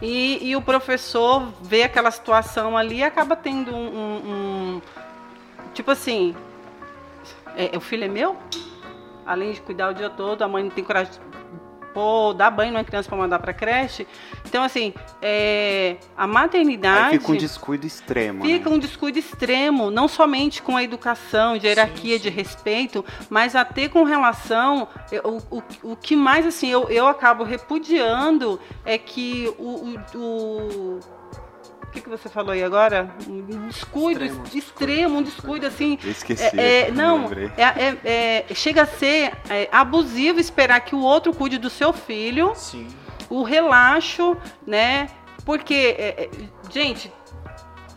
E, 0.00 0.50
e 0.50 0.54
o 0.54 0.62
professor 0.62 1.48
vê 1.62 1.82
aquela 1.82 2.12
situação 2.12 2.76
ali 2.76 2.98
e 2.98 3.02
acaba 3.02 3.34
tendo 3.34 3.74
um- 3.74 3.88
um- 3.88 4.30
um 4.76 4.80
tipo 5.74 5.90
assim, 5.90 6.34
é, 7.56 7.76
o 7.76 7.80
filho 7.80 8.04
é 8.04 8.08
meu? 8.08 8.36
Além 9.24 9.52
de 9.52 9.60
cuidar 9.60 9.90
o 9.90 9.94
dia 9.94 10.10
todo, 10.10 10.42
a 10.42 10.48
mãe 10.48 10.62
não 10.62 10.70
tem 10.70 10.84
coragem 10.84 11.12
de 11.12 11.18
pôr, 11.92 12.34
dar 12.34 12.50
banho 12.50 12.72
numa 12.72 12.84
criança 12.84 13.08
para 13.08 13.16
mandar 13.16 13.38
para 13.38 13.54
creche. 13.54 14.06
Então, 14.44 14.62
assim, 14.62 14.92
é, 15.22 15.96
a 16.14 16.26
maternidade 16.26 17.14
Aí 17.14 17.18
fica 17.18 17.32
um 17.32 17.36
descuido 17.36 17.86
extremo. 17.86 18.44
fica 18.44 18.68
né? 18.68 18.76
um 18.76 18.78
descuido 18.78 19.18
extremo, 19.18 19.90
não 19.90 20.06
somente 20.06 20.60
com 20.60 20.76
a 20.76 20.82
educação, 20.84 21.56
de 21.56 21.66
hierarquia, 21.66 22.18
de 22.18 22.28
respeito, 22.28 23.02
mas 23.30 23.56
até 23.56 23.88
com 23.88 24.04
relação. 24.04 24.86
eu- 25.10 25.38
O, 25.50 25.56
o, 25.58 25.62
o 25.92 25.96
que 25.96 26.14
mais 26.14 26.46
assim 26.46 26.68
eu, 26.68 26.88
eu 26.90 27.08
acabo 27.08 27.42
repudiando 27.44 28.60
é 28.84 28.98
que 28.98 29.52
o. 29.58 29.96
o, 30.14 30.18
o 30.18 31.00
o 31.88 31.90
que, 31.92 32.00
que 32.00 32.08
você 32.08 32.28
falou 32.28 32.52
aí 32.52 32.62
agora? 32.62 33.08
Um 33.28 33.66
descuido 33.68 34.24
Extremo, 34.24 34.44
extremo, 34.54 35.18
um 35.18 35.22
descuido 35.22 35.66
assim. 35.66 35.98
Eu 36.04 36.10
esqueci. 36.10 36.58
É, 36.58 36.88
é, 36.88 36.90
não 36.90 37.30
é, 37.56 37.62
é- 37.62 38.44
é- 38.50 38.54
chega 38.54 38.82
a 38.82 38.86
ser 38.86 39.32
é, 39.48 39.68
abusivo 39.72 40.38
esperar 40.38 40.80
que 40.80 40.94
o 40.94 41.00
outro 41.00 41.32
cuide 41.34 41.58
do 41.58 41.70
seu 41.70 41.92
filho, 41.92 42.52
Sim. 42.54 42.88
o 43.30 43.42
relaxo, 43.42 44.36
né? 44.66 45.08
Porque, 45.44 45.94
é, 45.98 46.24
é, 46.24 46.30
gente, 46.70 47.10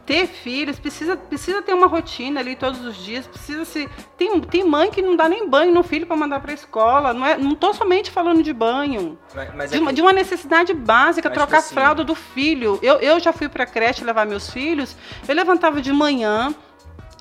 ter 0.09 0.25
filhos 0.25 0.79
precisa, 0.79 1.15
precisa 1.15 1.61
ter 1.61 1.71
uma 1.71 1.85
rotina 1.85 2.39
ali 2.39 2.55
todos 2.55 2.83
os 2.83 2.97
dias, 2.97 3.27
precisa 3.27 3.63
se. 3.63 3.87
Tem, 4.17 4.41
tem 4.41 4.63
mãe 4.63 4.89
que 4.89 5.03
não 5.03 5.15
dá 5.15 5.29
nem 5.29 5.47
banho 5.47 5.71
no 5.71 5.83
filho 5.83 6.07
para 6.07 6.15
mandar 6.17 6.39
para 6.39 6.51
escola. 6.51 7.13
Não, 7.13 7.23
é, 7.23 7.37
não 7.37 7.53
tô 7.53 7.71
somente 7.75 8.09
falando 8.09 8.41
de 8.41 8.51
banho. 8.51 9.19
Mas, 9.35 9.53
mas 9.55 9.69
De 9.71 9.77
é 9.77 9.79
uma, 9.79 9.89
que- 9.91 9.95
de 9.97 10.01
uma 10.01 10.11
necessidade 10.11 10.73
básica, 10.73 11.29
Mas, 11.29 11.37
trocar 11.37 11.57
tipo 11.57 11.67
assim- 11.67 11.75
a 11.75 11.81
fralda 11.81 12.03
do 12.03 12.15
filho. 12.15 12.79
Eu, 12.81 12.95
eu 12.95 13.19
já 13.19 13.31
fui 13.31 13.47
pra 13.47 13.67
creche 13.67 14.03
levar 14.03 14.25
meus 14.25 14.49
filhos, 14.49 14.95
eu 15.27 15.35
levantava 15.35 15.79
de 15.79 15.93
manhã. 15.93 16.55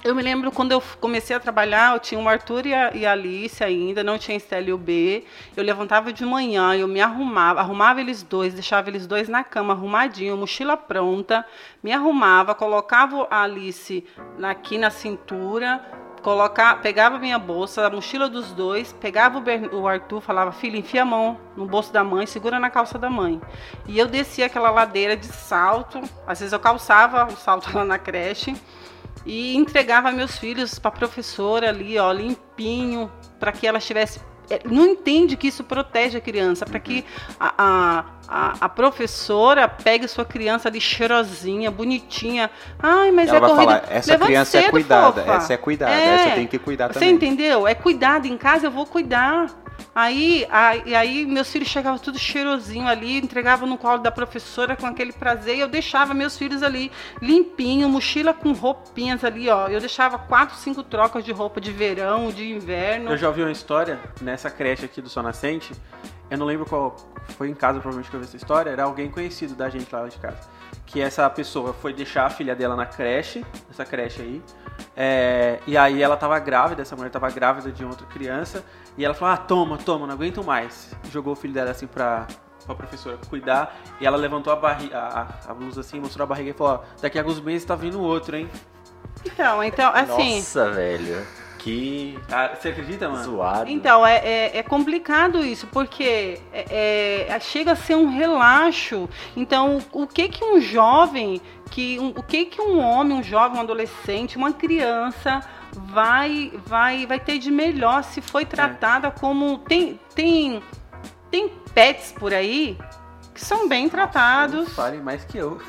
Eu 0.04 0.14
me 0.14 0.22
lembro 0.22 0.52
quando 0.52 0.70
eu 0.70 0.80
comecei 1.00 1.34
a 1.34 1.40
trabalhar, 1.40 1.92
eu 1.92 1.98
tinha 1.98 2.20
o 2.20 2.28
Arthur 2.28 2.66
e 2.66 2.72
a, 2.72 2.94
e 2.94 3.04
a 3.04 3.12
Alice 3.12 3.62
ainda, 3.64 4.04
não 4.04 4.16
tinha 4.16 4.36
Estela 4.36 4.68
e 4.68 4.72
o 4.72 4.78
B. 4.78 5.24
Eu 5.56 5.64
levantava 5.64 6.12
de 6.12 6.24
manhã, 6.24 6.76
eu 6.76 6.86
me 6.86 7.00
arrumava, 7.00 7.58
arrumava 7.60 8.00
eles 8.00 8.22
dois, 8.22 8.54
deixava 8.54 8.88
eles 8.88 9.08
dois 9.08 9.28
na 9.28 9.42
cama, 9.42 9.74
arrumadinho, 9.74 10.36
mochila 10.36 10.76
pronta, 10.76 11.44
me 11.82 11.92
arrumava, 11.92 12.54
colocava 12.54 13.26
a 13.28 13.42
Alice 13.42 14.04
aqui 14.40 14.78
na 14.78 14.88
cintura, 14.88 15.84
colocar, 16.22 16.80
pegava 16.80 17.18
minha 17.18 17.38
bolsa, 17.38 17.84
a 17.84 17.90
mochila 17.90 18.28
dos 18.28 18.52
dois, 18.52 18.92
pegava 18.92 19.38
o, 19.38 19.40
Ber- 19.40 19.74
o 19.74 19.88
Arthur, 19.88 20.20
falava, 20.20 20.52
filho, 20.52 20.76
enfia 20.76 21.02
a 21.02 21.04
mão 21.04 21.40
no 21.56 21.66
bolso 21.66 21.92
da 21.92 22.04
mãe, 22.04 22.24
segura 22.24 22.60
na 22.60 22.70
calça 22.70 23.00
da 23.00 23.10
mãe. 23.10 23.40
E 23.84 23.98
eu 23.98 24.06
descia 24.06 24.46
aquela 24.46 24.70
ladeira 24.70 25.16
de 25.16 25.26
salto, 25.26 26.00
às 26.24 26.38
vezes 26.38 26.52
eu 26.52 26.60
calçava 26.60 27.26
o 27.26 27.36
salto 27.36 27.76
lá 27.76 27.84
na 27.84 27.98
creche 27.98 28.54
e 29.26 29.56
entregava 29.56 30.10
meus 30.12 30.38
filhos 30.38 30.78
para 30.78 30.88
a 30.90 30.94
professora 30.94 31.68
ali, 31.68 31.98
ó, 31.98 32.12
limpinho, 32.12 33.10
para 33.38 33.52
que 33.52 33.66
ela 33.66 33.78
estivesse 33.78 34.20
é, 34.50 34.60
não 34.64 34.86
entende 34.86 35.36
que 35.36 35.46
isso 35.48 35.62
protege 35.62 36.16
a 36.16 36.20
criança, 36.22 36.64
para 36.64 36.80
que 36.80 37.04
a, 37.38 38.04
a, 38.26 38.54
a, 38.62 38.68
professora 38.68 39.68
pegue 39.68 40.08
sua 40.08 40.24
criança 40.24 40.68
ali 40.68 40.80
cheirosinha, 40.80 41.70
bonitinha. 41.70 42.50
Ai, 42.78 43.10
mas 43.10 43.28
Ela 43.28 43.36
é 43.36 43.40
vai 43.40 43.50
corrida. 43.50 43.80
falar, 43.80 43.84
essa 43.90 44.12
Levante 44.12 44.26
criança 44.28 44.58
é 44.58 44.60
cedo, 44.62 44.70
cuidada, 44.70 45.20
fofa. 45.22 45.36
essa 45.36 45.52
é 45.52 45.56
cuidada, 45.58 45.92
É. 45.92 46.14
essa 46.14 46.30
tem 46.34 46.46
que 46.46 46.58
cuidar 46.58 46.88
Você 46.88 46.94
também. 46.94 47.10
entendeu? 47.10 47.68
É 47.68 47.74
cuidado 47.74 48.26
em 48.26 48.38
casa, 48.38 48.66
eu 48.66 48.70
vou 48.70 48.86
cuidar. 48.86 49.48
Aí, 49.94 50.46
aí, 50.50 50.94
aí 50.94 51.26
meus 51.26 51.50
filhos 51.50 51.68
chegavam 51.68 51.98
tudo 51.98 52.18
cheirosinho 52.18 52.86
ali, 52.86 53.18
entregavam 53.18 53.68
no 53.68 53.76
colo 53.76 53.98
da 53.98 54.10
professora 54.10 54.76
com 54.76 54.86
aquele 54.86 55.12
prazer 55.12 55.56
e 55.56 55.60
eu 55.60 55.68
deixava 55.68 56.14
meus 56.14 56.38
filhos 56.38 56.62
ali 56.62 56.92
limpinho, 57.20 57.88
mochila 57.88 58.32
com 58.32 58.52
roupinhas 58.52 59.24
ali, 59.24 59.48
ó. 59.48 59.68
Eu 59.68 59.80
deixava 59.80 60.18
quatro, 60.18 60.56
cinco 60.56 60.82
trocas 60.82 61.24
de 61.24 61.32
roupa 61.32 61.60
de 61.60 61.72
verão, 61.72 62.30
de 62.30 62.50
inverno. 62.50 63.10
Eu 63.10 63.16
já 63.16 63.28
ouvi 63.28 63.42
uma 63.42 63.50
história 63.50 63.98
nessa 64.20 64.50
creche 64.50 64.84
aqui 64.84 65.02
do 65.02 65.09
Sol 65.09 65.22
Nascente. 65.22 65.72
Eu 66.30 66.36
não 66.38 66.46
lembro 66.46 66.66
qual. 66.66 66.96
Foi 67.36 67.48
em 67.48 67.55
casa, 67.55 67.78
provavelmente, 67.80 68.10
que 68.10 68.16
eu 68.16 68.20
vi 68.20 68.26
essa 68.26 68.36
história. 68.36 68.70
Era 68.70 68.84
alguém 68.84 69.10
conhecido 69.10 69.55
da 69.55 69.68
gente 69.68 69.92
lá 69.94 70.06
de 70.06 70.18
casa. 70.18 70.48
Que 70.86 71.00
essa 71.00 71.28
pessoa 71.28 71.72
foi 71.72 71.92
deixar 71.92 72.26
a 72.26 72.30
filha 72.30 72.55
dela 72.55 72.74
na 72.76 72.86
creche, 72.86 73.44
nessa 73.68 73.84
creche 73.84 74.22
aí. 74.22 74.42
É, 74.96 75.59
e 75.66 75.76
aí 75.76 76.02
ela 76.02 76.16
tava 76.16 76.38
grávida, 76.38 76.82
essa 76.82 76.96
mulher 76.96 77.10
tava 77.10 77.30
grávida 77.30 77.70
de 77.70 77.84
outra 77.84 78.06
criança. 78.06 78.64
E 78.98 79.04
ela 79.04 79.14
falou: 79.14 79.32
Ah, 79.32 79.36
toma, 79.38 79.78
toma, 79.78 80.06
não 80.06 80.14
aguento 80.14 80.44
mais. 80.44 80.94
Jogou 81.10 81.32
o 81.32 81.36
filho 81.36 81.54
dela 81.54 81.70
assim 81.70 81.86
pra, 81.86 82.26
pra 82.66 82.74
professora 82.74 83.16
cuidar. 83.30 83.74
E 84.00 84.06
ela 84.06 84.16
levantou 84.16 84.52
a, 84.52 84.56
barri 84.56 84.90
a, 84.92 85.28
a, 85.46 85.50
a 85.52 85.54
blusa 85.54 85.80
assim, 85.80 86.00
mostrou 86.00 86.24
a 86.24 86.26
barriga 86.26 86.50
e 86.50 86.52
falou: 86.52 86.82
Ó, 86.84 87.00
daqui 87.00 87.16
a 87.18 87.22
alguns 87.22 87.40
meses 87.40 87.64
tá 87.64 87.74
vindo 87.76 88.00
outro, 88.02 88.36
hein? 88.36 88.50
Então, 89.24 89.62
então, 89.64 89.90
assim. 89.94 90.36
Nossa, 90.36 90.70
velho. 90.70 91.24
Que 91.58 92.16
Ah, 92.30 92.54
você 92.54 92.68
acredita, 92.68 93.08
mano? 93.08 93.24
zoado. 93.24 93.68
Então, 93.68 94.06
é, 94.06 94.16
é, 94.18 94.58
é 94.58 94.62
complicado 94.62 95.44
isso, 95.44 95.66
porque 95.66 96.40
é, 96.52 97.26
é, 97.28 97.40
chega 97.40 97.72
a 97.72 97.76
ser 97.76 97.96
um 97.96 98.08
relaxo. 98.08 99.08
Então, 99.36 99.78
o, 99.92 100.02
o 100.02 100.06
que 100.06 100.28
que 100.28 100.44
um 100.44 100.60
jovem, 100.60 101.40
que 101.68 101.98
um- 101.98 102.10
o 102.16 102.22
que 102.22 102.44
que 102.44 102.62
um 102.62 102.78
homem, 102.78 103.18
um 103.18 103.22
jovem, 103.24 103.58
um 103.58 103.62
adolescente, 103.62 104.36
uma 104.36 104.52
criança 104.52 105.40
vai 105.86 106.52
vai 106.66 107.06
vai 107.06 107.18
ter 107.20 107.38
de 107.38 107.50
melhor 107.50 108.05
se 108.05 108.20
foi 108.20 108.44
tratada 108.44 109.10
como 109.10 109.59
tem 109.59 109.98
tem 110.14 110.62
tem 111.30 111.48
pets 111.74 112.12
por 112.12 112.32
aí 112.34 112.78
que 113.38 113.44
são 113.44 113.68
bem 113.68 113.88
tratados. 113.88 114.74
Fale 114.74 114.98
mais 114.98 115.24
que 115.24 115.38
eu. 115.38 115.60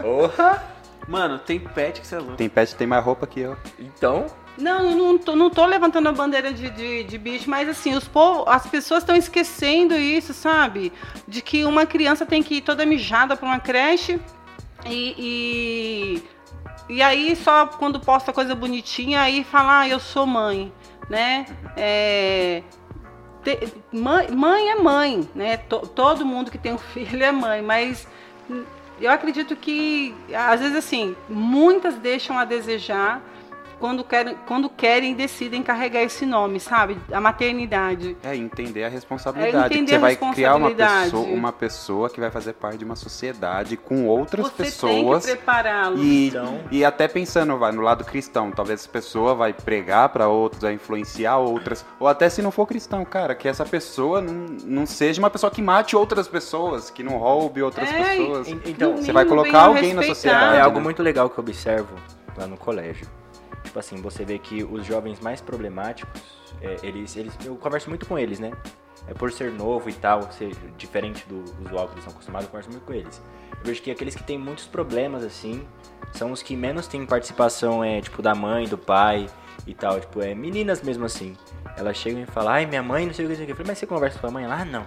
Porra! 0.00 0.62
Mano, 1.08 1.38
tem 1.38 1.58
pet 1.58 2.00
que 2.00 2.06
você 2.06 2.16
é 2.16 2.18
louco. 2.18 2.36
Tem 2.36 2.48
pet 2.48 2.72
que 2.72 2.76
tem 2.76 2.86
mais 2.86 3.04
roupa 3.04 3.26
que 3.26 3.40
eu. 3.40 3.56
Então, 3.78 4.26
Não, 4.56 4.90
eu 4.90 4.96
não 4.96 5.18
tô, 5.18 5.34
não 5.34 5.50
tô 5.50 5.66
levantando 5.66 6.08
a 6.08 6.12
bandeira 6.12 6.52
de, 6.52 6.70
de, 6.70 7.04
de 7.04 7.18
bicho, 7.18 7.48
mas 7.48 7.68
assim, 7.68 7.94
os 7.94 8.06
povo, 8.06 8.44
as 8.48 8.66
pessoas 8.66 9.02
estão 9.02 9.16
esquecendo 9.16 9.94
isso, 9.94 10.32
sabe? 10.32 10.92
De 11.26 11.42
que 11.42 11.64
uma 11.64 11.86
criança 11.86 12.24
tem 12.24 12.42
que 12.42 12.56
ir 12.56 12.60
toda 12.60 12.86
mijada 12.86 13.36
pra 13.36 13.46
uma 13.46 13.58
creche 13.58 14.20
e, 14.86 15.14
e, 15.18 16.22
e 16.88 17.02
aí 17.02 17.34
só 17.36 17.66
quando 17.66 17.98
posta 18.00 18.32
coisa 18.32 18.54
bonitinha, 18.54 19.20
aí 19.22 19.44
fala, 19.44 19.80
ah, 19.80 19.88
eu 19.88 19.98
sou 19.98 20.26
mãe, 20.26 20.72
né? 21.08 21.46
É, 21.76 22.62
te- 23.42 23.72
mãe, 23.92 24.30
mãe 24.30 24.70
é 24.70 24.76
mãe, 24.76 25.28
né? 25.34 25.56
To- 25.56 25.86
todo 25.86 26.24
mundo 26.26 26.50
que 26.50 26.58
tem 26.58 26.72
um 26.72 26.78
filho 26.92 27.22
é 27.22 27.32
mãe, 27.32 27.62
mas 27.62 28.06
eu 29.00 29.10
acredito 29.10 29.56
que, 29.56 30.14
às 30.34 30.60
vezes, 30.60 30.76
assim, 30.76 31.16
muitas 31.28 31.96
deixam 31.96 32.38
a 32.38 32.44
desejar. 32.44 33.20
Quando 33.78 34.02
querem, 34.04 34.36
quando 34.46 34.68
querem 34.68 35.14
decidem 35.14 35.62
carregar 35.62 36.02
esse 36.02 36.24
nome, 36.26 36.58
sabe? 36.60 36.96
A 37.12 37.20
maternidade. 37.20 38.16
É 38.22 38.34
entender 38.36 38.84
a 38.84 38.88
responsabilidade. 38.88 39.74
É 39.74 39.76
entender 39.76 39.92
você 39.92 39.96
a 39.96 39.98
vai 39.98 40.16
criar 40.34 40.54
uma 40.56 40.70
pessoa, 40.70 41.26
uma 41.26 41.52
pessoa 41.52 42.10
que 42.10 42.20
vai 42.20 42.30
fazer 42.30 42.52
parte 42.54 42.78
de 42.78 42.84
uma 42.84 42.96
sociedade 42.96 43.76
com 43.76 44.06
outras 44.06 44.46
Você 44.46 44.64
pessoas. 44.64 45.24
tem 45.24 45.34
que 45.34 45.38
prepará-los. 45.42 46.00
E, 46.00 46.28
Então- 46.28 46.60
e 46.70 46.84
até 46.84 47.06
pensando 47.08 47.56
vai, 47.58 47.72
no 47.72 47.82
lado 47.82 48.04
cristão, 48.04 48.50
talvez 48.50 48.80
essa 48.80 48.88
pessoa 48.88 49.34
vai 49.34 49.52
pregar 49.52 50.08
para 50.08 50.28
outros, 50.28 50.62
vai 50.62 50.72
influenciar 50.74 51.36
outras, 51.38 51.84
ou 51.98 52.08
até 52.08 52.28
se 52.28 52.40
não 52.42 52.50
for 52.50 52.66
cristão, 52.66 53.04
cara, 53.04 53.34
que 53.34 53.46
essa 53.48 53.64
pessoa 53.64 54.20
não, 54.20 54.46
não 54.64 54.86
seja 54.86 55.20
uma 55.20 55.30
pessoa 55.30 55.50
que 55.50 55.62
mate 55.62 55.96
outras 55.96 56.26
pessoas, 56.28 56.90
que 56.90 57.02
não 57.02 57.18
roube 57.18 57.62
outras 57.62 57.88
É, 57.90 57.92
pessoas. 58.16 58.48
en- 58.48 58.60
então, 58.66 58.96
Você 58.96 59.12
vai 59.12 59.24
colocar 59.24 59.62
alguém 59.64 59.94
na 59.94 60.00
respeitar. 60.02 60.14
sociedade. 60.14 60.54
É 60.54 60.58
né? 60.58 60.62
algo 60.62 60.80
muito 60.80 61.02
legal 61.02 61.28
que 61.30 61.38
eu 61.38 61.42
observo 61.42 61.94
lá 62.36 62.46
no 62.46 62.56
colégio. 62.56 63.06
Tipo 63.74 63.80
assim, 63.80 63.96
você 63.96 64.24
vê 64.24 64.38
que 64.38 64.62
os 64.62 64.86
jovens 64.86 65.18
mais 65.18 65.40
problemáticos, 65.40 66.20
é, 66.62 66.76
eles, 66.84 67.16
eles, 67.16 67.36
eu 67.44 67.56
converso 67.56 67.88
muito 67.88 68.06
com 68.06 68.16
eles, 68.16 68.38
né? 68.38 68.52
É 69.08 69.12
por 69.12 69.32
ser 69.32 69.50
novo 69.50 69.90
e 69.90 69.92
tal, 69.92 70.30
ser 70.30 70.54
diferente 70.78 71.26
do 71.28 71.42
usual 71.66 71.88
que 71.88 71.94
eles 71.94 72.04
estão 72.04 72.12
acostumados, 72.12 72.44
eu 72.46 72.50
converso 72.52 72.70
muito 72.70 72.84
com 72.84 72.92
eles. 72.92 73.20
Eu 73.50 73.64
vejo 73.64 73.82
que 73.82 73.90
aqueles 73.90 74.14
que 74.14 74.22
têm 74.22 74.38
muitos 74.38 74.64
problemas, 74.64 75.24
assim, 75.24 75.66
são 76.12 76.30
os 76.30 76.40
que 76.40 76.54
menos 76.54 76.86
têm 76.86 77.04
participação, 77.04 77.82
é, 77.82 78.00
tipo, 78.00 78.22
da 78.22 78.32
mãe, 78.32 78.68
do 78.68 78.78
pai 78.78 79.26
e 79.66 79.74
tal. 79.74 79.98
Tipo, 79.98 80.22
é 80.22 80.36
meninas 80.36 80.80
mesmo 80.80 81.04
assim. 81.04 81.36
Elas 81.76 81.96
chegam 81.96 82.22
e 82.22 82.26
falam, 82.26 82.52
ai, 82.52 82.66
minha 82.66 82.82
mãe, 82.82 83.04
não 83.06 83.12
sei 83.12 83.24
o 83.24 83.28
que, 83.28 83.32
não 83.32 83.36
sei 83.38 83.44
o 83.44 83.46
que. 83.46 83.52
Eu 83.54 83.56
falei, 83.56 83.70
mas 83.72 83.78
você 83.78 83.86
conversa 83.88 84.20
com 84.20 84.28
a 84.28 84.30
mãe? 84.30 84.44
Ah, 84.44 84.64
não. 84.64 84.86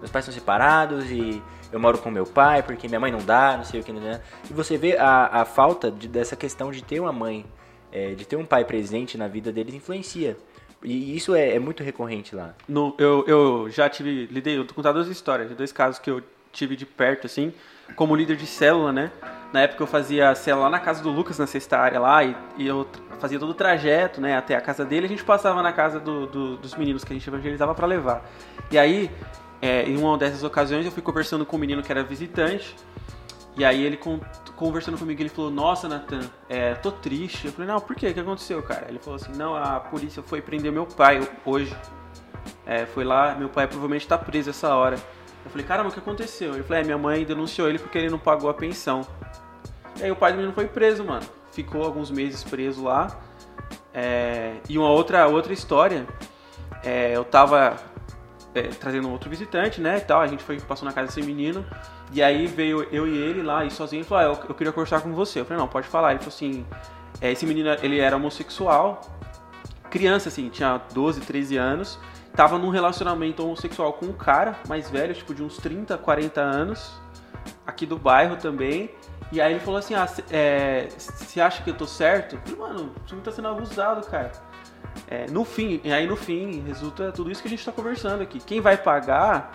Meus 0.00 0.10
pais 0.10 0.26
são 0.26 0.34
separados 0.34 1.10
e 1.10 1.42
eu 1.72 1.80
moro 1.80 1.96
com 1.96 2.10
meu 2.10 2.26
pai 2.26 2.62
porque 2.62 2.86
minha 2.88 3.00
mãe 3.00 3.10
não 3.10 3.20
dá, 3.24 3.56
não 3.56 3.64
sei 3.64 3.80
o 3.80 3.82
que. 3.82 3.90
Né? 3.90 4.20
E 4.50 4.52
você 4.52 4.76
vê 4.76 4.98
a, 4.98 5.40
a 5.40 5.44
falta 5.46 5.90
de- 5.90 6.06
dessa 6.08 6.36
questão 6.36 6.70
de 6.70 6.84
ter 6.84 7.00
uma 7.00 7.12
mãe, 7.12 7.46
é, 7.92 8.14
de 8.14 8.26
ter 8.26 8.36
um 8.36 8.44
pai 8.44 8.64
presente 8.64 9.16
na 9.18 9.28
vida 9.28 9.50
deles 9.52 9.74
influencia. 9.74 10.36
E 10.82 11.16
isso 11.16 11.34
é, 11.34 11.54
é 11.56 11.58
muito 11.58 11.82
recorrente 11.82 12.34
lá. 12.36 12.54
No- 12.68 12.94
eu, 12.98 13.24
eu 13.26 13.70
já 13.70 13.88
tive, 13.88 14.26
lidei, 14.30 14.56
eu 14.56 14.64
tô 14.64 14.74
contando 14.74 14.94
duas 14.94 15.08
histórias, 15.08 15.48
de 15.48 15.54
dois 15.54 15.72
casos 15.72 15.98
que 15.98 16.08
eu 16.10 16.22
tive 16.52 16.76
de 16.76 16.86
perto, 16.86 17.26
assim, 17.26 17.52
como 17.96 18.14
líder 18.14 18.36
de 18.36 18.46
célula, 18.46 18.92
né? 18.92 19.10
Na 19.52 19.62
época 19.62 19.82
eu 19.82 19.86
fazia 19.86 20.34
célula 20.34 20.64
lá 20.64 20.70
na 20.70 20.78
casa 20.80 21.02
do 21.02 21.10
Lucas, 21.10 21.38
na 21.38 21.46
sexta 21.46 21.78
área 21.78 21.98
lá, 22.00 22.22
e, 22.24 22.36
e 22.56 22.66
eu 22.66 22.86
fazia 23.18 23.38
todo 23.38 23.50
o 23.50 23.54
trajeto, 23.54 24.20
né, 24.20 24.36
até 24.36 24.54
a 24.54 24.60
casa 24.60 24.84
dele, 24.84 25.06
a 25.06 25.08
gente 25.08 25.24
passava 25.24 25.62
na 25.62 25.72
casa 25.72 25.98
do- 25.98 26.26
do- 26.26 26.56
dos 26.58 26.74
meninos 26.76 27.02
que 27.04 27.12
a 27.12 27.16
gente 27.16 27.26
evangelizava 27.28 27.74
para 27.74 27.86
levar. 27.86 28.24
E 28.70 28.78
aí, 28.78 29.10
é, 29.60 29.82
em 29.82 29.96
uma 29.96 30.16
dessas 30.16 30.44
ocasiões, 30.44 30.86
eu 30.86 30.92
fui 30.92 31.02
conversando 31.02 31.44
com 31.44 31.56
um 31.56 31.60
menino 31.60 31.82
que 31.82 31.90
era 31.90 32.04
visitante, 32.04 32.76
e 33.58 33.64
aí 33.64 33.82
ele 33.82 33.96
con- 33.96 34.20
conversando 34.54 34.96
comigo, 34.96 35.20
ele 35.20 35.28
falou, 35.28 35.50
nossa, 35.50 35.88
Natan, 35.88 36.20
é, 36.48 36.74
tô 36.76 36.92
triste. 36.92 37.46
Eu 37.46 37.52
falei, 37.52 37.68
não, 37.68 37.80
por 37.80 37.96
quê? 37.96 38.08
O 38.08 38.14
que 38.14 38.20
aconteceu, 38.20 38.62
cara? 38.62 38.86
Ele 38.88 39.00
falou 39.00 39.16
assim, 39.16 39.32
não, 39.32 39.56
a 39.56 39.80
polícia 39.80 40.22
foi 40.22 40.40
prender 40.40 40.70
meu 40.70 40.86
pai 40.86 41.20
hoje. 41.44 41.76
É, 42.64 42.86
foi 42.86 43.04
lá, 43.04 43.34
meu 43.34 43.48
pai 43.48 43.66
provavelmente 43.66 44.06
tá 44.06 44.16
preso 44.16 44.50
essa 44.50 44.74
hora. 44.74 44.96
Eu 45.44 45.50
falei, 45.50 45.66
caramba, 45.66 45.88
o 45.88 45.92
que 45.92 45.98
aconteceu? 45.98 46.54
Ele 46.54 46.62
falou, 46.62 46.80
é, 46.80 46.84
minha 46.84 46.98
mãe 46.98 47.24
denunciou 47.24 47.68
ele 47.68 47.78
porque 47.78 47.98
ele 47.98 48.10
não 48.10 48.18
pagou 48.18 48.48
a 48.48 48.54
pensão. 48.54 49.04
E 49.98 50.04
aí 50.04 50.10
o 50.10 50.16
pai 50.16 50.30
do 50.32 50.36
menino 50.36 50.54
foi 50.54 50.68
preso, 50.68 51.04
mano. 51.04 51.26
Ficou 51.50 51.84
alguns 51.84 52.12
meses 52.12 52.44
preso 52.44 52.84
lá. 52.84 53.18
É, 53.92 54.54
e 54.68 54.78
uma 54.78 54.88
outra, 54.88 55.26
outra 55.26 55.52
história, 55.52 56.06
é, 56.84 57.16
eu 57.16 57.24
tava 57.24 57.76
trazendo 58.64 59.08
um 59.08 59.12
outro 59.12 59.28
visitante, 59.30 59.80
né, 59.80 59.98
e 59.98 60.00
tal, 60.00 60.20
a 60.20 60.26
gente 60.26 60.42
foi, 60.42 60.60
passou 60.60 60.86
na 60.86 60.92
casa 60.92 61.08
desse 61.08 61.22
menino, 61.22 61.64
e 62.12 62.22
aí 62.22 62.46
veio 62.46 62.86
eu 62.90 63.06
e 63.06 63.16
ele 63.16 63.42
lá, 63.42 63.64
e 63.64 63.70
sozinho, 63.70 64.00
ele 64.00 64.08
falou, 64.08 64.24
ah, 64.24 64.38
eu, 64.42 64.48
eu 64.48 64.54
queria 64.54 64.72
conversar 64.72 65.00
com 65.00 65.12
você. 65.12 65.40
Eu 65.40 65.44
falei, 65.44 65.60
não, 65.60 65.68
pode 65.68 65.86
falar. 65.86 66.12
Ele 66.12 66.20
falou 66.20 66.34
assim, 66.34 66.66
é, 67.20 67.30
esse 67.32 67.44
menino, 67.44 67.68
ele 67.82 67.98
era 67.98 68.16
homossexual, 68.16 69.02
criança, 69.90 70.28
assim, 70.28 70.48
tinha 70.48 70.80
12, 70.92 71.20
13 71.20 71.56
anos, 71.56 71.98
tava 72.34 72.58
num 72.58 72.70
relacionamento 72.70 73.44
homossexual 73.44 73.92
com 73.92 74.06
um 74.06 74.12
cara 74.12 74.56
mais 74.68 74.88
velho, 74.88 75.14
tipo 75.14 75.34
de 75.34 75.42
uns 75.42 75.56
30, 75.58 75.98
40 75.98 76.40
anos, 76.40 76.92
aqui 77.66 77.84
do 77.84 77.98
bairro 77.98 78.36
também. 78.36 78.90
E 79.30 79.40
aí 79.40 79.52
ele 79.52 79.60
falou 79.60 79.78
assim, 79.78 79.94
ah, 79.94 80.06
você 80.06 81.40
acha 81.40 81.62
que 81.62 81.68
eu 81.68 81.74
tô 81.74 81.86
certo? 81.86 82.36
Eu 82.36 82.40
falei, 82.56 82.58
mano, 82.58 82.94
você 83.06 83.16
tá 83.16 83.30
sendo 83.30 83.48
abusado, 83.48 84.06
cara. 84.06 84.32
É, 85.06 85.26
no 85.30 85.44
fim, 85.44 85.80
e 85.84 85.92
aí 85.92 86.06
no 86.06 86.16
fim, 86.16 86.62
resulta 86.66 87.12
tudo 87.12 87.30
isso 87.30 87.40
que 87.40 87.48
a 87.48 87.50
gente 87.50 87.64
tá 87.64 87.72
conversando 87.72 88.22
aqui. 88.22 88.40
Quem 88.40 88.60
vai 88.60 88.76
pagar, 88.76 89.54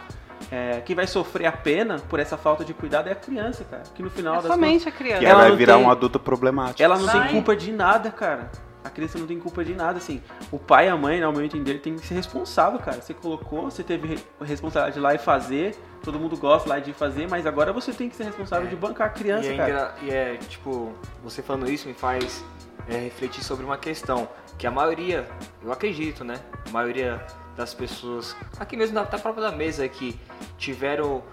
é, 0.52 0.82
quem 0.86 0.96
vai 0.96 1.06
sofrer 1.08 1.46
a 1.46 1.52
pena 1.52 1.98
por 2.10 2.20
essa 2.20 2.38
falta 2.38 2.64
de 2.66 2.74
cuidado 2.74 3.08
é 3.08 3.12
a 3.12 3.16
criança, 3.16 3.64
cara. 3.64 3.84
Que 3.94 4.02
no 4.02 4.10
final 4.10 4.36
É 4.36 4.38
das 4.42 4.48
somente 4.48 4.88
a 4.90 4.92
criança. 4.92 5.20
Que 5.20 5.26
Ela 5.26 5.42
ela 5.42 5.50
vai 5.50 5.58
virar 5.58 5.76
tem- 5.76 5.86
um 5.86 5.92
adulto 5.92 6.20
problemático. 6.20 6.82
ela 6.82 6.98
não 6.98 7.08
tem 7.08 7.20
Vai. 7.22 7.32
culpa 7.32 7.56
de 7.56 7.72
nada, 7.72 8.10
cara. 8.10 8.50
A 8.84 8.90
criança 8.90 9.18
não 9.18 9.26
tem 9.26 9.40
culpa 9.40 9.64
de 9.64 9.74
nada, 9.74 9.98
assim. 9.98 10.22
O 10.52 10.60
pai 10.60 10.88
e 10.88 10.90
a 10.90 10.98
mãe, 10.98 11.22
ao 11.24 11.32
meu 11.32 11.46
entender, 11.46 11.76
tem 11.80 11.96
que 11.96 12.06
ser 12.06 12.16
responsável, 12.16 12.80
cara. 12.80 13.02
Você 13.02 13.14
colocou, 13.14 13.64
você 13.72 13.82
teve 13.82 14.08
re- 14.10 14.20
responsabilidade 14.42 14.96
de 14.96 15.00
lá 15.00 15.14
e 15.14 15.18
fazer, 15.18 15.78
todo 16.04 16.20
mundo 16.20 16.36
gosta 16.36 16.68
lá 16.68 16.80
de 16.80 16.92
fazer, 16.92 17.26
mas 17.30 17.46
agora 17.46 17.72
você 17.72 17.94
tem 17.94 18.10
que 18.10 18.16
ser 18.16 18.26
responsável 18.26 18.68
É. 18.68 18.70
de 18.70 18.76
bancar 18.76 19.08
a 19.08 19.10
criança, 19.12 19.48
e, 19.48 19.54
é 19.54 19.56
cara. 19.58 19.70
engra- 19.70 19.94
e 20.02 20.10
é, 20.12 20.36
tipo, 20.50 20.92
você 21.24 21.42
falando 21.42 21.70
isso 21.72 21.88
me 21.88 21.94
faz 21.94 22.44
é, 22.90 22.98
refletir 22.98 23.42
sobre 23.42 23.64
uma 23.64 23.78
questão. 23.78 24.28
Que 24.58 24.68
a 24.68 24.72
maioria, 24.72 25.28
eu 25.62 25.72
acredito, 25.72 26.24
né? 26.24 26.40
A 26.68 26.70
maioria 26.72 27.26
das 27.56 27.74
pessoas, 27.74 28.36
aqui 28.60 28.76
mesmo 28.76 28.96
na, 28.96 29.02
na 29.02 29.20
própria 29.20 29.50
da 29.50 29.52
mesa 29.52 29.84
aqui, 29.84 30.20
tiveram 30.58 31.24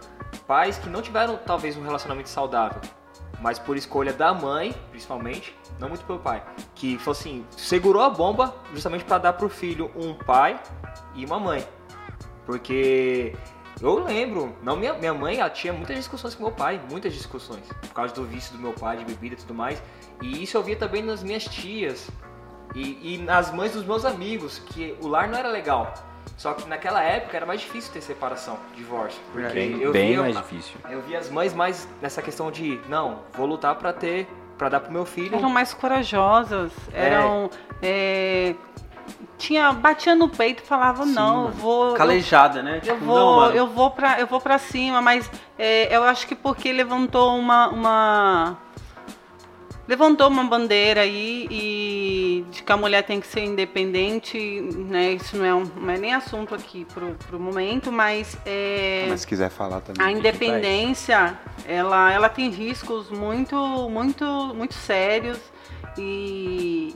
pais 0.47 0.79
que 0.79 0.89
não 0.89 1.01
tiveram 1.01 1.37
talvez 1.39 1.77
um 1.77 1.83
relacionamento 1.83 2.29
saudável. 2.29 2.81
Mas 3.41 3.59
por 3.59 3.77
escolha 3.77 4.13
da 4.13 4.35
mãe, 4.35 4.75
principalmente, 4.91 5.57
não 5.79 5.89
muito 5.89 6.05
pelo 6.05 6.19
pai, 6.19 6.45
que 6.75 6.99
falou 6.99 7.19
assim, 7.19 7.47
segurou 7.57 8.03
a 8.03 8.11
bomba 8.11 8.55
justamente 8.73 9.05
para 9.05 9.19
dar 9.19 9.33
pro 9.33 9.49
filho 9.49 9.91
um 9.97 10.13
pai 10.13 10.61
e 11.15 11.25
uma 11.25 11.41
mãe. 11.41 11.67
Porque 12.45 13.35
eu 13.81 13.99
lembro, 14.05 14.55
não 14.63 14.77
minha, 14.77 14.93
minha 14.93 15.15
mãe, 15.15 15.39
ela 15.39 15.49
tinha 15.49 15.73
muitas 15.73 15.97
discussões 15.97 16.35
com 16.35 16.43
meu 16.43 16.53
pai, 16.53 16.79
muitas 16.91 17.15
discussões, 17.15 17.67
por 17.81 17.95
causa 17.95 18.15
do 18.15 18.25
vício 18.27 18.53
do 18.53 18.59
meu 18.59 18.75
pai, 18.75 18.99
de 18.99 19.07
bebida 19.07 19.35
e 19.35 19.39
tudo 19.39 19.55
mais. 19.55 19.83
E 20.21 20.43
isso 20.43 20.59
eu 20.59 20.63
via 20.63 20.77
também 20.77 21.03
nas 21.03 21.23
minhas 21.23 21.45
tias 21.45 22.11
e, 22.75 23.15
e 23.15 23.19
nas 23.19 23.53
mães 23.53 23.73
dos 23.73 23.85
meus 23.85 24.05
amigos, 24.05 24.59
que 24.59 24.97
o 25.03 25.09
lar 25.09 25.29
não 25.29 25.39
era 25.39 25.49
legal. 25.49 25.93
Só 26.37 26.55
que 26.55 26.67
naquela 26.69 27.03
época 27.03 27.37
era 27.37 27.45
mais 27.45 27.61
difícil 27.61 27.93
ter 27.93 28.01
separação, 28.01 28.59
divórcio. 28.75 29.21
Porque 29.33 29.49
Bem, 29.53 29.79
eu 29.81 29.93
bem 29.93 30.09
via, 30.13 30.21
mais 30.23 30.37
difícil. 30.37 30.77
eu 30.89 31.03
vi 31.03 31.15
as 31.17 31.29
mães 31.31 31.53
mais 31.53 31.87
nessa 32.01 32.23
questão 32.23 32.51
de, 32.51 32.81
não, 32.89 33.21
vou 33.35 33.45
lutar 33.47 33.75
pra 33.75 33.93
ter, 33.93 34.27
pra 34.57 34.69
dar 34.71 34.81
pro 34.81 34.91
meu 34.93 35.05
filho. 35.05 35.37
Eram 35.37 35.51
mais 35.51 35.75
corajosas, 35.75 36.73
eram. 36.93 37.51
é, 37.83 38.55
tinha, 39.37 39.73
batia 39.73 40.15
no 40.15 40.29
peito 40.29 40.63
e 40.63 40.67
falava, 40.67 41.05
Sim, 41.05 41.13
não, 41.13 41.47
eu 41.47 41.53
vou. 41.53 41.89
eu- 41.91 41.95
Calejada, 41.95 42.63
né? 42.63 42.77
Eu 42.77 42.81
Tipo, 42.81 43.05
vou, 43.05 43.41
não, 43.41 43.51
eu 43.53 43.67
vou 43.67 43.91
pra, 43.91 44.19
eu 44.21 44.27
vou 44.27 44.41
pra 44.41 44.57
cima, 44.59 45.03
mas 45.03 45.31
é, 45.59 45.95
eu 45.95 46.05
acho 46.05 46.27
que 46.27 46.35
porque 46.35 46.73
levantou 46.73 47.37
uma, 47.39 47.69
uma 47.69 48.59
levantou 49.91 50.29
uma 50.29 50.45
bandeira 50.45 51.01
aí 51.01 51.49
e 51.51 52.45
de 52.49 52.63
que 52.63 52.73
a 52.73 52.77
mulher 52.77 53.03
tem 53.03 53.21
que 53.21 53.27
ser 53.27 53.41
independente, 53.41 54.39
né? 54.89 55.15
Isso 55.15 55.37
não 55.37 55.45
é, 55.45 55.53
um, 55.53 55.65
não 55.65 55.91
é 55.91 55.99
nem 55.99 56.15
assunto 56.15 56.55
aqui 56.55 56.85
pro, 56.85 57.17
pro 57.27 57.41
momento, 57.41 57.91
mas 57.91 58.39
é, 58.47 59.07
Mas 59.09 59.23
se 59.23 59.27
quiser 59.27 59.51
falar 59.51 59.81
também. 59.81 60.07
a 60.07 60.13
independência, 60.13 61.37
ela, 61.67 62.13
ela 62.13 62.29
tem 62.29 62.51
riscos 62.51 63.11
muito, 63.11 63.57
muito, 63.91 64.25
muito 64.55 64.75
sérios 64.75 65.41
e, 65.99 66.95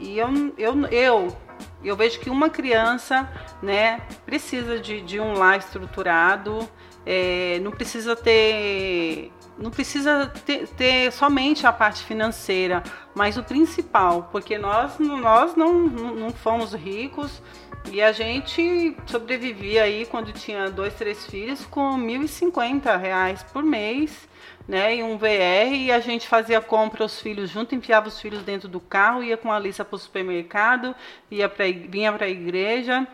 e 0.00 0.18
eu, 0.18 0.52
eu, 0.58 0.86
eu, 0.86 1.36
eu 1.84 1.96
vejo 1.96 2.18
que 2.18 2.28
uma 2.28 2.50
criança, 2.50 3.30
né, 3.62 4.00
precisa 4.26 4.80
de, 4.80 5.00
de 5.00 5.20
um 5.20 5.34
lar 5.34 5.60
estruturado, 5.60 6.68
é, 7.06 7.60
não 7.62 7.70
precisa 7.70 8.16
ter 8.16 9.30
não 9.58 9.70
precisa 9.70 10.32
ter, 10.44 10.68
ter 10.68 11.12
somente 11.12 11.66
a 11.66 11.72
parte 11.72 12.04
financeira, 12.04 12.82
mas 13.14 13.36
o 13.36 13.42
principal, 13.42 14.28
porque 14.32 14.58
nós, 14.58 14.98
nós 14.98 15.54
não, 15.54 15.72
não 15.74 16.30
fomos 16.30 16.72
ricos, 16.72 17.42
e 17.90 18.00
a 18.00 18.12
gente 18.12 18.96
sobrevivia 19.06 19.82
aí 19.82 20.06
quando 20.06 20.32
tinha 20.32 20.70
dois, 20.70 20.94
três 20.94 21.26
filhos 21.26 21.66
com 21.66 21.98
1.050 21.98 22.98
reais 22.98 23.42
por 23.42 23.62
mês, 23.62 24.28
né? 24.68 24.96
E 24.96 25.02
um 25.02 25.18
VR, 25.18 25.74
e 25.74 25.90
a 25.90 25.98
gente 25.98 26.28
fazia 26.28 26.60
compra 26.60 27.04
os 27.04 27.20
filhos 27.20 27.50
junto, 27.50 27.74
enfiava 27.74 28.08
os 28.08 28.20
filhos 28.20 28.42
dentro 28.42 28.68
do 28.68 28.78
carro, 28.78 29.22
ia 29.22 29.36
com 29.36 29.50
a 29.50 29.56
Alissa 29.56 29.84
para 29.84 29.96
o 29.96 29.98
supermercado, 29.98 30.94
ia 31.30 31.48
pra, 31.48 31.64
vinha 31.66 32.12
para 32.12 32.26
a 32.26 32.30
igreja, 32.30 33.06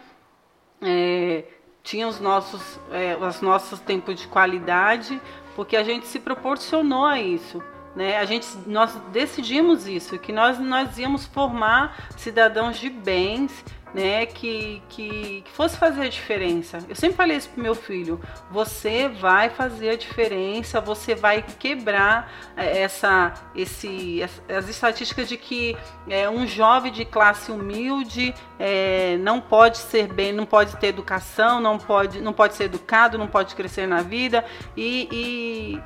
é, 0.82 1.44
tinha 1.82 2.06
os 2.06 2.20
nossos, 2.20 2.78
é, 2.92 3.16
os 3.16 3.40
nossos 3.40 3.80
tempos 3.80 4.14
de 4.20 4.28
qualidade, 4.28 5.20
porque 5.58 5.76
a 5.76 5.82
gente 5.82 6.06
se 6.06 6.20
proporcionou 6.20 7.04
a 7.04 7.20
isso. 7.20 7.60
Né? 7.96 8.16
A 8.16 8.24
gente, 8.24 8.46
nós 8.64 8.94
decidimos 9.10 9.88
isso, 9.88 10.16
que 10.16 10.30
nós, 10.30 10.56
nós 10.60 10.96
íamos 10.98 11.26
formar 11.26 12.12
cidadãos 12.16 12.78
de 12.78 12.88
bens, 12.88 13.64
né, 13.94 14.26
que, 14.26 14.82
que, 14.88 15.42
que, 15.42 15.50
fosse 15.52 15.76
fazer 15.76 16.02
a 16.02 16.08
diferença. 16.08 16.78
Eu 16.88 16.94
sempre 16.94 17.16
falei 17.16 17.36
isso 17.36 17.48
pro 17.50 17.62
meu 17.62 17.74
filho: 17.74 18.20
você 18.50 19.08
vai 19.08 19.50
fazer 19.50 19.90
a 19.90 19.96
diferença, 19.96 20.80
você 20.80 21.14
vai 21.14 21.42
quebrar 21.42 22.32
é, 22.56 22.82
essa, 22.82 23.34
esse, 23.54 24.20
as 24.48 24.68
estatísticas 24.68 25.28
de 25.28 25.36
que 25.36 25.76
é, 26.08 26.28
um 26.28 26.46
jovem 26.46 26.92
de 26.92 27.04
classe 27.04 27.50
humilde 27.50 28.34
é, 28.58 29.16
não 29.18 29.40
pode 29.40 29.78
ser 29.78 30.12
bem, 30.12 30.32
não 30.32 30.46
pode 30.46 30.76
ter 30.76 30.88
educação, 30.88 31.60
não 31.60 31.78
pode, 31.78 32.20
não 32.20 32.32
pode 32.32 32.54
ser 32.54 32.64
educado, 32.64 33.18
não 33.18 33.26
pode 33.26 33.54
crescer 33.54 33.86
na 33.86 34.02
vida 34.02 34.44
e, 34.76 35.80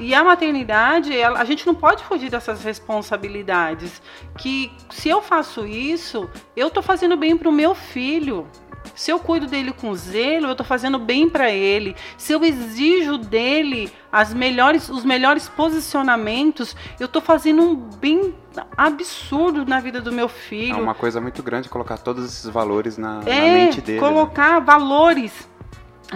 e 0.00 0.14
a 0.14 0.24
maternidade, 0.24 1.12
a 1.22 1.44
gente 1.44 1.66
não 1.66 1.74
pode 1.74 2.02
fugir 2.04 2.30
dessas 2.30 2.64
responsabilidades. 2.64 4.00
Que 4.38 4.72
se 4.88 5.10
eu 5.10 5.20
faço 5.20 5.66
isso, 5.66 6.28
eu 6.56 6.68
estou 6.68 6.82
fazendo 6.82 7.16
bem 7.16 7.36
para 7.36 7.48
o 7.48 7.52
meu 7.52 7.74
filho. 7.74 8.46
Se 8.94 9.10
eu 9.10 9.18
cuido 9.18 9.46
dele 9.46 9.72
com 9.72 9.94
zelo, 9.94 10.46
eu 10.46 10.52
estou 10.52 10.64
fazendo 10.64 10.98
bem 10.98 11.28
para 11.28 11.50
ele. 11.50 11.94
Se 12.16 12.32
eu 12.32 12.42
exijo 12.42 13.18
dele 13.18 13.92
as 14.10 14.32
melhores, 14.32 14.88
os 14.88 15.04
melhores 15.04 15.48
posicionamentos, 15.50 16.74
eu 16.98 17.04
estou 17.04 17.20
fazendo 17.20 17.62
um 17.62 17.74
bem 17.74 18.34
absurdo 18.76 19.66
na 19.66 19.80
vida 19.80 20.00
do 20.00 20.10
meu 20.10 20.28
filho. 20.28 20.78
É 20.78 20.80
uma 20.80 20.94
coisa 20.94 21.20
muito 21.20 21.42
grande 21.42 21.68
colocar 21.68 21.98
todos 21.98 22.24
esses 22.24 22.46
valores 22.46 22.96
na, 22.96 23.20
é, 23.26 23.46
na 23.48 23.54
mente 23.54 23.80
dele. 23.82 24.00
Né? 24.00 24.08
Colocar 24.08 24.60
né? 24.60 24.66
valores 24.66 25.48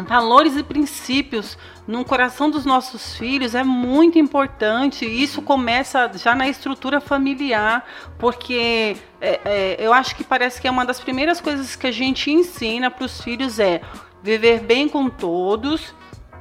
valores 0.02 0.56
e 0.56 0.62
princípios 0.62 1.56
no 1.86 2.04
coração 2.04 2.50
dos 2.50 2.64
nossos 2.64 3.16
filhos 3.16 3.54
é 3.54 3.62
muito 3.62 4.18
importante. 4.18 5.04
Isso 5.04 5.40
começa 5.42 6.10
já 6.14 6.34
na 6.34 6.48
estrutura 6.48 7.00
familiar, 7.00 7.86
porque 8.18 8.96
é, 9.20 9.40
é, 9.44 9.76
eu 9.78 9.92
acho 9.92 10.16
que 10.16 10.24
parece 10.24 10.60
que 10.60 10.66
é 10.66 10.70
uma 10.70 10.84
das 10.84 11.00
primeiras 11.00 11.40
coisas 11.40 11.76
que 11.76 11.86
a 11.86 11.92
gente 11.92 12.30
ensina 12.30 12.90
para 12.90 13.04
os 13.04 13.20
filhos 13.20 13.58
é 13.58 13.80
viver 14.22 14.60
bem 14.60 14.88
com 14.88 15.08
todos 15.08 15.94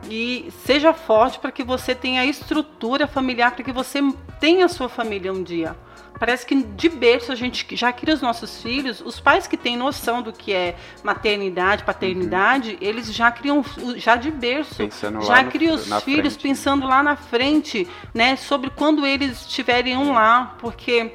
e 0.10 0.52
seja 0.66 0.94
forte 0.94 1.40
para 1.40 1.52
que 1.52 1.64
você 1.64 1.94
tenha 1.94 2.26
estrutura 2.26 3.08
familiar, 3.08 3.52
para 3.52 3.64
que 3.64 3.72
você 3.72 4.00
tenha 4.40 4.66
a 4.66 4.70
sua 4.70 4.90
família 4.90 5.32
um 5.32 5.44
dia 5.44 5.76
parece 6.24 6.45
que 6.45 6.56
de 6.56 6.88
berço 6.88 7.34
a 7.34 7.36
gente 7.36 7.76
já 7.76 7.91
cria 7.91 8.14
os 8.14 8.22
nossos 8.22 8.62
filhos, 8.62 9.02
os 9.02 9.20
pais 9.20 9.45
que 9.45 9.58
têm 9.58 9.76
noção 9.76 10.22
do 10.22 10.32
que 10.32 10.54
é 10.54 10.78
maternidade, 11.04 11.84
paternidade, 11.84 12.70
uhum. 12.70 12.78
eles 12.80 13.14
já 13.14 13.30
criam, 13.30 13.62
já 13.98 14.16
de 14.16 14.32
berço, 14.32 14.78
pensando 14.78 15.22
já 15.22 15.44
criam 15.44 15.76
os 15.76 15.84
filhos 16.02 16.36
frente. 16.36 16.48
pensando 16.48 16.88
lá 16.88 17.04
na 17.04 17.18
frente, 17.18 17.86
né, 18.14 18.38
sobre 18.38 18.70
quando 18.70 19.06
eles 19.06 19.45
tiverem 19.45 19.98
um 19.98 20.14
lá, 20.14 20.56
porque 20.60 21.14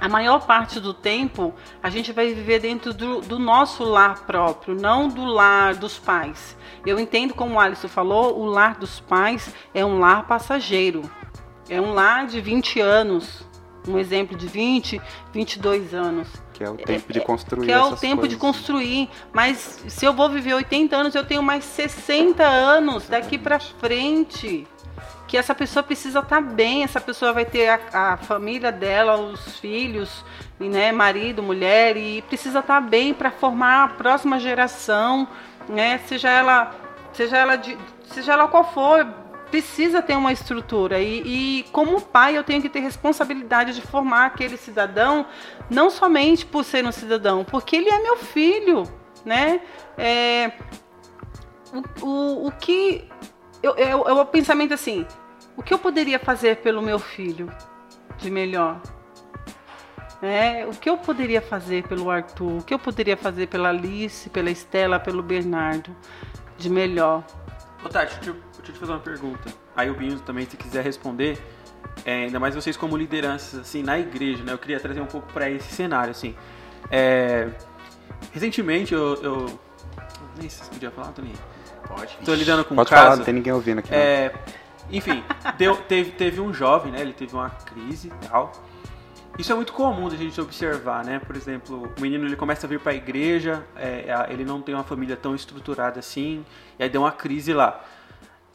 a 0.00 0.08
maior 0.08 0.44
parte 0.44 0.80
do 0.80 0.92
tempo 0.92 1.54
a 1.80 1.88
gente 1.88 2.10
vai 2.10 2.34
viver 2.34 2.58
dentro 2.58 2.92
do, 2.92 3.20
do, 3.20 3.38
nosso 3.38 3.84
lar 3.84 4.26
próprio, 4.26 4.74
não 4.74 5.06
do 5.06 5.24
lar 5.24 5.76
dos 5.76 6.00
pais. 6.00 6.56
Eu 6.84 6.98
entendo, 6.98 7.32
como 7.32 7.54
o 7.54 7.60
Alisson 7.60 7.86
falou, 7.86 8.36
o 8.40 8.44
lar 8.44 8.74
dos 8.74 8.98
pais 8.98 9.54
é 9.72 9.84
um 9.84 10.00
lar 10.00 10.26
passageiro. 10.26 11.08
É 11.68 11.80
um 11.80 11.92
lar 11.94 12.26
de 12.26 12.40
20 12.40 12.80
anos, 12.80 13.46
um 13.86 13.98
exemplo 13.98 14.36
de 14.36 14.46
20, 14.46 15.00
22 15.32 15.94
anos. 15.94 16.28
Que 16.52 16.64
é 16.64 16.70
o 16.70 16.76
tempo 16.76 17.12
de 17.12 17.18
é, 17.18 17.22
construir. 17.22 17.66
Que 17.66 17.72
é 17.72 17.80
o 17.80 17.96
tempo 17.96 18.16
coisas. 18.22 18.28
de 18.30 18.36
construir. 18.36 19.10
Mas 19.32 19.82
se 19.88 20.04
eu 20.04 20.12
vou 20.12 20.28
viver 20.28 20.54
80 20.54 20.96
anos, 20.96 21.14
eu 21.14 21.24
tenho 21.24 21.42
mais 21.42 21.64
60 21.64 22.42
anos 22.44 23.08
daqui 23.08 23.38
para 23.38 23.58
frente. 23.58 24.66
Que 25.26 25.36
essa 25.36 25.54
pessoa 25.54 25.82
precisa 25.82 26.18
estar 26.18 26.36
tá 26.36 26.40
bem, 26.40 26.84
essa 26.84 27.00
pessoa 27.00 27.32
vai 27.32 27.46
ter 27.46 27.68
a, 27.68 28.12
a 28.12 28.16
família 28.18 28.70
dela, 28.70 29.16
os 29.16 29.58
filhos, 29.58 30.22
né, 30.60 30.92
marido, 30.92 31.42
mulher, 31.42 31.96
e 31.96 32.20
precisa 32.22 32.58
estar 32.58 32.82
tá 32.82 32.86
bem 32.86 33.14
para 33.14 33.30
formar 33.30 33.84
a 33.84 33.88
próxima 33.88 34.38
geração, 34.38 35.26
né? 35.68 35.98
Seja 36.06 36.28
ela, 36.28 36.74
seja 37.14 37.38
ela 37.38 37.56
de, 37.56 37.78
seja 38.12 38.34
ela 38.34 38.46
qual 38.46 38.72
for, 38.72 39.06
precisa 39.52 40.00
ter 40.00 40.16
uma 40.16 40.32
estrutura 40.32 40.98
e, 40.98 41.60
e, 41.60 41.62
como 41.72 42.00
pai 42.00 42.38
eu 42.38 42.42
tenho 42.42 42.62
que 42.62 42.70
ter 42.70 42.80
responsabilidade 42.80 43.74
de 43.74 43.82
formar 43.82 44.24
aquele 44.24 44.56
cidadão 44.56 45.26
não 45.68 45.90
somente 45.90 46.46
por 46.46 46.64
ser 46.64 46.86
um 46.86 46.90
cidadão, 46.90 47.44
porque 47.44 47.76
ele 47.76 47.90
é 47.90 48.02
meu 48.02 48.16
filho, 48.16 48.84
né? 49.26 49.60
É, 49.98 50.52
o, 52.00 52.06
o, 52.06 52.46
o 52.46 52.52
que 52.52 53.06
eu, 53.62 53.76
eu, 53.76 54.06
eu, 54.06 54.16
o 54.20 54.24
pensamento 54.24 54.72
assim, 54.72 55.06
o 55.54 55.62
que 55.62 55.74
eu 55.74 55.78
poderia 55.78 56.18
fazer 56.18 56.56
pelo 56.56 56.80
meu 56.80 56.98
filho 56.98 57.54
de 58.16 58.30
melhor? 58.30 58.80
É, 60.22 60.64
o 60.64 60.70
que 60.70 60.88
eu 60.88 60.96
poderia 60.96 61.42
fazer 61.42 61.86
pelo 61.86 62.10
Arthur? 62.10 62.60
O 62.60 62.62
que 62.62 62.72
eu 62.72 62.78
poderia 62.78 63.18
fazer 63.18 63.48
pela 63.48 63.68
Alice, 63.68 64.30
pela 64.30 64.50
Estela, 64.50 64.98
pelo 64.98 65.22
Bernardo 65.22 65.94
de 66.56 66.70
melhor? 66.70 67.22
Ô 67.84 67.88
Tati, 67.90 68.14
deixa 68.14 68.30
eu, 68.30 68.51
deixa 68.62 68.70
eu 68.70 68.74
te 68.74 68.78
fazer 68.78 68.92
uma 68.92 69.00
pergunta. 69.00 69.52
Aí 69.76 69.90
o 69.90 69.94
Binho 69.94 70.18
também, 70.20 70.46
se 70.48 70.56
quiser 70.56 70.82
responder, 70.84 71.38
é, 72.04 72.24
ainda 72.24 72.38
mais 72.38 72.54
vocês 72.54 72.76
como 72.76 72.96
lideranças, 72.96 73.60
assim, 73.60 73.82
na 73.82 73.98
igreja, 73.98 74.42
né? 74.44 74.52
Eu 74.52 74.58
queria 74.58 74.78
trazer 74.78 75.00
um 75.00 75.06
pouco 75.06 75.30
para 75.32 75.50
esse 75.50 75.72
cenário, 75.72 76.12
assim. 76.12 76.34
É, 76.90 77.48
recentemente 78.32 78.94
eu, 78.94 79.14
eu... 79.22 79.60
Nem 80.40 80.48
sei 80.48 80.64
se 80.64 80.70
podia 80.70 80.90
falar, 80.90 81.08
Toninho. 81.08 81.36
Pode. 81.86 82.16
Tô 82.24 82.34
lidando 82.34 82.64
com 82.64 82.74
Pode 82.74 82.88
um 82.88 82.90
caso... 82.90 83.02
falar, 83.02 83.16
não 83.16 83.24
tem 83.24 83.34
ninguém 83.34 83.52
ouvindo 83.52 83.80
aqui. 83.80 83.92
É, 83.92 84.32
enfim, 84.90 85.22
deu, 85.58 85.76
teve, 85.76 86.12
teve 86.12 86.40
um 86.40 86.54
jovem, 86.54 86.92
né? 86.92 87.00
Ele 87.00 87.12
teve 87.12 87.34
uma 87.34 87.50
crise 87.50 88.08
e 88.08 88.28
tal. 88.28 88.52
Isso 89.38 89.50
é 89.50 89.54
muito 89.54 89.72
comum 89.72 90.08
da 90.08 90.16
gente 90.16 90.38
observar, 90.40 91.04
né? 91.04 91.18
Por 91.18 91.34
exemplo, 91.34 91.90
o 91.96 92.00
menino 92.00 92.26
ele 92.26 92.36
começa 92.36 92.66
a 92.66 92.68
vir 92.68 92.78
para 92.78 92.92
a 92.92 92.94
igreja, 92.94 93.64
é, 93.74 94.26
ele 94.28 94.44
não 94.44 94.60
tem 94.60 94.74
uma 94.74 94.84
família 94.84 95.16
tão 95.16 95.34
estruturada 95.34 95.98
assim, 95.98 96.44
e 96.78 96.82
aí 96.82 96.88
deu 96.88 97.00
uma 97.00 97.12
crise 97.12 97.52
lá. 97.52 97.82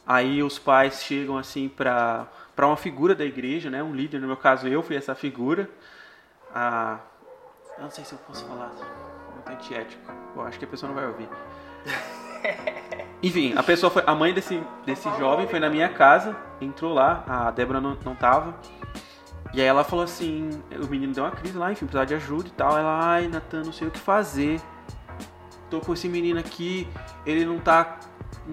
Aí 0.08 0.42
os 0.42 0.58
pais 0.58 1.02
chegam 1.02 1.36
assim 1.36 1.68
para 1.68 2.26
para 2.56 2.66
uma 2.66 2.76
figura 2.76 3.14
da 3.14 3.24
igreja, 3.24 3.70
né? 3.70 3.82
Um 3.82 3.94
líder, 3.94 4.20
no 4.20 4.26
meu 4.26 4.36
caso 4.36 4.66
eu 4.66 4.82
fui 4.82 4.96
essa 4.96 5.14
figura. 5.14 5.70
Ah, 6.52 6.98
eu 7.76 7.84
não 7.84 7.90
sei 7.90 8.04
se 8.04 8.14
eu 8.14 8.18
posso 8.18 8.44
falar, 8.46 8.72
muito 9.32 9.48
antiético. 9.48 10.10
Eu 10.34 10.42
acho 10.42 10.58
que 10.58 10.64
a 10.64 10.68
pessoa 10.68 10.88
não 10.88 10.96
vai 10.96 11.06
ouvir. 11.06 11.28
Enfim, 13.22 13.54
a 13.54 13.62
pessoa 13.62 13.90
foi, 13.90 14.02
a 14.06 14.14
mãe 14.14 14.32
desse 14.32 14.60
desse 14.86 15.08
jovem 15.18 15.46
foi 15.46 15.60
na 15.60 15.68
minha 15.68 15.88
casa, 15.90 16.34
entrou 16.60 16.94
lá, 16.94 17.22
a 17.28 17.50
Débora 17.50 17.80
não, 17.80 17.96
não 18.02 18.14
tava. 18.14 18.56
E 19.52 19.60
aí 19.60 19.66
ela 19.66 19.84
falou 19.84 20.04
assim, 20.04 20.50
o 20.82 20.86
menino 20.86 21.12
deu 21.12 21.24
uma 21.24 21.30
crise 21.30 21.56
lá, 21.56 21.70
enfim, 21.70 21.86
precisava 21.86 22.06
de 22.06 22.14
ajuda 22.14 22.48
e 22.48 22.52
tal. 22.52 22.76
Ela, 22.76 22.98
ai, 23.00 23.28
Natan, 23.28 23.62
não 23.62 23.72
sei 23.72 23.88
o 23.88 23.90
que 23.90 23.98
fazer. 23.98 24.60
Tô 25.70 25.80
com 25.80 25.92
esse 25.92 26.08
menino 26.08 26.40
aqui, 26.40 26.88
ele 27.26 27.44
não 27.44 27.58
tá. 27.58 27.98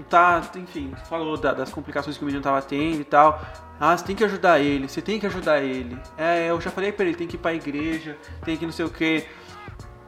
Tá, 0.10 0.42
enfim, 0.56 0.94
falou 1.10 1.38
da, 1.38 1.54
das 1.54 1.72
complicações 1.72 2.18
que 2.18 2.24
o 2.24 2.26
menino 2.26 2.44
tava 2.44 2.62
tendo 2.62 3.00
e 3.00 3.06
tal. 3.06 3.42
Ah, 3.80 3.96
você 3.96 4.06
tem 4.06 4.16
que 4.16 4.24
ajudar 4.24 4.60
ele, 4.60 4.88
você 4.88 5.02
tem 5.02 5.20
que 5.20 5.26
ajudar 5.26 5.62
ele. 5.62 5.98
É, 6.18 6.50
eu 6.50 6.60
já 6.60 6.70
falei 6.70 6.92
pra 6.92 7.06
ele, 7.06 7.16
tem 7.16 7.28
que 7.28 7.36
ir 7.36 7.40
pra 7.40 7.54
igreja, 7.54 8.18
tem 8.44 8.58
que 8.58 8.66
não 8.66 8.74
sei 8.74 8.86
o 8.86 8.90
que. 8.90 9.26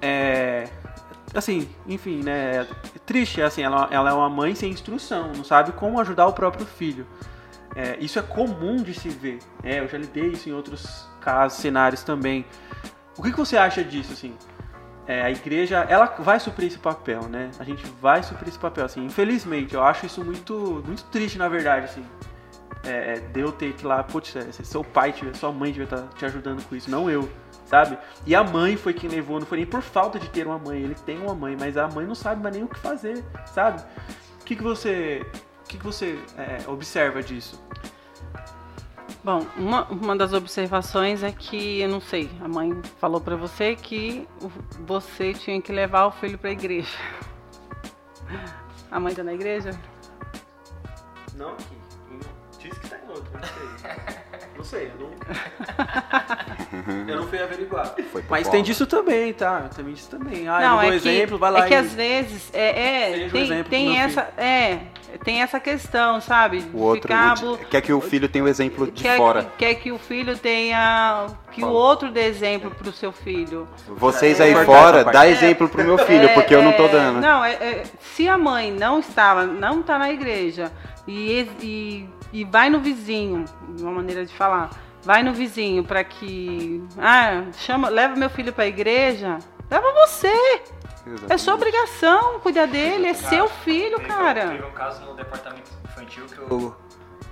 É. 0.01 0.67
Assim, 1.33 1.69
enfim, 1.85 2.21
né? 2.23 2.67
É 2.95 2.99
triste, 3.05 3.41
assim, 3.41 3.61
ela, 3.61 3.87
ela 3.91 4.09
é 4.09 4.13
uma 4.13 4.29
mãe 4.29 4.55
sem 4.55 4.71
instrução, 4.71 5.31
não 5.33 5.43
sabe 5.43 5.71
como 5.73 5.99
ajudar 5.99 6.27
o 6.27 6.33
próprio 6.33 6.65
filho. 6.65 7.05
É, 7.75 7.97
isso 7.99 8.17
é 8.17 8.21
comum 8.21 8.77
de 8.77 8.93
se 8.93 9.09
ver. 9.09 9.39
É, 9.63 9.79
eu 9.79 9.87
já 9.87 9.97
lidei 9.97 10.29
isso 10.29 10.49
em 10.49 10.53
outros 10.53 11.07
casos, 11.21 11.59
cenários 11.59 12.03
também. 12.03 12.45
O 13.17 13.21
que, 13.21 13.31
que 13.31 13.37
você 13.37 13.57
acha 13.57 13.83
disso, 13.83 14.13
assim? 14.13 14.33
É, 15.07 15.21
a 15.21 15.31
igreja, 15.31 15.85
ela 15.87 16.05
vai 16.19 16.37
suprir 16.39 16.67
esse 16.67 16.77
papel, 16.77 17.23
né? 17.29 17.49
A 17.59 17.63
gente 17.63 17.85
vai 18.01 18.21
suprir 18.21 18.49
esse 18.49 18.59
papel, 18.59 18.85
assim. 18.85 19.05
Infelizmente, 19.05 19.73
eu 19.73 19.81
acho 19.81 20.05
isso 20.05 20.23
muito, 20.23 20.83
muito 20.85 21.03
triste, 21.05 21.37
na 21.37 21.47
verdade, 21.47 21.85
assim. 21.85 22.05
É, 22.83 23.13
é 23.13 23.19
de 23.19 23.39
eu 23.39 23.51
ter 23.51 23.73
que 23.73 23.83
ir 23.83 23.87
lá, 23.87 24.03
putz, 24.03 24.35
é, 24.35 24.51
seu 24.51 24.83
pai, 24.83 25.13
sua 25.33 25.51
mãe 25.51 25.71
devia 25.71 25.85
estar 25.85 26.01
tá 26.01 26.07
te 26.17 26.25
ajudando 26.25 26.61
com 26.67 26.75
isso, 26.75 26.91
não 26.91 27.09
eu, 27.09 27.29
sabe? 27.65 27.97
E 28.25 28.35
a 28.35 28.43
mãe 28.43 28.75
foi 28.75 28.93
quem 28.93 29.09
levou, 29.09 29.39
não 29.39 29.47
foi 29.47 29.59
nem 29.59 29.67
por 29.67 29.81
falta 29.81 30.19
de 30.19 30.29
ter 30.29 30.45
uma 30.45 30.59
mãe, 30.59 30.81
ele 30.81 30.95
tem 30.95 31.17
uma 31.17 31.33
mãe, 31.33 31.55
mas 31.57 31.77
a 31.77 31.87
mãe 31.87 32.05
não 32.05 32.15
sabe 32.15 32.41
mais 32.41 32.55
nem 32.55 32.63
o 32.63 32.67
que 32.67 32.79
fazer, 32.79 33.23
sabe? 33.45 33.81
O 34.41 34.45
que, 34.45 34.55
que 34.55 34.63
você 34.63 35.25
o 35.63 35.67
que, 35.67 35.77
que 35.77 35.83
você 35.83 36.17
é, 36.37 36.69
observa 36.69 37.21
disso? 37.21 37.61
Bom, 39.23 39.45
uma, 39.57 39.83
uma 39.85 40.15
das 40.15 40.33
observações 40.33 41.23
é 41.23 41.31
que, 41.31 41.81
eu 41.81 41.89
não 41.89 41.99
sei, 41.99 42.29
a 42.41 42.47
mãe 42.47 42.81
falou 42.99 43.19
para 43.19 43.35
você 43.35 43.75
que 43.75 44.27
você 44.85 45.33
tinha 45.33 45.61
que 45.61 45.71
levar 45.71 46.05
o 46.05 46.11
filho 46.11 46.37
para 46.37 46.49
a 46.49 46.53
igreja. 46.53 46.97
A 48.89 49.01
mãe 49.01 49.13
tá 49.13 49.21
na 49.21 49.33
igreja? 49.33 49.71
Não 51.35 51.49
aqui. 51.49 51.77
Diz 52.57 52.77
que 52.77 52.89
tá 52.89 52.97
em 52.97 53.09
outro, 53.09 53.29
não 53.33 53.43
sei. 53.43 53.67
Não 54.55 54.63
sei, 54.63 54.91
eu 54.91 54.95
não. 54.99 55.11
eu 57.07 57.17
não 57.17 57.27
fui 57.27 57.39
averiguar. 57.39 57.93
Foi 58.11 58.21
por 58.21 58.31
Mas 58.31 58.43
bola. 58.43 58.51
tem 58.51 58.63
disso 58.63 58.87
também, 58.87 59.33
tá? 59.33 59.69
Tem 59.75 59.85
disso 59.85 60.09
também. 60.09 60.47
Ah, 60.47 60.59
não, 60.61 60.81
é 60.81 60.95
exemplo, 60.95 61.37
que, 61.37 61.41
vai 61.41 61.51
lá 61.51 61.65
é 61.65 61.67
que 61.67 61.73
e... 61.73 61.77
às 61.77 61.93
vezes 61.93 62.49
é, 62.53 63.25
é, 63.25 63.29
Seja 63.29 63.53
um 63.53 63.63
tem, 63.63 63.63
tem 63.63 63.99
essa 63.99 64.21
é 64.37 64.87
tem 65.23 65.41
essa 65.41 65.59
questão, 65.59 66.19
sabe? 66.21 66.63
O 66.73 66.79
outro 66.81 67.03
Ficar 67.03 67.33
o 67.43 67.57
de- 67.57 67.65
quer 67.65 67.81
que 67.81 67.93
o 67.93 68.01
filho 68.01 68.27
tenha 68.29 68.43
o 68.45 68.47
exemplo 68.47 68.85
de 68.91 69.01
quer, 69.03 69.17
fora. 69.17 69.51
quer 69.57 69.73
que 69.75 69.91
o 69.91 69.97
filho 69.97 70.37
tenha 70.37 71.27
que 71.51 71.61
o 71.61 71.65
Fala. 71.67 71.73
outro 71.77 72.11
dê 72.11 72.25
exemplo 72.25 72.69
pro 72.71 72.91
seu 72.91 73.11
filho. 73.11 73.67
Vocês 73.87 74.39
É, 74.39 74.43
aí 74.45 74.53
cortar 74.53 74.65
fora, 74.65 75.03
dá 75.05 75.27
exemplo 75.27 75.67
pro 75.69 75.83
meu 75.83 75.97
filho, 75.97 76.25
É, 76.25 76.33
porque 76.33 76.53
eu 76.53 76.61
não 76.61 76.73
tô 76.73 76.85
é, 76.85 76.89
dando. 76.89 77.19
Não, 77.21 77.43
é, 77.43 77.53
é, 77.53 77.83
se 77.99 78.27
a 78.27 78.37
mãe 78.37 78.71
não 78.71 78.99
estava, 78.99 79.45
não 79.45 79.79
está 79.81 79.97
na 79.97 80.11
igreja 80.11 80.71
e, 81.07 81.47
e, 81.61 82.09
e 82.33 82.43
vai 82.43 82.69
no 82.69 82.79
vizinho, 82.79 83.45
uma 83.79 83.91
maneira 83.91 84.25
de 84.25 84.33
falar, 84.33 84.69
vai 85.03 85.23
no 85.23 85.33
vizinho 85.33 85.83
para 85.83 86.03
que, 86.03 86.83
ah, 86.97 87.43
chama, 87.57 87.89
leva 87.89 88.15
meu 88.15 88.29
filho 88.29 88.51
para 88.53 88.65
a 88.65 88.67
igreja, 88.67 89.39
leva 89.71 89.87
você. 90.05 90.61
É 91.29 91.37
sua 91.37 91.55
obrigação 91.55 92.39
cuidar 92.39 92.65
dele, 92.67 93.07
é 93.07 93.13
seu 93.13 93.47
filho, 93.47 93.97
Teve- 93.97 94.07
cara. 94.09 94.49
Teve 94.49 94.63
um 94.65 94.71
caso 94.71 95.05
no 95.05 95.13
departamento 95.15 95.71
infantil 95.85 96.25
que 96.25 96.37
eu. 96.37 96.75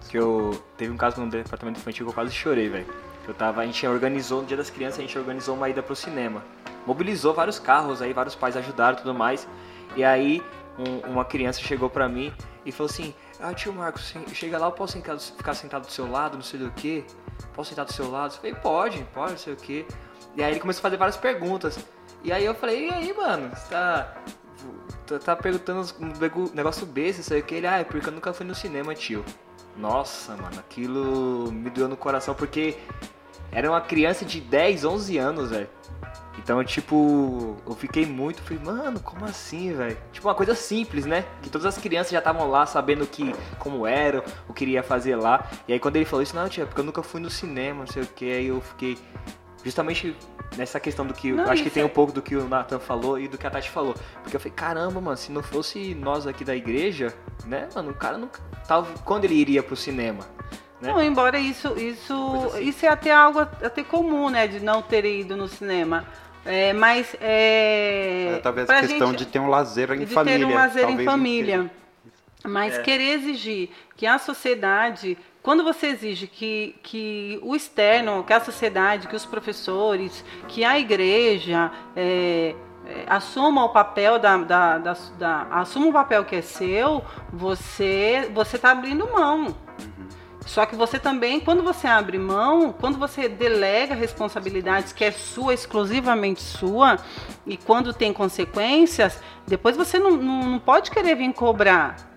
Que 0.09 0.17
eu. 0.17 0.63
Teve 0.77 0.91
um 0.93 0.97
caso 0.97 1.19
no 1.21 1.29
departamento 1.29 1.79
infantil 1.79 2.05
que 2.05 2.11
eu 2.11 2.15
quase 2.15 2.31
chorei, 2.31 2.69
velho. 2.69 2.87
Eu 3.27 3.33
tava. 3.33 3.61
A 3.61 3.65
gente 3.65 3.85
organizou, 3.87 4.41
no 4.41 4.47
dia 4.47 4.57
das 4.57 4.69
crianças, 4.69 4.99
a 4.99 5.01
gente 5.01 5.17
organizou 5.17 5.55
uma 5.55 5.67
ida 5.69 5.81
pro 5.81 5.95
cinema. 5.95 6.43
Mobilizou 6.85 7.33
vários 7.33 7.57
carros 7.57 8.01
aí, 8.01 8.13
vários 8.13 8.35
pais 8.35 8.55
ajudaram 8.55 8.97
e 8.97 9.01
tudo 9.01 9.13
mais. 9.13 9.47
E 9.95 10.03
aí, 10.03 10.43
um- 10.77 11.11
uma 11.11 11.25
criança 11.25 11.59
chegou 11.61 11.89
pra 11.89 12.07
mim 12.07 12.31
e 12.65 12.71
falou 12.71 12.89
assim: 12.89 13.13
Ah, 13.39 13.53
tio 13.53 13.73
Marcos, 13.73 14.13
chega 14.33 14.57
lá, 14.59 14.67
eu 14.67 14.71
posso 14.71 14.93
ficar 15.35 15.53
sentado 15.55 15.85
do 15.87 15.91
seu 15.91 16.09
lado, 16.09 16.35
não 16.35 16.43
sei 16.43 16.59
do 16.59 16.69
que? 16.71 17.03
Posso 17.53 17.71
sentar 17.71 17.85
do 17.85 17.91
seu 17.93 18.09
lado? 18.11 18.33
Eu 18.33 18.37
falei: 18.37 18.55
Pode, 18.55 19.03
pode, 19.13 19.31
não 19.31 19.37
sei 19.39 19.53
o 19.53 19.57
que. 19.57 19.85
E 20.35 20.43
aí 20.43 20.51
ele 20.51 20.59
começou 20.59 20.79
a 20.81 20.83
fazer 20.83 20.97
várias 20.97 21.17
perguntas. 21.17 21.79
E 22.25 22.31
aí 22.31 22.43
eu 22.43 22.55
falei: 22.55 22.87
E 22.87 22.89
aí, 22.91 23.13
mano, 23.13 23.49
você 23.55 23.69
tá. 23.69 24.15
Tá, 25.05 25.19
tá 25.19 25.35
perguntando 25.35 25.87
um 25.99 26.55
negócio 26.55 26.83
besta, 26.87 27.21
sei 27.21 27.39
o 27.39 27.43
que. 27.43 27.53
Ele, 27.53 27.67
ah, 27.67 27.77
é 27.77 27.83
porque 27.83 28.09
eu 28.09 28.11
nunca 28.11 28.33
fui 28.33 28.43
no 28.43 28.55
cinema, 28.55 28.95
tio. 28.95 29.23
Nossa, 29.77 30.35
mano, 30.35 30.59
aquilo 30.59 31.51
me 31.51 31.69
doeu 31.69 31.87
no 31.87 31.95
coração 31.95 32.33
porque 32.33 32.75
era 33.51 33.69
uma 33.69 33.81
criança 33.81 34.25
de 34.25 34.41
10, 34.41 34.83
11 34.83 35.17
anos, 35.19 35.49
velho. 35.51 35.69
Então, 36.39 36.63
tipo, 36.63 37.55
eu 37.65 37.75
fiquei 37.75 38.05
muito, 38.05 38.41
falei, 38.41 38.61
mano, 38.63 38.99
como 38.99 39.25
assim, 39.25 39.73
velho? 39.73 39.97
Tipo, 40.11 40.27
uma 40.27 40.35
coisa 40.35 40.55
simples, 40.55 41.05
né? 41.05 41.25
Que 41.43 41.49
todas 41.49 41.65
as 41.65 41.77
crianças 41.77 42.11
já 42.11 42.19
estavam 42.19 42.49
lá 42.49 42.65
sabendo 42.65 43.05
que, 43.05 43.33
como 43.59 43.85
era, 43.85 44.23
o 44.47 44.53
que 44.53 44.63
iria 44.63 44.81
fazer 44.81 45.15
lá. 45.15 45.47
E 45.67 45.73
aí 45.73 45.79
quando 45.79 45.97
ele 45.97 46.05
falou 46.05 46.23
isso, 46.23 46.35
não, 46.35 46.49
tia, 46.49 46.65
porque 46.65 46.81
eu 46.81 46.85
nunca 46.85 47.03
fui 47.03 47.21
no 47.21 47.29
cinema, 47.29 47.79
não 47.79 47.87
sei 47.87 48.03
o 48.03 48.07
que, 48.07 48.25
aí 48.25 48.47
eu 48.47 48.59
fiquei 48.61 48.97
justamente 49.65 50.15
nessa 50.55 50.79
questão 50.79 51.05
do 51.05 51.13
que. 51.13 51.31
Não, 51.33 51.43
eu 51.43 51.51
acho 51.51 51.63
que 51.63 51.69
tem 51.69 51.83
é- 51.83 51.85
um 51.85 51.89
pouco 51.89 52.13
do 52.13 52.21
que 52.21 52.35
o 52.35 52.47
Nathan 52.47 52.79
falou 52.79 53.19
e 53.19 53.27
do 53.27 53.37
que 53.37 53.45
a 53.45 53.49
Tati 53.49 53.69
falou. 53.69 53.95
Porque 54.21 54.35
eu 54.35 54.39
falei, 54.39 54.53
caramba, 54.55 55.01
mano, 55.01 55.17
se 55.17 55.31
não 55.31 55.41
fosse 55.43 55.93
nós 55.95 56.27
aqui 56.27 56.45
da 56.45 56.55
igreja, 56.55 57.13
né, 57.45 57.67
mano, 57.75 57.89
o 57.91 57.93
cara 57.95 58.17
nunca. 58.17 58.39
Tal, 58.67 58.87
quando 59.03 59.25
ele 59.25 59.33
iria 59.35 59.63
pro 59.63 59.75
cinema? 59.75 60.23
Né? 60.79 60.91
Não, 60.91 61.01
embora 61.01 61.39
isso, 61.39 61.77
isso, 61.79 62.13
assim. 62.53 62.63
isso 62.69 62.85
é 62.85 62.89
até 62.89 63.11
algo 63.11 63.39
até 63.39 63.83
comum, 63.83 64.29
né, 64.29 64.47
de 64.47 64.59
não 64.59 64.81
ter 64.81 65.03
ido 65.05 65.35
no 65.35 65.47
cinema. 65.47 66.05
É, 66.45 66.73
mas 66.73 67.15
é, 67.19 68.35
É, 68.35 68.39
talvez 68.43 68.69
a 68.69 68.79
questão 68.81 69.07
gente- 69.09 69.19
de 69.19 69.25
ter 69.25 69.39
um 69.39 69.47
lazer 69.49 69.89
em 69.91 69.99
de 69.99 70.05
família. 70.13 70.39
ter 70.39 70.45
um 70.45 70.53
lazer 70.55 70.83
em 70.83 70.87
talvez 70.87 71.09
família. 71.09 71.71
Mas 72.43 72.75
É. 72.75 72.81
querer 72.83 73.13
exigir 73.15 73.69
que 73.95 74.05
a 74.05 74.19
sociedade, 74.19 75.17
quando 75.45 75.63
você 75.63 75.85
exige 75.89 76.25
que, 76.25 76.75
que 76.81 77.39
o 77.43 77.55
externo, 77.55 78.23
que 78.23 78.33
a 78.33 78.39
sociedade, 78.39 79.07
que 79.07 79.15
os 79.15 79.27
professores, 79.27 80.25
que 80.47 80.65
a 80.65 80.79
igreja 80.79 81.71
é, 81.95 82.55
é, 82.87 83.03
assuma 83.05 83.63
o 83.63 83.69
papel 83.69 84.17
da, 84.17 84.35
da, 84.37 84.79
da, 84.79 84.97
da- 85.19 85.47
assuma 85.51 85.85
o 85.85 85.93
papel 85.93 86.25
que 86.25 86.35
é 86.35 86.41
seu, 86.41 87.03
você 87.31 88.27
você 88.33 88.55
está 88.55 88.71
abrindo 88.71 89.07
mão. 89.13 89.55
Só 90.47 90.65
que 90.65 90.75
você 90.75 90.97
também, 90.97 91.39
quando 91.39 91.61
você 91.61 91.85
abre 91.85 92.17
mão, 92.17 92.73
quando 92.73 92.97
você 92.97 93.29
delega 93.29 93.93
responsabilidades 93.93 94.93
que 94.93 95.03
é 95.03 95.11
sua, 95.11 95.53
exclusivamente 95.53 96.41
sua, 96.41 96.97
e 97.45 97.55
quando 97.55 97.93
tem 97.93 98.11
consequências, 98.11 99.21
depois 99.45 99.77
você 99.77 99.99
não, 99.99 100.11
não, 100.17 100.43
não 100.49 100.59
pode 100.59 100.89
querer 100.89 101.13
vir 101.15 101.31
cobrar 101.33 102.14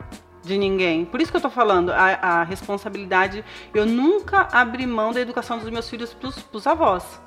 de 0.48 0.58
ninguém. 0.58 1.04
Por 1.04 1.20
isso 1.20 1.30
que 1.30 1.36
eu 1.36 1.40
tô 1.40 1.50
falando, 1.50 1.90
a, 1.90 2.18
a 2.20 2.42
responsabilidade, 2.42 3.44
eu 3.74 3.84
nunca 3.86 4.48
abri 4.50 4.86
mão 4.86 5.12
da 5.12 5.20
educação 5.20 5.58
dos 5.58 5.70
meus 5.70 5.88
filhos 5.88 6.12
pros, 6.14 6.40
pros 6.40 6.66
avós. 6.66 7.20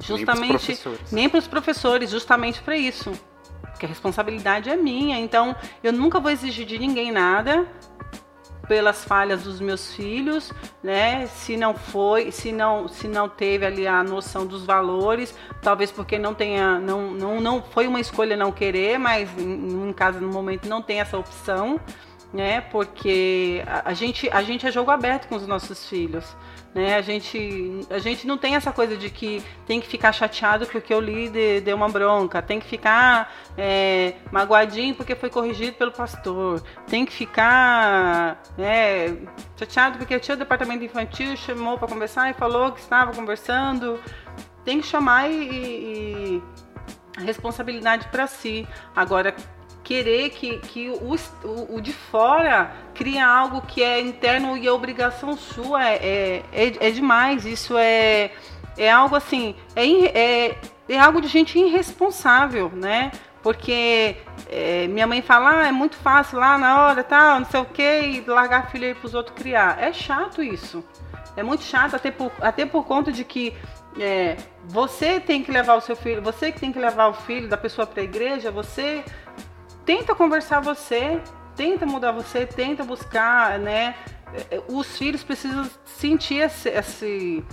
Justamente, 0.00 0.80
nem 1.12 1.28
para 1.28 1.38
os 1.38 1.46
professores, 1.46 2.10
justamente 2.10 2.60
para 2.62 2.76
isso. 2.76 3.12
Porque 3.70 3.86
a 3.86 3.88
responsabilidade 3.88 4.70
é 4.70 4.76
minha, 4.76 5.18
então 5.18 5.54
eu 5.82 5.92
nunca 5.92 6.18
vou 6.18 6.30
exigir 6.30 6.66
de 6.66 6.78
ninguém 6.78 7.12
nada 7.12 7.66
pelas 8.66 9.04
falhas 9.04 9.44
dos 9.44 9.60
meus 9.60 9.94
filhos, 9.94 10.52
né? 10.82 11.26
Se 11.26 11.56
não 11.56 11.74
foi, 11.74 12.30
se 12.30 12.52
não, 12.52 12.88
se 12.88 13.06
não 13.06 13.28
teve 13.28 13.64
ali 13.66 13.86
a 13.86 14.02
noção 14.02 14.46
dos 14.46 14.64
valores, 14.64 15.34
talvez 15.62 15.90
porque 15.90 16.18
não 16.18 16.34
tenha, 16.34 16.78
não, 16.78 17.10
não, 17.10 17.40
não 17.40 17.62
foi 17.62 17.86
uma 17.86 18.00
escolha 18.00 18.36
não 18.36 18.50
querer, 18.50 18.98
mas 18.98 19.28
em, 19.38 19.88
em 19.88 19.92
casa 19.92 20.20
no 20.20 20.28
momento 20.28 20.68
não 20.68 20.80
tem 20.82 21.00
essa 21.00 21.18
opção, 21.18 21.78
né? 22.34 22.60
Porque 22.60 23.62
a, 23.84 23.94
gente, 23.94 24.28
a 24.30 24.42
gente 24.42 24.66
é 24.66 24.72
jogo 24.72 24.90
aberto 24.90 25.28
com 25.28 25.36
os 25.36 25.46
nossos 25.46 25.88
filhos. 25.88 26.36
Né? 26.74 26.96
A, 26.96 27.00
gente, 27.00 27.86
a 27.88 28.00
gente 28.00 28.26
não 28.26 28.36
tem 28.36 28.56
essa 28.56 28.72
coisa 28.72 28.96
de 28.96 29.08
que 29.08 29.40
tem 29.64 29.80
que 29.80 29.86
ficar 29.86 30.12
chateado 30.12 30.66
porque 30.66 30.92
o 30.92 31.00
líder 31.00 31.60
deu 31.60 31.76
uma 31.76 31.88
bronca, 31.88 32.42
tem 32.42 32.58
que 32.58 32.66
ficar 32.66 33.32
é, 33.56 34.14
magoadinho 34.32 34.96
porque 34.96 35.14
foi 35.14 35.30
corrigido 35.30 35.74
pelo 35.74 35.92
pastor, 35.92 36.60
tem 36.88 37.06
que 37.06 37.12
ficar 37.12 38.42
né, 38.58 39.16
chateado 39.56 39.98
porque 39.98 40.18
tinha 40.18 40.34
o 40.34 40.38
departamento 40.38 40.82
infantil 40.82 41.36
chamou 41.36 41.78
para 41.78 41.86
conversar 41.86 42.28
e 42.30 42.34
falou 42.34 42.72
que 42.72 42.80
estava 42.80 43.12
conversando. 43.12 44.00
Tem 44.64 44.80
que 44.80 44.86
chamar 44.86 45.30
e, 45.30 46.40
e 46.40 47.22
responsabilidade 47.22 48.08
para 48.08 48.26
si. 48.26 48.66
Agora, 48.96 49.36
querer 49.84 50.30
que, 50.30 50.58
que 50.58 50.88
o, 50.88 51.14
o, 51.76 51.80
de 51.80 51.92
fora 51.92 52.72
cria 52.94 53.26
algo 53.26 53.60
que 53.60 53.82
é 53.82 54.00
interno 54.00 54.56
e 54.56 54.66
é 54.66 54.72
obrigação 54.72 55.36
sua 55.36 55.84
é, 55.86 56.42
é, 56.52 56.88
é 56.88 56.90
demais. 56.90 57.44
Isso 57.44 57.76
é, 57.76 58.32
é 58.76 58.90
algo 58.90 59.14
assim, 59.14 59.54
é, 59.76 59.86
é, 60.18 60.58
é 60.88 60.98
algo 60.98 61.20
de 61.20 61.28
gente 61.28 61.58
irresponsável, 61.58 62.70
né? 62.74 63.12
Porque 63.42 64.16
é, 64.48 64.88
minha 64.88 65.06
mãe 65.06 65.20
fala, 65.20 65.60
ah, 65.60 65.68
é 65.68 65.72
muito 65.72 65.96
fácil 65.96 66.38
lá 66.38 66.56
na 66.56 66.82
hora, 66.82 67.04
tal, 67.04 67.40
não 67.40 67.46
sei 67.46 67.60
o 67.60 67.66
que, 67.66 68.00
e 68.00 68.24
largar 68.26 68.60
a 68.60 68.66
filha 68.68 68.88
aí 68.88 68.94
pros 68.94 69.12
outros 69.12 69.36
criar. 69.36 69.82
É 69.82 69.92
chato 69.92 70.42
isso. 70.42 70.82
É 71.36 71.42
muito 71.42 71.62
chato, 71.62 71.94
até 71.94 72.10
por, 72.10 72.32
até 72.40 72.64
por 72.64 72.84
conta 72.84 73.12
de 73.12 73.22
que 73.22 73.54
é, 73.98 74.36
você 74.64 75.20
tem 75.20 75.42
que 75.42 75.52
levar 75.52 75.74
o 75.74 75.80
seu 75.80 75.94
filho, 75.94 76.22
você 76.22 76.50
que 76.50 76.58
tem 76.58 76.72
que 76.72 76.78
levar 76.78 77.08
o 77.08 77.14
filho 77.14 77.48
da 77.48 77.56
pessoa 77.56 77.86
para 77.86 78.00
a 78.00 78.04
igreja, 78.04 78.50
você 78.50 79.04
tenta 79.84 80.14
conversar 80.14 80.60
você, 80.60 81.20
tenta 81.56 81.86
mudar 81.86 82.12
você, 82.12 82.46
tenta 82.46 82.84
buscar, 82.84 83.58
né? 83.58 83.94
É, 84.50 84.60
Os 84.68 84.98
filhos 84.98 85.22
precisam 85.22 85.68
sentir 85.84 86.36
esse, 86.36 86.68
esse 86.68 87.44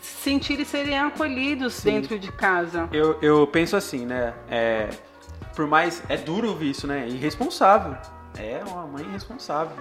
sentir 0.00 0.60
e 0.60 0.64
serem 0.64 0.98
acolhidos 0.98 1.74
Sim. 1.74 1.92
dentro 1.92 2.18
de 2.18 2.30
casa. 2.30 2.88
Eu, 2.92 3.18
eu 3.20 3.46
penso 3.46 3.76
assim, 3.76 4.06
né? 4.06 4.34
É, 4.48 4.90
por 5.54 5.66
mais. 5.66 6.02
É 6.08 6.16
duro 6.16 6.48
ouvir 6.48 6.70
isso, 6.70 6.86
né? 6.86 7.08
Irresponsável. 7.08 7.96
É 8.38 8.62
uma 8.66 8.86
mãe 8.86 9.04
irresponsável. 9.04 9.76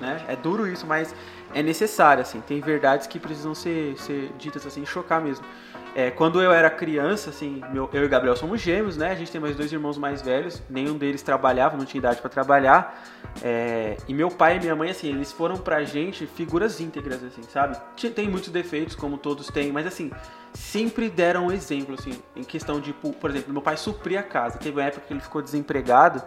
Né? 0.00 0.24
É 0.28 0.34
duro 0.34 0.66
isso, 0.66 0.86
mas 0.86 1.14
é 1.54 1.62
necessário, 1.62 2.22
assim. 2.22 2.40
Tem 2.40 2.60
verdades 2.60 3.06
que 3.06 3.18
precisam 3.18 3.54
ser, 3.54 3.96
ser 3.98 4.32
ditas 4.38 4.66
assim, 4.66 4.84
chocar 4.84 5.20
mesmo. 5.20 5.44
É, 5.94 6.10
quando 6.10 6.40
eu 6.40 6.50
era 6.50 6.70
criança, 6.70 7.28
assim, 7.28 7.60
meu- 7.70 7.88
eu 7.92 8.04
e 8.04 8.08
Gabriel 8.08 8.34
somos 8.34 8.60
gêmeos, 8.62 8.96
né? 8.96 9.10
A 9.10 9.14
gente 9.14 9.30
tem 9.30 9.38
mais 9.40 9.54
dois 9.54 9.70
irmãos 9.70 9.98
mais 9.98 10.22
velhos. 10.22 10.62
Nenhum 10.70 10.96
deles 10.96 11.20
trabalhava, 11.22 11.76
não 11.76 11.84
tinha 11.84 11.98
idade 11.98 12.20
para 12.20 12.30
trabalhar. 12.30 13.04
É, 13.42 13.98
e 14.08 14.14
meu 14.14 14.30
pai 14.30 14.56
e 14.56 14.60
minha 14.60 14.74
mãe, 14.74 14.90
assim, 14.90 15.10
eles 15.10 15.30
foram 15.30 15.56
pra 15.58 15.84
gente 15.84 16.26
figuras 16.26 16.80
íntegras, 16.80 17.22
assim, 17.22 17.42
sabe? 17.42 17.76
Tem 18.14 18.26
muitos 18.26 18.48
defeitos, 18.48 18.94
como 18.96 19.18
todos 19.18 19.48
têm, 19.48 19.70
mas 19.70 19.86
assim, 19.86 20.10
sempre 20.54 21.10
deram 21.10 21.46
um 21.48 21.52
exemplo, 21.52 21.94
assim, 21.98 22.18
em 22.34 22.42
questão 22.42 22.80
de, 22.80 22.92
por 22.94 23.12
por 23.14 23.28
exemplo, 23.30 23.52
meu 23.52 23.62
pai 23.62 23.76
supria 23.76 24.20
a 24.20 24.22
casa. 24.22 24.58
Teve 24.58 24.78
uma 24.78 24.86
época 24.86 25.04
que 25.06 25.12
ele 25.12 25.20
ficou 25.20 25.42
desempregado 25.42 26.22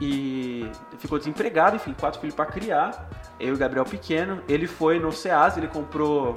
e 0.00 0.70
ficou 0.98 1.18
desempregado, 1.18 1.76
enfim, 1.76 1.94
quatro 1.98 2.20
filhos 2.20 2.34
para 2.34 2.46
criar. 2.46 3.08
Eu 3.40 3.48
e 3.48 3.52
o 3.52 3.56
Gabriel 3.56 3.84
pequeno. 3.84 4.42
Ele 4.48 4.66
foi 4.66 4.98
no 4.98 5.12
Ceasa, 5.12 5.58
ele 5.58 5.68
comprou 5.68 6.34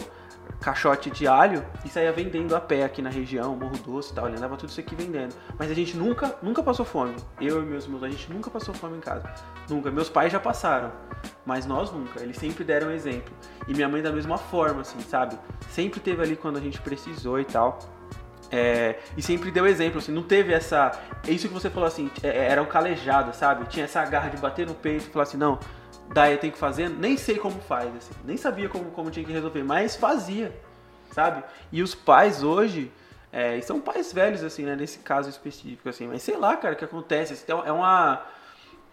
caixote 0.61 1.09
de 1.09 1.27
alho 1.27 1.65
e 1.83 1.89
saía 1.89 2.11
vendendo 2.11 2.55
a 2.55 2.59
pé 2.59 2.83
aqui 2.83 3.01
na 3.01 3.09
região, 3.09 3.55
Morro 3.55 3.77
Doce 3.77 4.11
e 4.11 4.15
tal. 4.15 4.27
Ele 4.27 4.37
andava 4.37 4.57
tudo 4.57 4.69
isso 4.69 4.79
aqui 4.79 4.95
vendendo. 4.95 5.35
Mas 5.57 5.69
a 5.69 5.73
gente 5.73 5.95
nunca, 5.95 6.35
nunca 6.41 6.63
passou 6.63 6.85
fome. 6.85 7.15
Eu 7.39 7.61
e 7.61 7.65
meus 7.65 7.85
irmãos, 7.85 8.03
a 8.03 8.09
gente 8.09 8.31
nunca 8.31 8.49
passou 8.49 8.73
fome 8.73 8.97
em 8.97 9.01
casa. 9.01 9.31
Nunca. 9.69 9.91
Meus 9.91 10.09
pais 10.09 10.31
já 10.31 10.39
passaram. 10.39 10.91
mas 11.45 11.65
nós 11.65 11.91
nunca. 11.91 12.21
Eles 12.21 12.37
sempre 12.37 12.63
deram 12.63 12.91
exemplo. 12.91 13.33
E 13.67 13.73
minha 13.73 13.87
mãe 13.87 14.01
da 14.01 14.11
mesma 14.11 14.37
forma, 14.37 14.81
assim, 14.81 14.99
sabe? 15.01 15.37
Sempre 15.69 15.99
teve 15.99 16.21
ali 16.21 16.35
quando 16.35 16.57
a 16.57 16.61
gente 16.61 16.81
precisou 16.81 17.39
e 17.39 17.45
tal. 17.45 17.79
É, 18.51 18.99
e 19.17 19.21
sempre 19.21 19.51
deu 19.51 19.65
exemplo, 19.65 19.97
assim, 19.97 20.11
não 20.11 20.23
teve 20.23 20.53
essa. 20.53 20.91
É 21.27 21.31
isso 21.31 21.47
que 21.47 21.53
você 21.53 21.69
falou 21.69 21.87
assim, 21.87 22.11
é, 22.21 22.47
era 22.47 22.61
um 22.61 22.65
calejado, 22.65 23.35
sabe? 23.35 23.65
Tinha 23.65 23.85
essa 23.85 24.03
garra 24.05 24.29
de 24.29 24.37
bater 24.37 24.67
no 24.67 24.73
peito 24.75 25.07
e 25.07 25.09
falar 25.09 25.23
assim, 25.23 25.37
não, 25.37 25.59
daí 26.13 26.33
eu 26.33 26.37
tenho 26.37 26.53
que 26.53 26.59
fazer, 26.59 26.89
nem 26.89 27.17
sei 27.17 27.37
como 27.37 27.59
faz, 27.61 27.95
assim, 27.95 28.13
nem 28.23 28.37
sabia 28.37 28.69
como, 28.69 28.91
como 28.91 29.11
tinha 29.11 29.25
que 29.25 29.31
resolver, 29.31 29.63
mas 29.63 29.95
fazia, 29.95 30.55
sabe? 31.11 31.43
E 31.71 31.81
os 31.81 31.95
pais 31.95 32.43
hoje, 32.43 32.91
é, 33.31 33.59
são 33.61 33.79
pais 33.79 34.13
velhos, 34.13 34.43
assim, 34.43 34.63
né, 34.63 34.75
nesse 34.75 34.99
caso 34.99 35.29
específico, 35.29 35.89
assim, 35.89 36.07
mas 36.07 36.21
sei 36.21 36.37
lá, 36.37 36.55
cara, 36.55 36.73
o 36.73 36.77
que 36.77 36.85
acontece, 36.85 37.33
assim, 37.33 37.45
é 37.65 37.71
uma 37.71 38.25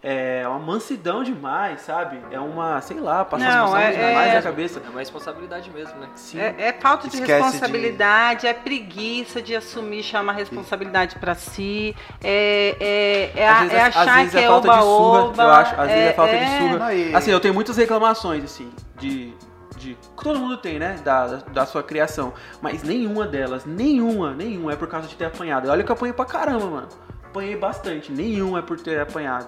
é 0.03 0.45
uma 0.47 0.59
mansidão 0.59 1.23
demais, 1.23 1.81
sabe? 1.81 2.19
É 2.29 2.37
uma, 2.39 2.81
sei 2.81 2.99
lá, 2.99 3.23
passar 3.23 3.45
Não, 3.45 3.61
responsabilidade 3.73 4.01
é- 4.03 4.07
demais 4.09 4.31
é- 4.31 4.35
na 4.35 4.41
cabeça. 4.41 4.81
É 4.85 4.89
uma 4.89 4.99
responsabilidade 4.99 5.71
mesmo, 5.71 5.97
né? 5.99 6.07
Sim. 6.15 6.39
É, 6.39 6.55
é 6.57 6.73
falta 6.73 7.07
de 7.07 7.15
Esquece 7.15 7.41
responsabilidade, 7.41 8.45
é 8.47 8.53
preguiça 8.53 9.41
de 9.41 9.55
assumir, 9.55 10.03
chamar 10.03 10.33
responsabilidade 10.33 11.15
pra 11.17 11.33
si, 11.35 11.95
é, 12.21 13.31
é, 13.35 13.39
é, 13.41 13.47
a- 13.47 13.59
vezes 13.61 13.73
é 13.73 13.81
às 13.81 13.95
achar 13.97 14.15
vezes 14.17 14.31
que 14.33 14.37
é 14.39 14.43
é 14.43 14.47
falta 14.47 14.67
de 14.69 14.75
surra, 14.75 15.19
oba-oba. 15.23 15.43
eu 15.43 15.49
acho. 15.49 15.75
Às 15.81 15.87
vezes 15.87 16.03
é 16.09 16.13
falta 16.13 16.37
de 16.37 16.45
surra. 16.57 16.93
E- 16.93 17.15
Assim, 17.15 17.31
eu 17.31 17.39
tenho 17.39 17.53
muitas 17.53 17.77
reclamações, 17.77 18.43
assim, 18.43 18.69
de. 18.99 19.33
de 19.77 19.95
que 20.17 20.23
todo 20.23 20.37
mundo 20.39 20.57
tem, 20.57 20.79
né? 20.79 20.97
Da, 21.03 21.27
da, 21.27 21.35
da 21.37 21.65
sua 21.65 21.81
criação. 21.83 22.33
Mas 22.61 22.83
nenhuma 22.83 23.25
delas, 23.25 23.65
nenhuma, 23.65 24.33
nenhuma 24.33 24.73
é 24.73 24.75
por 24.75 24.87
causa 24.87 25.07
de 25.07 25.15
ter 25.15 25.25
apanhado. 25.25 25.69
Olha 25.69 25.83
que 25.83 25.89
eu 25.91 25.95
apanhei 25.95 26.13
pra 26.13 26.25
caramba, 26.25 26.65
mano. 26.67 26.87
Apanhei 27.25 27.55
bastante. 27.57 28.11
Nenhuma 28.11 28.59
é 28.59 28.61
por 28.61 28.79
ter 28.79 28.99
apanhado. 28.99 29.47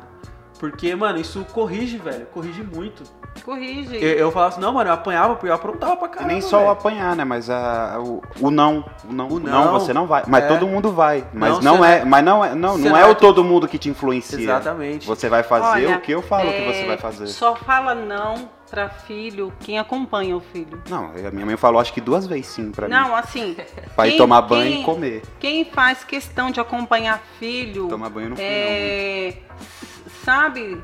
Porque, 0.60 0.95
mano, 0.95 1.19
isso 1.19 1.45
corrige, 1.52 1.98
velho. 1.98 2.26
Corrige 2.27 2.64
muito. 2.64 3.03
Corrige. 3.44 3.95
Eu, 3.98 4.11
eu 4.14 4.32
falava 4.32 4.53
assim, 4.53 4.61
não, 4.61 4.72
mano, 4.72 4.90
eu 4.90 4.94
apanhava 4.94 5.36
porque 5.36 5.49
eu 5.49 5.53
aprontava 5.53 5.98
pra 5.98 6.07
E 6.07 6.11
caramba. 6.11 6.32
nem 6.32 6.41
só 6.41 6.56
o 6.56 6.60
velho. 6.60 6.72
apanhar, 6.72 7.15
né? 7.15 7.26
Mas 7.26 7.49
a, 7.49 7.98
o, 7.99 8.22
o 8.40 8.49
não. 8.49 8.86
O 9.07 9.11
não, 9.14 9.27
O 9.27 9.34
o 9.34 9.40
não, 9.40 9.65
não, 9.65 9.72
você 9.73 9.91
não 9.94 10.07
vai. 10.07 10.23
Mas 10.27 10.45
é. 10.45 10.48
todo 10.48 10.65
mundo 10.65 10.91
vai. 10.94 11.26
Mas 11.34 11.56
Não, 11.61 11.77
não, 11.77 11.86
é. 11.86 11.99
não- 11.99 12.06
Mas 12.07 12.23
não 12.23 12.45
é. 12.45 12.56
Não, 12.56 12.72
você 12.77 12.84
não 12.84 12.90
não 12.91 12.98
é 12.98 13.02
é 13.02 13.06
o 13.06 13.15
todo 13.15 13.44
mundo 13.44 13.68
que 13.68 13.77
te 13.77 13.90
influencia. 13.90 14.40
Exatamente. 14.40 15.06
Você 15.06 15.27
vai 15.27 15.44
fazer 15.44 15.86
Olha, 15.88 15.98
o 15.98 16.02
que 16.02 16.14
eu 16.14 16.22
falo 16.22 16.49
que 16.52 16.61
você 16.65 16.82
é, 16.84 16.88
vai 16.88 16.98
fazer. 16.98 17.27
Só 17.27 17.53
fala 17.56 17.94
não 17.94 18.49
pra 18.72 18.88
filho 18.90 19.52
quem 19.60 19.77
acompanha 19.77 20.36
o 20.38 20.40
filho. 20.40 20.82
Não, 20.90 21.11
a 21.27 21.32
minha 21.32 21.45
mãe 21.45 21.57
falou 21.57 21.80
acho 21.82 21.94
que 21.94 22.02
duas 22.02 22.26
vezes 22.26 22.48
sim 22.48 22.72
pra 22.72 22.88
mim. 22.88 22.94
Não, 22.94 23.14
assim. 23.14 23.57
Pra 23.95 24.07
ir 24.07 24.15
tomar 24.18 24.41
banho 24.44 24.72
quem- 24.72 24.82
e 24.82 24.86
comer. 24.86 25.22
Quem 25.40 25.65
faz 25.65 26.03
questão 26.06 26.49
de 26.52 26.60
acompanhar 26.61 27.22
filho. 27.40 27.88
Tomar 27.90 28.10
banho 28.10 28.30
não 28.30 28.36
fui 28.38 28.44
é, 28.45 29.27
s- 29.60 29.94
Sabe? 30.26 30.81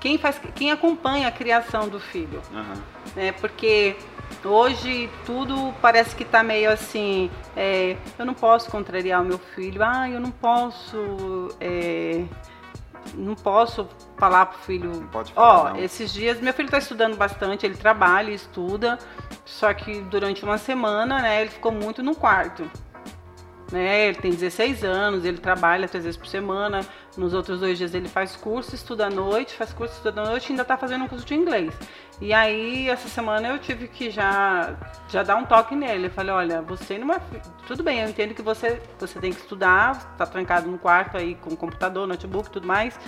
Quem, 0.00 0.16
faz, 0.16 0.40
quem 0.54 0.70
acompanha 0.70 1.26
a 1.26 1.32
criação 1.32 1.88
do 1.88 1.98
filho. 1.98 2.40
Aham. 2.54 2.82
né? 3.16 3.32
Porque 3.32 3.96
hoje 4.44 5.10
tudo 5.26 5.74
parece 5.82 6.14
que 6.14 6.24
tá 6.24 6.42
meio 6.42 6.70
assim, 6.70 7.28
é, 7.56 7.96
eu 8.16 8.24
não 8.24 8.32
posso 8.32 8.70
contrariar 8.70 9.20
o 9.20 9.24
meu 9.24 9.38
filho, 9.38 9.82
ah, 9.82 10.08
eu 10.08 10.20
não 10.20 10.30
posso, 10.30 11.48
é, 11.60 12.24
não 13.14 13.34
posso 13.34 13.88
falar 14.16 14.46
pro 14.46 14.58
filho, 14.60 14.88
Não 14.88 15.06
pode 15.08 15.32
falar, 15.32 15.74
ó, 15.74 15.76
esses 15.76 16.12
dias 16.12 16.40
meu 16.40 16.54
filho 16.54 16.70
tá 16.70 16.78
estudando 16.78 17.16
bastante, 17.16 17.66
ele 17.66 17.76
trabalha, 17.76 18.30
estuda, 18.30 18.98
só 19.44 19.74
que 19.74 20.00
durante 20.02 20.44
uma 20.44 20.56
semana, 20.58 21.20
né, 21.20 21.42
ele 21.42 21.50
ficou 21.50 21.72
muito 21.72 22.02
no 22.02 22.14
quarto. 22.14 22.70
Né, 23.70 24.08
ele 24.08 24.16
tem 24.16 24.32
16 24.32 24.82
anos, 24.82 25.24
ele 25.24 25.38
trabalha 25.38 25.86
três 25.86 26.04
vezes 26.04 26.18
por 26.18 26.26
semana. 26.26 26.80
Nos 27.16 27.32
outros 27.34 27.60
dois 27.60 27.78
dias 27.78 27.94
ele 27.94 28.08
faz 28.08 28.34
curso, 28.34 28.74
estuda 28.74 29.06
à 29.06 29.10
noite, 29.10 29.54
faz 29.54 29.72
curso, 29.72 29.94
estuda 29.94 30.22
à 30.22 30.24
noite 30.26 30.48
e 30.48 30.52
ainda 30.52 30.62
está 30.62 30.76
fazendo 30.76 31.04
um 31.04 31.08
curso 31.08 31.24
de 31.24 31.34
inglês. 31.34 31.72
E 32.20 32.34
aí, 32.34 32.88
essa 32.90 33.08
semana 33.08 33.48
eu 33.48 33.58
tive 33.58 33.88
que 33.88 34.10
já, 34.10 34.76
já 35.08 35.22
dar 35.22 35.36
um 35.36 35.44
toque 35.46 35.74
nele. 35.74 36.08
Eu 36.08 36.10
falei, 36.10 36.32
olha, 36.32 36.60
você 36.60 36.98
não 36.98 37.14
é. 37.14 37.20
Tudo 37.66 37.82
bem, 37.82 38.00
eu 38.00 38.08
entendo 38.08 38.34
que 38.34 38.42
você, 38.42 38.82
você 38.98 39.18
tem 39.18 39.32
que 39.32 39.40
estudar, 39.40 40.10
está 40.12 40.26
trancado 40.26 40.68
no 40.68 40.78
quarto 40.78 41.16
aí 41.16 41.34
com 41.36 41.56
computador, 41.56 42.06
notebook 42.06 42.50
tudo 42.50 42.66
mais. 42.66 42.98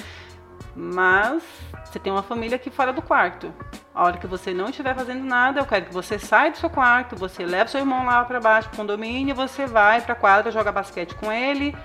Mas 0.74 1.42
você 1.84 1.98
tem 1.98 2.12
uma 2.12 2.22
família 2.22 2.56
aqui 2.56 2.70
fora 2.70 2.92
do 2.92 3.02
quarto. 3.02 3.52
A 3.94 4.04
hora 4.04 4.16
que 4.16 4.26
você 4.26 4.54
não 4.54 4.70
estiver 4.70 4.94
fazendo 4.94 5.22
nada, 5.24 5.60
eu 5.60 5.66
quero 5.66 5.86
que 5.86 5.92
você 5.92 6.18
saia 6.18 6.50
do 6.50 6.56
seu 6.56 6.70
quarto, 6.70 7.14
você 7.14 7.44
leve 7.44 7.70
seu 7.70 7.80
irmão 7.80 8.06
lá 8.06 8.24
para 8.24 8.40
baixo 8.40 8.68
pro 8.68 8.78
condomínio, 8.78 9.34
você 9.34 9.66
vai 9.66 10.00
pra 10.00 10.14
quadra 10.14 10.50
jogar 10.50 10.72
basquete 10.72 11.14
com 11.14 11.30
ele, 11.30 11.76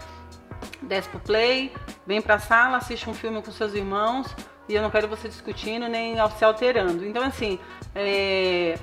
desce 0.82 1.10
pro 1.10 1.20
play, 1.20 1.74
vem 2.06 2.22
pra 2.22 2.40
sala, 2.40 2.78
assiste 2.78 3.10
um 3.10 3.14
filme 3.14 3.42
com 3.42 3.52
seus 3.52 3.74
irmãos, 3.74 4.34
e 4.70 4.76
eu 4.76 4.82
não 4.82 4.90
quero 4.90 5.08
você 5.08 5.28
discutindo 5.28 5.88
nem 5.88 6.16
se 6.38 6.46
alterando. 6.46 7.06
Então, 7.06 7.24
assim, 7.24 7.60
é, 7.94 8.78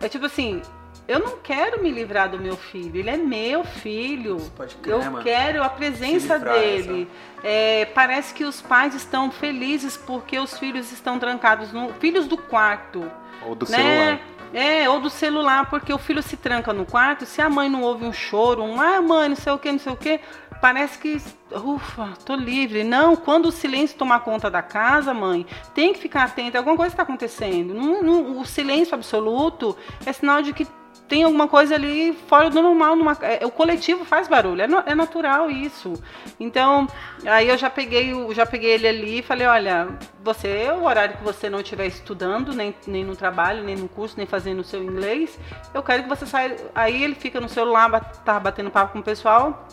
é 0.00 0.08
tipo 0.08 0.26
assim, 0.26 0.62
eu 1.08 1.18
não 1.18 1.38
quero 1.38 1.82
me 1.82 1.90
livrar 1.90 2.28
do 2.30 2.38
meu 2.38 2.56
filho, 2.56 2.96
ele 2.98 3.10
é 3.10 3.16
meu 3.16 3.64
filho. 3.64 4.38
Pode 4.56 4.74
crer, 4.76 4.94
eu 4.94 5.02
mano. 5.10 5.22
quero 5.22 5.62
a 5.62 5.68
presença 5.68 6.26
Se 6.26 6.32
livrar, 6.34 6.54
dele. 6.58 7.08
É, 7.42 7.84
parece 7.86 8.32
que 8.34 8.44
os 8.44 8.60
pais 8.60 8.94
estão 8.94 9.30
felizes 9.30 9.96
porque 9.96 10.38
os 10.38 10.58
filhos 10.58 10.92
estão 10.92 11.18
trancados 11.18 11.72
no. 11.72 11.92
Filhos 11.94 12.26
do 12.26 12.36
quarto. 12.36 13.10
Ou 13.46 13.54
do 13.54 13.68
né? 13.70 13.76
celular. 13.76 14.20
É, 14.52 14.88
ou 14.88 14.98
do 15.00 15.08
celular, 15.08 15.70
porque 15.70 15.92
o 15.92 15.98
filho 15.98 16.22
se 16.22 16.36
tranca 16.36 16.72
no 16.72 16.84
quarto, 16.84 17.24
se 17.24 17.40
a 17.40 17.48
mãe 17.48 17.68
não 17.68 17.82
ouve 17.82 18.04
um 18.04 18.12
choro, 18.12 18.64
um 18.64 18.80
ah, 18.80 19.00
mãe, 19.00 19.28
não 19.28 19.36
sei 19.36 19.52
o 19.52 19.58
que, 19.58 19.70
não 19.70 19.78
sei 19.78 19.92
o 19.92 19.96
que, 19.96 20.18
parece 20.60 20.98
que, 20.98 21.22
ufa, 21.52 22.08
tô 22.24 22.34
livre. 22.34 22.82
Não, 22.82 23.14
quando 23.14 23.46
o 23.46 23.52
silêncio 23.52 23.96
tomar 23.96 24.20
conta 24.20 24.50
da 24.50 24.60
casa, 24.60 25.14
mãe, 25.14 25.46
tem 25.72 25.92
que 25.92 26.00
ficar 26.00 26.24
atenta, 26.24 26.58
alguma 26.58 26.76
coisa 26.76 26.92
está 26.92 27.04
acontecendo. 27.04 27.72
Não- 27.72 28.02
não- 28.02 28.40
o 28.40 28.44
silêncio 28.44 28.92
absoluto 28.92 29.76
é 30.04 30.12
sinal 30.12 30.42
de 30.42 30.52
que 30.52 30.66
tem 31.10 31.24
alguma 31.24 31.46
coisa 31.48 31.74
ali 31.74 32.16
fora 32.28 32.48
do 32.48 32.62
normal. 32.62 32.94
Numa, 32.96 33.18
é, 33.20 33.44
o 33.44 33.50
coletivo 33.50 34.04
faz 34.04 34.28
barulho, 34.28 34.62
é, 34.62 34.66
no- 34.66 34.82
é 34.86 34.94
natural 34.94 35.50
isso. 35.50 35.92
Então, 36.38 36.86
aí 37.26 37.48
eu 37.48 37.58
já 37.58 37.68
peguei, 37.68 38.14
já 38.32 38.46
peguei 38.46 38.70
ele 38.70 38.86
ali 38.88 39.18
e 39.18 39.22
falei, 39.22 39.46
olha, 39.46 39.88
você, 40.22 40.70
o 40.70 40.84
horário 40.84 41.16
que 41.18 41.24
você 41.24 41.50
não 41.50 41.60
estiver 41.60 41.86
estudando, 41.86 42.52
nem, 42.54 42.74
nem 42.86 43.04
no 43.04 43.16
trabalho, 43.16 43.62
nem 43.64 43.74
no 43.76 43.88
curso, 43.88 44.14
nem 44.16 44.24
fazendo 44.26 44.60
o 44.60 44.64
seu 44.64 44.82
inglês, 44.82 45.36
eu 45.74 45.82
quero 45.82 46.04
que 46.04 46.08
você 46.08 46.24
saia. 46.24 46.56
Aí 46.74 47.02
ele 47.02 47.16
fica 47.16 47.40
no 47.40 47.48
celular, 47.48 47.90
bat- 47.90 48.18
tava 48.24 48.38
batendo 48.40 48.70
papo 48.70 48.92
com 48.92 49.00
o 49.00 49.02
pessoal. 49.02 49.66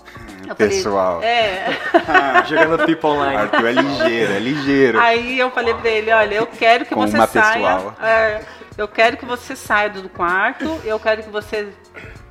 Eu 0.47 0.55
falei, 0.55 0.75
Pessoal. 0.75 1.21
é. 1.21 1.67
Jogando 2.49 2.83
pipa 2.85 3.07
online. 3.07 3.35
Arthur 3.37 3.65
é 3.67 3.71
ligeiro, 3.73 4.33
é 4.33 4.39
ligeiro. 4.39 4.99
Aí 4.99 5.37
eu 5.39 5.51
falei 5.51 5.73
pra 5.75 5.89
ele, 5.89 6.11
olha, 6.11 6.35
eu 6.35 6.47
quero 6.47 6.83
que 6.85 6.95
Com 6.95 7.01
você 7.07 7.15
uma 7.15 7.27
saia. 7.27 7.53
pessoal. 7.75 7.93
é, 8.01 8.41
eu 8.77 8.87
quero 8.87 9.17
que 9.17 9.25
você 9.25 9.55
saia 9.55 9.89
do 9.89 10.07
quarto, 10.07 10.65
eu 10.85 10.99
quero 10.99 11.23
que 11.23 11.29
você. 11.29 11.73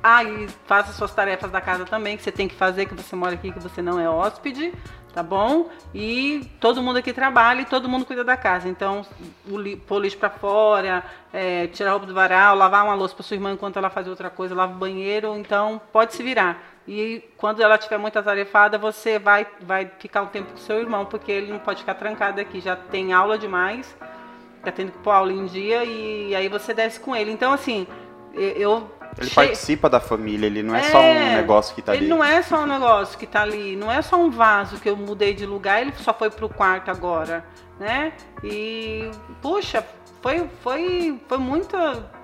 Ah, 0.01 0.23
e 0.23 0.47
faça 0.65 0.93
suas 0.93 1.13
tarefas 1.13 1.51
da 1.51 1.59
casa 1.59 1.83
também, 1.85 2.15
que 2.15 2.23
você 2.23 2.31
tem 2.31 2.47
que 2.47 2.55
fazer, 2.55 2.85
que 2.85 2.93
você 2.93 3.15
mora 3.15 3.33
aqui, 3.33 3.51
que 3.51 3.59
você 3.59 3.81
não 3.81 3.99
é 3.99 4.09
hóspede, 4.09 4.73
tá 5.13 5.21
bom? 5.21 5.69
E 5.93 6.49
todo 6.61 6.81
mundo 6.81 6.97
aqui 6.97 7.11
trabalha 7.11 7.61
e 7.61 7.65
todo 7.65 7.89
mundo 7.89 8.05
cuida 8.05 8.23
da 8.23 8.37
casa. 8.37 8.69
Então, 8.69 9.05
pôr 9.87 9.99
lixo 9.99 10.17
pra 10.17 10.29
fora, 10.29 11.03
é, 11.33 11.67
tirar 11.67 11.89
a 11.89 11.93
roupa 11.93 12.05
do 12.05 12.13
varal, 12.13 12.55
lavar 12.55 12.85
uma 12.85 12.95
louça 12.95 13.15
pra 13.15 13.23
sua 13.23 13.35
irmã 13.35 13.51
enquanto 13.51 13.77
ela 13.77 13.89
faz 13.89 14.07
outra 14.07 14.29
coisa, 14.29 14.55
lava 14.55 14.73
o 14.73 14.77
banheiro, 14.77 15.35
então 15.35 15.81
pode 15.91 16.13
se 16.13 16.23
virar. 16.23 16.63
E 16.87 17.21
quando 17.35 17.61
ela 17.61 17.77
tiver 17.77 17.97
muito 17.97 18.17
atarefada, 18.17 18.77
você 18.77 19.19
vai, 19.19 19.45
vai 19.59 19.91
ficar 19.99 20.21
um 20.21 20.27
tempo 20.27 20.51
com 20.51 20.57
seu 20.57 20.79
irmão, 20.79 21.05
porque 21.05 21.29
ele 21.29 21.51
não 21.51 21.59
pode 21.59 21.81
ficar 21.81 21.95
trancado 21.95 22.39
aqui, 22.39 22.61
já 22.61 22.77
tem 22.77 23.11
aula 23.11 23.37
demais, 23.37 23.93
tá 24.63 24.71
tendo 24.71 24.91
que 24.91 24.97
pôr 24.99 25.11
aula 25.11 25.31
em 25.31 25.45
dia, 25.45 25.83
e 25.83 26.35
aí 26.35 26.47
você 26.49 26.73
desce 26.73 26.99
com 26.99 27.15
ele. 27.15 27.31
Então, 27.31 27.51
assim, 27.53 27.87
eu. 28.33 28.89
Ele 29.17 29.29
che- 29.29 29.35
participa 29.35 29.89
da 29.89 29.99
família, 29.99 30.45
ele 30.45 30.61
não 30.61 30.75
é, 30.75 30.83
só 30.83 30.99
um 31.01 31.35
negócio 31.35 31.73
que 31.73 31.81
tá 31.81 31.93
ele 31.95 32.05
ali. 32.05 32.09
não 32.09 32.23
é 32.23 32.41
só 32.41 32.59
um 32.61 32.67
negócio 32.67 33.17
que 33.17 33.25
tá 33.25 33.41
ali, 33.41 33.75
não 33.75 33.91
é 33.91 34.01
só 34.01 34.15
um 34.17 34.29
vaso 34.29 34.79
que 34.79 34.87
eu 34.89 34.95
mudei 34.95 35.33
de 35.33 35.45
lugar, 35.45 35.81
ele 35.81 35.91
só 35.97 36.13
foi 36.13 36.29
pro 36.29 36.47
quarto 36.47 36.91
agora, 36.91 37.43
né? 37.79 38.13
E 38.43 39.09
puxa, 39.41 39.83
foi 40.21 40.47
foi 40.61 41.19
foi 41.27 41.37
muito 41.39 41.75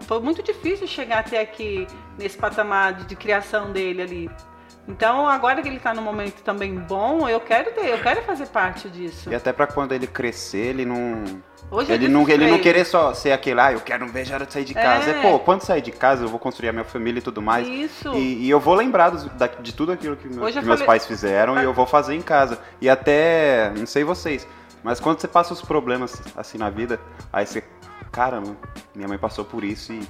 foi 0.01 0.19
muito 0.19 0.43
difícil 0.43 0.85
chegar 0.85 1.19
até 1.19 1.41
aqui 1.41 1.87
nesse 2.19 2.37
patamar 2.37 2.93
de, 2.93 3.05
de 3.05 3.15
criação 3.15 3.71
dele 3.71 4.01
ali. 4.01 4.31
Então, 4.87 5.27
agora 5.27 5.61
que 5.61 5.69
ele 5.69 5.79
tá 5.79 5.93
num 5.93 6.01
momento 6.03 6.41
também 6.43 6.75
bom, 6.75 7.27
eu 7.27 7.39
quero 7.39 7.71
ter, 7.71 7.87
eu 7.87 8.01
quero 8.03 8.21
fazer 8.23 8.47
parte 8.47 8.89
disso. 8.89 9.31
E 9.31 9.35
até 9.35 9.51
pra 9.53 9.65
quando 9.65 9.93
ele 9.93 10.05
crescer, 10.05 10.67
ele 10.75 10.85
não. 10.85 11.23
Hoje 11.73 11.91
eu 11.91 11.95
Ele 11.95 12.07
não, 12.07 12.27
ele 12.29 12.49
não 12.49 12.59
querer 12.59 12.85
só 12.85 13.13
ser 13.13 13.31
aquele, 13.31 13.59
ah, 13.59 13.71
eu 13.73 13.81
quero 13.81 14.05
a 14.05 14.33
hora 14.33 14.45
de 14.45 14.53
sair 14.53 14.63
de 14.65 14.73
casa. 14.73 15.11
É. 15.11 15.19
É, 15.19 15.21
pô, 15.21 15.39
quando 15.39 15.61
sair 15.61 15.81
de 15.81 15.91
casa, 15.91 16.23
eu 16.23 16.27
vou 16.29 16.39
construir 16.39 16.69
a 16.69 16.73
minha 16.73 16.85
família 16.85 17.19
e 17.19 17.21
tudo 17.21 17.41
mais. 17.41 17.67
Isso. 17.67 18.13
E, 18.13 18.45
e 18.45 18.49
eu 18.49 18.59
vou 18.59 18.75
lembrar 18.75 19.09
dos- 19.09 19.25
da- 19.25 19.47
de 19.47 19.73
tudo 19.73 19.91
aquilo 19.91 20.15
que, 20.15 20.27
meu- 20.27 20.45
que 20.51 20.61
meus 20.61 20.81
pais 20.83 21.05
fizeram 21.05 21.59
e 21.59 21.63
eu 21.63 21.73
vou 21.73 21.85
fazer 21.85 22.13
em 22.15 22.21
casa. 22.21 22.59
E 22.79 22.89
até, 22.89 23.71
não 23.77 23.85
sei 23.85 24.03
vocês, 24.03 24.47
mas 24.83 24.99
quando 24.99 25.19
você 25.19 25.27
passa 25.27 25.53
os 25.53 25.61
problemas 25.61 26.21
assim 26.37 26.57
na 26.57 26.69
vida, 26.69 26.99
aí 27.31 27.45
você, 27.45 27.63
caramba, 28.11 28.55
minha 28.95 29.07
mãe 29.07 29.17
passou 29.17 29.43
por 29.45 29.63
isso 29.63 29.93
e, 29.93 30.07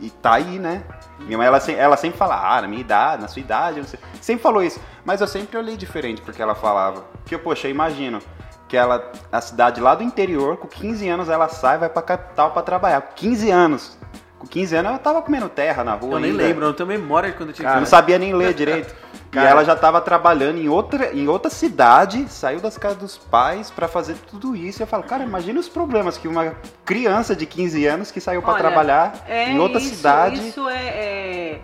e 0.00 0.10
tá 0.10 0.34
aí, 0.34 0.58
né? 0.58 0.84
Minha 1.20 1.38
mãe, 1.38 1.46
ela, 1.46 1.58
ela 1.70 1.96
sempre 1.96 2.18
fala, 2.18 2.56
ah, 2.56 2.60
na 2.62 2.68
minha 2.68 2.80
idade, 2.80 3.22
na 3.22 3.28
sua 3.28 3.40
idade, 3.40 3.80
não 3.80 3.86
sei. 3.86 3.98
Sempre 4.20 4.42
falou 4.42 4.62
isso, 4.62 4.78
mas 5.04 5.20
eu 5.20 5.26
sempre 5.26 5.56
olhei 5.56 5.76
diferente 5.76 6.20
porque 6.22 6.40
ela 6.42 6.54
falava. 6.54 7.00
Porque, 7.22 7.36
poxa, 7.38 7.66
eu 7.66 7.70
imagino, 7.70 8.20
que 8.68 8.76
ela, 8.76 9.10
a 9.30 9.40
cidade 9.40 9.80
lá 9.80 9.94
do 9.94 10.02
interior, 10.02 10.56
com 10.56 10.66
15 10.66 11.08
anos 11.08 11.28
ela 11.28 11.48
sai, 11.48 11.78
vai 11.78 11.88
pra 11.88 12.02
capital 12.02 12.50
pra 12.50 12.62
trabalhar. 12.62 13.00
Com 13.00 13.14
15 13.14 13.50
anos. 13.50 13.98
Com 14.38 14.46
15 14.46 14.76
anos 14.76 14.90
ela 14.90 14.98
tava 14.98 15.22
comendo 15.22 15.48
terra 15.48 15.82
na 15.84 15.94
rua. 15.94 16.14
Eu 16.14 16.20
nem 16.20 16.30
ainda. 16.32 16.42
lembro, 16.42 16.64
eu 16.64 16.68
não 16.68 16.74
tenho 16.74 16.88
memória 16.88 17.30
de 17.30 17.36
quando 17.36 17.50
eu 17.50 17.54
tinha 17.54 17.68
Eu 17.68 17.72
não 17.72 17.78
15 17.80 17.90
sabia 17.90 18.18
nem 18.18 18.34
ler 18.34 18.52
direito. 18.54 18.94
Cara. 19.30 19.48
E 19.48 19.50
ela 19.50 19.64
já 19.64 19.74
estava 19.74 20.00
trabalhando 20.00 20.58
em 20.58 20.68
outra, 20.68 21.12
em 21.12 21.28
outra 21.28 21.50
cidade, 21.50 22.26
saiu 22.28 22.60
das 22.60 22.78
casas 22.78 22.96
dos 22.96 23.18
pais 23.18 23.70
para 23.70 23.86
fazer 23.88 24.14
tudo 24.30 24.54
isso. 24.56 24.80
E 24.80 24.82
eu 24.84 24.86
falo, 24.86 25.02
cara, 25.02 25.24
imagina 25.24 25.58
os 25.60 25.68
problemas 25.68 26.16
que 26.16 26.26
uma 26.28 26.54
criança 26.84 27.34
de 27.36 27.44
15 27.44 27.84
anos 27.86 28.10
que 28.10 28.20
saiu 28.20 28.40
para 28.40 28.54
trabalhar 28.54 29.12
É 29.28 29.50
em 29.50 29.58
outra 29.58 29.78
isso, 29.78 29.96
cidade. 29.96 30.48
Isso 30.48 30.66
é- 30.68 30.86
é 30.86 31.60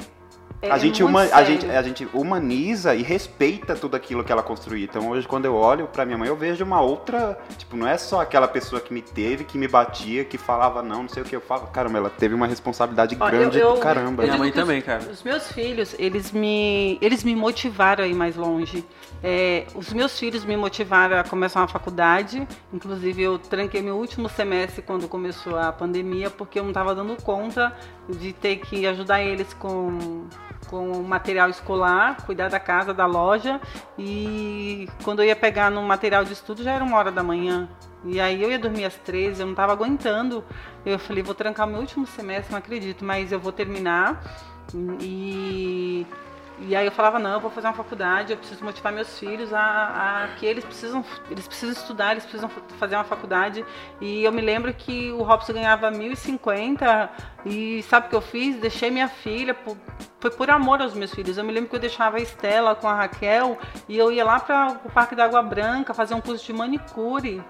a, 0.70 0.78
gente 0.78 1.02
uma, 1.02 1.22
a, 1.22 1.42
gente, 1.44 1.66
a 1.66 1.82
gente 1.82 2.08
humaniza 2.12 2.94
e 2.94 3.02
respeita 3.02 3.74
tudo 3.74 3.96
aquilo 3.96 4.22
que 4.22 4.30
ela 4.30 4.42
construiu. 4.42 4.84
Então 4.84 5.08
hoje, 5.10 5.26
quando 5.26 5.44
eu 5.44 5.54
olho 5.54 5.86
pra 5.88 6.04
minha 6.04 6.16
mãe, 6.16 6.28
eu 6.28 6.36
vejo 6.36 6.64
uma 6.64 6.80
outra. 6.80 7.38
Tipo, 7.58 7.76
não 7.76 7.86
é 7.86 7.98
só 7.98 8.20
aquela 8.20 8.46
pessoa 8.46 8.80
que 8.80 8.92
me 8.92 9.02
teve, 9.02 9.44
que 9.44 9.58
me 9.58 9.66
batia, 9.66 10.24
que 10.24 10.38
falava 10.38 10.82
não, 10.82 11.02
não 11.02 11.08
sei 11.08 11.22
o 11.22 11.26
que. 11.26 11.34
Eu 11.34 11.40
falo, 11.40 11.66
caramba, 11.68 11.98
ela 11.98 12.10
teve 12.10 12.34
uma 12.34 12.46
responsabilidade 12.46 13.16
Ó, 13.18 13.26
grande 13.30 13.58
eu- 13.58 13.70
eu- 13.70 13.74
do 13.74 13.80
caramba. 13.80 14.22
eu 14.22 14.26
Minha 14.28 14.38
mãe 14.38 14.50
que 14.52 14.58
os- 14.58 14.62
também, 14.64 14.80
cara. 14.80 15.02
Os 15.10 15.22
meus 15.22 15.50
filhos, 15.52 15.94
eles 15.98 16.30
me, 16.30 16.98
eles 17.00 17.24
me 17.24 17.34
motivaram 17.34 18.04
a 18.04 18.06
ir 18.06 18.14
mais 18.14 18.36
longe. 18.36 18.84
É, 19.24 19.66
os 19.74 19.92
meus 19.92 20.18
filhos 20.18 20.44
me 20.44 20.56
motivaram 20.56 21.18
a 21.18 21.24
começar 21.24 21.60
uma 21.60 21.68
faculdade. 21.68 22.46
Inclusive, 22.72 23.22
eu 23.22 23.38
tranquei 23.38 23.80
meu 23.82 23.96
último 23.96 24.28
semestre 24.28 24.82
quando 24.82 25.06
começou 25.08 25.56
a 25.58 25.72
pandemia, 25.72 26.30
porque 26.30 26.58
eu 26.58 26.62
não 26.64 26.70
estava 26.70 26.94
dando 26.94 27.20
conta 27.22 27.72
de 28.08 28.32
ter 28.32 28.56
que 28.56 28.86
ajudar 28.86 29.22
eles 29.22 29.52
com, 29.54 30.26
com 30.68 30.92
o 30.92 31.04
material 31.04 31.48
escolar, 31.48 32.24
cuidar 32.24 32.48
da 32.48 32.60
casa, 32.60 32.92
da 32.92 33.06
loja. 33.06 33.60
E 33.98 34.88
quando 35.04 35.20
eu 35.20 35.26
ia 35.26 35.36
pegar 35.36 35.70
no 35.70 35.82
material 35.82 36.24
de 36.24 36.32
estudo, 36.32 36.62
já 36.62 36.72
era 36.72 36.84
uma 36.84 36.96
hora 36.96 37.10
da 37.10 37.22
manhã. 37.22 37.68
E 38.04 38.20
aí 38.20 38.42
eu 38.42 38.50
ia 38.50 38.58
dormir 38.58 38.84
às 38.84 38.96
13, 38.96 39.40
eu 39.40 39.46
não 39.46 39.52
estava 39.52 39.72
aguentando. 39.72 40.44
Eu 40.84 40.98
falei, 40.98 41.22
vou 41.22 41.34
trancar 41.34 41.66
meu 41.66 41.80
último 41.80 42.06
semestre, 42.06 42.50
não 42.52 42.58
acredito, 42.58 43.04
mas 43.04 43.30
eu 43.30 43.38
vou 43.38 43.52
terminar. 43.52 44.22
E, 45.00 46.06
e 46.64 46.76
aí 46.76 46.86
eu 46.86 46.92
falava, 46.92 47.18
não, 47.18 47.32
eu 47.32 47.40
vou 47.40 47.50
fazer 47.50 47.66
uma 47.66 47.74
faculdade, 47.74 48.32
eu 48.32 48.38
preciso 48.38 48.64
motivar 48.64 48.92
meus 48.92 49.18
filhos 49.18 49.52
a, 49.52 50.24
a 50.24 50.28
que 50.36 50.46
eles 50.46 50.64
precisam, 50.64 51.04
eles 51.30 51.46
precisam 51.46 51.72
estudar, 51.72 52.12
eles 52.12 52.24
precisam 52.24 52.48
fazer 52.78 52.94
uma 52.94 53.04
faculdade. 53.04 53.64
E 54.00 54.22
eu 54.22 54.32
me 54.32 54.40
lembro 54.40 54.72
que 54.72 55.10
o 55.12 55.22
Robson 55.22 55.54
ganhava 55.54 55.90
1.050 55.90 57.08
e 57.44 57.82
sabe 57.82 58.06
o 58.06 58.10
que 58.10 58.16
eu 58.16 58.20
fiz? 58.20 58.56
Deixei 58.60 58.90
minha 58.90 59.08
filha, 59.08 59.54
por, 59.54 59.76
foi 60.20 60.30
por 60.30 60.50
amor 60.50 60.80
aos 60.80 60.94
meus 60.94 61.12
filhos. 61.12 61.36
Eu 61.36 61.44
me 61.44 61.52
lembro 61.52 61.68
que 61.68 61.76
eu 61.76 61.80
deixava 61.80 62.18
a 62.18 62.20
Estela 62.20 62.74
com 62.74 62.88
a 62.88 62.94
Raquel 62.94 63.58
e 63.88 63.98
eu 63.98 64.12
ia 64.12 64.24
lá 64.24 64.38
para 64.38 64.80
o 64.84 64.90
Parque 64.90 65.16
da 65.16 65.24
Água 65.24 65.42
Branca 65.42 65.92
fazer 65.92 66.14
um 66.14 66.20
curso 66.20 66.44
de 66.46 66.52
manicure. 66.52 67.42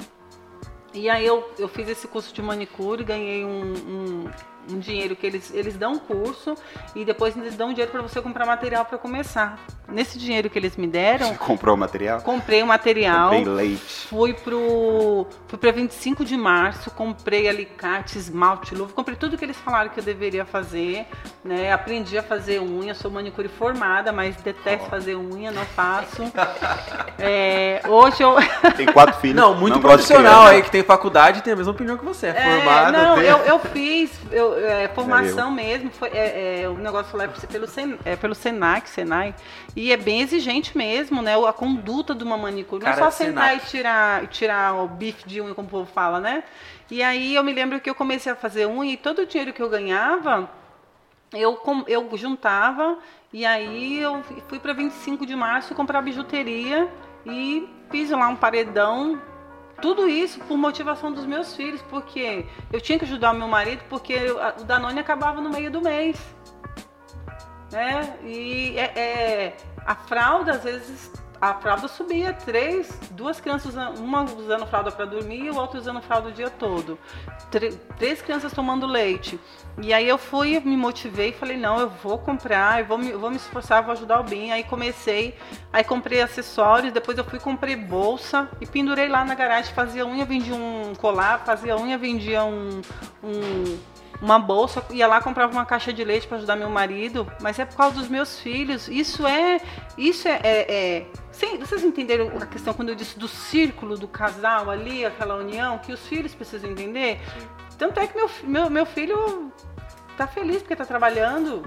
E 0.94 1.08
aí 1.08 1.26
eu, 1.26 1.50
eu 1.58 1.68
fiz 1.68 1.88
esse 1.88 2.06
curso 2.06 2.34
de 2.34 2.42
manicure, 2.42 3.02
ganhei 3.02 3.44
um, 3.44 3.72
um, 3.72 4.30
um 4.70 4.78
dinheiro 4.78 5.16
que 5.16 5.26
eles, 5.26 5.52
eles 5.54 5.76
dão 5.76 5.92
um 5.92 5.98
curso 5.98 6.54
e 6.94 7.04
depois 7.04 7.36
eles 7.36 7.56
dão 7.56 7.68
um 7.68 7.70
dinheiro 7.72 7.90
para 7.90 8.00
você 8.02 8.20
comprar 8.20 8.46
material 8.46 8.84
para 8.84 8.96
começar. 8.98 9.58
Nesse 9.88 10.18
dinheiro 10.18 10.48
que 10.48 10.58
eles 10.58 10.76
me 10.76 10.86
deram, 10.86 11.26
Você 11.28 11.34
comprou 11.34 11.74
o 11.74 11.78
material? 11.78 12.20
comprei 12.22 12.62
o 12.62 12.66
material. 12.66 13.30
Comprei 13.30 13.54
leite. 13.54 14.06
Fui 14.08 14.32
pro 14.32 15.26
fui 15.48 15.58
para 15.58 15.70
25 15.72 16.24
de 16.24 16.36
março, 16.36 16.90
comprei 16.92 17.48
alicate, 17.48 18.16
esmalte, 18.16 18.74
luva, 18.74 18.92
comprei 18.92 19.16
tudo 19.16 19.36
que 19.36 19.44
eles 19.44 19.56
falaram 19.56 19.90
que 19.90 20.00
eu 20.00 20.04
deveria 20.04 20.44
fazer, 20.46 21.06
né? 21.44 21.72
Aprendi 21.72 22.16
a 22.16 22.22
fazer 22.22 22.60
unha, 22.60 22.94
sou 22.94 23.10
manicure 23.10 23.48
formada, 23.48 24.12
mas 24.12 24.36
detesto 24.36 24.88
fazer 24.88 25.16
unha, 25.16 25.50
não 25.50 25.64
faço. 25.66 26.22
É, 27.18 27.82
hoje 27.86 28.22
eu 28.22 28.34
Tem 28.76 28.86
quatro 28.86 29.14
filhos. 29.20 29.36
Não, 29.36 29.54
muito 29.54 29.74
de 29.74 29.80
profissional 29.80 30.46
aí 30.46 30.62
que 30.62 30.70
tem 30.70 30.82
faculdade 30.82 31.38
e 31.38 31.42
tem 31.42 31.52
a 31.52 31.56
mesma 31.56 31.72
opinião 31.72 31.96
que 31.96 32.04
você. 32.04 32.28
É, 32.28 32.30
É, 32.30 32.56
formado. 32.60 32.92
não, 32.92 33.14
tem- 33.16 33.24
eu, 33.26 33.38
eu 33.38 33.58
fiz 33.60 34.10
eu, 34.30 34.51
é, 34.58 34.88
formação 34.88 35.50
mesmo, 35.50 35.90
foi, 35.90 36.08
é, 36.08 36.62
é, 36.62 36.68
o 36.68 36.74
negócio 36.74 37.16
lá 37.16 37.24
é 37.24 37.28
pelo, 37.28 37.66
Sen, 37.66 37.98
é 38.04 38.16
pelo 38.16 38.34
Senac, 38.34 38.88
Senai, 38.88 39.34
e 39.74 39.92
é 39.92 39.96
bem 39.96 40.20
exigente 40.20 40.76
mesmo, 40.76 41.22
né? 41.22 41.34
A 41.46 41.52
conduta 41.52 42.14
de 42.14 42.24
uma 42.24 42.36
manicure. 42.36 42.82
Não 42.84 42.90
é 42.90 42.94
Cara 42.94 43.10
só 43.10 43.24
sentar 43.24 43.48
Senac. 43.50 43.66
e 43.66 43.70
tirar, 43.70 44.26
tirar 44.28 44.74
o 44.74 44.88
bife 44.88 45.26
de 45.26 45.40
unha, 45.40 45.54
como 45.54 45.68
o 45.68 45.70
povo 45.70 45.90
fala, 45.92 46.20
né? 46.20 46.44
E 46.90 47.02
aí 47.02 47.34
eu 47.34 47.42
me 47.42 47.52
lembro 47.52 47.80
que 47.80 47.88
eu 47.88 47.94
comecei 47.94 48.32
a 48.32 48.36
fazer 48.36 48.66
unha 48.66 48.92
e 48.92 48.96
todo 48.96 49.20
o 49.20 49.26
dinheiro 49.26 49.52
que 49.52 49.62
eu 49.62 49.68
ganhava, 49.68 50.50
eu, 51.32 51.58
eu 51.88 52.08
juntava 52.16 52.98
e 53.32 53.46
aí 53.46 53.98
eu 53.98 54.22
fui 54.48 54.58
para 54.58 54.74
25 54.74 55.24
de 55.24 55.34
março 55.34 55.74
comprar 55.74 56.02
bijuteria 56.02 56.88
e 57.24 57.66
fiz 57.90 58.10
lá 58.10 58.28
um 58.28 58.36
paredão. 58.36 59.20
Tudo 59.82 60.08
isso 60.08 60.38
por 60.40 60.56
motivação 60.56 61.12
dos 61.12 61.26
meus 61.26 61.56
filhos, 61.56 61.82
porque 61.90 62.46
eu 62.72 62.80
tinha 62.80 62.98
que 62.98 63.04
ajudar 63.04 63.32
o 63.32 63.38
meu 63.38 63.48
marido, 63.48 63.82
porque 63.88 64.16
o 64.60 64.64
Danone 64.64 65.00
acabava 65.00 65.40
no 65.40 65.50
meio 65.50 65.70
do 65.72 65.80
mês. 65.82 66.16
Né? 67.72 68.16
E 68.24 68.78
é, 68.78 68.84
é- 68.96 69.56
a 69.84 69.96
fralda, 69.96 70.52
às 70.52 70.62
vezes, 70.62 71.10
a 71.42 71.54
fralda 71.54 71.88
subia 71.88 72.32
três, 72.32 72.88
duas 73.10 73.40
crianças, 73.40 73.74
uma 73.98 74.22
usando 74.22 74.64
fralda 74.64 74.92
para 74.92 75.04
dormir 75.04 75.46
e 75.46 75.50
o 75.50 75.56
outro 75.56 75.76
usando 75.76 76.00
fralda 76.00 76.28
o 76.28 76.32
dia 76.32 76.48
todo. 76.48 76.96
Tre- 77.50 77.72
três 77.98 78.22
crianças 78.22 78.52
tomando 78.52 78.86
leite. 78.86 79.40
E 79.82 79.92
aí 79.92 80.08
eu 80.08 80.16
fui, 80.16 80.60
me 80.60 80.76
motivei 80.76 81.30
e 81.30 81.32
falei, 81.32 81.56
não, 81.56 81.80
eu 81.80 81.88
vou 81.88 82.16
comprar, 82.16 82.78
eu 82.78 82.86
vou 82.86 82.96
me, 82.96 83.10
eu 83.10 83.18
vou 83.18 83.28
me 83.28 83.38
esforçar, 83.38 83.82
vou 83.82 83.90
ajudar 83.90 84.20
o 84.20 84.22
bem. 84.22 84.52
Aí 84.52 84.62
comecei, 84.62 85.36
aí 85.72 85.82
comprei 85.82 86.22
acessórios, 86.22 86.92
depois 86.92 87.18
eu 87.18 87.24
fui 87.24 87.40
comprei 87.40 87.74
bolsa 87.74 88.48
e 88.60 88.66
pendurei 88.66 89.08
lá 89.08 89.24
na 89.24 89.34
garagem, 89.34 89.74
fazia 89.74 90.06
unha, 90.06 90.24
vendia 90.24 90.54
um 90.54 90.92
colar, 90.94 91.40
fazia 91.44 91.76
unha, 91.76 91.98
vendia 91.98 92.44
um, 92.44 92.80
um 93.24 93.78
uma 94.22 94.38
bolsa, 94.38 94.84
ia 94.90 95.08
lá 95.08 95.20
comprava 95.20 95.52
uma 95.52 95.66
caixa 95.66 95.92
de 95.92 96.04
leite 96.04 96.28
para 96.28 96.36
ajudar 96.36 96.54
meu 96.54 96.70
marido, 96.70 97.26
mas 97.40 97.58
é 97.58 97.64
por 97.64 97.76
causa 97.76 97.96
dos 97.96 98.08
meus 98.08 98.38
filhos. 98.38 98.86
Isso 98.86 99.26
é, 99.26 99.60
isso 99.98 100.28
é, 100.28 100.40
é- 100.44 100.66
é- 100.68 101.06
Sim, 101.32 101.58
vocês 101.58 101.82
entenderam 101.82 102.30
a 102.40 102.46
questão 102.46 102.74
quando 102.74 102.90
eu 102.90 102.94
disse 102.94 103.18
do 103.18 103.26
círculo 103.26 103.96
do 103.96 104.06
casal 104.06 104.70
ali, 104.70 105.04
aquela 105.04 105.34
união 105.36 105.78
que 105.78 105.90
os 105.92 106.06
filhos 106.06 106.34
precisam 106.34 106.70
entender? 106.70 107.20
Tanto 107.78 107.98
é 107.98 108.06
que 108.06 108.14
meu, 108.14 108.30
meu, 108.44 108.70
meu 108.70 108.86
filho 108.86 109.50
tá 110.16 110.26
feliz 110.26 110.58
porque 110.58 110.76
tá 110.76 110.84
trabalhando, 110.84 111.66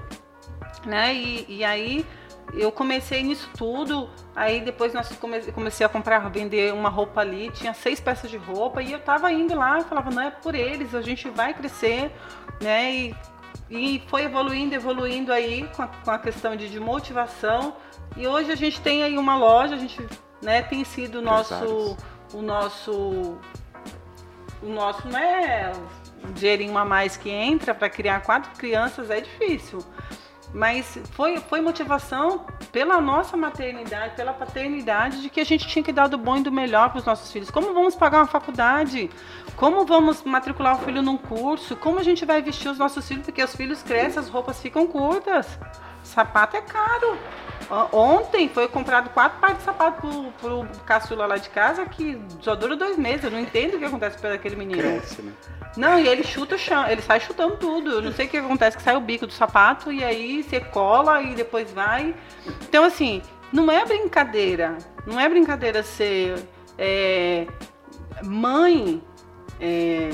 né? 0.86 1.12
E, 1.12 1.44
e 1.48 1.64
aí 1.64 2.06
eu 2.54 2.70
comecei 2.70 3.24
nisso 3.24 3.50
tudo. 3.58 4.08
Aí 4.36 4.60
depois 4.60 4.94
nós 4.94 5.08
come- 5.16 5.42
comecei 5.52 5.84
a 5.84 5.88
comprar, 5.88 6.20
vender 6.30 6.72
uma 6.72 6.88
roupa 6.88 7.20
ali, 7.20 7.50
tinha 7.50 7.74
seis 7.74 7.98
peças 7.98 8.30
de 8.30 8.36
roupa 8.36 8.82
e 8.82 8.92
eu 8.92 9.00
tava 9.00 9.32
indo 9.32 9.54
lá, 9.54 9.80
falava, 9.80 10.10
não 10.10 10.22
é 10.22 10.30
por 10.30 10.54
eles, 10.54 10.94
a 10.94 11.02
gente 11.02 11.28
vai 11.28 11.52
crescer, 11.52 12.12
né? 12.60 12.94
E, 12.94 13.16
e 13.68 14.02
foi 14.06 14.22
evoluindo, 14.22 14.76
evoluindo 14.76 15.32
aí 15.32 15.68
com 15.74 15.82
a, 15.82 15.88
com 15.88 16.10
a 16.12 16.18
questão 16.18 16.54
de, 16.54 16.68
de 16.68 16.78
motivação. 16.78 17.74
E 18.16 18.26
hoje 18.26 18.50
a 18.50 18.56
gente 18.56 18.80
tem 18.80 19.02
aí 19.02 19.18
uma 19.18 19.36
loja, 19.36 19.74
a 19.74 19.78
gente 19.78 20.06
né, 20.42 20.62
tem 20.62 20.84
sido 20.84 21.18
o 21.18 21.22
nosso, 21.22 21.96
o 22.32 22.40
nosso, 22.40 23.38
o 24.62 24.68
nosso 24.68 25.06
não 25.08 25.18
é 25.18 25.72
um 26.24 26.32
dinheirinho 26.32 26.76
a 26.78 26.84
mais 26.84 27.16
que 27.16 27.28
entra 27.30 27.74
para 27.74 27.90
criar 27.90 28.20
quatro 28.20 28.50
crianças 28.58 29.10
é 29.10 29.20
difícil. 29.20 29.80
Mas 30.54 30.98
foi, 31.10 31.38
foi 31.38 31.60
motivação 31.60 32.46
pela 32.72 33.00
nossa 33.00 33.36
maternidade, 33.36 34.14
pela 34.14 34.32
paternidade, 34.32 35.20
de 35.20 35.28
que 35.28 35.40
a 35.40 35.44
gente 35.44 35.66
tinha 35.66 35.82
que 35.82 35.92
dar 35.92 36.06
do 36.06 36.16
bom 36.16 36.38
e 36.38 36.42
do 36.42 36.52
melhor 36.52 36.88
para 36.88 37.00
os 37.00 37.04
nossos 37.04 37.30
filhos. 37.30 37.50
Como 37.50 37.74
vamos 37.74 37.94
pagar 37.94 38.20
uma 38.20 38.26
faculdade? 38.26 39.10
Como 39.56 39.84
vamos 39.84 40.22
matricular 40.22 40.76
o 40.76 40.84
filho 40.84 41.02
num 41.02 41.18
curso? 41.18 41.76
Como 41.76 41.98
a 41.98 42.02
gente 42.02 42.24
vai 42.24 42.40
vestir 42.40 42.70
os 42.70 42.78
nossos 42.78 43.06
filhos? 43.06 43.24
Porque 43.26 43.42
os 43.42 43.54
filhos 43.54 43.82
crescem, 43.82 44.20
as 44.20 44.28
roupas 44.30 44.60
ficam 44.62 44.86
curtas. 44.86 45.58
Sapato 46.06 46.56
é 46.56 46.60
caro. 46.60 47.18
Ontem 47.92 48.48
foi 48.48 48.68
comprado 48.68 49.10
quatro 49.10 49.40
pares 49.40 49.58
de 49.58 49.64
sapato 49.64 50.00
pro, 50.00 50.32
pro 50.32 50.66
caçula 50.84 51.26
lá 51.26 51.36
de 51.36 51.48
casa 51.48 51.84
que 51.84 52.20
só 52.40 52.54
dura 52.54 52.76
dois 52.76 52.96
meses. 52.96 53.24
Eu 53.24 53.30
não 53.32 53.40
entendo 53.40 53.74
o 53.74 53.78
que 53.78 53.84
acontece 53.84 54.18
com 54.18 54.26
aquele 54.28 54.54
menino. 54.54 54.80
Cresce, 54.80 55.20
né? 55.20 55.32
Não, 55.76 55.98
e 55.98 56.06
ele 56.06 56.22
chuta 56.22 56.54
o 56.54 56.58
chão, 56.58 56.86
ele 56.88 57.02
sai 57.02 57.18
chutando 57.20 57.56
tudo. 57.56 57.90
Eu 57.90 58.02
não 58.02 58.12
sei 58.12 58.26
o 58.26 58.28
que 58.28 58.36
acontece, 58.36 58.76
que 58.76 58.82
sai 58.82 58.96
o 58.96 59.00
bico 59.00 59.26
do 59.26 59.32
sapato 59.32 59.92
e 59.92 60.04
aí 60.04 60.42
você 60.42 60.60
cola 60.60 61.20
e 61.20 61.34
depois 61.34 61.70
vai. 61.72 62.14
Então, 62.62 62.84
assim, 62.84 63.20
não 63.52 63.70
é 63.70 63.84
brincadeira. 63.84 64.78
Não 65.04 65.18
é 65.18 65.28
brincadeira 65.28 65.82
ser 65.82 66.36
é, 66.78 67.46
mãe. 68.22 69.02
é, 69.60 70.10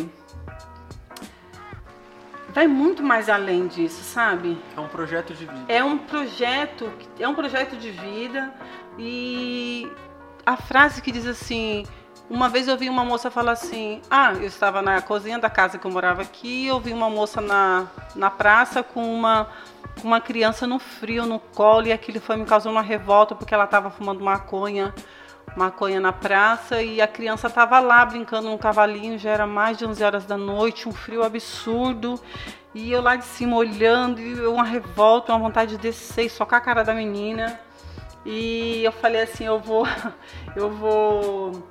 vai 2.52 2.66
muito 2.66 3.02
mais 3.02 3.28
além 3.28 3.66
disso, 3.66 4.02
sabe? 4.02 4.60
É 4.76 4.80
um 4.80 4.88
projeto 4.88 5.34
de 5.34 5.46
vida. 5.46 5.64
É 5.68 5.82
um 5.82 5.98
projeto, 5.98 6.92
é 7.18 7.26
um 7.26 7.34
projeto 7.34 7.76
de 7.76 7.90
vida 7.90 8.52
e 8.98 9.90
a 10.44 10.56
frase 10.56 11.00
que 11.00 11.10
diz 11.10 11.26
assim, 11.26 11.84
uma 12.28 12.48
vez 12.48 12.68
eu 12.68 12.76
vi 12.76 12.88
uma 12.88 13.04
moça 13.04 13.30
falar 13.30 13.52
assim, 13.52 14.00
ah, 14.10 14.32
eu 14.34 14.44
estava 14.44 14.82
na 14.82 15.00
cozinha 15.00 15.38
da 15.38 15.50
casa 15.50 15.78
que 15.78 15.86
eu 15.86 15.90
morava 15.90 16.22
aqui, 16.22 16.66
eu 16.66 16.80
vi 16.80 16.92
uma 16.92 17.08
moça 17.08 17.40
na, 17.40 17.86
na 18.14 18.30
praça 18.30 18.82
com 18.82 19.14
uma 19.14 19.48
com 20.00 20.08
uma 20.08 20.22
criança 20.22 20.66
no 20.66 20.78
frio, 20.78 21.26
no 21.26 21.38
colo, 21.38 21.86
e 21.86 21.92
aquilo 21.92 22.18
foi 22.18 22.36
me 22.36 22.46
causando 22.46 22.74
uma 22.74 22.82
revolta 22.82 23.34
porque 23.34 23.52
ela 23.52 23.64
estava 23.64 23.90
fumando 23.90 24.24
maconha. 24.24 24.94
Maconha 25.56 26.00
na 26.00 26.12
praça 26.12 26.82
e 26.82 27.00
a 27.00 27.06
criança 27.06 27.46
estava 27.46 27.78
lá 27.80 28.04
brincando 28.04 28.48
no 28.48 28.58
cavalinho, 28.58 29.18
já 29.18 29.30
era 29.30 29.46
mais 29.46 29.76
de 29.76 29.84
11 29.84 30.02
horas 30.02 30.24
da 30.24 30.36
noite, 30.36 30.88
um 30.88 30.92
frio 30.92 31.22
absurdo. 31.22 32.20
E 32.74 32.90
eu 32.90 33.02
lá 33.02 33.16
de 33.16 33.24
cima 33.24 33.56
olhando, 33.56 34.18
e 34.18 34.46
uma 34.46 34.64
revolta, 34.64 35.32
uma 35.32 35.38
vontade 35.38 35.72
de 35.72 35.82
descer 35.82 36.30
socar 36.30 36.60
a 36.60 36.62
cara 36.62 36.82
da 36.82 36.94
menina. 36.94 37.60
E 38.24 38.82
eu 38.82 38.92
falei 38.92 39.22
assim, 39.22 39.44
eu 39.44 39.58
vou, 39.58 39.86
eu 40.56 40.70
vou, 40.70 41.68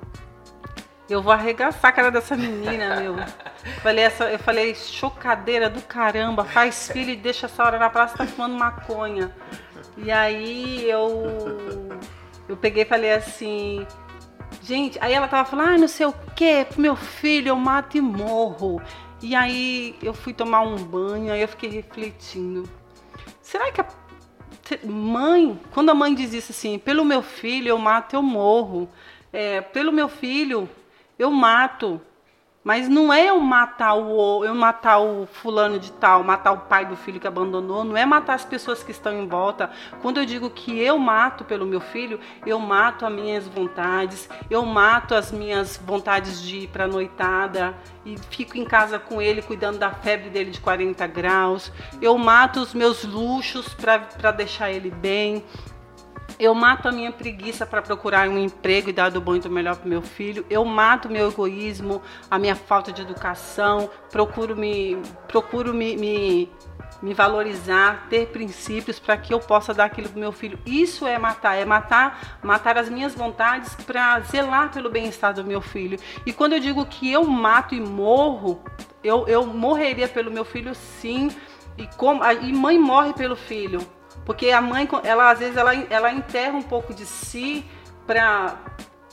eu 1.08 1.20
vou 1.20 1.32
arregaçar 1.32 1.90
a 1.90 1.92
cara 1.92 2.10
dessa 2.10 2.36
menina, 2.36 3.00
meu. 3.00 3.16
Falei 3.82 4.04
essa, 4.04 4.30
eu 4.30 4.38
falei, 4.38 4.74
chocadeira 4.74 5.68
do 5.68 5.82
caramba, 5.82 6.44
faz 6.44 6.88
filho 6.90 7.10
e 7.10 7.16
deixa 7.16 7.46
essa 7.46 7.64
hora 7.64 7.78
na 7.78 7.90
praça, 7.90 8.18
tá 8.18 8.26
fumando 8.26 8.54
maconha. 8.54 9.34
E 9.96 10.10
aí 10.10 10.88
eu, 10.88 11.90
eu 12.52 12.56
peguei 12.56 12.82
e 12.82 12.86
falei 12.86 13.12
assim, 13.12 13.86
gente, 14.62 14.98
aí 15.00 15.12
ela 15.12 15.26
tava 15.26 15.48
falando, 15.48 15.68
ah, 15.68 15.78
não 15.78 15.88
sei 15.88 16.06
o 16.06 16.12
pro 16.12 16.80
meu 16.80 16.96
filho 16.96 17.48
eu 17.48 17.56
mato 17.56 17.96
e 17.96 18.00
morro. 18.00 18.80
E 19.22 19.34
aí 19.34 19.94
eu 20.02 20.12
fui 20.12 20.32
tomar 20.32 20.62
um 20.62 20.76
banho, 20.76 21.32
aí 21.32 21.40
eu 21.40 21.48
fiquei 21.48 21.70
refletindo. 21.70 22.68
Será 23.40 23.70
que 23.70 23.80
a 23.80 23.86
mãe, 24.84 25.58
quando 25.72 25.90
a 25.90 25.94
mãe 25.94 26.14
diz 26.14 26.32
isso 26.32 26.52
assim, 26.52 26.78
pelo 26.78 27.04
meu 27.04 27.22
filho 27.22 27.68
eu 27.68 27.78
mato, 27.78 28.16
eu 28.16 28.22
morro. 28.22 28.88
É, 29.32 29.60
pelo 29.60 29.92
meu 29.92 30.08
filho 30.08 30.68
eu 31.18 31.30
mato. 31.30 32.00
Mas 32.64 32.88
não 32.88 33.12
é 33.12 33.28
eu 33.28 33.40
matar 33.40 33.94
o 33.94 34.44
eu 34.44 34.54
matar 34.54 34.98
o 34.98 35.26
fulano 35.26 35.78
de 35.78 35.90
tal, 35.92 36.22
matar 36.22 36.52
o 36.52 36.58
pai 36.58 36.86
do 36.86 36.96
filho 36.96 37.18
que 37.18 37.26
abandonou, 37.26 37.82
não 37.82 37.96
é 37.96 38.06
matar 38.06 38.34
as 38.34 38.44
pessoas 38.44 38.82
que 38.82 38.92
estão 38.92 39.12
em 39.12 39.26
volta. 39.26 39.70
Quando 40.00 40.18
eu 40.18 40.24
digo 40.24 40.48
que 40.48 40.80
eu 40.80 40.96
mato 40.98 41.44
pelo 41.44 41.66
meu 41.66 41.80
filho, 41.80 42.20
eu 42.46 42.58
mato 42.58 43.04
as 43.04 43.12
minhas 43.12 43.48
vontades, 43.48 44.28
eu 44.48 44.64
mato 44.64 45.14
as 45.14 45.32
minhas 45.32 45.76
vontades 45.76 46.40
de 46.40 46.60
ir 46.60 46.68
para 46.68 46.86
noitada 46.86 47.74
e 48.04 48.16
fico 48.30 48.56
em 48.56 48.64
casa 48.64 48.98
com 48.98 49.20
ele 49.20 49.42
cuidando 49.42 49.78
da 49.78 49.90
febre 49.90 50.30
dele 50.30 50.50
de 50.50 50.60
40 50.60 51.06
graus. 51.08 51.72
Eu 52.00 52.16
mato 52.16 52.60
os 52.60 52.72
meus 52.74 53.04
luxos 53.04 53.74
para 53.74 54.30
deixar 54.30 54.70
ele 54.70 54.90
bem. 54.90 55.44
Eu 56.38 56.54
mato 56.54 56.88
a 56.88 56.92
minha 56.92 57.12
preguiça 57.12 57.66
para 57.66 57.82
procurar 57.82 58.28
um 58.28 58.38
emprego 58.38 58.90
e 58.90 58.92
dar 58.92 59.10
do 59.10 59.20
bom 59.20 59.36
e 59.36 59.40
do 59.40 59.50
melhor 59.50 59.76
para 59.76 59.88
meu 59.88 60.02
filho. 60.02 60.44
Eu 60.48 60.64
mato 60.64 61.08
meu 61.08 61.28
egoísmo, 61.28 62.02
a 62.30 62.38
minha 62.38 62.56
falta 62.56 62.92
de 62.92 63.02
educação. 63.02 63.90
Procuro 64.10 64.56
me, 64.56 64.96
procuro 65.28 65.72
me, 65.74 65.96
me, 65.96 66.50
me 67.02 67.14
valorizar, 67.14 68.06
ter 68.08 68.28
princípios 68.28 68.98
para 68.98 69.16
que 69.16 69.32
eu 69.32 69.40
possa 69.40 69.74
dar 69.74 69.84
aquilo 69.84 70.08
para 70.08 70.20
meu 70.20 70.32
filho. 70.32 70.58
Isso 70.64 71.06
é 71.06 71.18
matar, 71.18 71.56
é 71.56 71.64
matar, 71.64 72.38
matar 72.42 72.78
as 72.78 72.88
minhas 72.88 73.14
vontades 73.14 73.74
para 73.74 74.20
zelar 74.20 74.72
pelo 74.72 74.90
bem-estar 74.90 75.34
do 75.34 75.44
meu 75.44 75.60
filho. 75.60 75.98
E 76.24 76.32
quando 76.32 76.54
eu 76.54 76.60
digo 76.60 76.84
que 76.86 77.10
eu 77.10 77.24
mato 77.24 77.74
e 77.74 77.80
morro, 77.80 78.62
eu, 79.02 79.26
eu 79.28 79.46
morreria 79.46 80.08
pelo 80.08 80.30
meu 80.30 80.44
filho, 80.44 80.74
sim. 80.74 81.30
E 81.76 81.86
como 81.96 82.22
e 82.24 82.52
mãe 82.52 82.78
morre 82.78 83.12
pelo 83.12 83.34
filho 83.34 83.80
porque 84.24 84.50
a 84.50 84.60
mãe, 84.60 84.88
ela 85.04 85.30
às 85.30 85.38
vezes 85.38 85.56
ela, 85.56 85.74
ela 85.74 86.12
enterra 86.12 86.56
um 86.56 86.62
pouco 86.62 86.94
de 86.94 87.06
si 87.06 87.64
para 88.06 88.56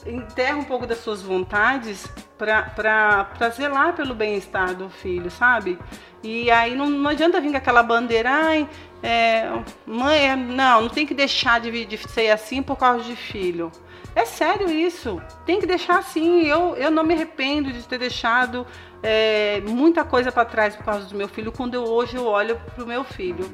enterra 0.06 0.56
um 0.56 0.64
pouco 0.64 0.86
das 0.86 0.98
suas 0.98 1.20
vontades 1.20 2.10
para 2.38 3.50
zelar 3.50 3.94
pelo 3.94 4.14
bem-estar 4.14 4.74
do 4.74 4.88
filho, 4.88 5.30
sabe? 5.30 5.78
E 6.22 6.50
aí 6.50 6.74
não, 6.74 6.88
não 6.88 7.10
adianta 7.10 7.40
vir 7.40 7.50
com 7.50 7.56
aquela 7.56 7.82
bandeira, 7.82 8.30
ai, 8.30 8.68
é, 9.02 9.50
mãe, 9.86 10.30
é, 10.30 10.36
não, 10.36 10.82
não 10.82 10.88
tem 10.88 11.06
que 11.06 11.14
deixar 11.14 11.60
de, 11.60 11.84
de 11.84 11.98
ser 11.98 12.30
assim 12.30 12.62
por 12.62 12.76
causa 12.76 13.04
de 13.04 13.16
filho. 13.16 13.70
É 14.14 14.24
sério 14.24 14.68
isso, 14.68 15.20
tem 15.46 15.60
que 15.60 15.66
deixar 15.66 15.98
assim. 15.98 16.42
Eu, 16.42 16.74
eu 16.76 16.90
não 16.90 17.04
me 17.04 17.14
arrependo 17.14 17.72
de 17.72 17.82
ter 17.86 17.98
deixado 17.98 18.66
é, 19.02 19.62
muita 19.66 20.04
coisa 20.04 20.32
para 20.32 20.44
trás 20.44 20.74
por 20.74 20.84
causa 20.84 21.06
do 21.06 21.14
meu 21.14 21.28
filho, 21.28 21.52
quando 21.52 21.74
eu, 21.74 21.84
hoje 21.84 22.16
eu 22.16 22.26
olho 22.26 22.60
para 22.74 22.84
o 22.84 22.86
meu 22.86 23.04
filho. 23.04 23.50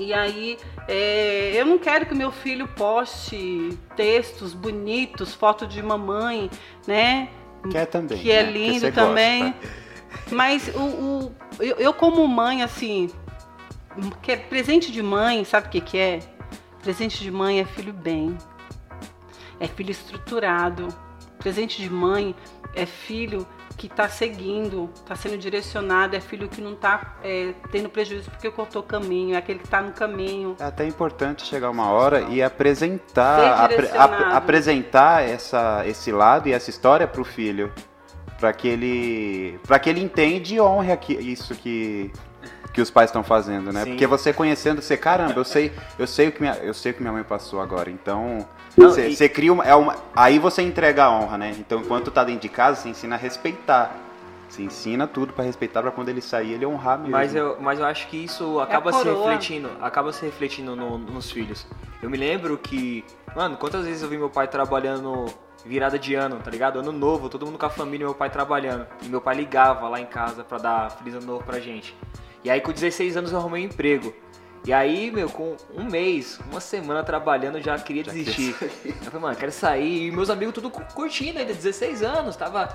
E 0.00 0.14
aí, 0.14 0.58
é, 0.88 1.52
eu 1.54 1.66
não 1.66 1.78
quero 1.78 2.06
que 2.06 2.14
meu 2.14 2.32
filho 2.32 2.66
poste 2.66 3.78
textos 3.94 4.54
bonitos, 4.54 5.34
foto 5.34 5.66
de 5.66 5.82
mamãe, 5.82 6.50
né? 6.86 7.28
Quer 7.70 7.84
também. 7.84 8.18
Que 8.18 8.32
é 8.32 8.42
né? 8.42 8.50
lindo 8.50 8.86
que 8.86 8.92
também. 8.92 9.52
Gosta. 9.52 9.68
Mas 10.30 10.68
o, 10.74 10.80
o 10.80 11.34
eu, 11.58 11.76
eu, 11.76 11.92
como 11.92 12.26
mãe, 12.26 12.62
assim, 12.62 13.10
que 14.22 14.32
é 14.32 14.36
presente 14.36 14.90
de 14.90 15.02
mãe, 15.02 15.44
sabe 15.44 15.66
o 15.66 15.70
que, 15.70 15.82
que 15.82 15.98
é? 15.98 16.20
Presente 16.82 17.22
de 17.22 17.30
mãe 17.30 17.60
é 17.60 17.64
filho 17.66 17.92
bem, 17.92 18.34
é 19.60 19.68
filho 19.68 19.90
estruturado. 19.90 20.88
Presente 21.38 21.82
de 21.82 21.90
mãe 21.90 22.34
é 22.74 22.86
filho 22.86 23.46
que 23.80 23.86
está 23.86 24.10
seguindo, 24.10 24.90
está 24.94 25.16
sendo 25.16 25.38
direcionado, 25.38 26.14
é 26.14 26.20
filho 26.20 26.50
que 26.50 26.60
não 26.60 26.74
está 26.74 27.16
é, 27.24 27.54
tendo 27.72 27.88
prejuízo 27.88 28.30
porque 28.30 28.50
cortou 28.50 28.82
o 28.82 28.84
caminho, 28.84 29.34
é 29.34 29.38
aquele 29.38 29.58
que 29.58 29.64
está 29.64 29.80
no 29.80 29.90
caminho. 29.92 30.54
É 30.60 30.64
até 30.64 30.86
importante 30.86 31.46
chegar 31.46 31.70
uma 31.70 31.88
hora 31.88 32.20
e 32.28 32.42
apresentar, 32.42 33.64
apre, 33.64 33.88
ap, 33.96 34.12
apresentar 34.34 35.26
essa, 35.26 35.82
esse 35.86 36.12
lado 36.12 36.46
e 36.46 36.52
essa 36.52 36.68
história 36.68 37.08
para 37.08 37.22
o 37.22 37.24
filho, 37.24 37.72
para 38.38 38.52
que 38.52 38.68
ele, 38.68 39.58
para 39.66 39.78
que 39.78 39.88
ele 39.88 40.02
entenda 40.02 40.46
e 40.46 40.60
honre 40.60 40.92
aqui, 40.92 41.14
isso 41.14 41.54
que 41.54 42.12
que 42.74 42.80
os 42.80 42.90
pais 42.90 43.10
estão 43.10 43.24
fazendo, 43.24 43.72
né? 43.72 43.82
Sim. 43.82 43.90
Porque 43.90 44.06
você 44.06 44.32
conhecendo, 44.32 44.80
você 44.80 44.96
caramba, 44.96 45.32
eu 45.34 45.44
sei, 45.44 45.72
eu 45.98 46.06
sei 46.06 46.28
o 46.28 46.32
que 46.32 46.40
minha, 46.40 46.54
eu 46.56 46.72
sei 46.72 46.92
o 46.92 46.94
que 46.94 47.00
minha 47.00 47.12
mãe 47.12 47.24
passou 47.24 47.60
agora, 47.60 47.90
então 47.90 48.46
você, 48.76 49.08
e... 49.08 49.16
você 49.16 49.28
cria 49.28 49.52
uma, 49.52 49.64
é 49.64 49.74
uma. 49.74 49.96
Aí 50.14 50.38
você 50.38 50.62
entrega 50.62 51.04
a 51.04 51.10
honra, 51.10 51.38
né? 51.38 51.56
Então, 51.58 51.80
enquanto 51.80 52.10
tá 52.10 52.24
dentro 52.24 52.42
de 52.42 52.48
casa, 52.48 52.80
você 52.80 52.88
ensina 52.88 53.16
a 53.16 53.18
respeitar. 53.18 53.96
Você 54.48 54.62
ensina 54.62 55.06
tudo 55.06 55.32
para 55.32 55.44
respeitar 55.44 55.80
para 55.80 55.92
quando 55.92 56.08
ele 56.08 56.20
sair 56.20 56.54
ele 56.54 56.66
honrar 56.66 56.98
mesmo. 56.98 57.12
Mas 57.12 57.34
eu, 57.34 57.56
mas 57.60 57.78
eu 57.78 57.86
acho 57.86 58.08
que 58.08 58.16
isso 58.16 58.58
acaba 58.58 58.90
é 58.90 58.92
se 58.94 59.04
refletindo, 59.04 59.70
acaba 59.80 60.12
se 60.12 60.24
refletindo 60.24 60.74
no, 60.74 60.98
nos 60.98 61.30
filhos. 61.30 61.64
Eu 62.02 62.10
me 62.10 62.16
lembro 62.16 62.58
que, 62.58 63.04
mano, 63.34 63.56
quantas 63.56 63.84
vezes 63.84 64.02
eu 64.02 64.08
vi 64.08 64.18
meu 64.18 64.28
pai 64.28 64.48
trabalhando 64.48 65.26
virada 65.64 65.96
de 65.96 66.14
ano, 66.14 66.40
tá 66.42 66.50
ligado? 66.50 66.80
Ano 66.80 66.90
novo, 66.90 67.28
todo 67.28 67.46
mundo 67.46 67.58
com 67.58 67.66
a 67.66 67.70
família, 67.70 68.06
meu 68.06 68.14
pai 68.14 68.28
trabalhando. 68.28 68.86
E 69.02 69.08
meu 69.08 69.20
pai 69.20 69.36
ligava 69.36 69.88
lá 69.88 70.00
em 70.00 70.06
casa 70.06 70.42
para 70.42 70.58
dar 70.58 70.90
feliz 70.90 71.14
ano 71.14 71.26
novo 71.26 71.44
pra 71.44 71.60
gente. 71.60 71.96
E 72.42 72.50
aí 72.50 72.60
com 72.60 72.72
16 72.72 73.16
anos 73.16 73.32
eu 73.32 73.38
arrumei 73.38 73.62
um 73.62 73.66
emprego. 73.66 74.12
E 74.64 74.72
aí, 74.72 75.10
meu, 75.10 75.28
com 75.30 75.56
um 75.74 75.84
mês, 75.84 76.38
uma 76.50 76.60
semana 76.60 77.02
trabalhando, 77.02 77.58
eu 77.58 77.62
já 77.62 77.78
queria 77.78 78.04
já 78.04 78.12
desistir. 78.12 78.54
eu 78.84 78.92
falei, 78.94 79.20
mano, 79.20 79.36
quero 79.36 79.52
sair. 79.52 80.06
E 80.06 80.10
meus 80.10 80.28
amigos 80.28 80.54
tudo 80.54 80.70
curtindo 80.70 81.38
ainda, 81.38 81.54
16 81.54 82.02
anos, 82.02 82.36
tava 82.36 82.74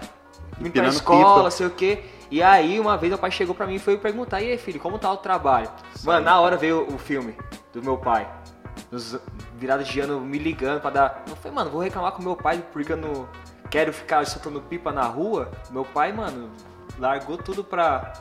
indo 0.59 0.71
pra 0.71 0.87
escola, 0.87 1.37
pipa. 1.37 1.51
sei 1.51 1.67
o 1.67 1.69
quê. 1.69 2.03
E 2.31 2.41
aí, 2.41 2.79
uma 2.79 2.97
vez, 2.97 3.11
meu 3.11 3.19
pai 3.19 3.29
chegou 3.29 3.53
pra 3.53 3.67
mim 3.67 3.75
e 3.75 3.79
foi 3.79 3.97
perguntar, 3.97 4.41
e 4.41 4.51
aí, 4.51 4.57
filho, 4.57 4.79
como 4.79 4.97
tá 4.97 5.11
o 5.11 5.17
trabalho? 5.17 5.69
Mano, 6.03 6.25
na 6.25 6.39
hora 6.39 6.57
veio 6.57 6.87
o 6.87 6.97
filme 6.97 7.35
do 7.71 7.83
meu 7.83 7.97
pai. 7.97 8.27
Nos 8.91 9.17
virados 9.57 9.87
de 9.87 9.99
ano 9.99 10.19
me 10.19 10.39
ligando 10.39 10.81
pra 10.81 10.89
dar. 10.89 11.23
Eu 11.27 11.35
falei, 11.35 11.55
mano, 11.55 11.69
vou 11.69 11.81
reclamar 11.81 12.11
com 12.13 12.23
meu 12.23 12.35
pai 12.35 12.63
porque 12.73 12.93
eu 12.93 12.97
não 12.97 13.27
quero 13.69 13.93
ficar 13.93 14.25
soltando 14.25 14.59
pipa 14.59 14.91
na 14.91 15.03
rua. 15.03 15.51
Meu 15.69 15.85
pai, 15.85 16.11
mano, 16.11 16.49
largou 16.97 17.37
tudo 17.37 17.63
pra 17.63 18.13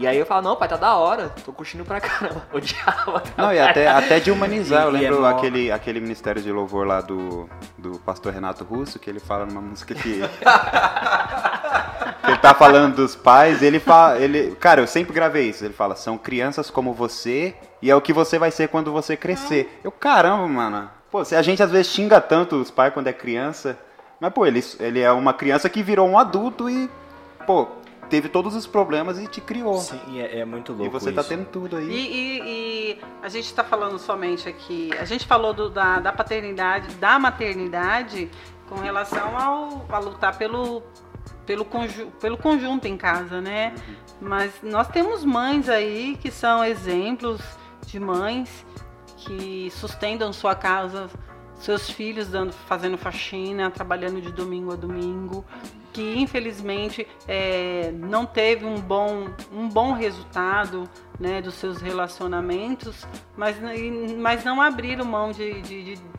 e 0.00 0.06
aí 0.06 0.16
eu 0.16 0.24
falo, 0.24 0.42
não, 0.42 0.56
pai, 0.56 0.66
tá 0.66 0.76
da 0.76 0.96
hora, 0.96 1.28
tô 1.44 1.52
curtindo 1.52 1.84
pra 1.84 2.00
caramba. 2.00 2.42
Odiava. 2.52 3.22
Não, 3.36 3.52
e 3.52 3.60
até, 3.60 3.86
até 3.86 4.18
de 4.18 4.30
humanizar, 4.30 4.84
eu 4.84 4.90
lembro 4.90 5.26
é 5.26 5.30
aquele, 5.30 5.70
aquele 5.70 6.00
Ministério 6.00 6.40
de 6.40 6.50
Louvor 6.50 6.86
lá 6.86 7.02
do, 7.02 7.48
do 7.76 7.98
pastor 7.98 8.32
Renato 8.32 8.64
Russo, 8.64 8.98
que 8.98 9.10
ele 9.10 9.20
fala 9.20 9.44
numa 9.44 9.60
música 9.60 9.94
que. 9.94 10.22
que 12.24 12.30
ele 12.30 12.38
tá 12.38 12.54
falando 12.54 12.96
dos 12.96 13.14
pais, 13.14 13.62
ele 13.62 13.78
fala. 13.78 14.18
Ele, 14.18 14.56
cara, 14.56 14.80
eu 14.80 14.86
sempre 14.86 15.12
gravei 15.12 15.50
isso. 15.50 15.64
Ele 15.64 15.74
fala, 15.74 15.94
são 15.94 16.16
crianças 16.16 16.70
como 16.70 16.94
você 16.94 17.54
e 17.82 17.90
é 17.90 17.94
o 17.94 18.00
que 18.00 18.12
você 18.12 18.38
vai 18.38 18.50
ser 18.50 18.68
quando 18.68 18.90
você 18.90 19.16
crescer. 19.16 19.80
Eu, 19.84 19.92
caramba, 19.92 20.48
mano. 20.48 20.90
Pô, 21.10 21.18
a 21.20 21.42
gente 21.42 21.62
às 21.62 21.70
vezes 21.70 21.92
xinga 21.92 22.20
tanto 22.20 22.56
os 22.56 22.70
pais 22.70 22.94
quando 22.94 23.08
é 23.08 23.12
criança. 23.12 23.78
Mas, 24.18 24.32
pô, 24.32 24.46
ele, 24.46 24.64
ele 24.78 25.00
é 25.00 25.10
uma 25.12 25.34
criança 25.34 25.68
que 25.68 25.82
virou 25.82 26.08
um 26.08 26.18
adulto 26.18 26.70
e, 26.70 26.88
pô, 27.46 27.68
teve 28.10 28.28
todos 28.28 28.54
os 28.54 28.66
problemas 28.66 29.18
e 29.18 29.26
te 29.26 29.40
criou. 29.40 29.78
Sim, 29.78 30.20
é, 30.20 30.40
é 30.40 30.44
muito 30.44 30.72
louco. 30.72 30.86
E 30.86 30.88
você 30.88 31.10
está 31.10 31.22
tendo 31.22 31.46
tudo 31.46 31.76
aí. 31.76 31.88
E, 31.88 31.94
e, 31.94 32.42
e 32.42 33.00
a 33.22 33.28
gente 33.28 33.46
está 33.46 33.62
falando 33.62 33.98
somente 33.98 34.48
aqui. 34.48 34.90
A 34.98 35.04
gente 35.04 35.26
falou 35.26 35.54
do, 35.54 35.70
da, 35.70 36.00
da 36.00 36.12
paternidade, 36.12 36.92
da 36.96 37.18
maternidade, 37.18 38.28
com 38.68 38.74
relação 38.74 39.38
ao 39.38 39.86
a 39.88 39.98
lutar 40.00 40.36
pelo, 40.36 40.82
pelo, 41.46 41.64
conju, 41.64 42.08
pelo 42.20 42.36
conjunto 42.36 42.86
em 42.86 42.96
casa, 42.96 43.40
né? 43.40 43.72
Uhum. 43.76 43.94
Mas 44.28 44.52
nós 44.62 44.88
temos 44.88 45.24
mães 45.24 45.68
aí 45.68 46.18
que 46.20 46.30
são 46.30 46.64
exemplos 46.64 47.40
de 47.86 47.98
mães 48.00 48.66
que 49.16 49.70
sustentam 49.70 50.32
sua 50.32 50.54
casa, 50.54 51.08
seus 51.60 51.90
filhos 51.90 52.28
dando, 52.28 52.52
fazendo 52.52 52.96
faxina, 52.96 53.70
trabalhando 53.70 54.20
de 54.20 54.32
domingo 54.32 54.72
a 54.72 54.76
domingo 54.76 55.44
que 55.92 56.18
infelizmente 56.18 57.06
é, 57.26 57.92
não 57.92 58.24
teve 58.24 58.64
um 58.64 58.80
bom, 58.80 59.28
um 59.52 59.68
bom 59.68 59.92
resultado 59.92 60.88
né, 61.18 61.42
dos 61.42 61.54
seus 61.54 61.80
relacionamentos, 61.80 63.06
mas, 63.36 63.56
mas 64.18 64.44
não 64.44 64.60
abriram 64.60 65.04
mão 65.04 65.32
de, 65.32 65.60
de, 65.62 65.96
de 65.96 66.10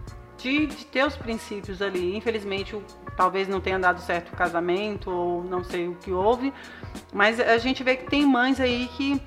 de, 0.42 0.66
de 0.66 0.86
ter 0.88 1.06
os 1.06 1.16
princípios 1.16 1.84
ali. 1.84 2.18
Infelizmente, 2.18 2.76
talvez 3.16 3.48
não 3.48 3.62
tenha 3.62 3.78
dado 3.78 4.02
certo 4.02 4.34
o 4.34 4.36
casamento, 4.36 5.12
ou 5.12 5.44
não 5.44 5.64
sei 5.64 5.88
o 5.88 5.94
que 5.94 6.12
houve, 6.12 6.52
mas 7.14 7.40
a 7.40 7.60
gente 7.60 7.84
vê 7.84 7.96
que 7.96 8.10
tem 8.10 8.26
mães 8.26 8.60
aí 8.60 8.90
que, 8.98 9.22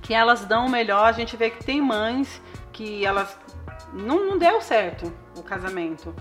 que 0.00 0.14
elas 0.14 0.44
dão 0.44 0.66
o 0.66 0.70
melhor, 0.70 1.06
a 1.06 1.12
gente 1.12 1.36
vê 1.36 1.50
que 1.50 1.64
tem 1.64 1.82
mães 1.82 2.40
que 2.72 3.04
elas 3.04 3.36
não, 3.92 4.26
não 4.26 4.38
deu 4.38 4.60
certo 4.60 5.12
o 5.38 5.42
casamento. 5.42 6.14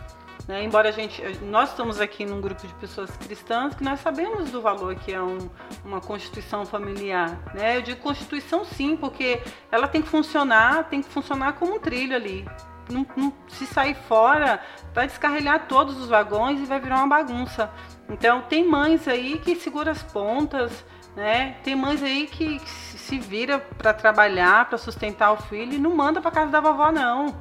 né? 0.47 0.63
Embora 0.63 0.87
a 0.87 0.91
gente, 0.93 1.21
nós 1.41 1.69
estamos 1.71 1.99
aqui 1.99 2.25
num 2.25 2.39
grupo 2.39 2.65
de 2.65 2.73
pessoas 2.75 3.09
cristãs 3.17 3.75
que 3.75 3.83
nós 3.83 3.99
sabemos 3.99 4.49
do 4.49 4.61
valor 4.61 4.95
que 4.95 5.11
é 5.13 5.21
um- 5.21 5.49
uma 5.83 5.99
constituição 5.99 6.65
familiar, 6.65 7.37
né? 7.53 7.75
Eu 7.75 7.81
digo 7.81 7.99
constituição 7.99 8.63
sim, 8.63 8.95
porque 8.95 9.41
ela 9.69 9.89
tem 9.89 10.01
que 10.01 10.07
funcionar, 10.07 10.85
tem 10.85 11.01
que 11.01 11.09
funcionar 11.09 11.53
como 11.53 11.75
um 11.75 11.79
trilho 11.79 12.15
ali. 12.15 12.47
Não, 12.89 13.05
não- 13.17 13.33
se 13.49 13.65
sair 13.65 13.95
fora, 14.07 14.61
vai 14.93 15.05
descarrilhar 15.07 15.67
todos 15.67 15.97
os 15.99 16.07
vagões 16.07 16.61
e 16.61 16.65
vai 16.65 16.79
virar 16.79 16.97
uma 16.99 17.07
bagunça. 17.07 17.69
Então 18.07 18.41
tem 18.43 18.65
mães 18.65 19.05
aí 19.05 19.39
que 19.39 19.53
segura 19.53 19.91
as 19.91 20.01
pontas, 20.01 20.85
né? 21.13 21.57
Tem 21.61 21.75
mães 21.75 22.01
aí 22.01 22.25
que 22.25 22.59
se 22.59 22.97
se 23.07 23.17
vira 23.19 23.59
para 23.59 23.93
trabalhar, 23.93 24.65
para 24.67 24.77
sustentar 24.77 25.31
o 25.31 25.37
filho 25.37 25.73
e 25.73 25.77
não 25.77 25.95
manda 25.95 26.19
para 26.21 26.29
casa 26.29 26.51
da 26.51 26.59
vovó 26.59 26.91
não. 26.91 27.35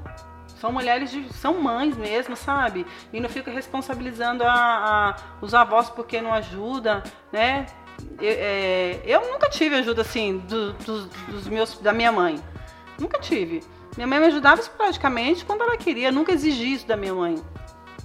São 0.56 0.72
mulheres, 0.72 1.10
de, 1.10 1.32
são 1.34 1.60
mães 1.60 1.96
mesmo, 1.96 2.34
sabe? 2.36 2.86
E 3.12 3.20
não 3.20 3.28
fica 3.28 3.50
responsabilizando 3.50 4.42
a, 4.42 4.50
a- 4.50 5.16
os 5.40 5.52
avós 5.54 5.90
porque 5.90 6.20
não 6.20 6.32
ajuda, 6.32 7.02
né? 7.32 7.66
Eu, 8.20 8.34
é, 8.38 9.00
eu 9.04 9.20
nunca 9.32 9.48
tive 9.50 9.76
ajuda 9.76 10.02
assim 10.02 10.38
do- 10.38 10.72
dos, 10.74 11.06
dos 11.28 11.48
meus, 11.48 11.78
da 11.78 11.92
minha 11.92 12.10
mãe. 12.10 12.42
Nunca 12.98 13.18
tive. 13.18 13.62
Minha 13.96 14.06
mãe 14.06 14.18
me 14.20 14.26
ajudava 14.26 14.60
esporadicamente 14.60 15.44
quando 15.44 15.62
ela 15.62 15.76
queria. 15.76 16.10
Nunca 16.10 16.32
exigi 16.32 16.72
isso 16.74 16.86
da 16.86 16.96
minha 16.96 17.14
mãe. 17.14 17.42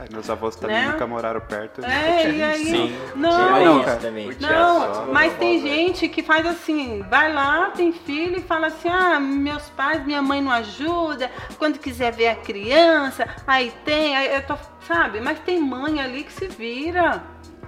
Meus 0.09 0.29
avós 0.29 0.55
também 0.55 0.77
Né? 0.77 0.91
nunca 0.91 1.05
moraram 1.05 1.41
perto. 1.41 1.83
É, 1.83 2.31
e 2.31 2.43
aí. 2.43 2.65
Sim. 2.65 2.97
Não, 3.15 3.51
não, 3.51 3.75
isso 3.77 3.85
cara. 3.85 3.99
também. 3.99 4.29
não, 4.39 5.13
mas 5.13 5.33
tem 5.37 5.61
gente 5.61 6.07
que 6.07 6.23
faz 6.23 6.45
assim, 6.45 7.03
vai 7.09 7.31
lá, 7.31 7.71
tem 7.71 7.91
filho 7.91 8.37
e 8.37 8.41
fala 8.41 8.67
assim, 8.67 8.89
ah, 8.89 9.19
meus 9.19 9.69
pais, 9.69 10.05
minha 10.05 10.21
mãe 10.21 10.41
não 10.41 10.51
ajuda, 10.51 11.29
quando 11.57 11.77
quiser 11.79 12.11
ver 12.11 12.29
a 12.29 12.35
criança, 12.35 13.27
aí 13.45 13.71
tem, 13.85 14.15
aí 14.15 14.33
eu 14.35 14.45
tô, 14.45 14.55
sabe? 14.87 15.19
Mas 15.21 15.39
tem 15.39 15.59
mãe 15.59 15.99
ali 16.01 16.23
que 16.23 16.33
se 16.33 16.47
vira, 16.47 17.21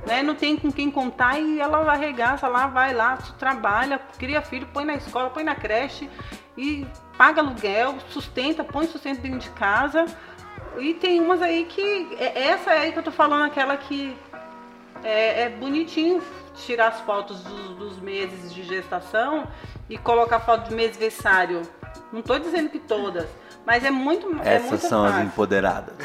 né? 0.05 0.22
Não 0.23 0.35
tem 0.35 0.57
com 0.57 0.72
quem 0.72 0.89
contar 0.91 1.39
e 1.39 1.60
ela 1.60 1.80
arregaça 1.91 2.47
lá, 2.47 2.68
vai 2.68 2.93
lá, 2.93 3.18
trabalha, 3.38 3.99
cria 4.18 4.41
filho, 4.41 4.68
põe 4.73 4.85
na 4.85 4.95
escola, 4.95 5.30
põe 5.30 5.43
na 5.43 5.55
creche 5.55 6.10
e 6.57 6.85
paga 7.18 7.41
aluguel, 7.41 7.95
sustenta, 8.10 8.64
põe 8.64 8.88
sustento 8.88 9.22
dentro 9.22 9.39
de 9.39 9.49
casa. 9.51 10.05
E 10.80 10.94
tem 10.95 11.20
umas 11.20 11.41
aí 11.41 11.66
que. 11.66 12.16
é- 12.20 12.48
Essa 12.48 12.72
aí 12.72 12.91
que 12.91 13.00
eu 13.00 13.04
tô 13.04 13.12
falando, 13.12 13.44
aquela 13.45 13.78
que 13.78 14.16
é, 15.04 15.44
é 15.44 15.50
bonitinho 15.50 16.22
tirar 16.56 16.88
as 16.90 17.02
fotos 17.02 17.40
dos, 17.41 17.70
dos 17.76 18.00
meses 18.00 18.54
de 18.54 18.64
gestação 18.64 19.48
e 19.90 19.98
colocar 19.98 20.40
foto 20.40 20.70
de 20.70 20.76
mêsversário. 20.76 21.62
Não 22.12 22.22
tô 22.22 22.38
dizendo 22.38 22.70
que 22.70 22.78
todas, 22.80 23.28
mas 23.66 23.84
é 23.84 23.90
muito 23.91 24.28
é 24.44 24.56
Essas 24.56 24.70
muito 24.70 24.86
são 24.88 25.04
as 25.04 25.12
fácil. 25.14 25.26
empoderadas. 25.28 25.95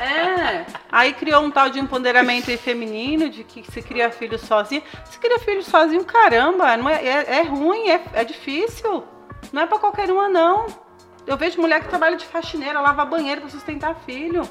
É. 0.00 0.66
Aí 0.92 1.12
criou 1.14 1.42
um 1.42 1.50
tal 1.50 1.70
de 1.70 1.78
empoderamento 1.80 2.56
feminino, 2.58 3.28
de 3.30 3.42
que 3.44 3.62
se 3.70 3.80
cria 3.82 4.10
filho 4.10 4.38
sozinho. 4.38 4.82
Se 5.06 5.18
cria 5.18 5.38
filho 5.38 5.62
sozinho, 5.62 6.04
caramba, 6.04 6.76
não 6.76 6.88
é, 6.90 7.04
é, 7.04 7.36
é 7.38 7.42
ruim, 7.42 7.88
é, 7.88 8.02
é 8.12 8.24
difícil. 8.24 9.04
Não 9.52 9.62
é 9.62 9.66
pra 9.66 9.78
qualquer 9.78 10.10
uma, 10.10 10.28
não. 10.28 10.66
Eu 11.26 11.36
vejo 11.36 11.60
mulher 11.60 11.80
que 11.80 11.88
trabalha 11.88 12.16
de 12.16 12.24
faxineira, 12.26 12.80
lava 12.80 13.04
banheiro 13.04 13.42
pra 13.42 13.50
sustentar 13.50 13.94
filho. 14.06 14.46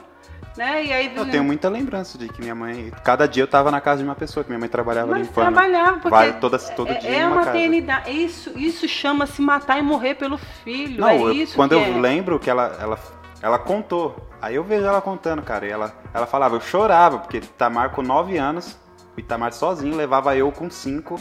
Né? 0.55 0.85
E 0.85 0.93
aí 0.93 1.15
Eu 1.15 1.25
tenho 1.25 1.43
muita 1.43 1.67
lembrança 1.67 2.15
de 2.15 2.29
que 2.29 2.39
minha 2.39 2.53
mãe. 2.53 2.91
Cada 3.03 3.27
dia 3.27 3.41
eu 3.41 3.47
tava 3.47 3.71
na 3.71 3.81
casa 3.81 4.03
de 4.03 4.07
uma 4.07 4.13
pessoa, 4.13 4.43
que 4.43 4.51
minha 4.51 4.59
mãe 4.59 4.69
trabalhava 4.69 5.07
Mas 5.11 5.21
limpando. 5.27 5.45
trabalhava, 5.51 5.93
porque 5.93 6.09
Vai 6.09 6.39
todas- 6.39 6.69
todo 6.71 6.91
é, 6.91 6.93
dia 6.95 7.09
é 7.09 7.21
a 7.23 7.29
numa 7.29 7.37
casa. 7.37 7.51
maternidade. 7.53 8.23
Isso, 8.23 8.51
isso 8.55 8.87
chama-se 8.87 9.41
matar 9.41 9.79
e 9.79 9.81
morrer 9.81 10.13
pelo 10.13 10.37
filho. 10.37 11.01
Não, 11.01 11.09
é 11.09 11.17
eu- 11.17 11.31
isso 11.31 11.55
quando 11.55 11.71
eu 11.71 11.79
é. 11.79 11.87
lembro 11.99 12.37
que 12.39 12.51
ela, 12.51 12.77
ela, 12.79 12.99
ela 13.41 13.57
contou, 13.57 14.15
aí 14.39 14.53
eu 14.53 14.63
vejo 14.63 14.85
ela 14.85 15.01
contando, 15.01 15.41
cara, 15.41 15.65
e 15.65 15.71
ela, 15.71 15.91
ela 16.13 16.27
falava, 16.27 16.55
eu 16.55 16.61
chorava, 16.61 17.17
porque 17.17 17.37
Itamar 17.37 17.89
com 17.89 18.03
9 18.03 18.37
anos, 18.37 18.77
o 19.17 19.19
Itamar 19.19 19.53
sozinho 19.53 19.95
levava 19.95 20.35
eu 20.37 20.51
com 20.51 20.69
5. 20.69 21.19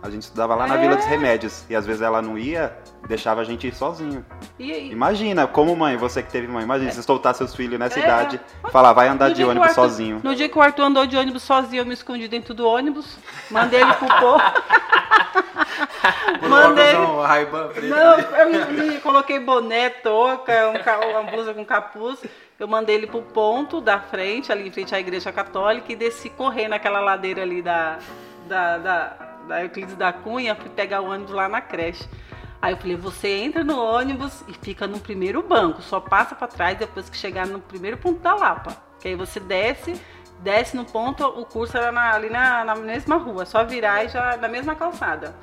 A 0.00 0.08
gente 0.10 0.22
estudava 0.22 0.54
lá 0.54 0.66
na 0.66 0.76
É. 0.76 0.78
Vila 0.78 0.96
dos 0.96 1.06
Remédios. 1.06 1.64
E 1.68 1.74
às 1.74 1.84
vezes 1.84 2.00
ela 2.02 2.22
não 2.22 2.38
ia, 2.38 2.72
deixava 3.08 3.40
a 3.40 3.44
gente 3.44 3.66
ir 3.66 3.74
sozinho. 3.74 4.24
E, 4.58 4.70
e- 4.70 4.92
Imagina, 4.92 5.46
como 5.46 5.74
mãe, 5.74 5.96
você 5.96 6.22
que 6.22 6.30
teve 6.30 6.46
mãe, 6.46 6.62
imagina, 6.62 6.90
você 6.92 7.02
soltar 7.02 7.34
seus 7.34 7.54
filhos 7.54 7.78
nessa 7.80 7.98
É. 7.98 8.04
idade, 8.04 8.40
falar, 8.70 8.92
vai 8.92 9.08
andar 9.08 9.30
no 9.30 9.34
de 9.34 9.42
ônibus 9.44 9.68
Arthur- 9.70 9.82
sozinho. 9.82 10.20
No 10.22 10.34
dia 10.36 10.48
que 10.48 10.56
o 10.56 10.62
Arthur 10.62 10.84
andou 10.84 11.04
de 11.06 11.16
ônibus 11.16 11.42
sozinho, 11.42 11.80
eu 11.80 11.86
me 11.86 11.94
escondi 11.94 12.28
dentro 12.28 12.54
do 12.54 12.66
ônibus, 12.66 13.18
mandei 13.50 13.80
ele 13.80 13.92
pro 13.94 14.06
povo. 14.06 14.42
mandei. 16.48 16.94
Preto. 17.74 17.86
Não, 17.88 18.18
eu 18.20 18.50
me, 18.72 18.82
me 18.90 18.98
coloquei 19.00 19.38
boné, 19.40 19.90
touca, 19.90 20.52
um 20.70 21.10
uma 21.10 21.22
blusa 21.30 21.52
com 21.54 21.64
capuz. 21.64 22.20
Eu 22.58 22.66
mandei 22.66 22.96
ele 22.96 23.06
pro 23.06 23.22
ponto 23.22 23.80
da 23.80 24.00
frente, 24.00 24.50
ali 24.50 24.68
em 24.68 24.70
frente 24.70 24.94
à 24.94 24.98
igreja 24.98 25.30
católica, 25.30 25.92
e 25.92 25.96
desci 25.96 26.28
correndo 26.30 26.70
naquela 26.70 27.00
ladeira 27.00 27.42
ali 27.42 27.62
da, 27.62 27.98
da, 28.48 28.78
da, 28.78 29.04
da 29.48 29.62
Euclides 29.62 29.96
da 29.96 30.12
Cunha, 30.12 30.54
fui 30.54 30.68
pegar 30.70 31.00
o 31.00 31.10
ônibus 31.10 31.32
lá 31.32 31.48
na 31.48 31.60
creche. 31.60 32.08
Aí 32.60 32.72
eu 32.72 32.76
falei, 32.76 32.96
você 32.96 33.28
entra 33.28 33.62
no 33.64 33.80
ônibus 33.80 34.44
e 34.48 34.52
fica 34.52 34.86
no 34.86 34.98
primeiro 35.00 35.42
banco, 35.42 35.80
só 35.80 36.00
passa 36.00 36.34
pra 36.34 36.46
trás 36.48 36.76
depois 36.76 37.08
que 37.08 37.16
chegar 37.16 37.46
no 37.46 37.60
primeiro 37.60 37.96
ponto 37.96 38.20
da 38.20 38.34
Lapa. 38.34 38.76
Que 39.00 39.08
aí 39.08 39.14
você 39.14 39.38
desce, 39.38 40.00
desce 40.40 40.76
no 40.76 40.84
ponto, 40.84 41.24
o 41.24 41.44
curso 41.46 41.76
era 41.76 41.92
na- 41.92 42.12
ali 42.14 42.28
na, 42.28 42.64
na 42.64 42.74
mesma 42.74 43.16
rua, 43.16 43.46
só 43.46 43.64
virar 43.64 44.04
e 44.04 44.08
já 44.08 44.36
na 44.36 44.48
mesma 44.48 44.74
calçada. 44.74 45.34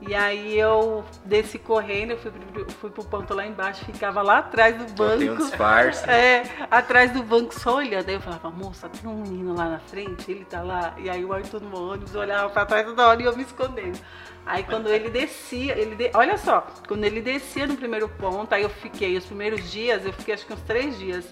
E 0.00 0.14
aí 0.14 0.56
eu 0.56 1.04
desci 1.24 1.58
correndo, 1.58 2.12
eu 2.12 2.18
fui, 2.18 2.30
pro- 2.30 2.70
fui 2.70 2.90
pro 2.90 3.04
ponto 3.04 3.34
lá 3.34 3.44
embaixo, 3.44 3.84
ficava 3.84 4.22
lá 4.22 4.38
atrás 4.38 4.76
do 4.76 4.84
Tem 4.84 4.94
um 4.94 5.34
banco. 5.34 5.42
disfarce. 5.42 6.08
É, 6.08 6.44
atrás 6.70 7.10
do 7.10 7.20
banco 7.22 7.52
só 7.58 7.76
olhando. 7.76 8.08
Aí 8.08 8.14
eu 8.14 8.20
falava, 8.20 8.48
moça, 8.48 8.88
tem 8.88 9.10
um 9.10 9.16
menino 9.22 9.54
lá 9.56 9.68
na 9.68 9.78
frente, 9.80 10.30
ele 10.30 10.44
tá 10.44 10.62
lá. 10.62 10.94
E 10.98 11.10
aí 11.10 11.24
o 11.24 11.32
Arthur 11.32 11.60
no 11.60 11.90
ônibus 11.92 12.14
olhava 12.14 12.48
pra 12.48 12.64
trás 12.64 12.86
toda 12.86 13.08
hora 13.08 13.20
e 13.20 13.24
eu 13.24 13.36
me 13.36 13.42
escondendo. 13.42 13.98
Aí 14.46 14.62
quando 14.62 14.88
ele 14.88 15.10
descia, 15.10 15.76
ele 15.76 15.96
de- 15.96 16.10
olha 16.14 16.38
só, 16.38 16.64
quando 16.86 17.02
ele 17.04 17.20
descia 17.20 17.66
no 17.66 17.76
primeiro 17.76 18.08
ponto, 18.08 18.54
aí 18.54 18.62
eu 18.62 18.70
fiquei, 18.70 19.16
os 19.16 19.26
primeiros 19.26 19.68
dias, 19.70 20.06
eu 20.06 20.12
fiquei 20.12 20.32
acho 20.34 20.46
que 20.46 20.52
uns 20.52 20.62
três 20.62 20.96
dias. 20.96 21.28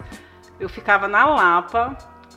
Eu 0.58 0.68
ficava 0.68 1.06
na 1.06 1.24
Lapa, 1.24 1.96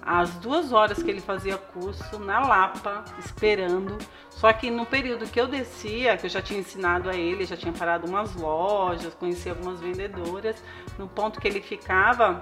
às 0.09 0.31
duas 0.37 0.73
horas 0.73 1.03
que 1.03 1.11
ele 1.11 1.21
fazia 1.21 1.55
curso, 1.55 2.17
na 2.17 2.39
Lapa, 2.39 3.05
esperando. 3.19 3.95
Só 4.31 4.51
que 4.51 4.71
no 4.71 4.83
período 4.83 5.27
que 5.27 5.39
eu 5.39 5.47
descia, 5.47 6.17
que 6.17 6.25
eu 6.25 6.29
já 6.31 6.41
tinha 6.41 6.59
ensinado 6.59 7.11
a 7.11 7.15
ele, 7.15 7.45
já 7.45 7.55
tinha 7.55 7.71
parado 7.71 8.07
umas 8.07 8.33
lojas, 8.35 9.13
conheci 9.13 9.47
algumas 9.51 9.79
vendedoras. 9.79 10.63
No 10.97 11.07
ponto 11.07 11.39
que 11.39 11.47
ele 11.47 11.61
ficava, 11.61 12.41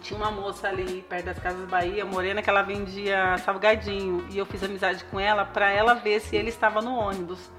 tinha 0.00 0.18
uma 0.18 0.30
moça 0.30 0.68
ali 0.68 1.02
perto 1.02 1.26
das 1.26 1.38
Casas 1.38 1.68
Bahia, 1.68 2.02
morena, 2.06 2.40
que 2.40 2.48
ela 2.48 2.62
vendia 2.62 3.36
salgadinho. 3.44 4.26
E 4.30 4.38
eu 4.38 4.46
fiz 4.46 4.62
amizade 4.62 5.04
com 5.04 5.20
ela 5.20 5.44
para 5.44 5.70
ela 5.70 5.92
ver 5.92 6.18
se 6.20 6.34
ele 6.34 6.48
estava 6.48 6.80
no 6.80 6.96
ônibus. 6.96 7.50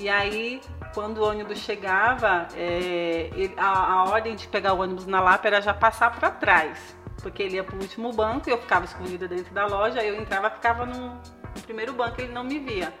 E 0.00 0.08
aí, 0.08 0.60
quando 0.94 1.18
o 1.18 1.28
ônibus 1.28 1.58
chegava, 1.58 2.48
é, 2.56 3.30
a, 3.56 3.92
a 3.92 4.04
ordem 4.06 4.34
de 4.34 4.48
pegar 4.48 4.72
o 4.72 4.80
ônibus 4.80 5.06
na 5.06 5.20
Lapa 5.20 5.46
era 5.46 5.60
já 5.60 5.72
passar 5.72 6.10
para 6.10 6.28
trás. 6.28 6.98
Porque 7.22 7.42
ele 7.42 7.56
ia 7.56 7.64
para 7.64 7.76
o 7.76 7.80
último 7.80 8.12
banco, 8.12 8.48
eu 8.48 8.58
ficava 8.58 8.84
escondida 8.84 9.28
dentro 9.28 9.52
da 9.52 9.66
loja, 9.66 10.00
aí 10.00 10.08
eu 10.08 10.20
entrava 10.20 10.48
e 10.48 10.50
ficava 10.50 10.86
no, 10.86 11.08
no 11.10 11.62
primeiro 11.62 11.92
banco, 11.92 12.20
ele 12.20 12.32
não 12.32 12.44
me 12.44 12.58
via. 12.58 12.92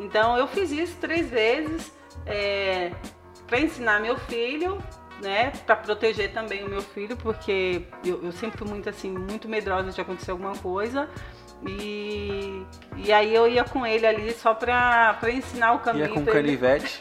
Então 0.00 0.38
eu 0.38 0.46
fiz 0.46 0.70
isso 0.70 0.96
três 0.98 1.28
vezes 1.28 1.92
para 3.46 3.60
ensinar 3.60 4.00
meu 4.00 4.16
filho, 4.18 4.78
né, 5.22 5.50
para 5.66 5.76
proteger 5.76 6.32
também 6.32 6.64
o 6.64 6.68
meu 6.68 6.82
filho, 6.82 7.16
porque 7.16 7.82
eu, 8.04 8.22
eu 8.22 8.32
sempre 8.32 8.58
fui 8.58 8.68
muito 8.68 8.88
assim, 8.88 9.10
muito 9.10 9.48
medrosa 9.48 9.90
de 9.90 10.00
acontecer 10.00 10.30
alguma 10.30 10.54
coisa. 10.56 11.08
E, 11.66 12.62
e 12.96 13.12
aí 13.12 13.34
eu 13.34 13.48
ia 13.48 13.64
com 13.64 13.84
ele 13.84 14.06
ali 14.06 14.32
só 14.32 14.54
pra, 14.54 15.14
pra 15.14 15.28
ensinar 15.28 15.72
o 15.72 15.80
caminho. 15.80 16.06
Ia 16.06 16.14
com 16.14 16.24
canivete. 16.24 17.00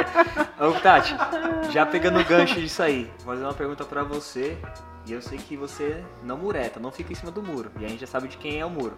Ô, 0.58 0.72
Tati, 0.80 1.14
já 1.70 1.84
pegando 1.84 2.18
o 2.18 2.24
gancho 2.24 2.58
disso 2.58 2.82
aí, 2.82 3.10
vou 3.18 3.34
fazer 3.34 3.44
uma 3.44 3.52
pergunta 3.52 3.84
pra 3.84 4.02
você. 4.02 4.56
E 5.06 5.12
eu 5.12 5.20
sei 5.20 5.38
que 5.38 5.56
você 5.56 6.02
não 6.22 6.36
mureta, 6.36 6.78
não 6.78 6.92
fica 6.92 7.12
em 7.12 7.16
cima 7.16 7.30
do 7.32 7.42
muro. 7.42 7.70
E 7.80 7.84
a 7.84 7.88
gente 7.88 8.00
já 8.00 8.06
sabe 8.06 8.28
de 8.28 8.36
quem 8.36 8.60
é 8.60 8.64
o 8.66 8.70
muro. 8.70 8.96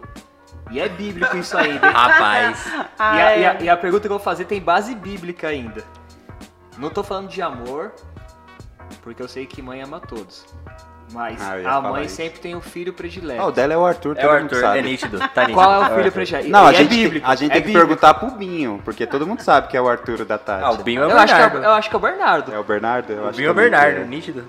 E 0.69 0.79
é 0.79 0.87
bíblico 0.87 1.35
isso 1.37 1.57
aí. 1.57 1.73
né? 1.73 1.79
Rapaz, 1.89 2.65
Ah, 2.97 3.15
e, 3.17 3.21
a, 3.21 3.31
é. 3.31 3.39
e 3.39 3.45
a- 3.45 3.61
e 3.61 3.69
a 3.69 3.77
pergunta 3.77 4.01
que 4.07 4.13
eu 4.13 4.17
vou 4.17 4.23
fazer 4.23 4.45
tem 4.45 4.61
base 4.61 4.93
bíblica 4.93 5.47
ainda. 5.47 5.83
Não 6.77 6.89
tô 6.89 7.03
falando 7.03 7.27
de 7.29 7.41
amor, 7.41 7.91
porque 9.01 9.21
eu 9.21 9.27
sei 9.27 9.45
que 9.45 9.61
mãe 9.61 9.81
ama 9.81 9.99
todos. 9.99 10.45
Mas 11.13 11.39
Ah, 11.41 11.75
a 11.77 11.81
mãe 11.81 12.05
isso. 12.05 12.15
sempre 12.15 12.39
tem 12.39 12.55
o 12.55 12.61
filho 12.61 12.91
predileto. 12.91 13.39
Ah, 13.41 13.45
o 13.45 13.51
dela 13.51 13.73
é 13.73 13.77
o 13.77 13.85
Arthur, 13.85 14.17
é 14.17 14.21
todo 14.21 14.29
o 14.29 14.33
mundo 14.33 14.43
Arthur, 14.45 14.59
sabe. 14.61 14.79
é 14.79 14.81
nítido, 14.81 15.19
tá 15.19 15.41
nítido. 15.41 15.53
Qual 15.53 15.71
é 15.71 15.77
o 15.77 15.81
Arthur. 15.81 15.97
filho 15.97 16.11
predileto? 16.11 16.49
Não, 16.49 16.65
a 16.65 16.71
E 16.71 16.75
é 16.75 16.77
gente, 16.79 16.89
bíblico. 16.89 17.27
a 17.27 17.35
gente 17.35 17.51
é 17.51 17.53
tem 17.53 17.61
que 17.61 17.67
bíblico. 17.67 17.87
perguntar 17.87 18.13
pro 18.15 18.31
Binho, 18.31 18.81
porque 18.83 19.05
todo 19.05 19.25
mundo 19.25 19.41
sabe 19.41 19.67
que 19.67 19.77
é 19.77 19.81
o 19.81 19.87
Arthur 19.87 20.25
da 20.25 20.37
Tati. 20.37 20.63
Ah, 20.63 20.71
o 20.71 20.77
Binho 20.83 21.03
é 21.03 21.07
o 21.07 21.11
Eu 21.11 21.17
acho, 21.17 21.27
que 21.27 21.31
é, 21.41 21.43
Bernardo. 21.43 21.63
eu 21.65 21.71
acho 21.73 21.89
que 21.89 21.95
é 21.95 21.97
o 21.97 22.01
Bernardo. 22.01 22.53
É 22.53 22.59
o 22.59 22.63
Bernardo? 22.63 23.13
Eu 23.13 23.23
O 23.23 23.27
acho 23.29 23.37
Binho 23.37 23.47
é 23.47 23.51
o 23.51 23.53
também 23.55 23.69
que 23.69 23.75
Bernardo, 23.77 24.01
é. 24.01 24.05
nítido. 24.05 24.45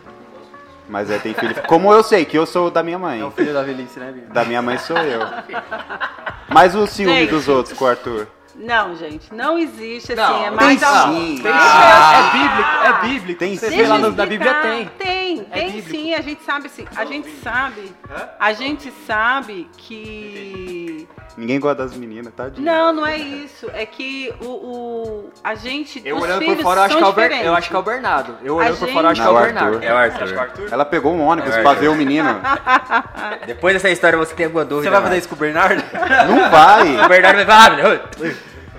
Mas 0.89 1.11
é, 1.11 1.19
tem 1.19 1.35
filho. 1.35 1.55
Como 1.67 1.93
eu 1.93 2.03
sei 2.03 2.25
que 2.25 2.39
eu 2.39 2.47
sou 2.47 2.71
da 2.71 2.83
minha 2.83 2.99
mãe. 2.99 3.21
É 3.21 3.25
o 3.25 3.31
filho 3.31 3.53
da 3.53 3.63
velhice, 3.63 3.99
né, 3.99 4.13
Bia? 4.13 4.25
Da 4.29 4.45
minha 4.45 4.63
mãe 4.63 4.79
sou 4.79 4.97
eu. 4.99 5.21
Mas 6.49 6.75
o 6.75 6.87
ciúme 6.87 7.13
Gente. 7.21 7.31
dos 7.31 7.49
outros 7.49 7.77
com 7.77 7.85
o 7.85 7.89
Arthur. 7.89 8.29
Não, 8.59 8.97
gente, 8.97 9.35
não 9.35 9.59
existe 9.59 10.15
assim. 10.15 10.23
Não, 10.33 10.41
é 10.45 10.49
tem 10.49 10.51
mais 10.57 10.81
sim. 10.81 11.41
Tem 11.43 11.53
Ah. 11.55 12.31
sim, 12.33 12.39
é, 12.39 12.39
é 12.39 12.49
bíblico, 12.49 12.71
é 12.71 13.01
bíblico. 13.07 13.39
Tem 13.39 13.55
Você 13.57 13.69
sim. 13.69 13.77
vê 13.77 13.87
lá 13.87 13.99
no, 13.99 14.11
na 14.13 14.25
Bíblia 14.25 14.55
tem. 14.63 14.87
Tem, 14.97 15.41
É 15.51 15.59
tem 15.61 15.67
bíblico. 15.73 15.91
sim, 15.91 16.15
a 16.15 16.23
gente 16.23 16.43
sabe 16.43 16.69
sim. 16.71 16.87
A 16.97 17.05
gente 17.05 17.29
sabe. 17.43 17.93
A 18.41 18.53
gente 18.55 18.91
sabe 19.07 19.69
que. 19.77 21.07
Ninguém 21.37 21.61
gosta 21.61 21.83
das 21.85 21.95
meninas, 21.95 22.33
tadinho. 22.35 22.65
Não, 22.65 22.93
não 22.95 23.07
é 23.07 23.17
isso. 23.19 23.71
É 23.75 23.85
que 23.85 24.33
o, 24.41 24.47
o- 24.47 25.31
a 25.45 25.55
gente. 25.55 26.01
Eu 26.05 26.17
os 26.17 26.23
olhando 26.23 26.39
por 26.39 26.45
filhos 26.49 26.63
fora, 26.63 26.81
eu 26.81 26.85
acho, 26.85 26.93
são 26.95 26.99
que 27.03 27.05
é 27.05 27.09
o 27.09 27.13
Ber- 27.13 27.23
diferentes. 27.25 27.47
eu 27.47 27.55
acho 27.55 27.69
que 27.69 27.77
é 27.77 27.79
o 27.79 27.83
Bernardo. 27.83 28.35
Eu 28.43 28.55
olhando 28.57 28.79
por 28.79 28.89
fora, 28.89 29.07
eu 29.07 29.11
acho 29.11 29.21
que 29.21 29.27
é 29.29 29.31
Não, 29.31 29.37
o 29.39 29.43
Bernardo. 29.45 29.75
Arthur. 29.75 29.75
É 29.75 29.79
o 29.79 29.81
que 29.83 29.87
é 29.87 29.93
o 29.93 29.97
Arthur. 29.99 30.39
Arthur. 30.41 30.69
Ela 30.73 30.85
pegou 30.87 31.13
um 31.15 31.21
ônibus 31.21 31.55
É 31.55 31.61
pra 31.63 31.75
ver 31.75 31.89
o 31.89 31.95
menino. 31.95 32.41
Depois 33.47 33.75
dessa 33.75 33.91
história 33.91 34.17
você 34.19 34.35
tem 34.35 34.47
alguma 34.47 34.65
dúvida? 34.65 34.85
Você 34.85 34.91
vai 34.91 35.01
fazer 35.01 35.11
mais? 35.11 35.21
isso 35.25 35.29
com 35.29 35.35
o 35.35 35.39
Bernardo? 35.39 35.83
Não 36.29 36.51
vai. 36.51 37.05
O 37.05 37.09
Bernardo 37.09 37.37
vai 37.37 37.47
falar, 37.47 37.79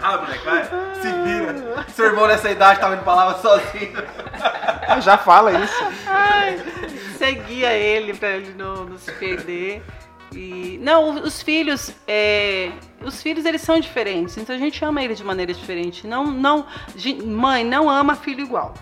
"Ah, 0.01 0.13
ah, 0.13 0.17
moleque, 0.17 0.45
vai. 0.45 0.63
Se 0.95 1.11
vira. 1.11 1.85
Seu 1.95 2.05
irmão 2.05 2.27
nessa 2.27 2.49
idade 2.49 2.79
tava 2.79 2.95
indo 2.95 3.03
pra 3.03 3.13
lá 3.15 3.33
sozinho. 3.35 3.93
Já 5.01 5.17
fala 5.17 5.51
isso. 5.53 5.83
Ai, 6.07 6.59
seguia 7.17 7.71
ele 7.73 8.13
pra 8.13 8.29
ele 8.29 8.53
não, 8.57 8.85
não 8.85 8.97
se 8.97 9.11
perder. 9.11 9.83
E, 10.33 10.77
não, 10.81 11.21
os 11.23 11.41
filhos, 11.41 11.93
é, 12.07 12.71
os 13.03 13.21
filhos 13.21 13.45
eles 13.45 13.61
são 13.61 13.79
diferentes, 13.79 14.37
então 14.37 14.55
a 14.55 14.59
gente 14.59 14.83
ama 14.83 15.01
eles 15.01 15.17
de 15.17 15.23
maneira 15.23 15.53
diferente. 15.53 16.05
Não, 16.05 16.25
não, 16.25 16.65
mãe 17.25 17.63
não 17.63 17.89
ama 17.89 18.15
filho 18.15 18.41
igual. 18.41 18.73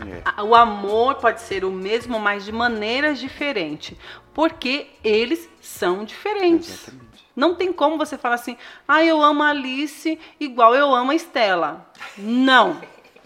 É. 0.00 0.42
O 0.42 0.54
amor 0.54 1.16
pode 1.16 1.40
ser 1.40 1.64
o 1.64 1.70
mesmo, 1.70 2.18
mas 2.18 2.44
de 2.44 2.52
maneiras 2.52 3.18
diferentes, 3.18 3.96
porque 4.34 4.88
eles 5.02 5.48
são 5.60 6.04
diferentes. 6.04 6.90
Não 7.34 7.54
tem 7.54 7.72
como 7.72 7.96
você 7.96 8.18
falar 8.18 8.34
assim, 8.34 8.56
ah, 8.86 9.02
eu 9.02 9.22
amo 9.22 9.42
a 9.42 9.48
Alice 9.48 10.18
igual 10.38 10.74
eu 10.74 10.94
amo 10.94 11.12
a 11.12 11.14
Estela. 11.14 11.86
Não. 12.16 12.80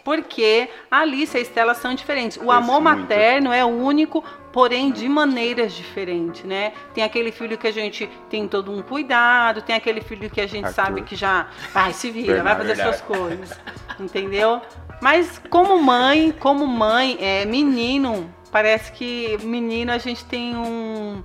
Porque 0.04 0.68
a 0.88 1.00
Alice 1.00 1.36
e 1.36 1.38
a 1.38 1.42
Estela 1.42 1.74
são 1.74 1.92
diferentes. 1.92 2.38
O 2.40 2.52
amor 2.52 2.80
materno 2.80 3.52
é 3.52 3.64
único, 3.64 4.24
porém 4.56 4.90
de 4.90 5.06
maneiras 5.06 5.74
diferentes, 5.74 6.42
né? 6.44 6.72
Tem 6.94 7.04
aquele 7.04 7.30
filho 7.30 7.58
que 7.58 7.66
a 7.66 7.70
gente 7.70 8.08
tem 8.30 8.48
todo 8.48 8.72
um 8.72 8.80
cuidado, 8.80 9.60
tem 9.60 9.76
aquele 9.76 10.00
filho 10.00 10.30
que 10.30 10.40
a 10.40 10.46
gente 10.46 10.64
Arthur. 10.64 10.82
sabe 10.82 11.02
que 11.02 11.14
já 11.14 11.48
vai 11.74 11.92
se 11.92 12.10
vira, 12.10 12.42
vai 12.42 12.56
fazer 12.56 12.74
suas 12.76 13.02
coisas. 13.02 13.60
Entendeu? 14.00 14.62
Mas 15.02 15.38
como 15.50 15.78
mãe, 15.82 16.32
como 16.40 16.66
mãe, 16.66 17.18
é, 17.20 17.44
menino, 17.44 18.32
parece 18.50 18.92
que 18.92 19.36
menino 19.42 19.92
a 19.92 19.98
gente 19.98 20.24
tem 20.24 20.56
um, 20.56 21.22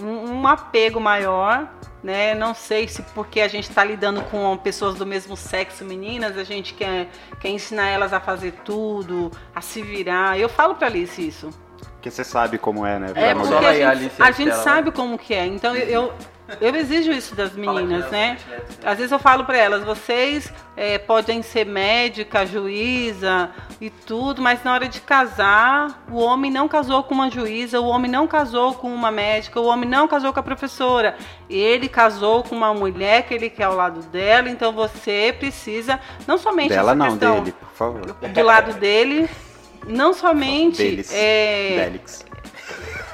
um, 0.00 0.30
um 0.30 0.46
apego 0.46 1.00
maior, 1.00 1.68
né? 2.00 2.32
Não 2.32 2.54
sei 2.54 2.86
se 2.86 3.02
porque 3.12 3.40
a 3.40 3.48
gente 3.48 3.70
está 3.70 3.82
lidando 3.82 4.22
com 4.26 4.56
pessoas 4.56 4.94
do 4.94 5.04
mesmo 5.04 5.36
sexo, 5.36 5.84
meninas, 5.84 6.38
a 6.38 6.44
gente 6.44 6.74
quer, 6.74 7.08
quer 7.40 7.48
ensinar 7.48 7.88
elas 7.88 8.12
a 8.12 8.20
fazer 8.20 8.52
tudo, 8.64 9.32
a 9.52 9.60
se 9.60 9.82
virar. 9.82 10.38
Eu 10.38 10.48
falo 10.48 10.76
pra 10.76 10.86
Alice 10.86 11.26
isso. 11.26 11.50
Porque 12.02 12.10
você 12.10 12.24
sabe 12.24 12.58
como 12.58 12.84
é, 12.84 12.98
né? 12.98 13.12
É, 13.14 13.32
porque 13.32 13.54
a 13.54 13.72
gente, 13.72 13.82
Alice 13.84 14.22
a 14.22 14.30
gente 14.32 14.56
sabe 14.56 14.90
como 14.90 15.16
que 15.16 15.32
é. 15.32 15.46
Então 15.46 15.76
eu, 15.76 15.86
eu, 15.86 16.12
eu 16.60 16.74
exijo 16.74 17.12
isso 17.12 17.36
das 17.36 17.52
meninas, 17.52 18.10
né? 18.10 18.38
Às 18.84 18.98
vezes 18.98 19.12
eu 19.12 19.20
falo 19.20 19.44
pra 19.44 19.56
elas, 19.56 19.84
vocês 19.84 20.52
é, 20.76 20.98
podem 20.98 21.42
ser 21.42 21.64
médica, 21.64 22.44
juíza 22.44 23.50
e 23.80 23.88
tudo, 23.88 24.42
mas 24.42 24.64
na 24.64 24.72
hora 24.72 24.88
de 24.88 25.00
casar, 25.00 26.04
o 26.10 26.18
homem 26.18 26.50
não 26.50 26.66
casou 26.66 27.04
com 27.04 27.14
uma 27.14 27.30
juíza, 27.30 27.78
o 27.78 27.86
homem 27.86 28.10
não 28.10 28.26
casou 28.26 28.74
com 28.74 28.92
uma 28.92 29.12
médica, 29.12 29.60
o 29.60 29.66
homem 29.66 29.88
não 29.88 30.08
casou 30.08 30.32
com 30.32 30.40
a 30.40 30.42
professora. 30.42 31.14
Ele 31.48 31.88
casou 31.88 32.42
com 32.42 32.56
uma 32.56 32.74
mulher 32.74 33.28
que 33.28 33.32
ele 33.32 33.48
quer 33.48 33.64
ao 33.64 33.76
lado 33.76 34.00
dela, 34.08 34.50
então 34.50 34.72
você 34.72 35.32
precisa, 35.38 36.00
não 36.26 36.36
somente 36.36 36.70
Dela 36.70 36.90
essa 36.90 36.94
não, 36.96 37.10
questão 37.10 37.34
dele, 37.38 37.54
por 37.60 37.70
favor. 37.70 38.00
do 38.02 38.42
lado 38.42 38.72
dele, 38.72 39.30
não 39.86 40.12
somente 40.12 40.78
Deles. 40.78 41.10
é, 41.12 41.84
Delix. 41.84 42.24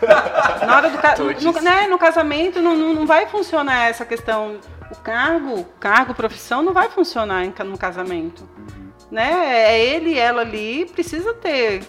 na 0.66 0.77
hora 0.77 0.90
do 0.90 0.99
ca- 0.99 1.16
no, 1.19 1.53
né, 1.61 1.86
no 1.89 1.99
casamento 1.99 2.61
não, 2.61 2.77
não, 2.77 2.95
não 2.95 3.07
vai 3.07 3.27
funcionar 3.27 3.89
essa 3.89 4.05
questão. 4.05 4.59
O 4.90 4.97
cargo, 4.97 5.65
cargo, 5.78 6.15
profissão 6.15 6.62
não 6.62 6.73
vai 6.73 6.89
funcionar 6.89 7.45
em 7.45 7.53
no 7.65 7.77
casamento. 7.77 8.49
Né? 9.11 9.31
É 9.70 9.85
ele 9.86 10.11
e 10.15 10.19
ela 10.19 10.43
ali 10.43 10.86
precisa 10.86 11.35
ter. 11.35 11.82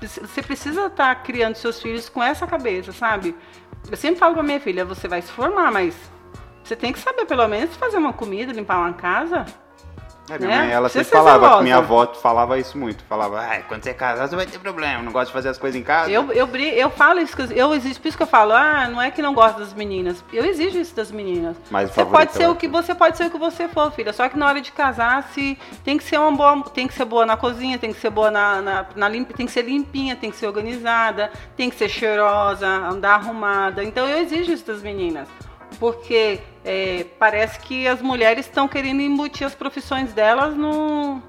Você 0.00 0.42
precisa 0.42 0.86
estar 0.86 1.14
criando 1.22 1.54
seus 1.56 1.80
filhos 1.80 2.08
com 2.08 2.22
essa 2.22 2.46
cabeça, 2.46 2.92
sabe? 2.92 3.34
Eu 3.90 3.96
sempre 3.96 4.18
falo 4.20 4.34
pra 4.34 4.42
minha 4.42 4.60
filha, 4.60 4.84
você 4.84 5.08
vai 5.08 5.22
se 5.22 5.30
formar, 5.30 5.70
mas 5.72 5.94
você 6.62 6.74
tem 6.76 6.92
que 6.92 6.98
saber 6.98 7.26
pelo 7.26 7.46
menos 7.48 7.74
fazer 7.76 7.96
uma 7.96 8.12
comida, 8.12 8.52
limpar 8.52 8.78
uma 8.78 8.92
casa. 8.92 9.44
É, 10.30 10.38
minha 10.38 10.48
Né? 10.50 10.58
mãe, 10.58 10.70
ela 10.72 10.88
sempre 10.88 11.10
falava, 11.10 11.60
minha 11.62 11.76
avó 11.76 12.06
falava 12.14 12.58
isso 12.58 12.78
muito. 12.78 13.04
Falava, 13.04 13.40
ai, 13.40 13.64
quando 13.68 13.82
você 13.84 13.92
casar, 13.92 14.26
você 14.26 14.34
vai 14.34 14.46
ter 14.46 14.58
problema, 14.58 15.02
não 15.02 15.12
gosta 15.12 15.26
de 15.26 15.32
fazer 15.32 15.50
as 15.50 15.58
coisas 15.58 15.78
em 15.78 15.84
casa. 15.84 16.10
Eu, 16.10 16.32
eu, 16.32 16.46
eu 16.56 16.90
falo 16.90 17.20
isso, 17.20 17.36
eu- 17.52 17.74
exijo, 17.74 18.00
por 18.00 18.08
isso 18.08 18.16
que 18.16 18.22
eu 18.22 18.26
falo, 18.26 18.52
ah, 18.52 18.88
não 18.88 19.02
é 19.02 19.10
que 19.10 19.20
não 19.20 19.34
gosto 19.34 19.58
das 19.58 19.74
meninas. 19.74 20.24
Eu 20.32 20.44
exijo 20.46 20.78
isso 20.78 20.94
das 20.96 21.10
meninas. 21.10 21.56
Mas 21.70 21.90
Você 21.90 22.04
pode 22.06 22.30
é 22.30 22.32
ser 22.32 22.48
o 22.48 22.52
o 22.52 22.56
que 22.56 22.68
você 22.68 22.94
pode 22.94 23.16
ser 23.16 23.26
o 23.26 23.30
que 23.30 23.36
você 23.38 23.68
for, 23.68 23.90
filha. 23.92 24.12
Só 24.12 24.28
que 24.28 24.38
na 24.38 24.46
hora 24.46 24.60
de 24.60 24.70
casar, 24.72 25.24
se 25.34 25.58
tem 25.84 25.98
que 25.98 26.04
ser 26.04 26.18
uma 26.18 26.32
boa, 26.32 26.62
tem 26.72 26.86
que 26.86 26.94
ser 26.94 27.04
boa 27.04 27.26
na 27.26 27.36
cozinha, 27.36 27.76
tem 27.78 27.92
que 27.92 28.00
ser 28.00 28.10
boa 28.10 28.30
na, 28.30 28.62
na, 28.62 28.86
na 28.94 29.08
limp, 29.08 29.30
tem 29.32 29.44
que 29.44 29.52
ser 29.52 29.62
limpinha, 29.62 30.14
tem 30.16 30.30
que 30.30 30.36
ser 30.36 30.46
organizada, 30.46 31.30
tem 31.56 31.68
que 31.68 31.76
ser 31.76 31.88
cheirosa, 31.88 32.66
andar 32.66 33.14
arrumada. 33.16 33.82
Então 33.84 34.08
eu 34.08 34.18
exijo 34.20 34.52
isso 34.52 34.64
das 34.66 34.80
meninas, 34.82 35.28
porque 35.78 36.40
é, 36.64 37.06
parece 37.18 37.58
que 37.58 37.86
as 37.86 38.00
mulheres 38.00 38.46
estão 38.46 38.66
querendo 38.66 39.00
embutir 39.00 39.46
as 39.46 39.54
profissões 39.54 40.12
delas 40.12 40.56
no 40.56 41.22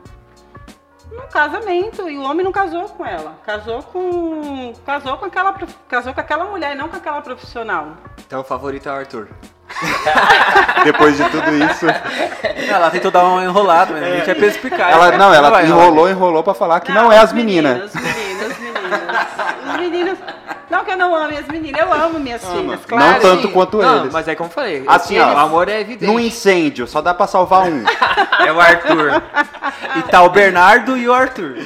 no 1.11 1.21
casamento 1.27 2.09
e 2.09 2.17
o 2.17 2.23
homem 2.23 2.43
não 2.43 2.51
casou 2.51 2.89
com 2.89 3.05
ela, 3.05 3.39
casou 3.45 3.81
com 3.83 4.73
casou 4.85 5.17
com 5.17 5.25
aquela 5.25 5.55
casou 5.87 6.13
com 6.13 6.19
aquela 6.19 6.45
mulher, 6.45 6.73
e 6.73 6.75
não 6.75 6.89
com 6.89 6.97
aquela 6.97 7.21
profissional. 7.21 7.95
Então 8.25 8.41
o 8.41 8.43
favorito 8.43 8.89
é 8.89 8.91
o 8.91 8.95
Arthur. 8.95 9.29
Depois 10.83 11.17
de 11.17 11.29
tudo 11.29 11.51
isso, 11.51 11.85
Ela 12.69 12.89
tentou 12.91 13.11
dar 13.11 13.23
uma 13.23 13.43
enrolada, 13.43 13.93
mas 13.93 14.03
a 14.03 14.17
gente 14.17 14.29
é 14.29 14.35
perspicaz. 14.35 14.93
ela 14.93 15.17
não, 15.17 15.33
ela 15.33 15.63
enrolou, 15.63 16.09
enrolou 16.09 16.43
pra 16.43 16.53
falar 16.53 16.79
que 16.79 16.91
não, 16.91 17.11
é 17.11 17.17
as 17.17 17.33
meninas. 17.33 17.93
Os 17.93 18.01
meninos, 18.01 18.51
os 18.51 18.59
meninos. 18.59 18.99
Os 19.65 19.79
meninos. 19.79 20.19
Não 20.75 20.83
que 20.83 20.91
eu 20.91 20.97
não 20.97 21.15
ame 21.15 21.37
as 21.37 21.47
meninas, 21.47 21.79
eu 21.79 21.93
amo 21.93 22.19
minhas 22.19 22.43
filhas, 22.45 22.65
não 22.65 22.77
claro. 22.79 23.21
tanto 23.21 23.49
quanto 23.49 23.77
Não, 23.77 24.01
eles. 24.01 24.11
mas 24.13 24.27
é 24.27 24.35
como 24.35 24.49
eu 24.49 24.53
falei. 24.53 24.83
Assim, 24.85 25.15
eles- 25.15 25.27
ó, 25.27 25.33
o 25.35 25.37
amor 25.37 25.69
é 25.69 25.79
evidente. 25.79 26.11
Num 26.11 26.19
incêndio, 26.19 26.85
só 26.85 27.01
dá 27.01 27.13
pra 27.13 27.27
salvar 27.27 27.63
um. 27.69 27.83
É 28.45 28.51
o 28.51 28.59
Arthur. 28.59 29.23
E 29.97 30.01
tá 30.03 30.21
o 30.21 30.29
Bernardo 30.29 30.97
e 30.97 31.07
o 31.07 31.13
Arthur. 31.13 31.55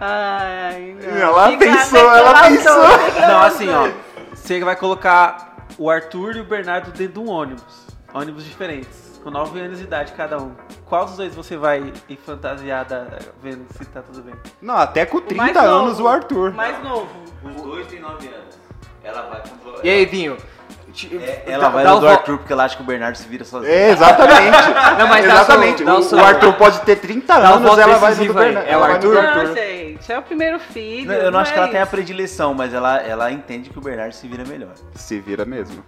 Ai, 0.00 0.96
não. 1.02 1.16
Ela 1.18 1.50
Fica 1.50 1.64
pensou, 1.66 1.98
ela 1.98 2.48
declaração. 2.48 3.28
Não, 3.28 3.40
assim, 3.42 3.68
ó. 3.68 3.90
Você 4.34 4.60
vai 4.60 4.76
colocar 4.76 5.56
o 5.76 5.90
Arthur 5.90 6.36
e 6.36 6.40
o 6.40 6.44
Bernardo 6.44 6.90
dentro 6.92 7.14
de 7.14 7.18
um 7.18 7.28
ônibus. 7.30 7.86
Ônibus 8.14 8.44
diferentes. 8.44 9.01
Com 9.22 9.30
9 9.30 9.60
anos 9.60 9.78
de 9.78 9.84
idade 9.84 10.12
cada 10.12 10.38
um. 10.38 10.52
Qual 10.86 11.04
dos 11.04 11.16
dois 11.16 11.34
você 11.34 11.56
vai 11.56 11.92
ir 12.08 12.16
fantasiada 12.16 13.18
vendo 13.40 13.64
se 13.76 13.84
tá 13.84 14.02
tudo 14.02 14.20
bem? 14.22 14.34
Não, 14.60 14.76
até 14.76 15.06
com 15.06 15.18
O 15.18 15.20
mais 15.36 15.52
30 15.52 15.60
anos 15.60 15.98
novo, 15.98 16.02
o 16.04 16.08
Arthur. 16.08 16.50
o 16.50 16.54
Mais 16.54 16.82
novo. 16.82 17.08
Os 17.44 17.62
dois 17.62 17.86
têm 17.86 18.00
9 18.00 18.26
anos. 18.26 18.58
Ela 19.04 19.22
vai 19.22 19.40
com 19.42 19.80
E 19.84 19.90
aí, 19.90 20.06
Vinho? 20.06 20.36
É, 21.10 21.42
dá- 21.46 21.52
ela 21.52 21.68
vai 21.70 21.84
dá 21.84 21.90
no 21.92 21.96
o 21.96 22.00
do 22.00 22.08
Arthur 22.08 22.38
porque 22.38 22.52
ela 22.52 22.64
acha 22.64 22.76
que 22.76 22.82
o 22.82 22.84
Bernardo 22.84 23.16
se 23.16 23.26
vira 23.26 23.44
sozinho. 23.44 23.72
É, 23.72 23.90
exatamente. 23.90 24.50
Não, 24.98 25.08
mas 25.08 25.24
dá 25.24 25.32
o 25.32 25.36
exatamente. 25.36 25.84
dá 25.84 25.94
o 25.94 26.00
o, 26.00 26.14
o 26.16 26.24
Arthur 26.24 26.52
pode 26.54 26.80
ter 26.82 26.96
30 26.96 27.26
Dá 27.40 27.50
o 27.50 27.54
anos, 27.54 27.78
ela 27.78 27.96
vai 27.98 28.14
do. 28.14 28.34
Bernardo. 28.34 28.68
É 28.68 28.76
o 28.76 28.80
vai 28.80 28.92
Arthur? 28.92 29.22
Não, 29.22 29.54
gente, 29.54 30.12
é 30.12 30.18
o 30.18 30.22
primeiro 30.22 30.58
filho. 30.58 31.10
Eu 31.12 31.30
não 31.30 31.38
acho 31.38 31.52
que 31.52 31.58
ela 31.58 31.68
tenha 31.68 31.82
a 31.82 31.86
predileção, 31.86 32.52
mas 32.52 32.74
ela, 32.74 32.98
ela 32.98 33.30
entende 33.32 33.70
que 33.70 33.78
o 33.78 33.80
Bernardo 33.80 34.12
se 34.12 34.28
vira 34.28 34.44
melhor. 34.44 34.74
Se 34.94 35.18
vira 35.18 35.44
mesmo. 35.44 35.82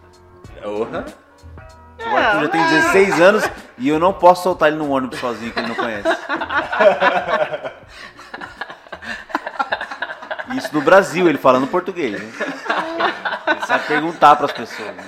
Porra. 1.98 2.12
O 2.12 2.16
Arthur 2.16 2.40
já 2.42 2.48
tem 2.48 2.62
16 2.68 3.20
anos 3.20 3.50
e 3.78 3.88
eu 3.88 3.98
não 3.98 4.12
posso 4.12 4.42
soltar 4.42 4.68
ele 4.68 4.76
num 4.78 4.90
ônibus 4.90 5.18
sozinho 5.18 5.52
que 5.52 5.58
ele 5.58 5.68
não 5.68 5.74
conhece. 5.74 6.08
Isso 10.56 10.68
no 10.72 10.80
Brasil, 10.82 11.28
ele 11.28 11.38
falando 11.38 11.66
português. 11.66 12.12
Né? 12.20 12.30
Ele 13.48 13.66
sabe 13.66 13.86
perguntar 13.86 14.36
pras 14.36 14.52
pessoas. 14.52 14.94
né? 14.94 15.04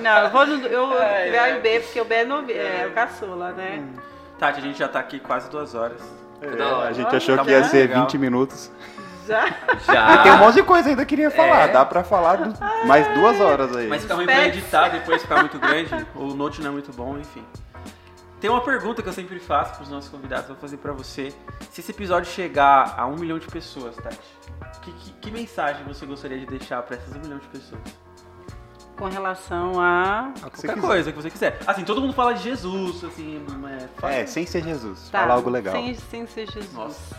Não, 0.00 0.18
eu 0.18 0.30
vou 0.30 0.46
no. 0.46 0.66
Eu 0.66 1.00
é, 1.00 1.38
A 1.38 1.50
e 1.50 1.60
B, 1.60 1.80
porque 1.80 2.00
o 2.00 2.04
B 2.04 2.14
é, 2.16 2.24
novi- 2.24 2.52
é 2.52 2.86
o 2.88 2.92
caçula, 2.92 3.52
né? 3.52 3.82
Tati, 4.38 4.58
a 4.58 4.62
gente 4.62 4.78
já 4.78 4.88
tá 4.88 4.98
aqui 4.98 5.18
quase 5.20 5.48
duas 5.50 5.74
horas. 5.74 6.00
É, 6.42 6.86
a 6.88 6.92
gente 6.92 7.14
achou 7.16 7.36
Tá 7.36 7.44
que 7.44 7.50
ia 7.50 7.60
bom, 7.62 7.68
ser 7.68 7.78
legal. 7.88 8.02
20 8.02 8.18
minutos. 8.18 8.70
Já. 9.26 9.46
Já. 9.86 10.22
Tem 10.22 10.32
um 10.32 10.38
monte 10.38 10.54
de 10.56 10.62
coisa 10.62 10.88
ainda 10.88 11.04
que 11.04 11.14
eu 11.14 11.18
queria 11.18 11.30
falar. 11.30 11.66
Dá 11.68 11.84
pra 11.84 12.04
falar 12.04 12.36
do- 12.36 12.86
mais 12.86 13.06
duas 13.14 13.40
horas 13.40 13.74
aí. 13.76 13.88
Mas 13.88 14.02
fica 14.02 14.14
ruim 14.14 14.26
pra 14.26 14.46
editar, 14.46 14.88
depois 14.88 15.22
ficar 15.22 15.40
muito 15.40 15.58
grande. 15.58 15.90
O 16.14 16.34
Note 16.34 16.60
não 16.60 16.68
é 16.68 16.72
muito 16.72 16.92
bom, 16.92 17.18
enfim. 17.18 17.44
Tem 18.40 18.50
uma 18.50 18.60
pergunta 18.60 19.02
que 19.02 19.08
eu 19.08 19.12
sempre 19.12 19.38
faço 19.40 19.72
para 19.74 19.82
os 19.82 19.88
nossos 19.88 20.10
convidados, 20.10 20.46
vou 20.48 20.56
fazer 20.56 20.76
para 20.76 20.92
você. 20.92 21.32
Se 21.70 21.80
esse 21.80 21.90
episódio 21.90 22.30
chegar 22.30 22.94
a 22.96 23.06
um 23.06 23.16
milhão 23.16 23.38
de 23.38 23.46
pessoas, 23.46 23.96
Tati, 23.96 24.18
que, 24.82 24.92
que, 24.92 25.12
que 25.12 25.30
mensagem 25.30 25.82
você 25.84 26.04
gostaria 26.04 26.38
de 26.38 26.44
deixar 26.46 26.82
para 26.82 26.96
essas 26.96 27.14
um 27.16 27.20
milhão 27.20 27.38
de 27.38 27.46
pessoas? 27.48 27.80
Com 28.96 29.08
relação 29.08 29.78
a. 29.78 30.32
Qualquer 30.40 30.80
coisa 30.80 31.12
que 31.12 31.20
você 31.22 31.30
quiser. 31.30 31.58
Assim, 31.66 31.84
todo 31.84 32.00
mundo 32.00 32.14
fala 32.14 32.32
de 32.32 32.42
Jesus, 32.42 33.04
assim, 33.04 33.44
é, 33.68 33.88
fala- 34.00 34.12
É, 34.14 34.26
sem 34.26 34.46
ser 34.46 34.64
Jesus. 34.64 35.10
Tá, 35.10 35.20
Fala 35.20 35.34
algo 35.34 35.50
legal. 35.50 35.74
Sem, 35.74 35.94
sem 35.94 36.26
ser 36.26 36.50
Jesus. 36.50 36.72
Nossa. 36.72 37.16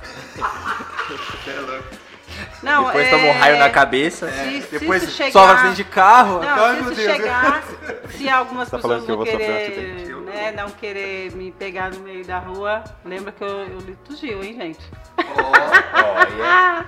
Não, 2.62 2.86
Depois 2.86 3.08
é... 3.08 3.10
toma 3.10 3.26
um 3.28 3.40
raio 3.40 3.58
na 3.60 3.70
cabeça. 3.70 4.30
Se, 4.30 4.62
se 4.62 4.80
Depois 4.80 5.12
chegar... 5.12 5.56
Acidente 5.56 5.76
de 5.76 5.84
carro. 5.86 6.40
Não, 6.40 6.66
Ai, 6.66 6.76
se 6.76 6.82
isso 6.82 6.96
Deus. 6.96 7.12
chegar, 7.16 7.64
se 8.10 8.30
algumas 8.30 8.70
Tá 8.70 8.78
pessoas 8.78 9.02
que 9.02 9.12
vão 9.12 9.22
um 9.22 9.24
querer, 9.24 10.16
né, 10.26 10.52
não 10.52 10.70
querer 10.70 11.32
me 11.34 11.52
pegar 11.52 11.92
no 11.92 12.00
meio 12.00 12.26
da 12.26 12.40
rua, 12.40 12.84
lembra 13.06 13.32
que 13.32 13.44
eu, 13.44 13.48
eu 13.48 13.80
litugio, 13.80 14.44
hein, 14.44 14.56
gente? 14.56 14.80
Olha, 15.18 16.86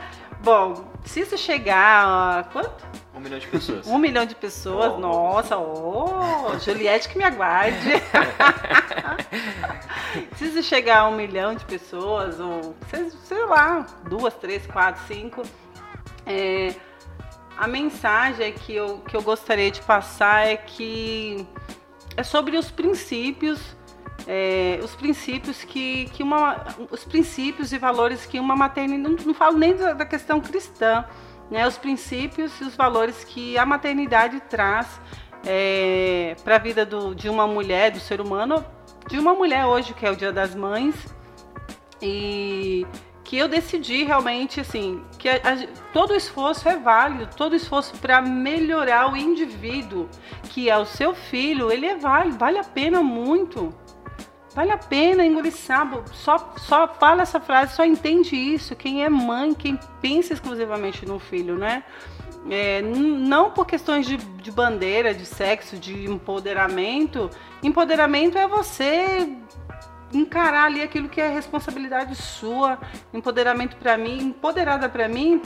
Bom, 0.40 0.92
se 1.04 1.20
isso 1.20 1.38
chegar 1.38 2.38
a 2.38 2.44
quanto? 2.44 2.84
Um 3.24 3.28
milhão 3.28 3.38
de 3.38 3.46
pessoas. 3.46 3.86
Um 3.86 3.98
milhão 3.98 4.26
de 4.26 4.34
pessoas, 4.34 4.92
Oh. 4.92 4.98
nossa, 4.98 5.56
ô, 5.56 6.58
Juliette 6.58 7.08
que 7.08 7.16
me 7.16 7.24
aguarde. 7.24 7.78
se 10.36 10.46
isso 10.46 10.62
chegar 10.62 11.00
a 11.00 11.08
um 11.08 11.16
milhão 11.16 11.54
de 11.54 11.64
pessoas, 11.64 12.38
ou 12.38 12.74
sei, 13.24 13.44
lá, 13.46 13.86
duas, 14.08 14.34
três, 14.34 14.66
quatro, 14.66 15.02
cinco, 15.06 15.42
é, 16.26 16.74
a 17.56 17.66
mensagem 17.66 18.52
que 18.52 18.74
eu, 18.74 18.98
que 18.98 19.16
eu 19.16 19.22
gostaria 19.22 19.70
de 19.70 19.80
passar 19.80 20.46
é 20.46 20.56
que 20.56 21.46
é 22.16 22.22
sobre 22.22 22.58
os 22.58 22.70
princípios, 22.70 23.60
é, 24.26 24.78
os 24.82 24.94
princípios 24.94 25.64
que, 25.64 26.06
que 26.12 26.22
uma, 26.22 26.62
os 26.90 27.04
princípios 27.04 27.72
e 27.72 27.78
valores 27.78 28.26
que 28.26 28.38
uma 28.38 28.54
maternidade, 28.54 29.16
não, 29.16 29.26
não 29.26 29.34
falo 29.34 29.56
nem 29.56 29.74
da 29.74 30.04
questão 30.04 30.40
cristã, 30.40 31.04
né, 31.54 31.68
os 31.68 31.78
princípios 31.78 32.60
e 32.60 32.64
os 32.64 32.74
valores 32.74 33.22
que 33.22 33.56
a 33.56 33.64
maternidade 33.64 34.40
traz 34.50 35.00
para 36.42 36.56
a 36.56 36.58
vida 36.58 36.84
do- 36.84 37.14
de 37.14 37.28
uma 37.28 37.46
mulher, 37.46 37.92
do 37.92 38.00
ser 38.00 38.20
humano, 38.20 38.64
de 39.08 39.18
uma 39.20 39.34
mulher 39.34 39.64
hoje, 39.64 39.94
que 39.94 40.04
é 40.04 40.10
o 40.10 40.16
Dia 40.16 40.32
das 40.32 40.52
Mães, 40.54 40.94
e 42.02 42.84
que 43.22 43.38
eu 43.38 43.46
decidi 43.46 44.02
realmente 44.04 44.60
assim 44.60 45.00
que 45.18 45.28
a- 45.28 45.36
a- 45.36 45.66
todo 45.92 46.14
esforço 46.14 46.68
é 46.68 46.76
válido, 46.76 47.28
todo 47.36 47.54
esforço 47.54 47.96
para 47.98 48.20
melhorar 48.20 49.12
o 49.12 49.16
indivíduo, 49.16 50.08
que 50.50 50.68
é 50.68 50.76
o 50.76 50.84
seu 50.84 51.14
filho, 51.14 51.70
ele 51.70 51.86
é 51.86 51.96
válido, 51.96 52.36
vale 52.36 52.58
a 52.58 52.64
pena 52.64 53.00
muito. 53.00 53.72
Vale 54.54 54.70
a 54.70 54.78
pena 54.78 55.24
engolir 55.24 55.52
sapo. 55.52 56.02
Só, 56.12 56.54
só 56.56 56.86
fala 56.86 57.22
essa 57.22 57.40
frase, 57.40 57.74
só 57.74 57.84
entende 57.84 58.36
isso. 58.36 58.76
Quem 58.76 59.04
é 59.04 59.08
mãe, 59.08 59.52
quem 59.52 59.78
pensa 60.00 60.32
exclusivamente 60.32 61.04
no 61.04 61.18
filho, 61.18 61.58
né? 61.58 61.82
É, 62.48 62.82
não 62.82 63.50
por 63.50 63.66
questões 63.66 64.06
de, 64.06 64.16
de 64.16 64.50
bandeira, 64.52 65.12
de 65.12 65.26
sexo, 65.26 65.76
de 65.76 66.08
empoderamento. 66.08 67.28
Empoderamento 67.62 68.38
é 68.38 68.46
você 68.46 69.28
encarar 70.12 70.66
ali 70.66 70.82
aquilo 70.82 71.08
que 71.08 71.20
é 71.20 71.28
responsabilidade 71.28 72.14
sua. 72.14 72.78
Empoderamento 73.12 73.76
para 73.76 73.96
mim, 73.96 74.18
empoderada 74.22 74.88
para 74.88 75.08
mim, 75.08 75.42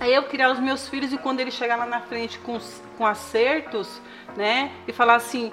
é 0.00 0.08
eu 0.08 0.24
criar 0.24 0.50
os 0.50 0.58
meus 0.58 0.88
filhos 0.88 1.12
e 1.12 1.18
quando 1.18 1.40
ele 1.40 1.50
chegar 1.50 1.76
lá 1.76 1.86
na 1.86 2.00
frente 2.00 2.38
com, 2.40 2.58
com 2.96 3.06
acertos, 3.06 4.00
né? 4.36 4.72
E 4.88 4.92
falar 4.92 5.16
assim, 5.16 5.52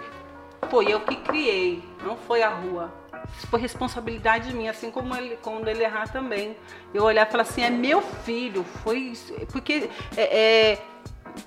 foi 0.69 0.91
eu 0.91 0.99
que 1.01 1.15
criei, 1.17 1.84
não 2.03 2.17
foi 2.17 2.43
a 2.43 2.49
rua. 2.49 2.93
Isso 3.38 3.47
foi 3.47 3.59
responsabilidade 3.59 4.53
minha, 4.53 4.71
assim 4.71 4.89
como 4.89 5.15
ele, 5.15 5.38
quando 5.41 5.67
ele 5.67 5.84
errar 5.84 6.07
também. 6.07 6.55
Eu 6.93 7.03
olhar 7.03 7.27
e 7.27 7.31
falar 7.31 7.43
assim, 7.43 7.61
é 7.61 7.69
meu 7.69 8.01
filho, 8.01 8.63
foi 8.84 8.97
isso. 8.97 9.34
Porque 9.51 9.89
é, 10.15 10.21
é, 10.73 10.81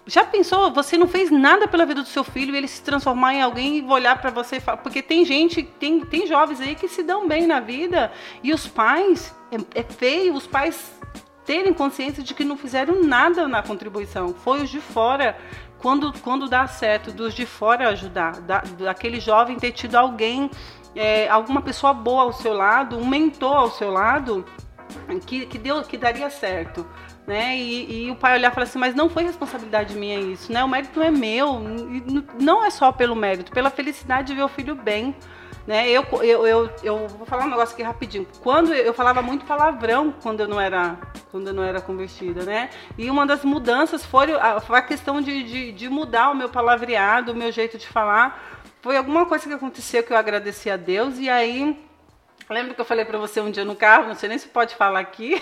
já 0.07 0.24
pensou, 0.24 0.73
você 0.73 0.97
não 0.97 1.09
fez 1.09 1.31
nada 1.31 1.66
pela 1.66 1.87
vida 1.87 2.03
do 2.03 2.09
seu 2.09 2.24
filho 2.24 2.55
e 2.55 2.59
ele 2.59 2.69
se 2.69 2.82
transformar 2.82 3.35
em 3.35 3.43
alguém 3.43 3.78
e 3.78 3.82
olhar 3.82 4.20
pra 4.20 4.31
você 4.31 4.57
e 4.57 4.61
falar. 4.61 4.78
Porque 4.78 5.03
tem 5.03 5.24
gente, 5.24 5.62
tem, 5.62 6.01
tem 6.01 6.27
jovens 6.27 6.61
aí 6.61 6.74
que 6.74 6.89
se 6.89 7.03
dão 7.03 7.27
bem 7.27 7.47
na 7.47 7.61
vida 7.61 8.12
e 8.43 8.53
os 8.53 8.66
pais, 8.66 9.35
é, 9.51 9.81
é 9.81 9.82
feio, 9.82 10.35
os 10.35 10.47
pais 10.47 10.93
terem 11.45 11.73
consciência 11.73 12.23
de 12.23 12.35
que 12.35 12.45
não 12.45 12.57
fizeram 12.57 13.03
nada 13.03 13.49
na 13.49 13.62
contribuição. 13.62 14.35
Foi 14.35 14.62
os 14.62 14.70
de 14.70 14.81
fora. 14.81 15.37
Quando, 15.81 16.12
quando 16.20 16.48
dá 16.48 16.66
certo, 16.66 17.11
dos 17.11 17.35
de 17.35 17.47
fora 17.47 17.89
ajudar, 17.89 18.40
da, 18.40 18.61
daquele 18.78 19.19
jovem 19.19 19.57
ter 19.57 19.73
tido 19.73 19.97
alguém, 19.97 20.51
é, 20.94 21.28
alguma 21.28 21.62
pessoa 21.62 21.94
boa 21.94 22.23
ao 22.23 22.32
seu 22.32 22.52
lado, 22.52 22.98
um 22.98 23.07
mentor 23.07 23.57
ao 23.57 23.70
seu 23.70 23.90
lado, 23.90 24.44
que, 25.27 25.47
que, 25.47 25.59
deu, 25.59 25.82
que 25.82 25.97
daria 25.97 26.28
certo. 26.28 26.86
Né? 27.27 27.57
E, 27.57 28.07
e 28.07 28.11
o 28.11 28.16
pai 28.16 28.36
olhar 28.36 28.51
e 28.51 28.55
falar 28.55 28.65
assim, 28.65 28.78
mas 28.78 28.94
não 28.94 29.09
foi 29.09 29.23
responsabilidade 29.23 29.94
minha 29.94 30.19
isso, 30.19 30.52
né? 30.52 30.65
O 30.65 30.69
mérito 30.69 31.01
é 31.01 31.11
meu, 31.11 31.61
não 32.40 32.65
é 32.65 32.70
só 32.70 32.90
pelo 32.90 33.15
mérito, 33.15 33.52
pela 33.52 33.70
felicidade 33.70 34.28
de 34.28 34.35
ver 34.35 34.43
o 34.43 34.48
filho 34.48 34.74
bem. 34.74 35.15
Né? 35.66 35.89
Eu, 35.89 36.05
eu, 36.23 36.47
eu, 36.47 36.70
eu 36.82 37.09
vou 37.09 37.27
falar 37.27 37.45
um 37.45 37.51
negócio 37.51 37.74
aqui 37.74 37.82
rapidinho. 37.82 38.27
Quando 38.43 38.73
eu, 38.74 38.87
eu 38.87 38.95
falava 38.95 39.23
muito 39.23 39.45
palavrão 39.45 40.12
quando 40.23 40.41
eu 40.41 40.49
não 40.49 40.61
era, 40.61 40.97
quando 41.31 41.49
eu 41.49 41.55
não 41.55 41.62
era 41.62 41.81
convertida, 41.81 42.45
né? 42.45 42.70
E 42.97 43.11
uma 43.11 43.27
das 43.27 43.45
mudanças 43.45 44.05
foi 44.05 44.32
a, 44.32 44.61
foi 44.61 44.78
a 44.78 44.82
questão 44.82 45.20
de, 45.20 45.43
de, 45.43 45.73
de 45.73 45.89
mudar 45.89 46.31
o 46.31 46.35
meu 46.35 46.49
palavreado, 46.49 47.32
o 47.32 47.37
meu 47.37 47.53
jeito 47.53 47.78
de 47.78 47.87
falar. 47.87 48.61
Foi 48.82 48.97
alguma 48.97 49.27
coisa 49.27 49.47
que 49.47 49.53
aconteceu 49.53 50.03
que 50.03 50.12
eu 50.12 50.16
agradeci 50.16 50.70
a 50.70 50.77
Deus 50.77 51.19
e 51.19 51.28
aí 51.28 51.78
lembra 52.49 52.74
que 52.74 52.81
eu 52.81 52.85
falei 52.85 53.05
para 53.05 53.19
você 53.19 53.41
um 53.41 53.51
dia 53.51 53.65
no 53.65 53.77
carro, 53.77 54.09
não 54.09 54.15
sei 54.15 54.28
nem 54.28 54.39
se 54.39 54.49
pode 54.49 54.74
falar 54.74 55.01
aqui. 55.01 55.41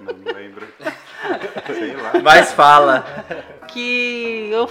Não 0.00 0.14
me 0.14 0.32
lembro. 0.32 0.66
Sei 1.66 1.96
lá. 1.96 2.12
Mas 2.22 2.52
fala. 2.52 3.04
que 3.68 4.50
eu, 4.52 4.68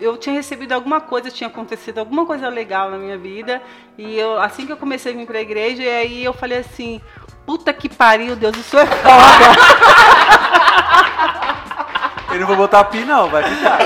eu 0.00 0.16
tinha 0.16 0.34
recebido 0.34 0.72
alguma 0.72 1.00
coisa, 1.00 1.30
tinha 1.30 1.48
acontecido 1.48 1.98
alguma 1.98 2.26
coisa 2.26 2.48
legal 2.48 2.90
na 2.90 2.98
minha 2.98 3.16
vida. 3.16 3.62
E 3.96 4.18
eu, 4.18 4.40
assim 4.40 4.66
que 4.66 4.72
eu 4.72 4.76
comecei 4.76 5.12
a 5.12 5.16
vir 5.16 5.26
pra 5.26 5.40
igreja, 5.40 5.82
e 5.82 5.88
aí 5.88 6.24
eu 6.24 6.32
falei 6.32 6.58
assim, 6.58 7.00
puta 7.46 7.72
que 7.72 7.88
pariu, 7.88 8.36
Deus, 8.36 8.56
isso 8.56 8.78
é 8.78 8.86
foda. 8.86 9.44
Eu 12.34 12.40
não 12.40 12.48
vou 12.48 12.56
botar 12.56 12.82
pi, 12.86 13.04
não, 13.04 13.28
vai 13.28 13.44
ficar. 13.44 13.78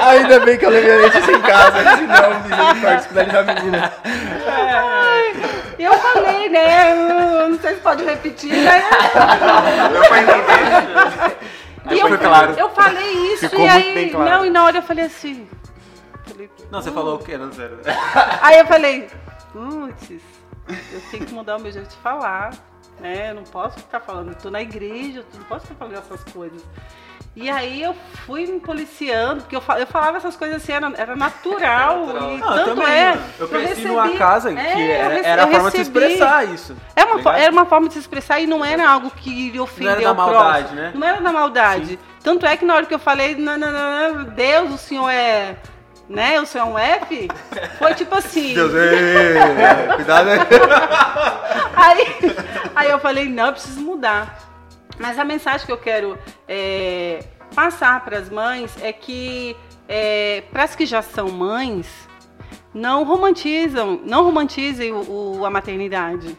Ainda 0.00 0.40
bem 0.40 0.56
que 0.56 0.64
eu 0.64 0.70
levei 0.70 0.92
a 0.92 0.96
Letícia 0.98 1.32
em 1.32 1.40
casa, 1.40 1.96
senão 1.96 2.40
misericórdia, 2.40 3.08
que 3.08 3.14
dali 3.14 3.32
da 3.32 3.42
menina. 3.42 3.92
E 4.04 4.99
eu 5.92 5.98
falei, 5.98 6.48
né? 6.48 6.92
eu 7.42 7.48
Não 7.50 7.58
sei 7.60 7.74
se 7.74 7.80
pode 7.80 8.04
repetir, 8.04 8.52
né? 8.62 8.82
Deu 9.92 10.02
pra 10.08 10.22
entender? 10.22 11.50
E 11.90 11.98
eu, 11.98 12.18
claro. 12.18 12.52
eu 12.52 12.68
falei 12.70 13.12
isso, 13.32 13.48
Ficou 13.48 13.64
e 13.64 13.68
aí. 13.68 14.10
claro. 14.10 14.30
Não, 14.30 14.46
e 14.46 14.50
na 14.50 14.64
hora 14.64 14.78
eu 14.78 14.82
falei 14.82 15.06
assim. 15.06 15.48
falei, 16.24 16.50
Não, 16.70 16.82
você 16.82 16.90
falou 16.90 17.16
o 17.16 17.18
quê? 17.18 17.36
Não, 17.38 17.50
zero. 17.50 17.78
Aí 18.42 18.58
eu 18.58 18.66
falei, 18.66 19.08
putz, 19.52 20.22
eu 20.92 21.00
tenho 21.10 21.26
que 21.26 21.32
mudar 21.34 21.56
o 21.56 21.60
meu 21.60 21.72
jeito 21.72 21.88
de 21.88 21.96
falar, 21.96 22.52
né? 23.00 23.30
Eu 23.30 23.34
não 23.36 23.44
posso 23.44 23.78
ficar 23.80 24.00
falando, 24.00 24.28
eu 24.28 24.34
tô 24.36 24.50
na 24.50 24.60
igreja, 24.60 25.20
eu 25.20 25.38
não 25.38 25.44
posso 25.46 25.66
ficar 25.66 25.78
falando 25.78 25.98
essas 25.98 26.22
coisas. 26.32 26.62
E 27.36 27.48
aí 27.48 27.80
eu 27.82 27.94
fui 28.26 28.44
me 28.44 28.58
policiando, 28.58 29.42
porque 29.42 29.54
eu, 29.54 29.60
fa- 29.60 29.78
eu 29.78 29.86
falava 29.86 30.16
essas 30.16 30.34
coisas 30.36 30.56
assim, 30.62 30.72
era, 30.72 30.92
era 30.96 31.14
natural. 31.16 32.06
Natural. 32.10 32.30
E 32.32 32.34
eu 32.40 32.40
tanto 32.40 32.74
também, 32.74 32.92
é. 32.92 33.18
Eu 33.38 33.48
cresci 33.48 33.68
recebi- 33.68 33.88
numa 33.88 34.10
casa 34.10 34.52
que 34.52 34.58
é, 34.58 34.72
eu 34.74 34.94
era, 35.04 35.18
era 35.26 35.44
a 35.44 35.46
forma 35.46 35.70
de 35.70 35.76
se 35.76 35.78
recebi- 35.78 35.98
expressar 36.06 36.44
isso. 36.48 36.76
É 36.96 37.04
uma, 37.04 37.16
Ligado? 37.16 37.36
era 37.38 37.52
uma 37.52 37.64
forma 37.66 37.86
de 37.86 37.94
se 37.94 38.00
expressar 38.00 38.40
e 38.40 38.46
não 38.48 38.64
era 38.64 38.88
algo 38.90 39.10
que 39.10 39.30
iria 39.30 39.62
ofender 39.62 39.86
Não 39.92 39.92
era 39.92 40.02
da 40.02 40.12
o 40.12 40.16
maldade, 40.16 40.58
próximo. 40.64 40.80
né? 40.80 40.92
Não 40.94 41.06
era 41.08 41.20
da 41.20 41.32
maldade. 41.32 41.98
Tanto 42.22 42.44
é 42.46 42.56
que 42.56 42.64
na 42.64 42.74
hora 42.74 42.86
que 42.86 42.94
eu 42.94 42.98
falei, 42.98 43.36
não, 43.36 43.56
não, 43.56 43.70
não, 43.72 44.14
não, 44.14 44.24
Deus, 44.24 44.74
o 44.74 44.78
senhor 44.78 45.08
é. 45.08 45.56
Né? 46.08 46.40
O 46.40 46.44
senhor 46.46 46.64
é 46.66 46.68
um 46.68 46.76
F? 46.78 47.28
Foi 47.78 47.94
tipo 47.94 48.12
assim. 48.16 48.52
Deus, 48.58 48.72
ei, 48.74 49.94
cuidado 49.94 50.28
aí. 50.30 50.40
Aí, 51.76 52.36
aí 52.74 52.90
eu 52.90 52.98
falei, 52.98 53.28
não, 53.28 53.46
eu 53.46 53.52
preciso 53.52 53.80
mudar. 53.80 54.49
Mas 55.00 55.18
a 55.18 55.24
mensagem 55.24 55.64
que 55.66 55.72
eu 55.72 55.78
quero 55.78 56.18
é, 56.46 57.24
passar 57.54 58.04
para 58.04 58.18
as 58.18 58.28
mães 58.28 58.76
é 58.82 58.92
que, 58.92 59.56
é, 59.88 60.42
para 60.52 60.64
as 60.64 60.76
que 60.76 60.84
já 60.84 61.00
são 61.00 61.30
mães, 61.30 62.08
não 62.74 63.02
romantizam, 63.04 64.00
não 64.04 64.22
romantizem 64.24 64.92
o, 64.92 65.38
o- 65.40 65.46
a 65.46 65.50
maternidade. 65.50 66.36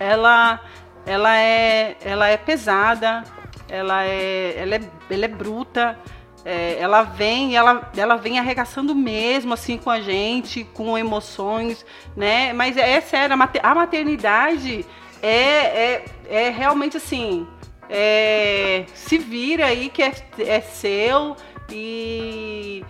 Ela, 0.00 0.58
ela, 1.04 1.36
é, 1.38 1.96
ela 2.02 2.28
é 2.28 2.36
pesada, 2.38 3.22
ela 3.68 4.04
é, 4.04 4.54
ela 4.56 4.74
é, 4.76 4.80
ela 5.10 5.24
é 5.26 5.28
bruta, 5.28 5.98
é, 6.44 6.76
ela 6.80 7.02
vem, 7.02 7.54
ela, 7.54 7.92
ela 7.96 8.16
vem 8.16 8.38
arregaçando 8.38 8.94
mesmo 8.94 9.52
assim 9.54 9.76
com 9.78 9.90
a 9.90 10.00
gente, 10.00 10.64
com 10.64 10.96
emoções, 10.98 11.84
né? 12.16 12.52
Mas 12.54 12.76
é, 12.76 13.00
sério, 13.02 13.34
a 13.34 13.36
mater- 13.36 13.64
a 13.64 13.74
maternidade 13.74 14.84
é, 15.22 15.28
é, 15.30 16.04
é 16.28 16.48
realmente 16.50 16.96
assim. 16.96 17.46
É, 17.94 18.86
se 18.94 19.18
vira 19.18 19.66
aí 19.66 19.90
que 19.90 20.02
é, 20.02 20.14
é 20.38 20.60
seu 20.62 21.36
e 21.70 22.82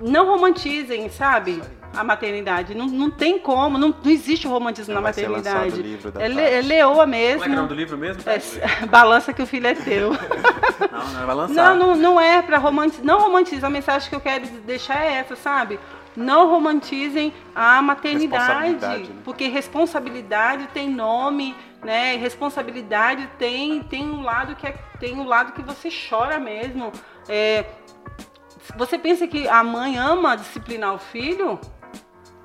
não 0.00 0.26
romantizem, 0.26 1.08
sabe? 1.08 1.62
A 1.94 2.02
maternidade. 2.02 2.74
Não, 2.74 2.86
não 2.86 3.10
tem 3.10 3.38
como, 3.38 3.76
não, 3.78 3.94
não 4.02 4.10
existe 4.10 4.48
romantismo 4.48 4.94
na 4.94 5.00
Vai 5.00 5.12
ser 5.12 5.28
lançado 5.28 5.52
o 5.52 5.54
maternidade. 5.56 5.82
livro 5.82 6.10
da 6.10 6.22
É, 6.22 6.28
le, 6.28 6.40
é 6.40 6.60
leoa 6.62 7.04
Como 7.04 7.14
é 7.14 7.18
que 7.18 7.32
é 7.32 7.36
o 7.36 7.38
nome 7.38 7.48
mesmo. 7.50 7.66
do 7.68 7.74
livro 7.74 7.98
mesmo? 7.98 8.22
É, 8.26 8.86
balança 8.86 9.32
que 9.32 9.42
o 9.42 9.46
filho 9.46 9.66
é 9.66 9.74
teu. 9.74 10.10
Não, 10.10 11.12
não, 11.12 11.26
vai 11.26 11.34
lançar. 11.36 11.54
Não, 11.54 11.76
não, 11.76 11.94
não 11.94 12.20
é 12.20 12.40
pra 12.42 12.58
romantizar. 12.58 13.04
Não 13.04 13.20
romantiza. 13.20 13.66
A 13.66 13.70
mensagem 13.70 14.08
que 14.08 14.14
eu 14.16 14.20
quero 14.20 14.46
deixar 14.64 15.04
é 15.04 15.18
essa, 15.18 15.36
sabe? 15.36 15.78
Não 16.16 16.48
romantizem 16.48 17.32
a 17.54 17.80
maternidade. 17.80 19.08
Né? 19.08 19.20
Porque 19.24 19.48
responsabilidade 19.48 20.68
tem 20.74 20.90
nome, 20.90 21.54
né? 21.82 22.16
Responsabilidade 22.16 23.28
tem, 23.38 23.82
tem 23.82 24.04
um 24.04 24.22
lado 24.22 24.54
que 24.56 24.66
é, 24.66 24.72
tem 25.00 25.14
um 25.18 25.24
lado 25.24 25.52
que 25.52 25.62
você 25.62 25.88
chora 25.90 26.38
mesmo. 26.38 26.92
É, 27.28 27.64
você 28.76 28.98
pensa 28.98 29.26
que 29.26 29.48
a 29.48 29.62
mãe 29.64 29.96
ama 29.96 30.36
disciplinar 30.36 30.94
o 30.94 30.98
filho? 30.98 31.58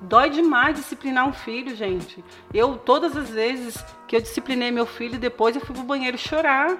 Dói 0.00 0.30
demais 0.30 0.76
disciplinar 0.76 1.26
um 1.26 1.32
filho, 1.32 1.74
gente. 1.74 2.24
Eu, 2.54 2.76
todas 2.76 3.16
as 3.16 3.30
vezes 3.30 3.84
que 4.06 4.14
eu 4.14 4.20
disciplinei 4.20 4.70
meu 4.70 4.86
filho, 4.86 5.18
depois 5.18 5.56
eu 5.56 5.60
fui 5.60 5.74
pro 5.74 5.84
banheiro 5.84 6.16
chorar. 6.16 6.78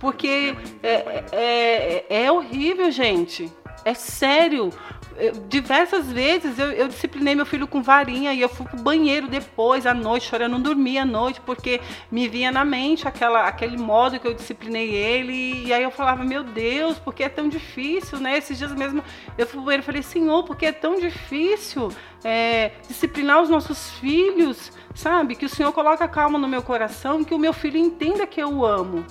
Porque 0.00 0.56
é, 0.82 1.24
é, 1.32 2.06
é, 2.08 2.24
é 2.24 2.32
horrível, 2.32 2.90
gente. 2.90 3.52
É 3.84 3.94
sério. 3.94 4.70
Eu- 5.18 5.32
diversas 5.48 6.10
vezes 6.12 6.58
eu, 6.58 6.70
eu 6.72 6.88
disciplinei 6.88 7.34
meu 7.34 7.44
filho 7.44 7.66
com 7.66 7.82
varinha 7.82 8.32
e 8.32 8.40
eu 8.40 8.48
fui 8.48 8.66
pro 8.66 8.78
banheiro 8.80 9.28
depois, 9.28 9.84
à 9.86 9.92
noite, 9.92 10.26
chorando. 10.28 10.52
Não 10.52 10.60
dormia 10.60 11.02
à 11.02 11.04
noite, 11.04 11.40
porque 11.40 11.80
me 12.10 12.28
vinha 12.28 12.50
na 12.52 12.64
mente 12.64 13.06
aquela, 13.06 13.46
aquele 13.46 13.76
modo 13.76 14.18
que 14.20 14.26
eu 14.26 14.34
disciplinei 14.34 14.90
ele. 14.94 15.66
E 15.66 15.72
aí 15.72 15.82
eu 15.82 15.90
falava, 15.90 16.24
meu 16.24 16.42
Deus, 16.44 16.98
por 16.98 17.12
que 17.14 17.22
é 17.24 17.28
tão 17.28 17.48
difícil, 17.48 18.18
né? 18.18 18.38
Esses 18.38 18.56
dias 18.56 18.72
mesmo 18.72 19.02
eu 19.36 19.46
fui 19.46 19.56
pro 19.56 19.62
banheiro 19.62 19.82
e 19.82 19.86
falei, 19.86 20.02
Senhor, 20.02 20.44
por 20.44 20.56
que 20.56 20.66
é 20.66 20.72
tão 20.72 20.98
difícil 20.98 21.90
é, 22.24 22.72
disciplinar 22.86 23.42
os 23.42 23.48
nossos 23.48 23.90
filhos? 23.92 24.70
Sabe? 24.94 25.36
Que 25.36 25.46
o 25.46 25.48
Senhor 25.48 25.72
coloca 25.72 26.06
calma 26.08 26.38
no 26.38 26.48
meu 26.48 26.62
coração, 26.62 27.22
que 27.22 27.34
o 27.34 27.38
meu 27.38 27.52
filho 27.52 27.76
entenda 27.78 28.26
que 28.26 28.40
eu 28.40 28.48
o 28.52 28.66
amo. 28.66 29.04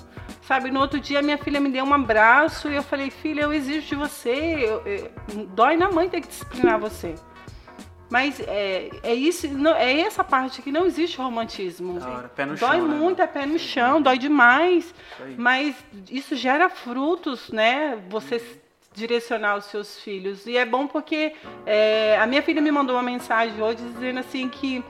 Sabe, 0.48 0.72
no 0.72 0.80
outro 0.80 0.98
dia 1.00 1.22
minha 1.22 1.38
filha 1.38 1.60
me 1.60 1.70
deu 1.70 1.84
um 1.84 1.94
abraço 1.94 2.70
e 2.70 2.76
eu 2.76 2.82
falei, 2.84 3.10
filha, 3.10 3.42
eu 3.42 3.54
exijo 3.54 3.88
de 3.88 3.96
você, 3.96 4.32
eu- 4.64 4.82
eu- 4.86 5.12
dói 5.48 5.76
na 5.76 5.90
mãe 5.92 6.08
ter 6.08 6.22
que 6.22 6.28
disciplinar 6.28 6.80
você. 6.80 7.16
Mas 8.10 8.40
é, 8.40 8.90
é 9.04 9.14
isso, 9.14 9.46
não- 9.50 9.76
é 9.76 10.00
essa 10.00 10.24
parte 10.24 10.62
que 10.62 10.72
não 10.72 10.86
existe 10.86 11.18
romantismo. 11.18 12.00
Hora, 12.02 12.30
pé 12.30 12.46
no 12.46 12.56
dói 12.56 12.78
chão, 12.78 12.88
né, 12.88 12.96
muito, 12.96 13.22
é 13.22 13.28
pé 13.28 13.46
no 13.46 13.60
chão, 13.60 14.02
dói 14.02 14.18
demais. 14.18 14.96
aí. 15.20 15.36
Mas 15.38 15.76
isso 16.10 16.34
gera 16.34 16.70
frutos, 16.70 17.50
né? 17.52 18.02
Você 18.08 18.36
s- 18.36 18.62
direcionar 18.96 19.58
os 19.58 19.66
seus 19.66 20.00
filhos. 20.00 20.48
E 20.48 20.56
é 20.56 20.66
bom 20.66 20.88
porque 20.88 21.34
é, 21.66 22.18
a 22.18 22.26
minha 22.26 22.42
filha 22.42 22.62
me 22.62 22.72
mandou 22.72 22.96
uma 22.96 23.04
mensagem 23.04 23.62
hoje 23.62 23.84
dizendo 23.84 24.20
assim 24.22 24.48
que 24.48 24.82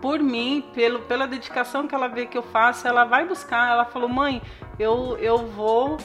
por 0.00 0.20
mim, 0.20 0.64
pelo, 0.72 1.00
pela 1.00 1.26
dedicação 1.26 1.86
que 1.86 1.94
ela 1.94 2.08
vê 2.08 2.26
que 2.26 2.36
eu 2.36 2.42
faço, 2.42 2.86
ela 2.86 3.04
vai 3.04 3.26
buscar. 3.26 3.70
Ela 3.70 3.84
falou, 3.84 4.08
mãe, 4.08 4.42
eu, 4.78 5.16
eu 5.18 5.38
vou 5.46 5.98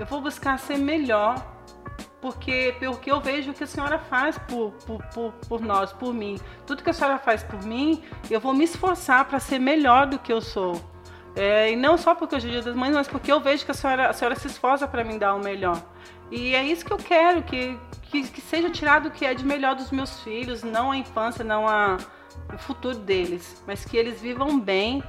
eu 0.00 0.06
vou 0.06 0.20
buscar 0.20 0.58
ser 0.58 0.78
melhor. 0.78 1.46
Porque, 2.22 2.74
porque 2.78 3.10
eu 3.10 3.20
vejo 3.20 3.50
o 3.50 3.54
que 3.54 3.64
a 3.64 3.66
senhora 3.66 3.98
faz 3.98 4.36
por, 4.38 4.72
por, 4.86 5.02
por, 5.06 5.32
por 5.48 5.60
nós, 5.60 5.92
por 5.92 6.12
mim. 6.12 6.38
Tudo 6.66 6.82
que 6.82 6.90
a 6.90 6.92
senhora 6.92 7.18
faz 7.18 7.42
por 7.42 7.62
mim, 7.62 8.02
eu 8.30 8.38
vou 8.38 8.52
me 8.52 8.64
esforçar 8.64 9.24
para 9.24 9.38
ser 9.38 9.58
melhor 9.58 10.06
do 10.06 10.18
que 10.18 10.30
eu 10.30 10.40
sou. 10.40 10.80
É, 11.34 11.72
e 11.72 11.76
não 11.76 11.96
só 11.96 12.14
porque 12.14 12.36
hoje 12.36 12.48
é 12.48 12.50
dia 12.50 12.62
das 12.62 12.74
mães, 12.74 12.94
mas 12.94 13.08
porque 13.08 13.32
eu 13.32 13.40
vejo 13.40 13.64
que 13.64 13.70
a 13.70 13.74
senhora, 13.74 14.10
a 14.10 14.12
senhora 14.12 14.34
se 14.36 14.46
esforça 14.48 14.86
para 14.86 15.02
me 15.02 15.18
dar 15.18 15.34
o 15.34 15.38
melhor. 15.38 15.80
E 16.30 16.54
é 16.54 16.62
isso 16.62 16.84
que 16.84 16.92
eu 16.92 16.98
quero, 16.98 17.42
que, 17.42 17.78
que, 18.02 18.28
que 18.28 18.40
seja 18.40 18.68
tirado 18.68 19.06
o 19.08 19.10
que 19.10 19.24
é 19.24 19.32
de 19.32 19.44
melhor 19.44 19.74
dos 19.74 19.90
meus 19.90 20.22
filhos, 20.22 20.62
não 20.62 20.90
a 20.90 20.96
infância, 20.96 21.42
não 21.42 21.66
a, 21.66 21.96
o 22.54 22.58
futuro 22.58 22.96
deles, 22.96 23.62
mas 23.66 23.84
que 23.84 23.96
eles 23.96 24.20
vivam 24.20 24.58
bem. 24.58 25.02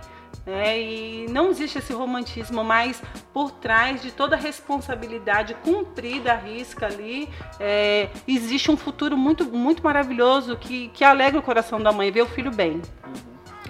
né? 0.45 0.80
e 0.80 1.27
não 1.30 1.49
existe 1.49 1.77
esse 1.77 1.93
romantismo, 1.93 2.63
mas 2.63 3.01
por 3.34 3.51
trás 3.51 4.01
de 4.01 4.11
toda 4.11 4.35
a 4.35 4.39
responsabilidade 4.39 5.53
cumprida, 5.55 6.34
a 6.34 6.35
risca 6.35 6.85
ali, 6.85 7.30
é, 7.59 8.09
existe 8.27 8.72
um 8.72 8.77
futuro 8.77 9.18
muito, 9.18 9.45
muito 9.45 9.84
maravilhoso 9.84 10.55
que, 10.55 10.88
que 10.89 11.03
alegra 11.03 11.39
o 11.39 11.43
coração 11.43 11.80
da 11.81 11.91
mãe, 11.91 12.11
ver 12.11 12.22
o 12.22 12.27
filho 12.27 12.51
bem. 12.51 12.81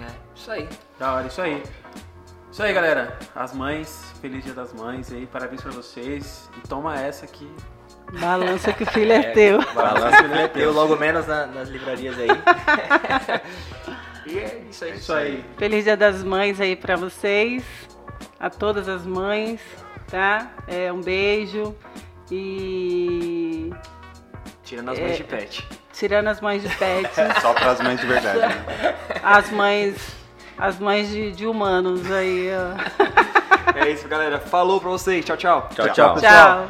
É, 0.00 0.06
isso 0.34 0.50
aí. 0.50 0.68
Da 0.98 1.14
hora, 1.14 1.26
isso 1.26 1.40
aí. 1.40 1.62
Isso 2.50 2.62
aí, 2.62 2.72
galera. 2.74 3.18
As 3.34 3.54
mães, 3.54 4.12
feliz 4.20 4.44
dia 4.44 4.52
das 4.52 4.74
mães 4.74 5.10
aí, 5.10 5.26
parabéns 5.26 5.62
pra 5.62 5.72
vocês. 5.72 6.50
E 6.58 6.68
toma 6.68 7.00
essa 7.00 7.24
aqui. 7.24 7.50
Balança 8.20 8.72
que 8.72 8.82
o 8.82 8.86
filho 8.86 9.12
é, 9.12 9.22
teu. 9.22 9.60
Balança 9.72 10.22
que 10.22 10.48
teu 10.48 10.72
logo 10.72 10.96
menos 10.96 11.26
na- 11.26 11.46
nas 11.46 11.68
livrarias 11.68 12.16
aí. 12.18 12.28
E 14.24 14.38
é 14.38 14.62
isso 14.70 14.84
aí. 14.84 14.92
Isso 14.94 15.12
aí. 15.12 15.44
Feliz 15.58 15.82
Dia 15.84 15.96
das 15.96 16.22
Mães 16.22 16.60
aí 16.60 16.76
pra 16.76 16.94
vocês, 16.96 17.64
a 18.38 18.48
todas 18.48 18.88
as 18.88 19.04
mães, 19.04 19.60
tá? 20.08 20.46
É, 20.68 20.92
um 20.92 21.00
beijo 21.00 21.74
e 22.30 23.72
Tirando 24.62 24.90
as 24.92 24.98
mães 25.00 25.16
de 25.16 25.24
pet. 25.24 25.68
tirando 25.92 26.28
as 26.28 26.40
mães 26.40 26.62
de 26.62 26.68
pet, 26.76 27.10
Só 27.42 27.52
para 27.52 27.72
as 27.72 27.80
mães 27.80 28.00
de 28.00 28.06
verdade, 28.06 28.38
né? 28.38 28.94
as 29.22 29.50
mães, 29.50 29.96
as 30.56 30.78
mães 30.78 31.08
de, 31.10 31.32
de 31.32 31.44
humanos 31.46 32.10
aí. 32.10 32.48
ó. 32.54 33.78
É 33.78 33.90
isso, 33.90 34.06
galera. 34.06 34.38
Falou 34.38 34.80
pra 34.80 34.90
vocês. 34.90 35.24
Tchau, 35.24 35.36
tchau. 35.36 35.68
Tchau, 35.74 35.88
tchau. 35.90 36.14
Tchau. 36.20 36.68